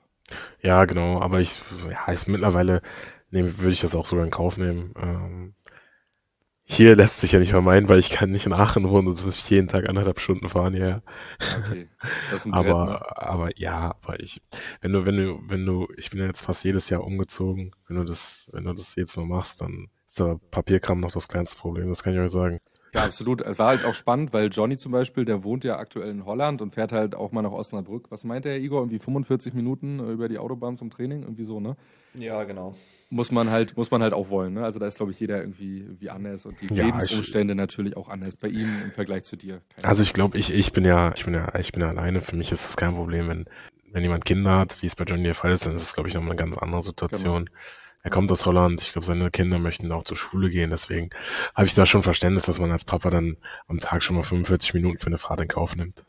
Ja, 0.61 0.85
genau, 0.85 1.19
aber 1.19 1.39
ich, 1.39 1.61
ja, 1.89 2.11
ich 2.13 2.27
mittlerweile 2.27 2.81
nehm, 3.31 3.57
würde 3.57 3.71
ich 3.71 3.81
das 3.81 3.95
auch 3.95 4.05
sogar 4.05 4.25
in 4.25 4.31
Kauf 4.31 4.57
nehmen. 4.57 4.93
Ähm, 4.97 5.53
hier 6.63 6.95
lässt 6.95 7.19
sich 7.19 7.33
ja 7.33 7.39
nicht 7.39 7.49
vermeiden, 7.49 7.89
weil 7.89 7.99
ich 7.99 8.11
kann 8.11 8.31
nicht 8.31 8.45
in 8.45 8.53
Aachen 8.53 8.87
wohnen, 8.87 9.07
sonst 9.07 9.25
muss 9.25 9.39
ich 9.39 9.49
jeden 9.49 9.67
Tag 9.67 9.89
anderthalb 9.89 10.19
Stunden 10.19 10.47
fahren 10.47 10.73
hierher. 10.73 11.03
Okay. 11.59 11.89
Das 12.31 12.41
ist 12.41 12.45
ein 12.45 12.53
aber, 12.53 12.85
Brett, 12.85 13.01
ne? 13.01 13.17
aber 13.17 13.59
ja, 13.59 13.95
aber 14.01 14.19
ich, 14.21 14.41
wenn 14.79 14.93
du, 14.93 15.05
wenn 15.05 15.17
du, 15.17 15.39
wenn 15.47 15.65
du, 15.65 15.87
ich 15.97 16.11
bin 16.11 16.21
ja 16.21 16.27
jetzt 16.27 16.41
fast 16.41 16.63
jedes 16.63 16.89
Jahr 16.89 17.03
umgezogen, 17.03 17.75
wenn 17.87 17.97
du 17.97 18.05
das, 18.05 18.49
wenn 18.53 18.63
du 18.63 18.73
das 18.73 18.95
jetzt 18.95 19.17
mal 19.17 19.25
machst, 19.25 19.59
dann 19.59 19.89
ist 20.07 20.19
der 20.19 20.39
Papierkram 20.51 21.01
noch 21.01 21.11
das 21.11 21.27
kleinste 21.27 21.57
Problem, 21.57 21.89
das 21.89 22.03
kann 22.03 22.13
ich 22.13 22.19
euch 22.19 22.31
sagen. 22.31 22.59
Ja, 22.93 23.05
absolut. 23.05 23.41
Es 23.41 23.57
war 23.57 23.67
halt 23.67 23.85
auch 23.85 23.95
spannend, 23.95 24.33
weil 24.33 24.49
Johnny 24.49 24.77
zum 24.77 24.91
Beispiel, 24.91 25.23
der 25.25 25.43
wohnt 25.43 25.63
ja 25.63 25.77
aktuell 25.77 26.09
in 26.09 26.25
Holland 26.25 26.61
und 26.61 26.73
fährt 26.73 26.91
halt 26.91 27.15
auch 27.15 27.31
mal 27.31 27.41
nach 27.41 27.51
Osnabrück. 27.51 28.11
Was 28.11 28.23
meint 28.23 28.45
der 28.45 28.59
Igor? 28.59 28.81
Irgendwie 28.81 28.99
45 28.99 29.53
Minuten 29.53 29.99
über 29.99 30.27
die 30.27 30.37
Autobahn 30.37 30.75
zum 30.75 30.89
Training? 30.89 31.21
Irgendwie 31.21 31.45
so, 31.45 31.59
ne? 31.59 31.77
Ja, 32.13 32.43
genau 32.43 32.75
muss 33.11 33.29
man 33.29 33.49
halt, 33.49 33.75
muss 33.75 33.91
man 33.91 34.01
halt 34.01 34.13
auch 34.13 34.29
wollen. 34.29 34.53
Ne? 34.53 34.63
Also 34.63 34.79
da 34.79 34.87
ist, 34.87 34.95
glaube 34.95 35.11
ich, 35.11 35.19
jeder 35.19 35.39
irgendwie 35.39 35.85
wie 35.99 36.09
anders 36.09 36.45
und 36.45 36.61
die 36.61 36.73
ja, 36.73 36.85
Lebensumstände 36.85 37.53
ich, 37.53 37.57
natürlich 37.57 37.97
auch 37.97 38.07
anders 38.07 38.37
bei 38.37 38.47
ihm 38.47 38.69
im 38.83 38.91
Vergleich 38.91 39.23
zu 39.23 39.35
dir. 39.35 39.61
Keine 39.75 39.87
also 39.87 40.01
ich 40.01 40.13
glaube, 40.13 40.37
ich, 40.37 40.51
ich 40.51 40.71
bin 40.71 40.85
ja, 40.85 41.11
ich 41.13 41.25
bin 41.25 41.33
ja, 41.33 41.53
ich 41.59 41.73
bin 41.73 41.81
ja 41.81 41.89
alleine. 41.89 42.21
Für 42.21 42.37
mich 42.37 42.53
ist 42.53 42.63
das 42.63 42.77
kein 42.77 42.95
Problem, 42.95 43.27
wenn, 43.27 43.45
wenn 43.91 44.03
jemand 44.03 44.23
Kinder 44.23 44.57
hat, 44.57 44.81
wie 44.81 44.85
es 44.85 44.95
bei 44.95 45.03
Johnny 45.03 45.23
der 45.23 45.35
Fall 45.35 45.51
ist, 45.51 45.65
dann 45.65 45.75
ist 45.75 45.83
es, 45.83 45.93
glaube 45.93 46.07
ich, 46.07 46.15
nochmal 46.15 46.31
eine 46.31 46.39
ganz 46.39 46.57
andere 46.57 46.81
Situation. 46.81 47.45
Genau. 47.45 47.57
Er 48.03 48.09
kommt 48.09 48.31
aus 48.31 48.45
Holland, 48.45 48.81
ich 48.81 48.93
glaube, 48.93 49.05
seine 49.05 49.29
Kinder 49.29 49.59
möchten 49.59 49.91
auch 49.91 50.03
zur 50.03 50.17
Schule 50.17 50.49
gehen, 50.49 50.71
deswegen 50.71 51.11
habe 51.55 51.67
ich 51.67 51.75
da 51.75 51.85
schon 51.85 52.03
Verständnis, 52.03 52.43
dass 52.43 52.59
man 52.59 52.71
als 52.71 52.85
Papa 52.85 53.09
dann 53.09 53.37
am 53.67 53.79
Tag 53.79 54.01
schon 54.01 54.15
mal 54.15 54.23
45 54.23 54.73
Minuten 54.73 54.97
für 54.97 55.07
eine 55.07 55.17
Fahrt 55.17 55.41
in 55.41 55.47
Kauf 55.47 55.75
nimmt. 55.75 56.03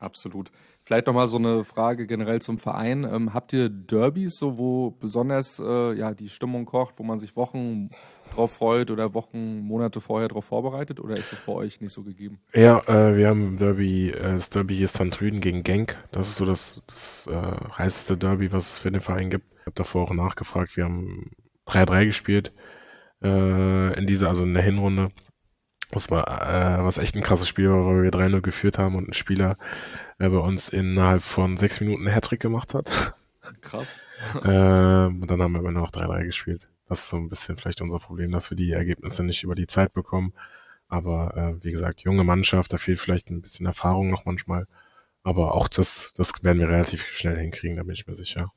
Absolut. 0.00 0.50
Vielleicht 0.84 1.06
nochmal 1.06 1.28
so 1.28 1.36
eine 1.36 1.64
Frage 1.64 2.06
generell 2.06 2.40
zum 2.40 2.58
Verein. 2.58 3.04
Ähm, 3.04 3.34
habt 3.34 3.52
ihr 3.52 3.68
Derbys, 3.68 4.38
so 4.38 4.56
wo 4.56 4.90
besonders 4.92 5.58
äh, 5.58 5.92
ja, 5.92 6.14
die 6.14 6.30
Stimmung 6.30 6.64
kocht, 6.64 6.94
wo 6.96 7.02
man 7.02 7.18
sich 7.18 7.36
Wochen 7.36 7.90
drauf 8.34 8.52
freut 8.52 8.90
oder 8.90 9.12
Wochen, 9.12 9.60
Monate 9.60 10.00
vorher 10.00 10.28
darauf 10.28 10.46
vorbereitet 10.46 11.00
oder 11.00 11.16
ist 11.16 11.32
das 11.32 11.40
bei 11.40 11.52
euch 11.52 11.80
nicht 11.80 11.92
so 11.92 12.04
gegeben? 12.04 12.38
Ja, 12.54 12.80
äh, 12.86 13.16
wir 13.16 13.28
haben 13.28 13.58
Derby, 13.58 14.10
äh, 14.10 14.34
das 14.34 14.50
Derby 14.50 14.76
hier 14.76 14.86
ist 14.86 14.96
Trüden 14.96 15.40
gegen 15.40 15.62
Genk. 15.62 15.98
Das 16.10 16.28
ist 16.28 16.36
so 16.36 16.46
das, 16.46 16.82
das 16.86 17.26
äh, 17.26 17.76
heißeste 17.76 18.16
Derby, 18.16 18.52
was 18.52 18.72
es 18.72 18.78
für 18.78 18.90
den 18.90 19.00
Verein 19.00 19.30
gibt. 19.30 19.46
Ich 19.68 19.70
habe 19.70 19.84
davor 19.84 20.04
auch 20.04 20.14
nachgefragt. 20.14 20.78
Wir 20.78 20.84
haben 20.84 21.30
3-3 21.66 22.06
gespielt 22.06 22.54
äh, 23.22 23.98
in 23.98 24.06
dieser, 24.06 24.28
also 24.28 24.42
in 24.44 24.54
der 24.54 24.62
Hinrunde. 24.62 25.10
Das 25.90 26.10
war, 26.10 26.24
äh, 26.26 26.82
was 26.82 26.96
echt 26.96 27.14
ein 27.14 27.22
krasses 27.22 27.48
Spiel 27.48 27.68
war, 27.68 27.84
weil 27.84 28.04
wir 28.04 28.10
3-0 28.10 28.40
geführt 28.40 28.78
haben 28.78 28.96
und 28.96 29.10
ein 29.10 29.12
Spieler 29.12 29.58
äh, 30.18 30.30
bei 30.30 30.38
uns 30.38 30.70
innerhalb 30.70 31.22
von 31.22 31.58
sechs 31.58 31.82
Minuten 31.82 32.06
einen 32.06 32.14
Hattrick 32.14 32.40
gemacht 32.40 32.72
hat. 32.72 33.14
Krass. 33.60 33.98
äh, 34.36 34.38
und 34.46 35.26
dann 35.30 35.42
haben 35.42 35.52
wir 35.52 35.60
immer 35.60 35.72
noch 35.72 35.90
3-3 35.90 36.24
gespielt. 36.24 36.70
Das 36.86 37.00
ist 37.00 37.10
so 37.10 37.18
ein 37.18 37.28
bisschen 37.28 37.58
vielleicht 37.58 37.82
unser 37.82 37.98
Problem, 37.98 38.30
dass 38.30 38.48
wir 38.48 38.56
die 38.56 38.72
Ergebnisse 38.72 39.22
nicht 39.22 39.42
über 39.42 39.54
die 39.54 39.66
Zeit 39.66 39.92
bekommen. 39.92 40.32
Aber 40.88 41.36
äh, 41.36 41.62
wie 41.62 41.72
gesagt, 41.72 42.00
junge 42.04 42.24
Mannschaft, 42.24 42.72
da 42.72 42.78
fehlt 42.78 43.00
vielleicht 43.00 43.28
ein 43.28 43.42
bisschen 43.42 43.66
Erfahrung 43.66 44.08
noch 44.08 44.24
manchmal. 44.24 44.66
Aber 45.24 45.54
auch 45.54 45.68
das, 45.68 46.14
das 46.16 46.32
werden 46.42 46.58
wir 46.58 46.70
relativ 46.70 47.04
schnell 47.06 47.36
hinkriegen, 47.36 47.76
da 47.76 47.82
bin 47.82 47.92
ich 47.92 48.06
mir 48.06 48.14
sicher. 48.14 48.50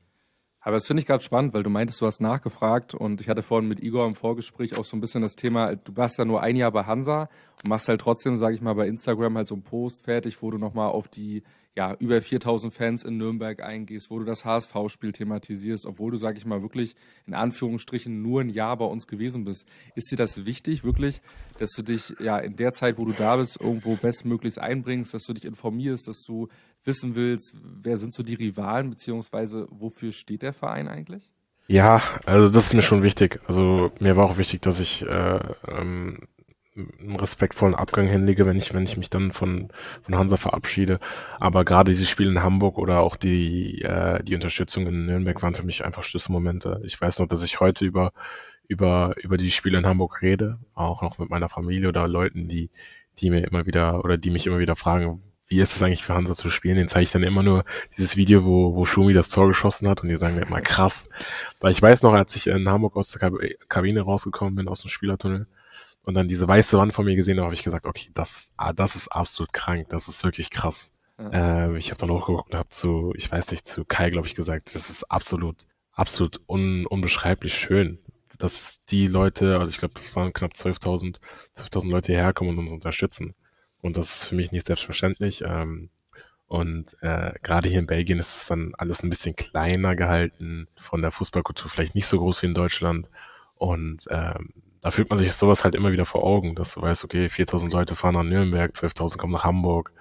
Aber 0.62 0.76
das 0.76 0.86
finde 0.86 1.02
ich 1.02 1.08
gerade 1.08 1.24
spannend, 1.24 1.54
weil 1.54 1.64
du 1.64 1.72
meintest, 1.72 2.02
du 2.02 2.06
hast 2.06 2.22
nachgefragt 2.22 2.94
und 2.94 3.20
ich 3.20 3.30
hatte 3.30 3.42
vorhin 3.42 3.68
mit 3.68 3.84
Igor 3.84 4.06
im 4.06 4.16
Vorgespräch 4.16 4.78
auch 4.78 4.86
so 4.86 4.96
ein 4.96 5.02
bisschen 5.02 5.24
das 5.24 5.36
Thema, 5.36 5.76
du 5.76 5.98
warst 5.98 6.20
ja 6.20 6.26
nur 6.26 6.42
ein 6.44 6.56
Jahr 6.56 6.72
bei 6.72 6.84
Hansa 6.84 7.30
und 7.64 7.70
machst 7.70 7.88
halt 7.88 8.00
trotzdem, 8.00 8.38
sage 8.38 8.56
ich 8.56 8.62
mal, 8.62 8.76
bei 8.76 8.88
Instagram 8.88 9.38
halt 9.38 9.48
so 9.48 9.56
einen 9.56 9.64
Post 9.64 10.04
fertig, 10.04 10.42
wo 10.42 10.52
du 10.52 10.60
nochmal 10.60 10.90
auf 10.90 11.08
die 11.08 11.44
ja, 11.74 11.96
über 12.00 12.22
4000 12.22 12.74
Fans 12.74 13.04
in 13.04 13.18
Nürnberg 13.18 13.64
eingehst, 13.64 14.12
wo 14.12 14.20
du 14.20 14.26
das 14.26 14.44
HSV-Spiel 14.44 15.14
thematisierst, 15.14 15.86
obwohl 15.86 16.12
du, 16.12 16.18
sage 16.18 16.38
ich 16.38 16.46
mal, 16.46 16.62
wirklich 16.62 16.96
in 17.26 17.34
Anführungsstrichen 17.34 18.22
nur 18.22 18.42
ein 18.42 18.50
Jahr 18.50 18.76
bei 18.76 18.86
uns 18.86 19.08
gewesen 19.08 19.46
bist. 19.46 19.66
Ist 19.96 20.12
dir 20.12 20.18
das 20.18 20.46
wichtig, 20.46 20.84
wirklich, 20.84 21.22
dass 21.60 21.72
du 21.72 21.82
dich 21.82 22.14
ja 22.20 22.38
in 22.40 22.58
der 22.58 22.74
Zeit, 22.74 22.98
wo 22.98 23.06
du 23.06 23.14
da 23.14 23.38
bist, 23.38 23.62
irgendwo 23.62 23.96
bestmöglichst 23.96 24.60
einbringst, 24.60 25.14
dass 25.14 25.24
du 25.24 25.34
dich 25.34 25.46
informierst, 25.46 26.10
dass 26.10 26.24
du 26.24 26.50
wissen 26.84 27.16
willst, 27.16 27.56
wer 27.62 27.98
sind 27.98 28.14
so 28.14 28.24
die 28.24 28.36
Rivalen, 28.36 28.90
beziehungsweise 28.90 29.68
wofür 29.70 30.12
steht 30.12 30.42
der 30.42 30.54
Verein 30.54 30.88
eigentlich? 30.88 31.30
Ja, 31.68 32.02
also 32.26 32.50
das 32.50 32.68
ist 32.68 32.74
mir 32.74 32.82
schon 32.82 33.04
wichtig. 33.04 33.40
Also 33.48 33.92
mir 34.00 34.18
war 34.18 34.26
auch 34.26 34.38
wichtig, 34.38 34.62
dass 34.62 34.80
ich 34.80 35.06
äh, 35.08 35.40
ähm, 35.68 36.28
einen 36.76 37.16
respektvollen 37.16 37.76
Abgang 37.76 38.08
hinlege, 38.08 38.46
wenn 38.46 38.58
ich, 38.58 38.74
wenn 38.74 38.84
ich 38.84 38.98
mich 38.98 39.10
dann 39.10 39.32
von, 39.32 39.70
von 40.02 40.16
Hansa 40.16 40.38
verabschiede. 40.38 41.00
Aber 41.40 41.66
gerade 41.66 41.92
diese 41.92 42.06
Spiele 42.06 42.30
in 42.30 42.42
Hamburg 42.42 42.78
oder 42.78 43.02
auch 43.02 43.16
die, 43.16 43.82
äh, 43.82 44.24
die 44.24 44.36
Unterstützung 44.36 44.88
in 44.88 45.06
Nürnberg 45.06 45.42
waren 45.42 45.56
für 45.56 45.66
mich 45.66 45.86
einfach 45.86 46.04
Schlüsselmomente. 46.04 46.82
Ich 46.84 47.00
weiß 47.00 47.20
noch, 47.20 47.28
dass 47.28 47.44
ich 47.44 47.60
heute 47.60 47.86
über, 47.86 48.14
über, 48.68 49.16
über 49.22 49.38
die 49.38 49.52
Spiele 49.52 49.78
in 49.78 49.86
Hamburg 49.86 50.22
rede, 50.22 50.60
auch 50.74 51.02
noch 51.02 51.20
mit 51.20 51.30
meiner 51.30 51.50
Familie 51.50 51.90
oder 51.90 52.08
Leuten, 52.08 52.48
die, 52.48 52.70
die 53.20 53.30
mir 53.30 53.46
immer 53.46 53.66
wieder 53.66 54.04
oder 54.04 54.18
die 54.18 54.30
mich 54.30 54.48
immer 54.48 54.60
wieder 54.60 54.76
fragen, 54.76 55.22
wie 55.52 55.60
ist 55.60 55.76
es 55.76 55.84
eigentlich 55.84 56.02
für 56.02 56.14
Hansa 56.14 56.34
zu 56.34 56.50
spielen? 56.50 56.78
Den 56.78 56.88
zeige 56.88 57.04
ich 57.04 57.12
dann 57.12 57.24
immer 57.24 57.44
nur 57.44 57.66
dieses 57.98 58.16
Video, 58.16 58.46
wo, 58.46 58.74
wo 58.74 58.86
Schumi 58.86 59.14
das 59.14 59.28
Tor 59.28 59.50
geschossen 59.50 59.88
hat 59.90 60.02
und 60.02 60.08
die 60.08 60.16
sagen 60.16 60.38
immer 60.38 60.62
krass. 60.62 61.10
Weil 61.60 61.74
ich 61.74 61.82
weiß 61.82 62.04
noch, 62.04 62.14
als 62.14 62.34
ich 62.38 62.48
in 62.48 62.70
Hamburg 62.70 62.96
aus 62.96 63.12
der 63.12 63.30
Kabine 63.68 64.02
rausgekommen 64.02 64.56
bin, 64.56 64.70
aus 64.70 64.82
dem 64.82 64.90
Spielertunnel 64.90 65.48
und 66.04 66.14
dann 66.14 66.30
diese 66.30 66.48
weiße 66.48 66.78
Wand 66.78 66.94
vor 66.94 67.04
mir 67.04 67.18
gesehen 67.18 67.38
habe, 67.38 67.48
habe 67.48 67.54
ich 67.54 67.64
gesagt, 67.64 67.86
okay, 67.86 68.10
das, 68.14 68.54
ah, 68.56 68.72
das 68.72 68.96
ist 68.96 69.10
absolut 69.10 69.52
krank, 69.52 69.90
das 69.90 70.08
ist 70.08 70.24
wirklich 70.24 70.52
krass. 70.52 70.94
Ja. 71.20 71.68
Äh, 71.68 71.78
ich 71.78 71.92
habe 71.92 72.00
dann 72.00 72.12
hochgeguckt 72.12 72.54
und 72.54 72.58
habe 72.58 72.70
zu, 72.70 73.14
ich 73.18 73.30
weiß 73.30 73.52
nicht, 73.52 73.66
zu 73.66 73.84
Kai, 73.84 74.10
glaube 74.10 74.28
ich, 74.28 74.36
gesagt, 74.36 74.74
das 74.74 74.90
ist 74.90 75.04
absolut, 75.12 75.66
absolut 75.92 76.40
un, 76.48 76.86
unbeschreiblich 76.86 77.56
schön, 77.56 78.00
dass 78.38 78.80
die 78.90 79.06
Leute, 79.06 79.60
also 79.60 79.70
ich 79.70 79.80
glaube, 79.80 79.96
es 80.00 80.16
waren 80.16 80.32
knapp 80.32 80.54
12.000 80.54 81.18
12.000 81.58 81.90
Leute 81.90 82.14
hierher 82.14 82.32
kommen 82.32 82.52
und 82.52 82.60
uns 82.60 82.72
unterstützen. 82.72 83.36
Und 83.82 83.98
das 83.98 84.14
ist 84.14 84.26
für 84.26 84.36
mich 84.36 84.52
nicht 84.52 84.68
selbstverständlich. 84.68 85.44
Ähm, 85.46 85.90
und 86.48 86.98
äh, 87.02 87.34
gerade 87.44 87.70
hier 87.70 87.80
in 87.80 87.88
Belgien 87.88 88.20
ist 88.20 88.36
es 88.36 88.48
dann 88.48 88.74
alles 88.78 89.04
ein 89.04 89.10
bisschen 89.10 89.36
kleiner 89.36 89.96
gehalten, 89.96 90.68
von 90.76 91.02
der 91.02 91.12
Fußballkultur 91.12 91.70
vielleicht 91.70 91.96
nicht 91.96 92.08
so 92.08 92.20
groß 92.20 92.42
wie 92.42 92.48
in 92.48 92.54
Deutschland. 92.54 93.10
Und 93.56 94.06
ähm, 94.10 94.50
da 94.82 94.92
fühlt 94.92 95.10
man 95.10 95.20
sich 95.20 95.34
sowas 95.34 95.64
halt 95.64 95.76
immer 95.76 95.92
wieder 95.92 96.06
vor 96.06 96.24
Augen, 96.24 96.56
dass 96.56 96.74
du 96.74 96.82
weißt, 96.82 97.04
okay, 97.04 97.30
4000 97.30 97.72
Leute 97.72 97.96
fahren 97.96 98.16
nach 98.16 98.24
Nürnberg, 98.24 98.74
12.000 98.74 99.18
kommen 99.18 99.34
nach 99.34 99.44
Hamburg. 99.44 99.94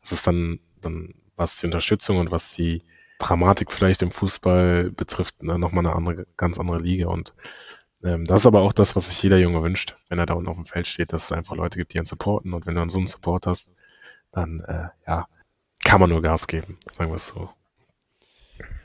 Das 0.00 0.12
ist 0.12 0.26
dann, 0.26 0.60
dann, 0.80 1.14
was 1.36 1.58
die 1.58 1.66
Unterstützung 1.66 2.18
und 2.18 2.30
was 2.30 2.52
die 2.52 2.82
Dramatik 3.18 3.70
vielleicht 3.70 4.02
im 4.02 4.12
Fußball 4.12 4.90
betrifft, 4.90 5.42
nochmal 5.42 5.86
eine 5.86 5.94
andere, 5.94 6.26
ganz 6.36 6.58
andere 6.58 6.78
Liga. 6.78 7.08
Und 7.08 7.34
ähm, 8.02 8.24
das 8.26 8.40
ist 8.40 8.46
aber 8.46 8.62
auch 8.62 8.72
das, 8.72 8.96
was 8.96 9.08
sich 9.08 9.22
jeder 9.22 9.38
Junge 9.38 9.62
wünscht, 9.62 9.96
wenn 10.08 10.18
er 10.18 10.26
da 10.26 10.34
unten 10.34 10.50
auf 10.50 10.56
dem 10.56 10.66
Feld 10.66 10.86
steht, 10.86 11.12
dass 11.12 11.24
es 11.24 11.32
einfach 11.32 11.56
Leute 11.56 11.78
gibt, 11.78 11.94
die 11.94 11.98
ihn 11.98 12.04
supporten. 12.04 12.52
Und 12.54 12.66
wenn 12.66 12.74
du 12.74 12.80
dann 12.80 12.90
so 12.90 12.98
einen 12.98 13.06
Support 13.06 13.46
hast, 13.46 13.70
dann 14.32 14.60
äh, 14.60 14.88
ja, 15.06 15.26
kann 15.84 16.00
man 16.00 16.10
nur 16.10 16.22
Gas 16.22 16.46
geben, 16.46 16.78
sagen 16.96 17.10
wir 17.10 17.16
es 17.16 17.28
so. 17.28 17.50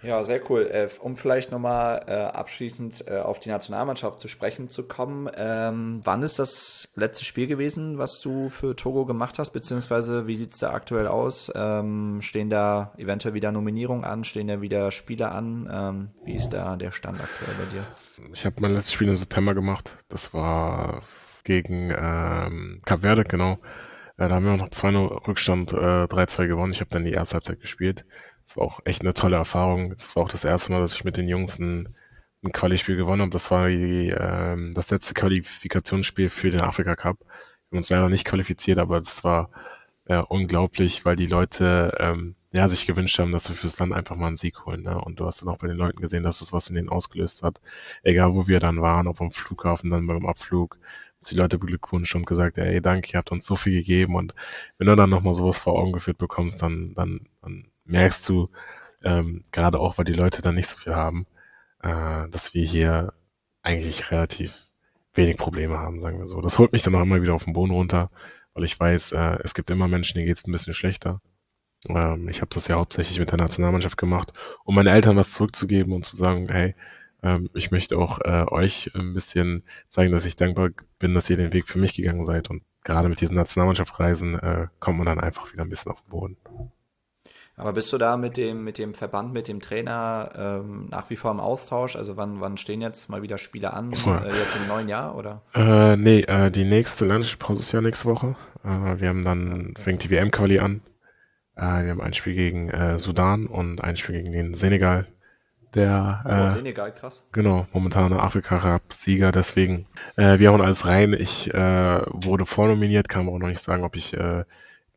Ja, 0.03 0.23
sehr 0.23 0.41
cool. 0.49 0.69
Äh, 0.71 0.87
um 1.01 1.15
vielleicht 1.15 1.51
nochmal 1.51 2.05
äh, 2.07 2.13
abschließend 2.13 3.05
äh, 3.07 3.17
auf 3.17 3.39
die 3.39 3.49
Nationalmannschaft 3.49 4.19
zu 4.19 4.27
sprechen 4.27 4.69
zu 4.69 4.87
kommen. 4.87 5.29
Ähm, 5.35 6.01
wann 6.03 6.23
ist 6.23 6.39
das 6.39 6.89
letzte 6.95 7.25
Spiel 7.25 7.47
gewesen, 7.47 7.97
was 7.97 8.21
du 8.21 8.49
für 8.49 8.75
Togo 8.75 9.05
gemacht 9.05 9.39
hast? 9.39 9.51
Beziehungsweise 9.51 10.27
wie 10.27 10.35
sieht 10.35 10.53
es 10.53 10.59
da 10.59 10.71
aktuell 10.71 11.07
aus? 11.07 11.51
Ähm, 11.55 12.21
stehen 12.21 12.49
da 12.49 12.93
eventuell 12.97 13.33
wieder 13.33 13.51
Nominierungen 13.51 14.05
an? 14.05 14.23
Stehen 14.23 14.47
da 14.47 14.61
wieder 14.61 14.91
Spiele 14.91 15.31
an? 15.31 15.69
Ähm, 15.71 16.09
wie 16.25 16.35
ist 16.35 16.49
da 16.49 16.75
der 16.77 16.91
Stand 16.91 17.19
aktuell 17.19 17.55
bei 17.57 17.73
dir? 17.73 17.85
Ich 18.33 18.45
habe 18.45 18.61
mein 18.61 18.73
letztes 18.73 18.93
Spiel 18.93 19.09
im 19.09 19.17
September 19.17 19.53
gemacht. 19.55 19.97
Das 20.09 20.33
war 20.33 21.01
gegen 21.43 21.91
ähm, 21.97 22.81
Cap 22.85 23.01
Verde, 23.01 23.23
genau. 23.23 23.57
Da 24.17 24.29
haben 24.29 24.45
wir 24.45 24.57
noch 24.57 24.69
2-0 24.69 25.27
Rückstand, 25.27 25.73
äh, 25.73 26.05
3-2 26.05 26.47
gewonnen. 26.47 26.71
Ich 26.71 26.79
habe 26.79 26.89
dann 26.89 27.03
die 27.03 27.11
erste 27.11 27.35
Halbzeit 27.35 27.61
gespielt. 27.61 28.03
Das 28.47 28.55
war 28.55 28.63
auch 28.63 28.79
echt 28.85 29.01
eine 29.01 29.13
tolle 29.13 29.35
Erfahrung. 29.35 29.89
Das 29.91 30.15
war 30.15 30.23
auch 30.23 30.29
das 30.29 30.45
erste 30.45 30.71
Mal, 30.71 30.79
dass 30.79 30.95
ich 30.95 31.03
mit 31.03 31.17
den 31.17 31.27
Jungs 31.27 31.59
ein, 31.59 31.93
ein 32.43 32.53
Quali-Spiel 32.53 32.95
gewonnen 32.95 33.21
habe. 33.21 33.31
Das 33.31 33.51
war 33.51 33.67
die, 33.67 34.09
ähm, 34.09 34.71
das 34.73 34.89
letzte 34.89 35.13
Qualifikationsspiel 35.13 36.29
für 36.29 36.49
den 36.49 36.61
Afrika 36.61 36.95
Cup. 36.95 37.19
Wir 37.19 37.27
haben 37.71 37.77
uns 37.79 37.89
leider 37.89 38.07
nicht 38.09 38.25
qualifiziert, 38.25 38.79
aber 38.79 38.97
es 38.97 39.23
war 39.25 39.49
äh, 40.05 40.21
unglaublich, 40.21 41.03
weil 41.05 41.17
die 41.17 41.25
Leute 41.25 41.93
ähm, 41.99 42.35
ja, 42.53 42.69
sich 42.69 42.87
gewünscht 42.87 43.19
haben, 43.19 43.33
dass 43.33 43.49
wir 43.49 43.55
fürs 43.55 43.79
Land 43.79 43.91
einfach 43.93 44.15
mal 44.15 44.27
einen 44.27 44.37
Sieg 44.37 44.65
holen. 44.65 44.83
Ne? 44.83 44.99
Und 44.99 45.19
du 45.19 45.25
hast 45.25 45.41
dann 45.41 45.49
auch 45.49 45.57
bei 45.57 45.67
den 45.67 45.77
Leuten 45.77 46.01
gesehen, 46.01 46.23
dass 46.23 46.39
das 46.39 46.53
was 46.53 46.69
in 46.69 46.75
denen 46.75 46.89
ausgelöst 46.89 47.43
hat. 47.43 47.59
Egal, 48.03 48.33
wo 48.33 48.47
wir 48.47 48.61
dann 48.61 48.81
waren, 48.81 49.07
ob 49.07 49.19
am 49.19 49.31
Flughafen, 49.31 49.91
dann 49.91 50.07
beim 50.07 50.25
Abflug, 50.25 50.77
die 51.29 51.35
Leute 51.35 51.57
beglückwünscht 51.57 52.15
und 52.15 52.25
gesagt, 52.25 52.57
ey, 52.57 52.81
danke, 52.81 53.11
ihr 53.11 53.17
habt 53.17 53.31
uns 53.31 53.45
so 53.45 53.57
viel 53.57 53.73
gegeben. 53.73 54.15
Und 54.15 54.33
wenn 54.77 54.87
du 54.87 54.95
dann 54.95 55.09
nochmal 55.09 55.35
sowas 55.35 55.59
vor 55.59 55.77
Augen 55.77 55.91
geführt 55.91 56.17
bekommst, 56.17 56.61
dann, 56.61 56.93
dann, 56.95 57.27
dann 57.41 57.67
merkst 57.87 58.27
du, 58.29 58.49
ähm, 59.03 59.43
gerade 59.51 59.79
auch, 59.79 59.97
weil 59.97 60.05
die 60.05 60.13
Leute 60.13 60.41
dann 60.41 60.55
nicht 60.55 60.69
so 60.69 60.77
viel 60.77 60.95
haben, 60.95 61.25
äh, 61.81 62.27
dass 62.29 62.53
wir 62.53 62.63
hier 62.63 63.13
eigentlich 63.61 64.11
relativ 64.11 64.53
wenig 65.13 65.37
Probleme 65.37 65.77
haben, 65.77 66.01
sagen 66.01 66.19
wir 66.19 66.27
so. 66.27 66.41
Das 66.41 66.59
holt 66.59 66.73
mich 66.73 66.83
dann 66.83 66.95
auch 66.95 67.01
immer 67.01 67.21
wieder 67.21 67.33
auf 67.33 67.45
den 67.45 67.53
Boden 67.53 67.73
runter, 67.73 68.11
weil 68.53 68.63
ich 68.63 68.79
weiß, 68.79 69.11
äh, 69.13 69.37
es 69.43 69.53
gibt 69.53 69.69
immer 69.69 69.87
Menschen, 69.87 70.15
denen 70.15 70.27
geht 70.27 70.37
es 70.37 70.47
ein 70.47 70.51
bisschen 70.51 70.73
schlechter. 70.73 71.21
Ähm, 71.87 72.29
ich 72.29 72.41
habe 72.41 72.53
das 72.53 72.67
ja 72.67 72.75
hauptsächlich 72.75 73.19
mit 73.19 73.31
der 73.31 73.37
Nationalmannschaft 73.37 73.97
gemacht, 73.97 74.33
um 74.63 74.75
meinen 74.75 74.87
Eltern 74.87 75.17
was 75.17 75.31
zurückzugeben 75.31 75.93
und 75.93 76.05
zu 76.05 76.15
sagen, 76.15 76.49
hey, 76.49 76.75
ähm, 77.23 77.49
ich 77.53 77.71
möchte 77.71 77.97
auch 77.97 78.19
äh, 78.19 78.45
euch 78.47 78.91
ein 78.95 79.13
bisschen 79.13 79.63
zeigen, 79.89 80.11
dass 80.11 80.25
ich 80.25 80.35
dankbar 80.35 80.69
bin, 80.99 81.13
dass 81.13 81.29
ihr 81.29 81.37
den 81.37 81.53
Weg 81.53 81.67
für 81.67 81.79
mich 81.79 81.93
gegangen 81.93 82.25
seid. 82.25 82.49
Und 82.49 82.63
gerade 82.83 83.09
mit 83.09 83.21
diesen 83.21 83.35
Nationalmannschaftsreisen 83.35 84.39
äh, 84.39 84.67
kommt 84.79 84.97
man 84.97 85.07
dann 85.07 85.19
einfach 85.19 85.51
wieder 85.51 85.63
ein 85.63 85.69
bisschen 85.69 85.91
auf 85.91 86.01
den 86.01 86.09
Boden. 86.09 86.37
Aber 87.59 87.73
bist 87.73 87.91
du 87.91 87.97
da 87.97 88.17
mit 88.17 88.37
dem, 88.37 88.63
mit 88.63 88.77
dem 88.77 88.93
Verband, 88.93 89.33
mit 89.33 89.47
dem 89.47 89.61
Trainer 89.61 90.29
ähm, 90.37 90.85
nach 90.91 91.09
wie 91.09 91.15
vor 91.15 91.31
im 91.31 91.39
Austausch? 91.39 91.95
Also 91.95 92.15
wann, 92.15 92.39
wann 92.39 92.55
stehen 92.57 92.81
jetzt 92.81 93.09
mal 93.09 93.23
wieder 93.23 93.39
Spiele 93.39 93.73
an? 93.73 93.91
Äh, 93.93 94.37
jetzt 94.37 94.55
im 94.55 94.67
neuen 94.67 94.87
Jahr 94.87 95.15
oder? 95.15 95.41
Äh, 95.55 95.97
nee, 95.97 96.19
äh, 96.21 96.51
die 96.51 96.65
nächste 96.65 97.05
Landespause 97.05 97.61
ist 97.61 97.71
ja 97.71 97.81
nächste 97.81 98.05
Woche. 98.05 98.35
Äh, 98.63 98.99
wir 99.01 99.09
haben 99.09 99.25
dann, 99.25 99.73
fängt 99.79 100.03
die 100.03 100.11
WM-Quali 100.11 100.59
an. 100.59 100.81
Äh, 101.55 101.85
wir 101.85 101.91
haben 101.91 102.01
ein 102.01 102.13
Spiel 102.13 102.35
gegen 102.35 102.69
äh, 102.69 102.99
Sudan 102.99 103.47
und 103.47 103.83
ein 103.83 103.97
Spiel 103.97 104.21
gegen 104.21 104.33
den 104.33 104.53
Senegal. 104.53 105.07
Der, 105.73 106.23
oh, 106.25 106.55
Senegal, 106.55 106.93
krass. 106.93 107.27
Genau, 107.31 107.65
momentaner 107.73 108.23
Afrika-Cup-Sieger, 108.23 109.31
deswegen. 109.31 109.85
Wir 110.15 110.49
hauen 110.49 110.61
alles 110.61 110.87
rein. 110.87 111.13
Ich 111.13 111.51
wurde 111.53 112.45
vornominiert, 112.45 113.09
kann 113.09 113.23
aber 113.23 113.35
auch 113.35 113.39
noch 113.39 113.49
nicht 113.49 113.61
sagen, 113.61 113.83
ob 113.83 113.97
ich 113.97 114.15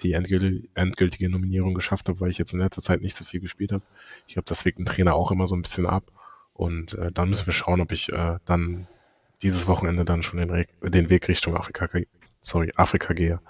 die 0.02 0.12
endgültige 0.12 1.28
Nominierung 1.28 1.74
geschafft 1.74 2.08
habe, 2.08 2.20
weil 2.20 2.30
ich 2.30 2.38
jetzt 2.38 2.52
in 2.52 2.60
letzter 2.60 2.82
Zeit 2.82 3.00
nicht 3.00 3.16
so 3.16 3.24
viel 3.24 3.40
gespielt 3.40 3.72
habe. 3.72 3.84
Ich 4.26 4.34
glaube, 4.34 4.48
das 4.48 4.64
wägt 4.64 4.78
ein 4.78 4.86
Trainer 4.86 5.14
auch 5.14 5.30
immer 5.30 5.46
so 5.46 5.54
ein 5.54 5.62
bisschen 5.62 5.86
ab. 5.86 6.04
Und 6.54 6.94
äh, 6.94 7.10
dann 7.12 7.30
müssen 7.30 7.46
wir 7.46 7.52
schauen, 7.52 7.80
ob 7.80 7.92
ich 7.92 8.10
äh, 8.12 8.38
dann 8.44 8.86
dieses 9.42 9.66
Wochenende 9.66 10.04
dann 10.04 10.22
schon 10.22 10.38
den, 10.38 10.50
Re 10.50 10.66
den 10.82 11.08
Weg 11.10 11.28
Richtung 11.28 11.56
Afrika, 11.56 11.88
sorry, 12.42 12.72
Afrika 12.76 13.14
gehe. 13.14 13.40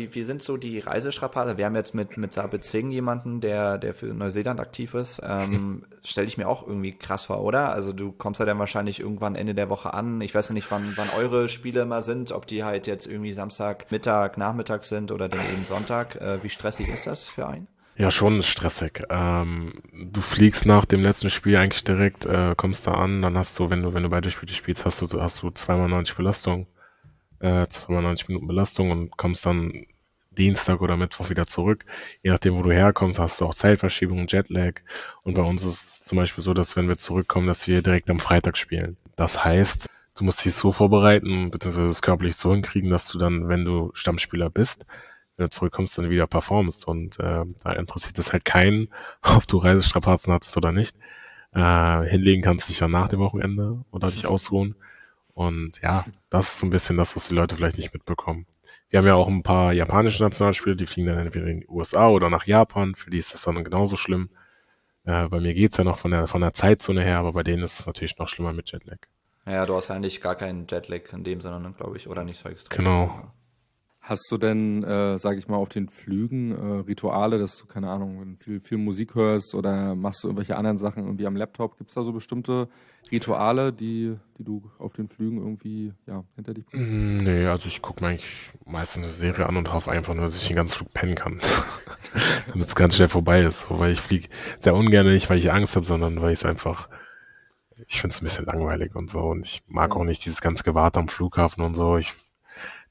Wie, 0.00 0.14
wie 0.14 0.24
sind 0.24 0.42
so 0.42 0.56
die 0.56 0.78
Reisestrapaze? 0.78 1.58
Wir 1.58 1.66
haben 1.66 1.76
jetzt 1.76 1.94
mit, 1.94 2.16
mit 2.16 2.32
Sabit 2.32 2.64
Singh 2.64 2.90
jemanden, 2.90 3.42
der, 3.42 3.76
der 3.76 3.92
für 3.92 4.06
Neuseeland 4.06 4.58
aktiv 4.58 4.94
ist. 4.94 5.20
Ähm, 5.22 5.52
hm. 5.52 5.84
Stelle 6.02 6.26
ich 6.26 6.38
mir 6.38 6.48
auch 6.48 6.66
irgendwie 6.66 6.92
krass 6.92 7.26
vor, 7.26 7.42
oder? 7.42 7.70
Also 7.70 7.92
du 7.92 8.10
kommst 8.10 8.40
ja 8.40 8.46
dann 8.46 8.58
wahrscheinlich 8.58 9.00
irgendwann 9.00 9.34
Ende 9.34 9.54
der 9.54 9.68
Woche 9.68 9.92
an. 9.92 10.22
Ich 10.22 10.34
weiß 10.34 10.48
ja 10.48 10.54
nicht, 10.54 10.70
wann, 10.70 10.94
wann 10.96 11.10
eure 11.10 11.50
Spiele 11.50 11.82
immer 11.82 12.00
sind, 12.00 12.32
ob 12.32 12.46
die 12.46 12.64
halt 12.64 12.86
jetzt 12.86 13.06
irgendwie 13.06 13.34
Samstag, 13.34 13.92
Mittag, 13.92 14.38
Nachmittag 14.38 14.84
sind 14.84 15.12
oder 15.12 15.28
dann 15.28 15.40
eben 15.40 15.66
Sonntag. 15.66 16.16
Äh, 16.16 16.42
wie 16.42 16.48
stressig 16.48 16.88
ist 16.88 17.06
das 17.06 17.28
für 17.28 17.46
einen? 17.46 17.66
Ja, 17.98 18.10
schon 18.10 18.42
stressig. 18.42 19.02
Ähm, 19.10 19.82
du 19.92 20.22
fliegst 20.22 20.64
nach 20.64 20.86
dem 20.86 21.02
letzten 21.02 21.28
Spiel 21.28 21.58
eigentlich 21.58 21.84
direkt, 21.84 22.24
äh, 22.24 22.54
kommst 22.56 22.86
da 22.86 22.94
an, 22.94 23.20
dann 23.20 23.36
hast 23.36 23.58
du, 23.58 23.68
wenn 23.68 23.82
du, 23.82 23.92
wenn 23.92 24.04
du 24.04 24.08
beide 24.08 24.30
Spiele 24.30 24.54
spielst, 24.54 24.86
hast 24.86 25.02
du, 25.02 25.20
hast 25.20 25.42
du 25.42 25.50
zweimal 25.50 25.90
90 25.90 26.16
Belastung 26.16 26.66
äh, 27.40 27.66
92 27.66 28.28
Minuten 28.28 28.46
Belastung 28.46 28.90
und 28.90 29.16
kommst 29.16 29.44
dann 29.44 29.86
Dienstag 30.40 30.80
oder 30.80 30.96
Mittwoch 30.96 31.28
wieder 31.28 31.46
zurück. 31.46 31.84
Je 32.22 32.30
nachdem, 32.30 32.56
wo 32.56 32.62
du 32.62 32.72
herkommst, 32.72 33.18
hast 33.18 33.40
du 33.40 33.46
auch 33.46 33.54
Zeitverschiebung, 33.54 34.26
Jetlag. 34.26 34.80
Und 35.22 35.34
bei 35.34 35.42
uns 35.42 35.62
ist 35.64 35.72
es 35.74 36.00
zum 36.00 36.16
Beispiel 36.16 36.42
so, 36.42 36.54
dass 36.54 36.76
wenn 36.76 36.88
wir 36.88 36.96
zurückkommen, 36.96 37.46
dass 37.46 37.68
wir 37.68 37.82
direkt 37.82 38.10
am 38.10 38.20
Freitag 38.20 38.56
spielen. 38.56 38.96
Das 39.16 39.44
heißt, 39.44 39.86
du 40.16 40.24
musst 40.24 40.42
dich 40.44 40.54
so 40.54 40.72
vorbereiten, 40.72 41.50
beziehungsweise 41.50 41.88
es 41.88 42.00
körperlich 42.00 42.36
so 42.36 42.52
hinkriegen, 42.52 42.90
dass 42.90 43.08
du 43.08 43.18
dann, 43.18 43.48
wenn 43.48 43.66
du 43.66 43.90
Stammspieler 43.92 44.48
bist, 44.48 44.86
wenn 45.36 45.44
du 45.44 45.50
zurückkommst, 45.50 45.98
dann 45.98 46.08
wieder 46.08 46.26
performst. 46.26 46.88
Und 46.88 47.20
äh, 47.20 47.44
da 47.62 47.72
interessiert 47.72 48.18
es 48.18 48.32
halt 48.32 48.46
keinen, 48.46 48.88
ob 49.22 49.46
du 49.46 49.58
Reisestrapazen 49.58 50.32
hattest 50.32 50.56
oder 50.56 50.72
nicht. 50.72 50.96
Äh, 51.52 52.02
hinlegen 52.04 52.42
kannst 52.42 52.66
du 52.66 52.72
dich 52.72 52.78
dann 52.78 52.92
nach 52.92 53.08
dem 53.08 53.20
Wochenende 53.20 53.84
oder 53.90 54.10
dich 54.10 54.26
ausruhen. 54.26 54.74
Und 55.34 55.80
ja, 55.82 56.04
das 56.28 56.52
ist 56.52 56.58
so 56.58 56.66
ein 56.66 56.70
bisschen 56.70 56.96
das, 56.96 57.14
was 57.14 57.28
die 57.28 57.34
Leute 57.34 57.56
vielleicht 57.56 57.78
nicht 57.78 57.92
mitbekommen. 57.92 58.46
Wir 58.90 58.98
haben 58.98 59.06
ja 59.06 59.14
auch 59.14 59.28
ein 59.28 59.42
paar 59.42 59.72
japanische 59.72 60.22
Nationalspieler, 60.22 60.74
die 60.74 60.86
fliegen 60.86 61.08
dann 61.08 61.18
entweder 61.18 61.46
in 61.46 61.60
die 61.60 61.68
USA 61.68 62.08
oder 62.08 62.28
nach 62.28 62.44
Japan. 62.46 62.96
Für 62.96 63.10
die 63.10 63.18
ist 63.18 63.32
das 63.32 63.42
dann 63.42 63.62
genauso 63.62 63.96
schlimm. 63.96 64.30
Äh, 65.04 65.28
bei 65.28 65.40
mir 65.40 65.54
geht's 65.54 65.76
ja 65.76 65.84
noch 65.84 65.98
von 65.98 66.10
der, 66.10 66.26
von 66.26 66.40
der 66.40 66.52
Zeitzone 66.52 67.02
her, 67.02 67.18
aber 67.18 67.32
bei 67.32 67.44
denen 67.44 67.62
ist 67.62 67.78
es 67.80 67.86
natürlich 67.86 68.18
noch 68.18 68.28
schlimmer 68.28 68.52
mit 68.52 68.70
Jetlag. 68.72 68.98
Ja, 69.46 69.64
du 69.64 69.74
hast 69.74 69.90
eigentlich 69.90 70.20
gar 70.20 70.34
keinen 70.34 70.66
Jetlag 70.68 71.12
in 71.12 71.24
dem 71.24 71.40
Sinne, 71.40 71.72
glaube 71.76 71.96
ich, 71.96 72.08
oder 72.08 72.24
nicht 72.24 72.38
so 72.38 72.48
extrem. 72.48 72.84
Genau. 72.84 73.32
Hast 74.02 74.30
du 74.30 74.38
denn, 74.38 74.82
äh, 74.82 75.18
sage 75.18 75.38
ich 75.38 75.46
mal, 75.46 75.58
auf 75.58 75.68
den 75.68 75.90
Flügen 75.90 76.52
äh, 76.52 76.80
Rituale, 76.80 77.38
dass 77.38 77.58
du, 77.58 77.66
keine 77.66 77.90
Ahnung, 77.90 78.38
viel, 78.40 78.60
viel 78.60 78.78
Musik 78.78 79.14
hörst 79.14 79.54
oder 79.54 79.94
machst 79.94 80.24
du 80.24 80.28
irgendwelche 80.28 80.56
anderen 80.56 80.78
Sachen 80.78 81.04
irgendwie 81.04 81.26
am 81.26 81.36
Laptop? 81.36 81.76
Gibt 81.76 81.90
es 81.90 81.94
da 81.94 82.02
so 82.02 82.10
bestimmte 82.10 82.68
Rituale, 83.12 83.74
die, 83.74 84.16
die 84.38 84.44
du 84.44 84.62
auf 84.78 84.94
den 84.94 85.08
Flügen 85.08 85.36
irgendwie 85.36 85.92
ja, 86.06 86.24
hinter 86.34 86.54
dich 86.54 86.64
bringst? 86.64 86.90
Mm, 86.90 87.18
nee, 87.18 87.46
also 87.46 87.68
ich 87.68 87.82
gucke 87.82 88.02
mir 88.02 88.10
eigentlich 88.10 88.50
meistens 88.64 89.04
eine 89.04 89.12
Serie 89.12 89.46
an 89.46 89.58
und 89.58 89.70
hoffe 89.70 89.90
einfach 89.90 90.14
nur, 90.14 90.24
dass 90.24 90.36
ich 90.36 90.48
den 90.48 90.56
ganzen 90.56 90.76
Flug 90.76 90.94
pennen 90.94 91.14
kann. 91.14 91.38
Damit 92.52 92.68
es 92.68 92.74
ganz 92.74 92.96
schnell 92.96 93.10
vorbei 93.10 93.42
ist. 93.42 93.68
So, 93.68 93.78
weil 93.78 93.92
ich 93.92 94.00
fliege 94.00 94.28
sehr 94.60 94.74
ungern, 94.74 95.06
nicht 95.06 95.28
weil 95.28 95.38
ich 95.38 95.52
Angst 95.52 95.76
habe, 95.76 95.84
sondern 95.84 96.22
weil 96.22 96.32
ich 96.32 96.40
es 96.40 96.46
einfach, 96.46 96.88
ich 97.86 98.00
finde 98.00 98.14
es 98.14 98.22
ein 98.22 98.24
bisschen 98.24 98.46
langweilig 98.46 98.94
und 98.94 99.10
so. 99.10 99.20
Und 99.20 99.44
ich 99.44 99.62
mag 99.66 99.94
auch 99.94 100.04
nicht 100.04 100.24
dieses 100.24 100.40
ganze 100.40 100.64
Gewarte 100.64 100.98
am 101.00 101.08
Flughafen 101.08 101.62
und 101.62 101.74
so. 101.74 101.98
Ich 101.98 102.14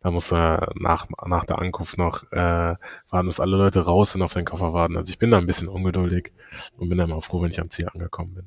da 0.01 0.11
muss 0.11 0.31
er 0.31 0.71
nach, 0.75 1.07
nach 1.25 1.45
der 1.45 1.59
Ankunft 1.59 1.97
noch 1.97 2.23
äh, 2.31 2.75
warten, 3.09 3.27
dass 3.27 3.39
alle 3.39 3.57
Leute 3.57 3.81
raus 3.81 4.13
sind, 4.13 4.21
auf 4.21 4.33
den 4.33 4.45
Koffer 4.45 4.73
warten. 4.73 4.95
Also 4.97 5.11
ich 5.11 5.19
bin 5.19 5.31
da 5.31 5.37
ein 5.37 5.45
bisschen 5.45 5.67
ungeduldig 5.67 6.31
und 6.77 6.89
bin 6.89 6.97
dann 6.97 7.09
mal 7.09 7.21
froh, 7.21 7.41
wenn 7.41 7.51
ich 7.51 7.59
am 7.59 7.69
Ziel 7.69 7.89
angekommen 7.93 8.35
bin. 8.35 8.45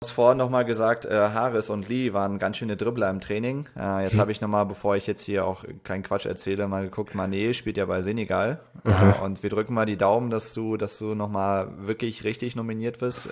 Du 0.00 0.08
hast 0.08 0.12
vorhin 0.12 0.36
nochmal 0.36 0.66
gesagt, 0.66 1.06
äh, 1.06 1.14
Harris 1.14 1.70
und 1.70 1.88
Lee 1.88 2.12
waren 2.12 2.38
ganz 2.38 2.58
schöne 2.58 2.76
Dribbler 2.76 3.08
im 3.08 3.18
Training. 3.20 3.64
Äh, 3.76 4.04
jetzt 4.04 4.12
hm. 4.12 4.20
habe 4.20 4.30
ich 4.30 4.42
nochmal, 4.42 4.66
bevor 4.66 4.94
ich 4.94 5.06
jetzt 5.06 5.22
hier 5.22 5.46
auch 5.46 5.64
keinen 5.84 6.02
Quatsch 6.02 6.26
erzähle, 6.26 6.68
mal 6.68 6.84
geguckt, 6.84 7.14
Mané 7.14 7.54
spielt 7.54 7.78
ja 7.78 7.86
bei 7.86 8.02
Senegal. 8.02 8.60
Äh, 8.84 9.14
und 9.24 9.42
wir 9.42 9.48
drücken 9.48 9.72
mal 9.72 9.86
die 9.86 9.96
Daumen, 9.96 10.28
dass 10.28 10.52
du, 10.52 10.76
dass 10.76 10.98
du 10.98 11.14
nochmal 11.14 11.72
wirklich 11.78 12.24
richtig 12.24 12.56
nominiert 12.56 13.00
wirst. 13.00 13.30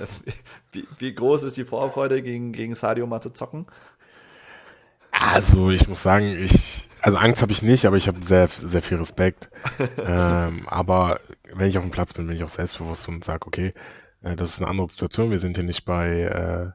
wie, 0.72 0.88
wie, 0.98 1.14
groß 1.14 1.42
ist 1.42 1.58
die 1.58 1.64
Vorfreude, 1.64 2.22
gegen, 2.22 2.52
gegen 2.52 2.74
Sadio 2.74 3.06
mal 3.06 3.20
zu 3.20 3.30
zocken? 3.30 3.66
Also 5.12 5.70
ich 5.70 5.86
muss 5.86 6.02
sagen, 6.02 6.24
ich 6.24 6.88
also 7.04 7.18
Angst 7.18 7.42
habe 7.42 7.52
ich 7.52 7.60
nicht, 7.60 7.84
aber 7.84 7.98
ich 7.98 8.08
habe 8.08 8.22
sehr, 8.22 8.48
sehr 8.48 8.80
viel 8.80 8.96
Respekt. 8.96 9.50
ähm, 10.06 10.66
aber 10.66 11.20
wenn 11.52 11.68
ich 11.68 11.76
auf 11.76 11.84
dem 11.84 11.90
Platz 11.90 12.14
bin, 12.14 12.26
bin 12.26 12.34
ich 12.34 12.42
auch 12.42 12.48
selbstbewusst 12.48 13.06
und 13.08 13.22
sage, 13.22 13.46
okay, 13.46 13.74
äh, 14.22 14.34
das 14.36 14.52
ist 14.54 14.62
eine 14.62 14.70
andere 14.70 14.88
Situation. 14.88 15.30
Wir 15.30 15.38
sind 15.38 15.58
hier 15.58 15.66
nicht 15.66 15.84
bei, 15.84 16.74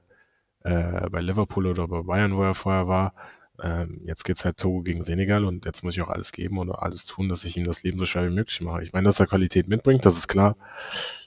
äh, 0.64 0.70
äh, 0.70 1.10
bei 1.10 1.22
Liverpool 1.22 1.66
oder 1.66 1.88
bei 1.88 2.04
Bayern, 2.04 2.38
wo 2.38 2.44
er 2.44 2.54
vorher 2.54 2.88
war. 2.88 3.16
Ähm, 3.60 4.02
jetzt 4.04 4.24
geht's 4.24 4.46
halt 4.46 4.58
Togo 4.58 4.84
gegen 4.84 5.04
Senegal 5.04 5.46
und 5.46 5.66
jetzt 5.66 5.84
muss 5.84 5.96
ich 5.96 6.02
auch 6.04 6.10
alles 6.10 6.32
geben 6.32 6.60
und 6.60 6.70
alles 6.70 7.06
tun, 7.06 7.28
dass 7.28 7.44
ich 7.44 7.58
ihm 7.58 7.66
das 7.66 7.82
Leben 7.82 7.98
so 7.98 8.06
schwer 8.06 8.30
wie 8.30 8.36
möglich 8.36 8.62
mache. 8.62 8.84
Ich 8.84 8.94
meine, 8.94 9.06
dass 9.06 9.20
er 9.20 9.26
Qualität 9.26 9.68
mitbringt, 9.68 10.06
das 10.06 10.16
ist 10.16 10.28
klar. 10.28 10.56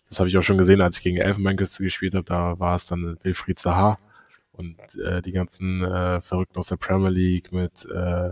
Das 0.08 0.20
habe 0.20 0.28
ich 0.28 0.38
auch 0.38 0.42
schon 0.44 0.58
gesehen, 0.58 0.80
als 0.80 0.98
ich 0.98 1.02
gegen 1.02 1.16
Elfenbeinküste 1.16 1.82
gespielt 1.82 2.14
habe. 2.14 2.24
Da 2.24 2.60
war 2.60 2.76
es 2.76 2.86
dann 2.86 3.18
Wilfried 3.24 3.58
Zaha 3.58 3.98
und 4.52 4.76
äh, 5.04 5.22
die 5.22 5.32
ganzen 5.32 5.82
äh, 5.82 6.20
Verrückten 6.20 6.58
aus 6.58 6.68
der 6.68 6.76
Premier 6.76 7.10
League 7.10 7.50
mit 7.50 7.84
äh, 7.86 8.30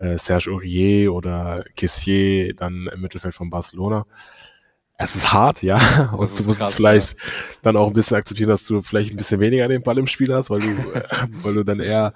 äh, 0.00 0.18
Serge 0.18 0.50
Aurier 0.50 1.12
oder 1.12 1.64
Kessier 1.76 2.54
dann 2.54 2.88
im 2.92 3.00
Mittelfeld 3.00 3.34
von 3.34 3.50
Barcelona. 3.50 4.06
Es 4.96 5.14
ist 5.14 5.32
hart, 5.32 5.62
ja. 5.62 6.10
Und 6.16 6.38
du 6.38 6.44
musst 6.44 6.60
krass, 6.60 6.74
vielleicht 6.74 7.12
ja. 7.12 7.24
dann 7.62 7.76
auch 7.76 7.86
ein 7.86 7.92
bisschen 7.92 8.16
akzeptieren, 8.16 8.50
dass 8.50 8.66
du 8.66 8.82
vielleicht 8.82 9.12
ein 9.12 9.16
bisschen 9.16 9.40
weniger 9.40 9.68
den 9.68 9.82
Ball 9.82 9.98
im 9.98 10.06
Spiel 10.06 10.34
hast, 10.34 10.50
weil 10.50 10.60
du, 10.60 10.68
äh, 10.92 11.02
weil 11.42 11.54
du 11.54 11.64
dann 11.64 11.80
eher 11.80 12.12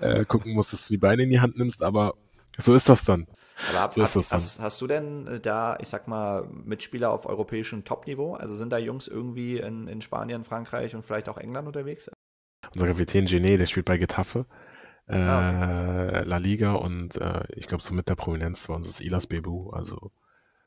äh, 0.00 0.24
gucken 0.24 0.52
musst, 0.52 0.72
dass 0.72 0.86
du 0.86 0.94
die 0.94 0.98
Beine 0.98 1.22
in 1.24 1.30
die 1.30 1.40
Hand 1.40 1.58
nimmst. 1.58 1.82
Aber 1.82 2.14
so 2.56 2.74
ist 2.74 2.88
das 2.88 3.04
dann. 3.04 3.26
Aber 3.70 3.80
hab, 3.80 3.94
so 3.94 4.02
hab, 4.02 4.12
das 4.12 4.32
hast, 4.32 4.60
hast, 4.60 4.80
du 4.80 4.86
denn 4.88 5.26
äh, 5.26 5.40
da, 5.40 5.76
ich 5.80 5.88
sag 5.88 6.08
mal, 6.08 6.48
Mitspieler 6.64 7.10
auf 7.10 7.26
europäischem 7.26 7.84
Topniveau? 7.84 8.34
Also 8.34 8.56
sind 8.56 8.72
da 8.72 8.78
Jungs 8.78 9.06
irgendwie 9.06 9.58
in, 9.58 9.86
in 9.86 10.00
Spanien, 10.00 10.42
Frankreich 10.44 10.94
und 10.94 11.04
vielleicht 11.04 11.28
auch 11.28 11.38
England 11.38 11.68
unterwegs? 11.68 12.10
Unser 12.74 12.88
Kapitän 12.88 13.26
Genet, 13.26 13.60
der 13.60 13.66
spielt 13.66 13.86
bei 13.86 13.96
Getafe 13.96 14.46
äh, 15.06 15.16
ah, 15.16 16.08
okay. 16.08 16.24
La 16.24 16.36
Liga 16.38 16.72
und 16.72 17.16
äh, 17.16 17.42
ich 17.54 17.66
glaube, 17.66 17.82
so 17.82 17.94
mit 17.94 18.08
der 18.08 18.14
Prominenz 18.14 18.66
bei 18.66 18.74
uns 18.74 18.88
ist 18.88 19.00
Ilas 19.00 19.26
Bebu, 19.26 19.70
also 19.70 20.10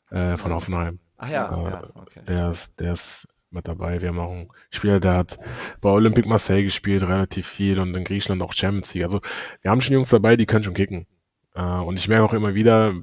äh, 0.09 0.37
von 0.37 0.53
Hoffenheim. 0.53 0.99
Ach 1.17 1.29
ja, 1.29 1.49
äh, 1.49 1.71
ja 1.71 1.89
okay. 1.95 2.21
Der 2.27 2.51
ist, 2.51 2.79
der 2.79 2.93
ist 2.93 3.27
mit 3.49 3.67
dabei. 3.67 4.01
Wir 4.01 4.09
haben 4.09 4.19
auch 4.19 4.31
einen 4.31 4.49
Spieler, 4.69 4.99
der 4.99 5.13
hat 5.13 5.39
bei 5.81 5.89
Olympique 5.89 6.27
Marseille 6.27 6.63
gespielt, 6.63 7.03
relativ 7.03 7.47
viel 7.47 7.79
und 7.79 7.95
in 7.95 8.03
Griechenland 8.03 8.41
auch 8.41 8.53
Champions 8.53 8.93
League. 8.93 9.05
Also 9.05 9.21
wir 9.61 9.71
haben 9.71 9.81
schon 9.81 9.93
Jungs 9.93 10.09
dabei, 10.09 10.35
die 10.35 10.45
können 10.45 10.63
schon 10.63 10.73
kicken. 10.73 11.07
Äh, 11.55 11.61
und 11.61 11.97
ich 11.97 12.07
merke 12.07 12.25
auch 12.25 12.33
immer 12.33 12.55
wieder, 12.55 12.93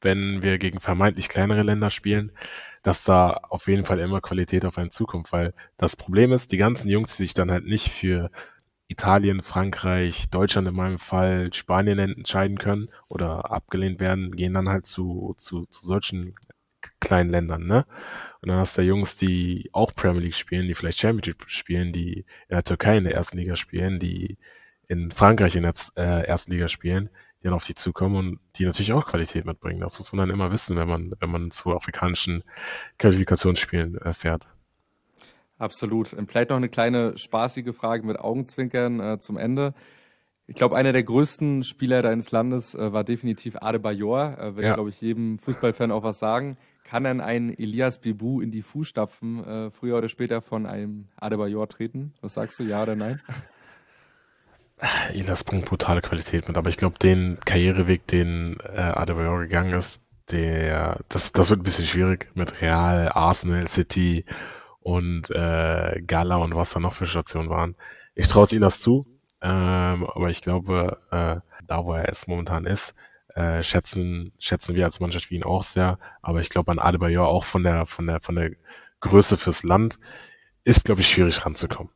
wenn 0.00 0.42
wir 0.42 0.58
gegen 0.58 0.80
vermeintlich 0.80 1.28
kleinere 1.28 1.62
Länder 1.62 1.90
spielen, 1.90 2.32
dass 2.82 3.04
da 3.04 3.32
auf 3.32 3.68
jeden 3.68 3.84
Fall 3.84 3.98
immer 3.98 4.20
Qualität 4.20 4.64
auf 4.64 4.78
einen 4.78 4.90
zukommt, 4.90 5.32
weil 5.32 5.52
das 5.76 5.96
Problem 5.96 6.32
ist, 6.32 6.52
die 6.52 6.56
ganzen 6.56 6.88
Jungs, 6.88 7.16
die 7.16 7.24
sich 7.24 7.34
dann 7.34 7.50
halt 7.50 7.66
nicht 7.66 7.90
für 7.90 8.30
Italien, 8.90 9.40
Frankreich, 9.40 10.30
Deutschland 10.30 10.66
in 10.66 10.74
meinem 10.74 10.98
Fall, 10.98 11.54
Spanien 11.54 12.00
entscheiden 12.00 12.58
können 12.58 12.88
oder 13.08 13.50
abgelehnt 13.52 14.00
werden, 14.00 14.32
gehen 14.32 14.54
dann 14.54 14.68
halt 14.68 14.84
zu, 14.84 15.34
zu, 15.36 15.64
zu 15.66 15.86
solchen 15.86 16.34
kleinen 16.98 17.30
Ländern, 17.30 17.66
ne? 17.66 17.86
Und 18.40 18.48
dann 18.48 18.58
hast 18.58 18.76
du 18.76 18.82
Jungs, 18.82 19.14
die 19.14 19.70
auch 19.72 19.94
Premier 19.94 20.22
League 20.22 20.34
spielen, 20.34 20.66
die 20.66 20.74
vielleicht 20.74 20.98
Championship 20.98 21.44
spielen, 21.46 21.92
die 21.92 22.24
in 22.48 22.50
der 22.50 22.64
Türkei 22.64 22.96
in 22.98 23.04
der 23.04 23.14
ersten 23.14 23.38
Liga 23.38 23.54
spielen, 23.54 24.00
die 24.00 24.38
in 24.88 25.12
Frankreich 25.12 25.54
in 25.54 25.62
der 25.62 25.74
äh, 25.96 26.26
ersten 26.26 26.50
Liga 26.50 26.66
spielen, 26.66 27.10
die 27.40 27.44
dann 27.44 27.54
auf 27.54 27.64
die 27.64 27.74
zukommen 27.74 28.16
und 28.16 28.40
die 28.56 28.64
natürlich 28.64 28.92
auch 28.92 29.06
Qualität 29.06 29.44
mitbringen. 29.44 29.80
Das 29.80 29.98
muss 29.98 30.12
man 30.12 30.26
dann 30.26 30.34
immer 30.34 30.50
wissen, 30.50 30.76
wenn 30.76 30.88
man, 30.88 31.12
wenn 31.20 31.30
man 31.30 31.52
zu 31.52 31.74
afrikanischen 31.76 32.42
Qualifikationsspielen 32.98 33.98
äh. 33.98 34.48
Absolut. 35.60 36.14
Und 36.14 36.30
vielleicht 36.30 36.48
noch 36.50 36.56
eine 36.56 36.70
kleine 36.70 37.18
spaßige 37.18 37.74
Frage 37.76 38.06
mit 38.06 38.18
Augenzwinkern 38.18 38.98
äh, 38.98 39.18
zum 39.18 39.36
Ende. 39.36 39.74
Ich 40.46 40.56
glaube, 40.56 40.74
einer 40.74 40.94
der 40.94 41.02
größten 41.02 41.64
Spieler 41.64 42.00
deines 42.00 42.32
Landes 42.32 42.74
äh, 42.74 42.94
war 42.94 43.04
definitiv 43.04 43.56
Adebayor. 43.60 44.38
Äh, 44.38 44.56
wird, 44.56 44.66
ja. 44.66 44.74
glaube 44.74 44.88
ich, 44.88 44.98
jedem 45.02 45.38
Fußballfan 45.38 45.92
auch 45.92 46.02
was 46.02 46.18
sagen. 46.18 46.56
Kann 46.82 47.04
dann 47.04 47.20
ein 47.20 47.56
Elias 47.56 48.00
Bibu 48.00 48.40
in 48.40 48.50
die 48.50 48.62
Fußstapfen 48.62 49.44
äh, 49.44 49.70
früher 49.70 49.98
oder 49.98 50.08
später 50.08 50.40
von 50.40 50.64
einem 50.64 51.08
Adebayor 51.16 51.68
treten? 51.68 52.14
Was 52.22 52.34
sagst 52.34 52.58
du, 52.58 52.62
ja 52.62 52.82
oder 52.82 52.96
nein? 52.96 53.20
Elias 55.12 55.44
bringt 55.44 55.66
brutale 55.66 56.00
Qualität 56.00 56.48
mit, 56.48 56.56
aber 56.56 56.70
ich 56.70 56.78
glaube, 56.78 56.98
den 56.98 57.38
Karriereweg, 57.44 58.06
den 58.06 58.56
äh, 58.64 58.80
Adebayor 58.80 59.40
gegangen 59.40 59.74
ist, 59.74 60.00
der, 60.30 61.00
das, 61.10 61.32
das 61.32 61.50
wird 61.50 61.60
ein 61.60 61.64
bisschen 61.64 61.84
schwierig 61.84 62.30
mit 62.32 62.62
Real, 62.62 63.10
Arsenal, 63.12 63.68
City 63.68 64.24
und 64.80 65.30
äh, 65.30 66.02
Gala 66.06 66.36
und 66.36 66.54
was 66.54 66.70
da 66.70 66.80
noch 66.80 66.94
für 66.94 67.06
Stationen 67.06 67.50
waren. 67.50 67.76
Ich 68.14 68.28
traue 68.28 68.44
es 68.44 68.52
ihm 68.52 68.60
das 68.60 68.80
zu, 68.80 69.06
ähm, 69.40 70.06
aber 70.06 70.30
ich 70.30 70.42
glaube, 70.42 70.98
äh, 71.10 71.40
da 71.66 71.84
wo 71.84 71.94
er 71.94 72.08
es 72.08 72.26
momentan 72.26 72.66
ist, 72.66 72.94
äh, 73.34 73.62
schätzen, 73.62 74.32
schätzen 74.38 74.74
wir 74.74 74.84
als 74.84 75.00
Mannschaft 75.00 75.30
wie 75.30 75.36
ihn 75.36 75.44
auch 75.44 75.62
sehr. 75.62 75.98
Aber 76.22 76.40
ich 76.40 76.48
glaube 76.48 76.72
an 76.72 76.78
Adebayor 76.78 77.28
auch 77.28 77.44
von 77.44 77.62
der, 77.62 77.86
von 77.86 78.06
der, 78.06 78.20
von 78.20 78.34
der 78.34 78.50
Größe 79.00 79.36
fürs 79.36 79.62
Land 79.62 79.98
ist, 80.64 80.84
glaube 80.84 81.00
ich, 81.00 81.08
schwierig 81.08 81.44
ranzukommen. 81.44 81.92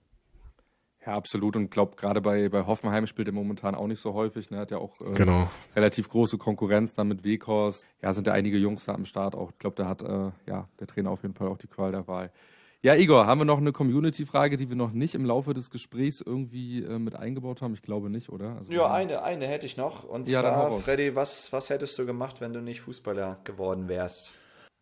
Ja, 1.05 1.15
absolut. 1.15 1.55
Und 1.57 1.65
ich 1.65 1.71
glaube, 1.71 1.97
gerade 1.97 2.23
bei, 2.23 2.49
bei 2.49 2.65
Hoffenheim 2.65 3.07
spielt 3.07 3.29
er 3.29 3.35
momentan 3.35 3.75
auch 3.75 3.87
nicht 3.87 4.01
so 4.01 4.15
häufig. 4.15 4.51
Er 4.51 4.55
ne? 4.55 4.61
hat 4.61 4.71
ja 4.71 4.79
auch 4.79 4.99
äh, 5.03 5.13
genau. 5.13 5.51
relativ 5.77 6.09
große 6.09 6.39
Konkurrenz 6.39 6.95
dann 6.95 7.09
mit 7.09 7.25
Weghorst. 7.25 7.85
Ja, 8.01 8.15
sind 8.15 8.27
ja 8.27 8.33
einige 8.33 8.57
Jungs 8.57 8.87
da 8.87 8.95
am 8.95 9.05
Start 9.05 9.35
auch. 9.35 9.51
Ich 9.51 9.59
glaube, 9.59 9.77
da 9.77 9.87
hat 9.87 10.03
äh, 10.03 10.31
ja, 10.47 10.67
der 10.81 10.87
Trainer 10.87 11.11
auf 11.11 11.23
jeden 11.23 11.35
Fall 11.35 11.49
auch 11.49 11.59
die 11.59 11.67
Qual 11.67 11.93
der 11.93 12.09
Wahl. 12.09 12.31
Ja, 12.85 12.95
Igor, 12.95 13.27
haben 13.27 13.41
wir 13.41 13.47
noch 13.47 13.57
eine 13.57 13.73
Community-Frage, 13.73 14.59
die 14.59 14.69
wir 14.69 14.77
noch 14.77 14.93
nicht 14.93 15.15
im 15.15 15.25
Laufe 15.25 15.55
des 15.55 15.71
Gesprächs 15.71 16.21
irgendwie 16.21 16.85
äh, 16.85 16.99
mit 16.99 17.17
eingebaut 17.17 17.63
haben? 17.63 17.73
Ich 17.73 17.81
glaube 17.81 18.11
nicht, 18.11 18.29
oder? 18.29 18.59
Also, 18.59 18.71
ja, 18.71 18.93
eine, 18.93 19.23
eine 19.23 19.47
hätte 19.47 19.65
ich 19.65 19.79
noch. 19.79 20.05
Und 20.05 20.29
ja, 20.29 20.43
zwar, 20.43 20.71
Freddy, 20.81 21.17
was, 21.17 21.51
was 21.51 21.71
hättest 21.71 21.99
du 21.99 22.05
gemacht, 22.05 22.43
wenn 22.43 22.53
du 22.53 22.61
nicht 22.61 22.83
Fußballer 22.83 23.41
geworden 23.45 23.89
wärst? 23.89 24.35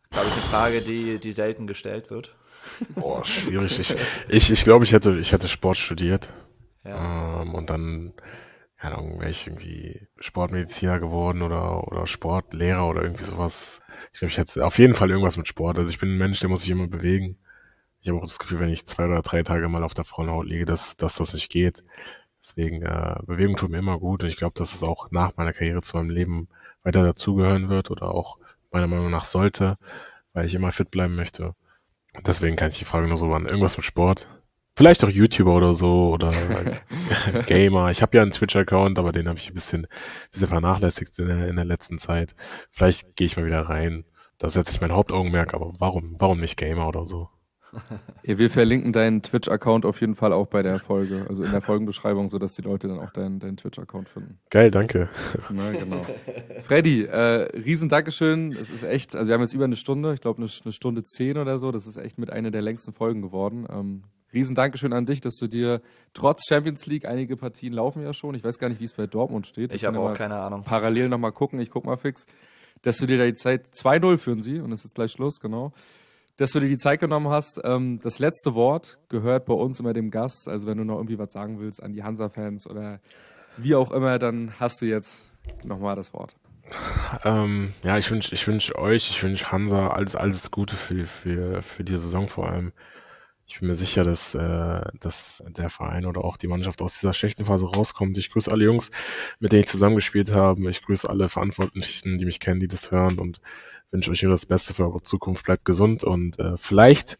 Glaube 0.09 0.27
ich, 0.27 0.33
eine 0.33 0.41
Frage, 0.41 0.81
die, 0.81 1.17
die 1.17 1.31
selten 1.31 1.65
gestellt 1.65 2.09
wird. 2.09 2.35
Boah, 2.89 3.23
schwierig. 3.23 3.79
Ich, 3.79 3.95
ich, 4.27 4.51
ich 4.51 4.63
glaube, 4.65 4.83
ich 4.83 4.91
hätte, 4.91 5.13
ich 5.13 5.31
hätte 5.31 5.47
Sport 5.47 5.77
studiert. 5.77 6.27
Ja. 6.83 7.43
Ähm, 7.43 7.55
und 7.55 7.69
dann, 7.69 8.11
keine 8.81 8.97
Ahnung, 8.97 9.21
wäre 9.21 9.31
ich 9.31 9.47
irgendwie 9.47 10.09
Sportmediziner 10.19 10.99
geworden 10.99 11.41
oder, 11.41 11.87
oder 11.87 12.05
Sportlehrer 12.05 12.85
oder 12.85 13.03
irgendwie 13.03 13.23
sowas. 13.23 13.79
Ich 14.11 14.19
glaube, 14.19 14.31
ich 14.33 14.37
hätte 14.37 14.65
auf 14.65 14.77
jeden 14.77 14.93
Fall 14.93 15.09
irgendwas 15.09 15.37
mit 15.37 15.47
Sport. 15.47 15.79
Also 15.79 15.89
ich 15.89 15.99
bin 15.99 16.15
ein 16.15 16.17
Mensch, 16.17 16.41
der 16.41 16.49
muss 16.49 16.63
sich 16.63 16.69
immer 16.69 16.87
bewegen 16.87 17.37
ich 18.03 18.09
habe 18.09 18.19
auch 18.19 18.25
das 18.25 18.37
Gefühl, 18.37 18.59
wenn 18.59 18.69
ich 18.69 18.85
zwei 18.85 19.05
oder 19.05 19.21
drei 19.21 19.43
Tage 19.43 19.69
mal 19.69 19.83
auf 19.83 19.93
der 19.93 20.03
Frauenhaut 20.03 20.45
liege, 20.45 20.65
dass, 20.65 20.97
dass 20.97 21.15
das 21.15 21.33
nicht 21.33 21.49
geht. 21.49 21.83
Deswegen, 22.43 22.81
äh, 22.81 23.15
Bewegung 23.25 23.55
tut 23.55 23.71
mir 23.71 23.77
immer 23.77 23.97
gut 23.97 24.23
und 24.23 24.29
ich 24.29 24.35
glaube, 24.35 24.55
dass 24.57 24.75
es 24.75 24.83
auch 24.83 25.09
nach 25.11 25.37
meiner 25.37 25.53
Karriere 25.53 25.81
zu 25.81 25.95
meinem 25.95 26.09
Leben 26.09 26.49
weiter 26.83 27.01
dazugehören 27.01 27.69
wird 27.69 27.91
oder 27.91 28.13
auch 28.13 28.37
meiner 28.71 28.87
Meinung 28.87 29.09
nach 29.09 29.23
sollte, 29.23 29.77
weil 30.33 30.45
ich 30.45 30.53
immer 30.53 30.73
fit 30.73 30.91
bleiben 30.91 31.15
möchte. 31.15 31.55
Und 32.13 32.27
deswegen 32.27 32.57
kann 32.57 32.69
ich 32.69 32.79
die 32.79 32.85
Frage 32.85 33.07
nur 33.07 33.17
so 33.17 33.33
an 33.33 33.45
irgendwas 33.45 33.77
mit 33.77 33.85
Sport. 33.85 34.27
Vielleicht 34.75 35.05
auch 35.05 35.09
YouTuber 35.09 35.55
oder 35.55 35.73
so 35.73 36.09
oder 36.13 36.33
Gamer. 37.47 37.89
Ich 37.91 38.01
habe 38.01 38.17
ja 38.17 38.21
einen 38.21 38.31
Twitch-Account, 38.31 38.99
aber 38.99 39.13
den 39.13 39.29
habe 39.29 39.39
ich 39.39 39.47
ein 39.47 39.53
bisschen, 39.53 39.87
bisschen 40.29 40.49
vernachlässigt 40.49 41.17
in 41.19 41.27
der, 41.27 41.47
in 41.47 41.55
der 41.55 41.63
letzten 41.63 41.99
Zeit. 41.99 42.35
Vielleicht 42.69 43.15
gehe 43.15 43.27
ich 43.27 43.37
mal 43.37 43.45
wieder 43.45 43.61
rein. 43.61 44.03
Da 44.39 44.49
setze 44.49 44.73
ich 44.73 44.81
mein 44.81 44.91
Hauptaugenmerk, 44.91 45.53
aber 45.53 45.71
warum, 45.79 46.15
warum 46.17 46.41
nicht 46.41 46.57
Gamer 46.57 46.89
oder 46.89 47.05
so? 47.05 47.29
Wir 48.23 48.49
verlinken 48.49 48.93
deinen 48.93 49.21
Twitch-Account 49.21 49.85
auf 49.85 50.01
jeden 50.01 50.15
Fall 50.15 50.33
auch 50.33 50.47
bei 50.47 50.63
der 50.63 50.79
Folge, 50.79 51.25
also 51.27 51.43
in 51.43 51.51
der 51.51 51.61
Folgenbeschreibung, 51.61 52.29
sodass 52.29 52.53
die 52.53 52.61
Leute 52.61 52.87
dann 52.87 52.99
auch 52.99 53.11
deinen, 53.11 53.39
deinen 53.39 53.57
Twitch-Account 53.57 54.09
finden. 54.09 54.39
Geil, 54.49 54.71
danke. 54.71 55.09
Na, 55.49 55.71
genau. 55.71 56.05
Freddy, 56.63 57.03
äh, 57.03 57.49
riesen 57.57 57.89
Dankeschön. 57.89 58.51
Es 58.53 58.69
ist 58.69 58.83
echt, 58.83 59.15
also 59.15 59.27
wir 59.27 59.33
haben 59.33 59.41
jetzt 59.41 59.53
über 59.53 59.65
eine 59.65 59.75
Stunde, 59.75 60.13
ich 60.13 60.21
glaube 60.21 60.41
eine, 60.41 60.51
eine, 60.63 60.71
Stunde 60.71 61.03
zehn 61.03 61.37
oder 61.37 61.59
so. 61.59 61.71
Das 61.71 61.87
ist 61.87 61.97
echt 61.97 62.17
mit 62.17 62.31
einer 62.31 62.51
der 62.51 62.61
längsten 62.61 62.93
Folgen 62.93 63.21
geworden. 63.21 63.65
Ähm, 63.69 64.03
riesen 64.33 64.55
Dankeschön 64.55 64.93
an 64.93 65.05
dich, 65.05 65.21
dass 65.21 65.35
du 65.35 65.47
dir 65.47 65.81
trotz 66.13 66.47
Champions 66.47 66.85
League, 66.85 67.05
einige 67.05 67.37
Partien 67.37 67.73
laufen 67.73 68.03
ja 68.03 68.13
schon. 68.13 68.35
Ich 68.35 68.43
weiß 68.43 68.57
gar 68.57 68.69
nicht, 68.69 68.81
wie 68.81 68.85
es 68.85 68.93
bei 68.93 69.07
Dortmund 69.07 69.47
steht. 69.47 69.71
Ich, 69.71 69.77
ich 69.77 69.85
habe 69.85 69.99
auch 69.99 70.13
keine 70.13 70.35
Ahnung. 70.35 70.63
Parallel 70.63 71.09
nochmal 71.09 71.31
gucken, 71.31 71.59
ich 71.59 71.69
guck 71.69 71.85
mal 71.85 71.97
fix. 71.97 72.25
Dass 72.81 72.97
du 72.97 73.05
dir 73.05 73.17
da 73.17 73.25
die 73.25 73.33
Zeit 73.33 73.67
2-0 73.73 74.17
führen 74.17 74.41
sie 74.41 74.59
und 74.59 74.71
es 74.73 74.83
ist 74.83 74.95
gleich 74.95 75.11
Schluss, 75.11 75.39
genau 75.39 75.71
dass 76.37 76.51
du 76.51 76.59
dir 76.59 76.69
die 76.69 76.77
Zeit 76.77 76.99
genommen 76.99 77.29
hast. 77.29 77.61
Ähm, 77.63 77.99
das 78.01 78.19
letzte 78.19 78.55
Wort 78.55 78.97
gehört 79.09 79.45
bei 79.45 79.53
uns 79.53 79.79
immer 79.79 79.93
dem 79.93 80.11
Gast. 80.11 80.47
Also 80.47 80.67
wenn 80.67 80.77
du 80.77 80.83
noch 80.83 80.97
irgendwie 80.97 81.19
was 81.19 81.31
sagen 81.31 81.59
willst 81.59 81.81
an 81.81 81.93
die 81.93 82.03
Hansa-Fans 82.03 82.67
oder 82.67 82.99
wie 83.57 83.75
auch 83.75 83.91
immer, 83.91 84.17
dann 84.19 84.53
hast 84.59 84.81
du 84.81 84.85
jetzt 84.85 85.29
nochmal 85.63 85.95
das 85.95 86.13
Wort. 86.13 86.35
Ähm, 87.23 87.73
ja, 87.83 87.97
ich 87.97 88.09
wünsche 88.09 88.33
ich 88.33 88.47
wünsch 88.47 88.73
euch, 88.75 89.09
ich 89.09 89.21
wünsche 89.21 89.51
Hansa 89.51 89.89
alles, 89.89 90.15
alles 90.15 90.49
Gute 90.49 90.75
für, 90.75 91.05
für, 91.05 91.61
für 91.61 91.83
die 91.83 91.97
Saison 91.97 92.27
vor 92.27 92.49
allem. 92.49 92.71
Ich 93.45 93.59
bin 93.59 93.67
mir 93.67 93.75
sicher, 93.75 94.03
dass, 94.03 94.33
äh, 94.33 94.81
dass 94.99 95.43
der 95.47 95.69
Verein 95.69 96.05
oder 96.05 96.23
auch 96.23 96.37
die 96.37 96.47
Mannschaft 96.47 96.81
aus 96.81 96.99
dieser 96.99 97.13
schlechten 97.13 97.45
Phase 97.45 97.65
rauskommt. 97.65 98.17
Ich 98.17 98.31
grüße 98.31 98.49
alle 98.49 98.63
Jungs, 98.63 98.89
mit 99.39 99.51
denen 99.51 99.63
ich 99.63 99.69
zusammengespielt 99.69 100.31
habe. 100.31 100.69
Ich 100.69 100.81
grüße 100.81 101.07
alle 101.07 101.27
Verantwortlichen, 101.27 102.17
die 102.17 102.25
mich 102.25 102.39
kennen, 102.39 102.61
die 102.61 102.69
das 102.69 102.89
hören 102.89 103.19
und 103.19 103.41
wünsche 103.93 104.11
euch 104.11 104.23
nur 104.23 104.31
das 104.31 104.45
Beste 104.45 104.73
für 104.73 104.83
eure 104.83 105.01
Zukunft. 105.01 105.45
Bleibt 105.45 105.65
gesund 105.65 106.03
und 106.03 106.39
äh, 106.39 106.57
vielleicht 106.57 107.19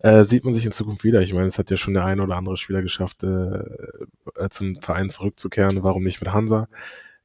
äh, 0.00 0.24
sieht 0.24 0.44
man 0.44 0.54
sich 0.54 0.64
in 0.64 0.72
Zukunft 0.72 1.04
wieder. 1.04 1.20
Ich 1.20 1.32
meine, 1.32 1.46
es 1.46 1.58
hat 1.58 1.70
ja 1.70 1.76
schon 1.76 1.94
der 1.94 2.04
eine 2.04 2.22
oder 2.22 2.36
andere 2.36 2.56
Spieler 2.56 2.82
geschafft, 2.82 3.22
äh, 3.22 3.28
äh, 3.28 4.48
zum 4.50 4.76
Verein 4.76 5.10
zurückzukehren. 5.10 5.82
Warum 5.82 6.02
nicht 6.02 6.20
mit 6.20 6.32
Hansa? 6.32 6.68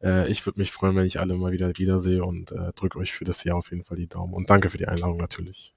Äh, 0.03 0.29
ich 0.29 0.45
würde 0.45 0.59
mich 0.59 0.71
freuen, 0.71 0.95
wenn 0.95 1.05
ich 1.05 1.19
alle 1.19 1.35
mal 1.35 1.51
wieder 1.51 1.77
wiedersehe 1.77 2.23
und 2.23 2.51
äh, 2.51 2.73
drücke 2.75 2.99
euch 2.99 3.13
für 3.13 3.25
das 3.25 3.43
Jahr 3.43 3.57
auf 3.57 3.71
jeden 3.71 3.83
Fall 3.83 3.97
die 3.97 4.07
Daumen. 4.07 4.33
Und 4.33 4.49
danke 4.49 4.69
für 4.69 4.77
die 4.77 4.87
Einladung 4.87 5.17
natürlich. 5.17 5.73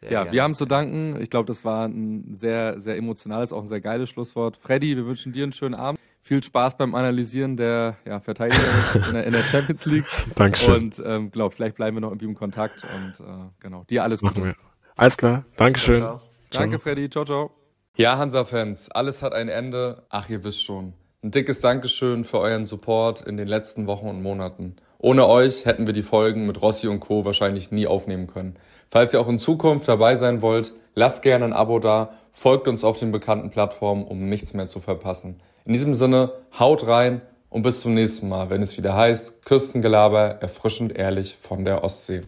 Sehr 0.00 0.12
ja, 0.12 0.22
gerne. 0.22 0.32
wir 0.32 0.42
haben 0.44 0.54
zu 0.54 0.64
danken. 0.64 1.20
Ich 1.20 1.30
glaube, 1.30 1.46
das 1.46 1.64
war 1.64 1.86
ein 1.86 2.32
sehr, 2.32 2.80
sehr 2.80 2.96
emotionales, 2.96 3.52
auch 3.52 3.62
ein 3.62 3.68
sehr 3.68 3.80
geiles 3.80 4.08
Schlusswort. 4.08 4.56
Freddy, 4.56 4.96
wir 4.96 5.06
wünschen 5.06 5.32
dir 5.32 5.42
einen 5.42 5.52
schönen 5.52 5.74
Abend 5.74 5.98
viel 6.28 6.42
Spaß 6.42 6.76
beim 6.76 6.94
Analysieren 6.94 7.56
der 7.56 7.96
ja, 8.04 8.20
Verteidiger 8.20 8.62
in, 8.94 9.14
der, 9.14 9.24
in, 9.24 9.32
der, 9.32 9.42
Champions 9.44 9.86
League. 9.86 10.04
Dankeschön. 10.34 10.74
Und 10.74 11.02
ähm, 11.04 11.30
glaub, 11.30 11.54
vielleicht 11.54 11.76
bleiben 11.76 11.96
wir 11.96 12.02
noch 12.02 12.10
irgendwie 12.10 12.26
im 12.26 12.34
Kontakt 12.34 12.84
und 12.84 13.18
äh, 13.18 13.32
genau, 13.60 13.84
dir 13.84 14.02
alles 14.02 14.20
Gute. 14.20 14.44
Wir. 14.44 14.54
Alles 14.94 15.16
klar, 15.16 15.44
Dankeschön. 15.56 15.96
Ciao, 15.96 16.20
ciao. 16.50 16.62
Danke, 16.62 16.78
Freddy. 16.78 17.08
Ciao, 17.08 17.24
ciao. 17.24 17.50
Ja, 17.96 18.18
Hansa-Fans, 18.18 18.90
alles 18.90 19.22
hat 19.22 19.32
ein 19.32 19.48
Ende. 19.48 20.04
Ach, 20.10 20.28
ihr 20.28 20.44
wisst 20.44 20.62
schon. 20.62 20.92
Ein 21.22 21.30
dickes 21.30 21.60
Dankeschön 21.60 22.24
für 22.24 22.38
euren 22.40 22.66
Support 22.66 23.22
in 23.22 23.38
den 23.38 23.48
letzten 23.48 23.86
Wochen 23.86 24.06
und 24.06 24.22
Monaten. 24.22 24.76
Ohne 24.98 25.26
euch 25.26 25.64
hätten 25.64 25.86
wir 25.86 25.94
die 25.94 26.02
Folgen 26.02 26.46
mit 26.46 26.60
Rossi 26.60 26.88
und 26.88 27.00
Co. 27.00 27.24
wahrscheinlich 27.24 27.70
nie 27.70 27.86
aufnehmen 27.86 28.26
können. 28.26 28.56
Falls 28.88 29.14
ihr 29.14 29.20
auch 29.20 29.28
in 29.28 29.38
Zukunft 29.38 29.88
dabei 29.88 30.16
sein 30.16 30.42
wollt, 30.42 30.74
lasst 30.94 31.22
gerne 31.22 31.46
ein 31.46 31.52
Abo 31.54 31.78
da, 31.78 32.12
folgt 32.32 32.68
uns 32.68 32.84
auf 32.84 32.98
den 32.98 33.12
bekannten 33.12 33.50
Plattformen, 33.50 34.04
um 34.04 34.28
nichts 34.28 34.52
mehr 34.52 34.66
zu 34.66 34.80
verpassen. 34.80 35.40
In 35.64 35.72
diesem 35.72 35.94
Sinne, 35.94 36.32
haut 36.58 36.86
rein 36.86 37.20
und 37.50 37.62
bis 37.62 37.80
zum 37.80 37.94
nächsten 37.94 38.28
Mal, 38.28 38.50
wenn 38.50 38.62
es 38.62 38.76
wieder 38.76 38.94
heißt, 38.94 39.44
Küstengelaber, 39.44 40.38
erfrischend 40.40 40.96
ehrlich 40.96 41.36
von 41.36 41.64
der 41.64 41.84
Ostsee. 41.84 42.22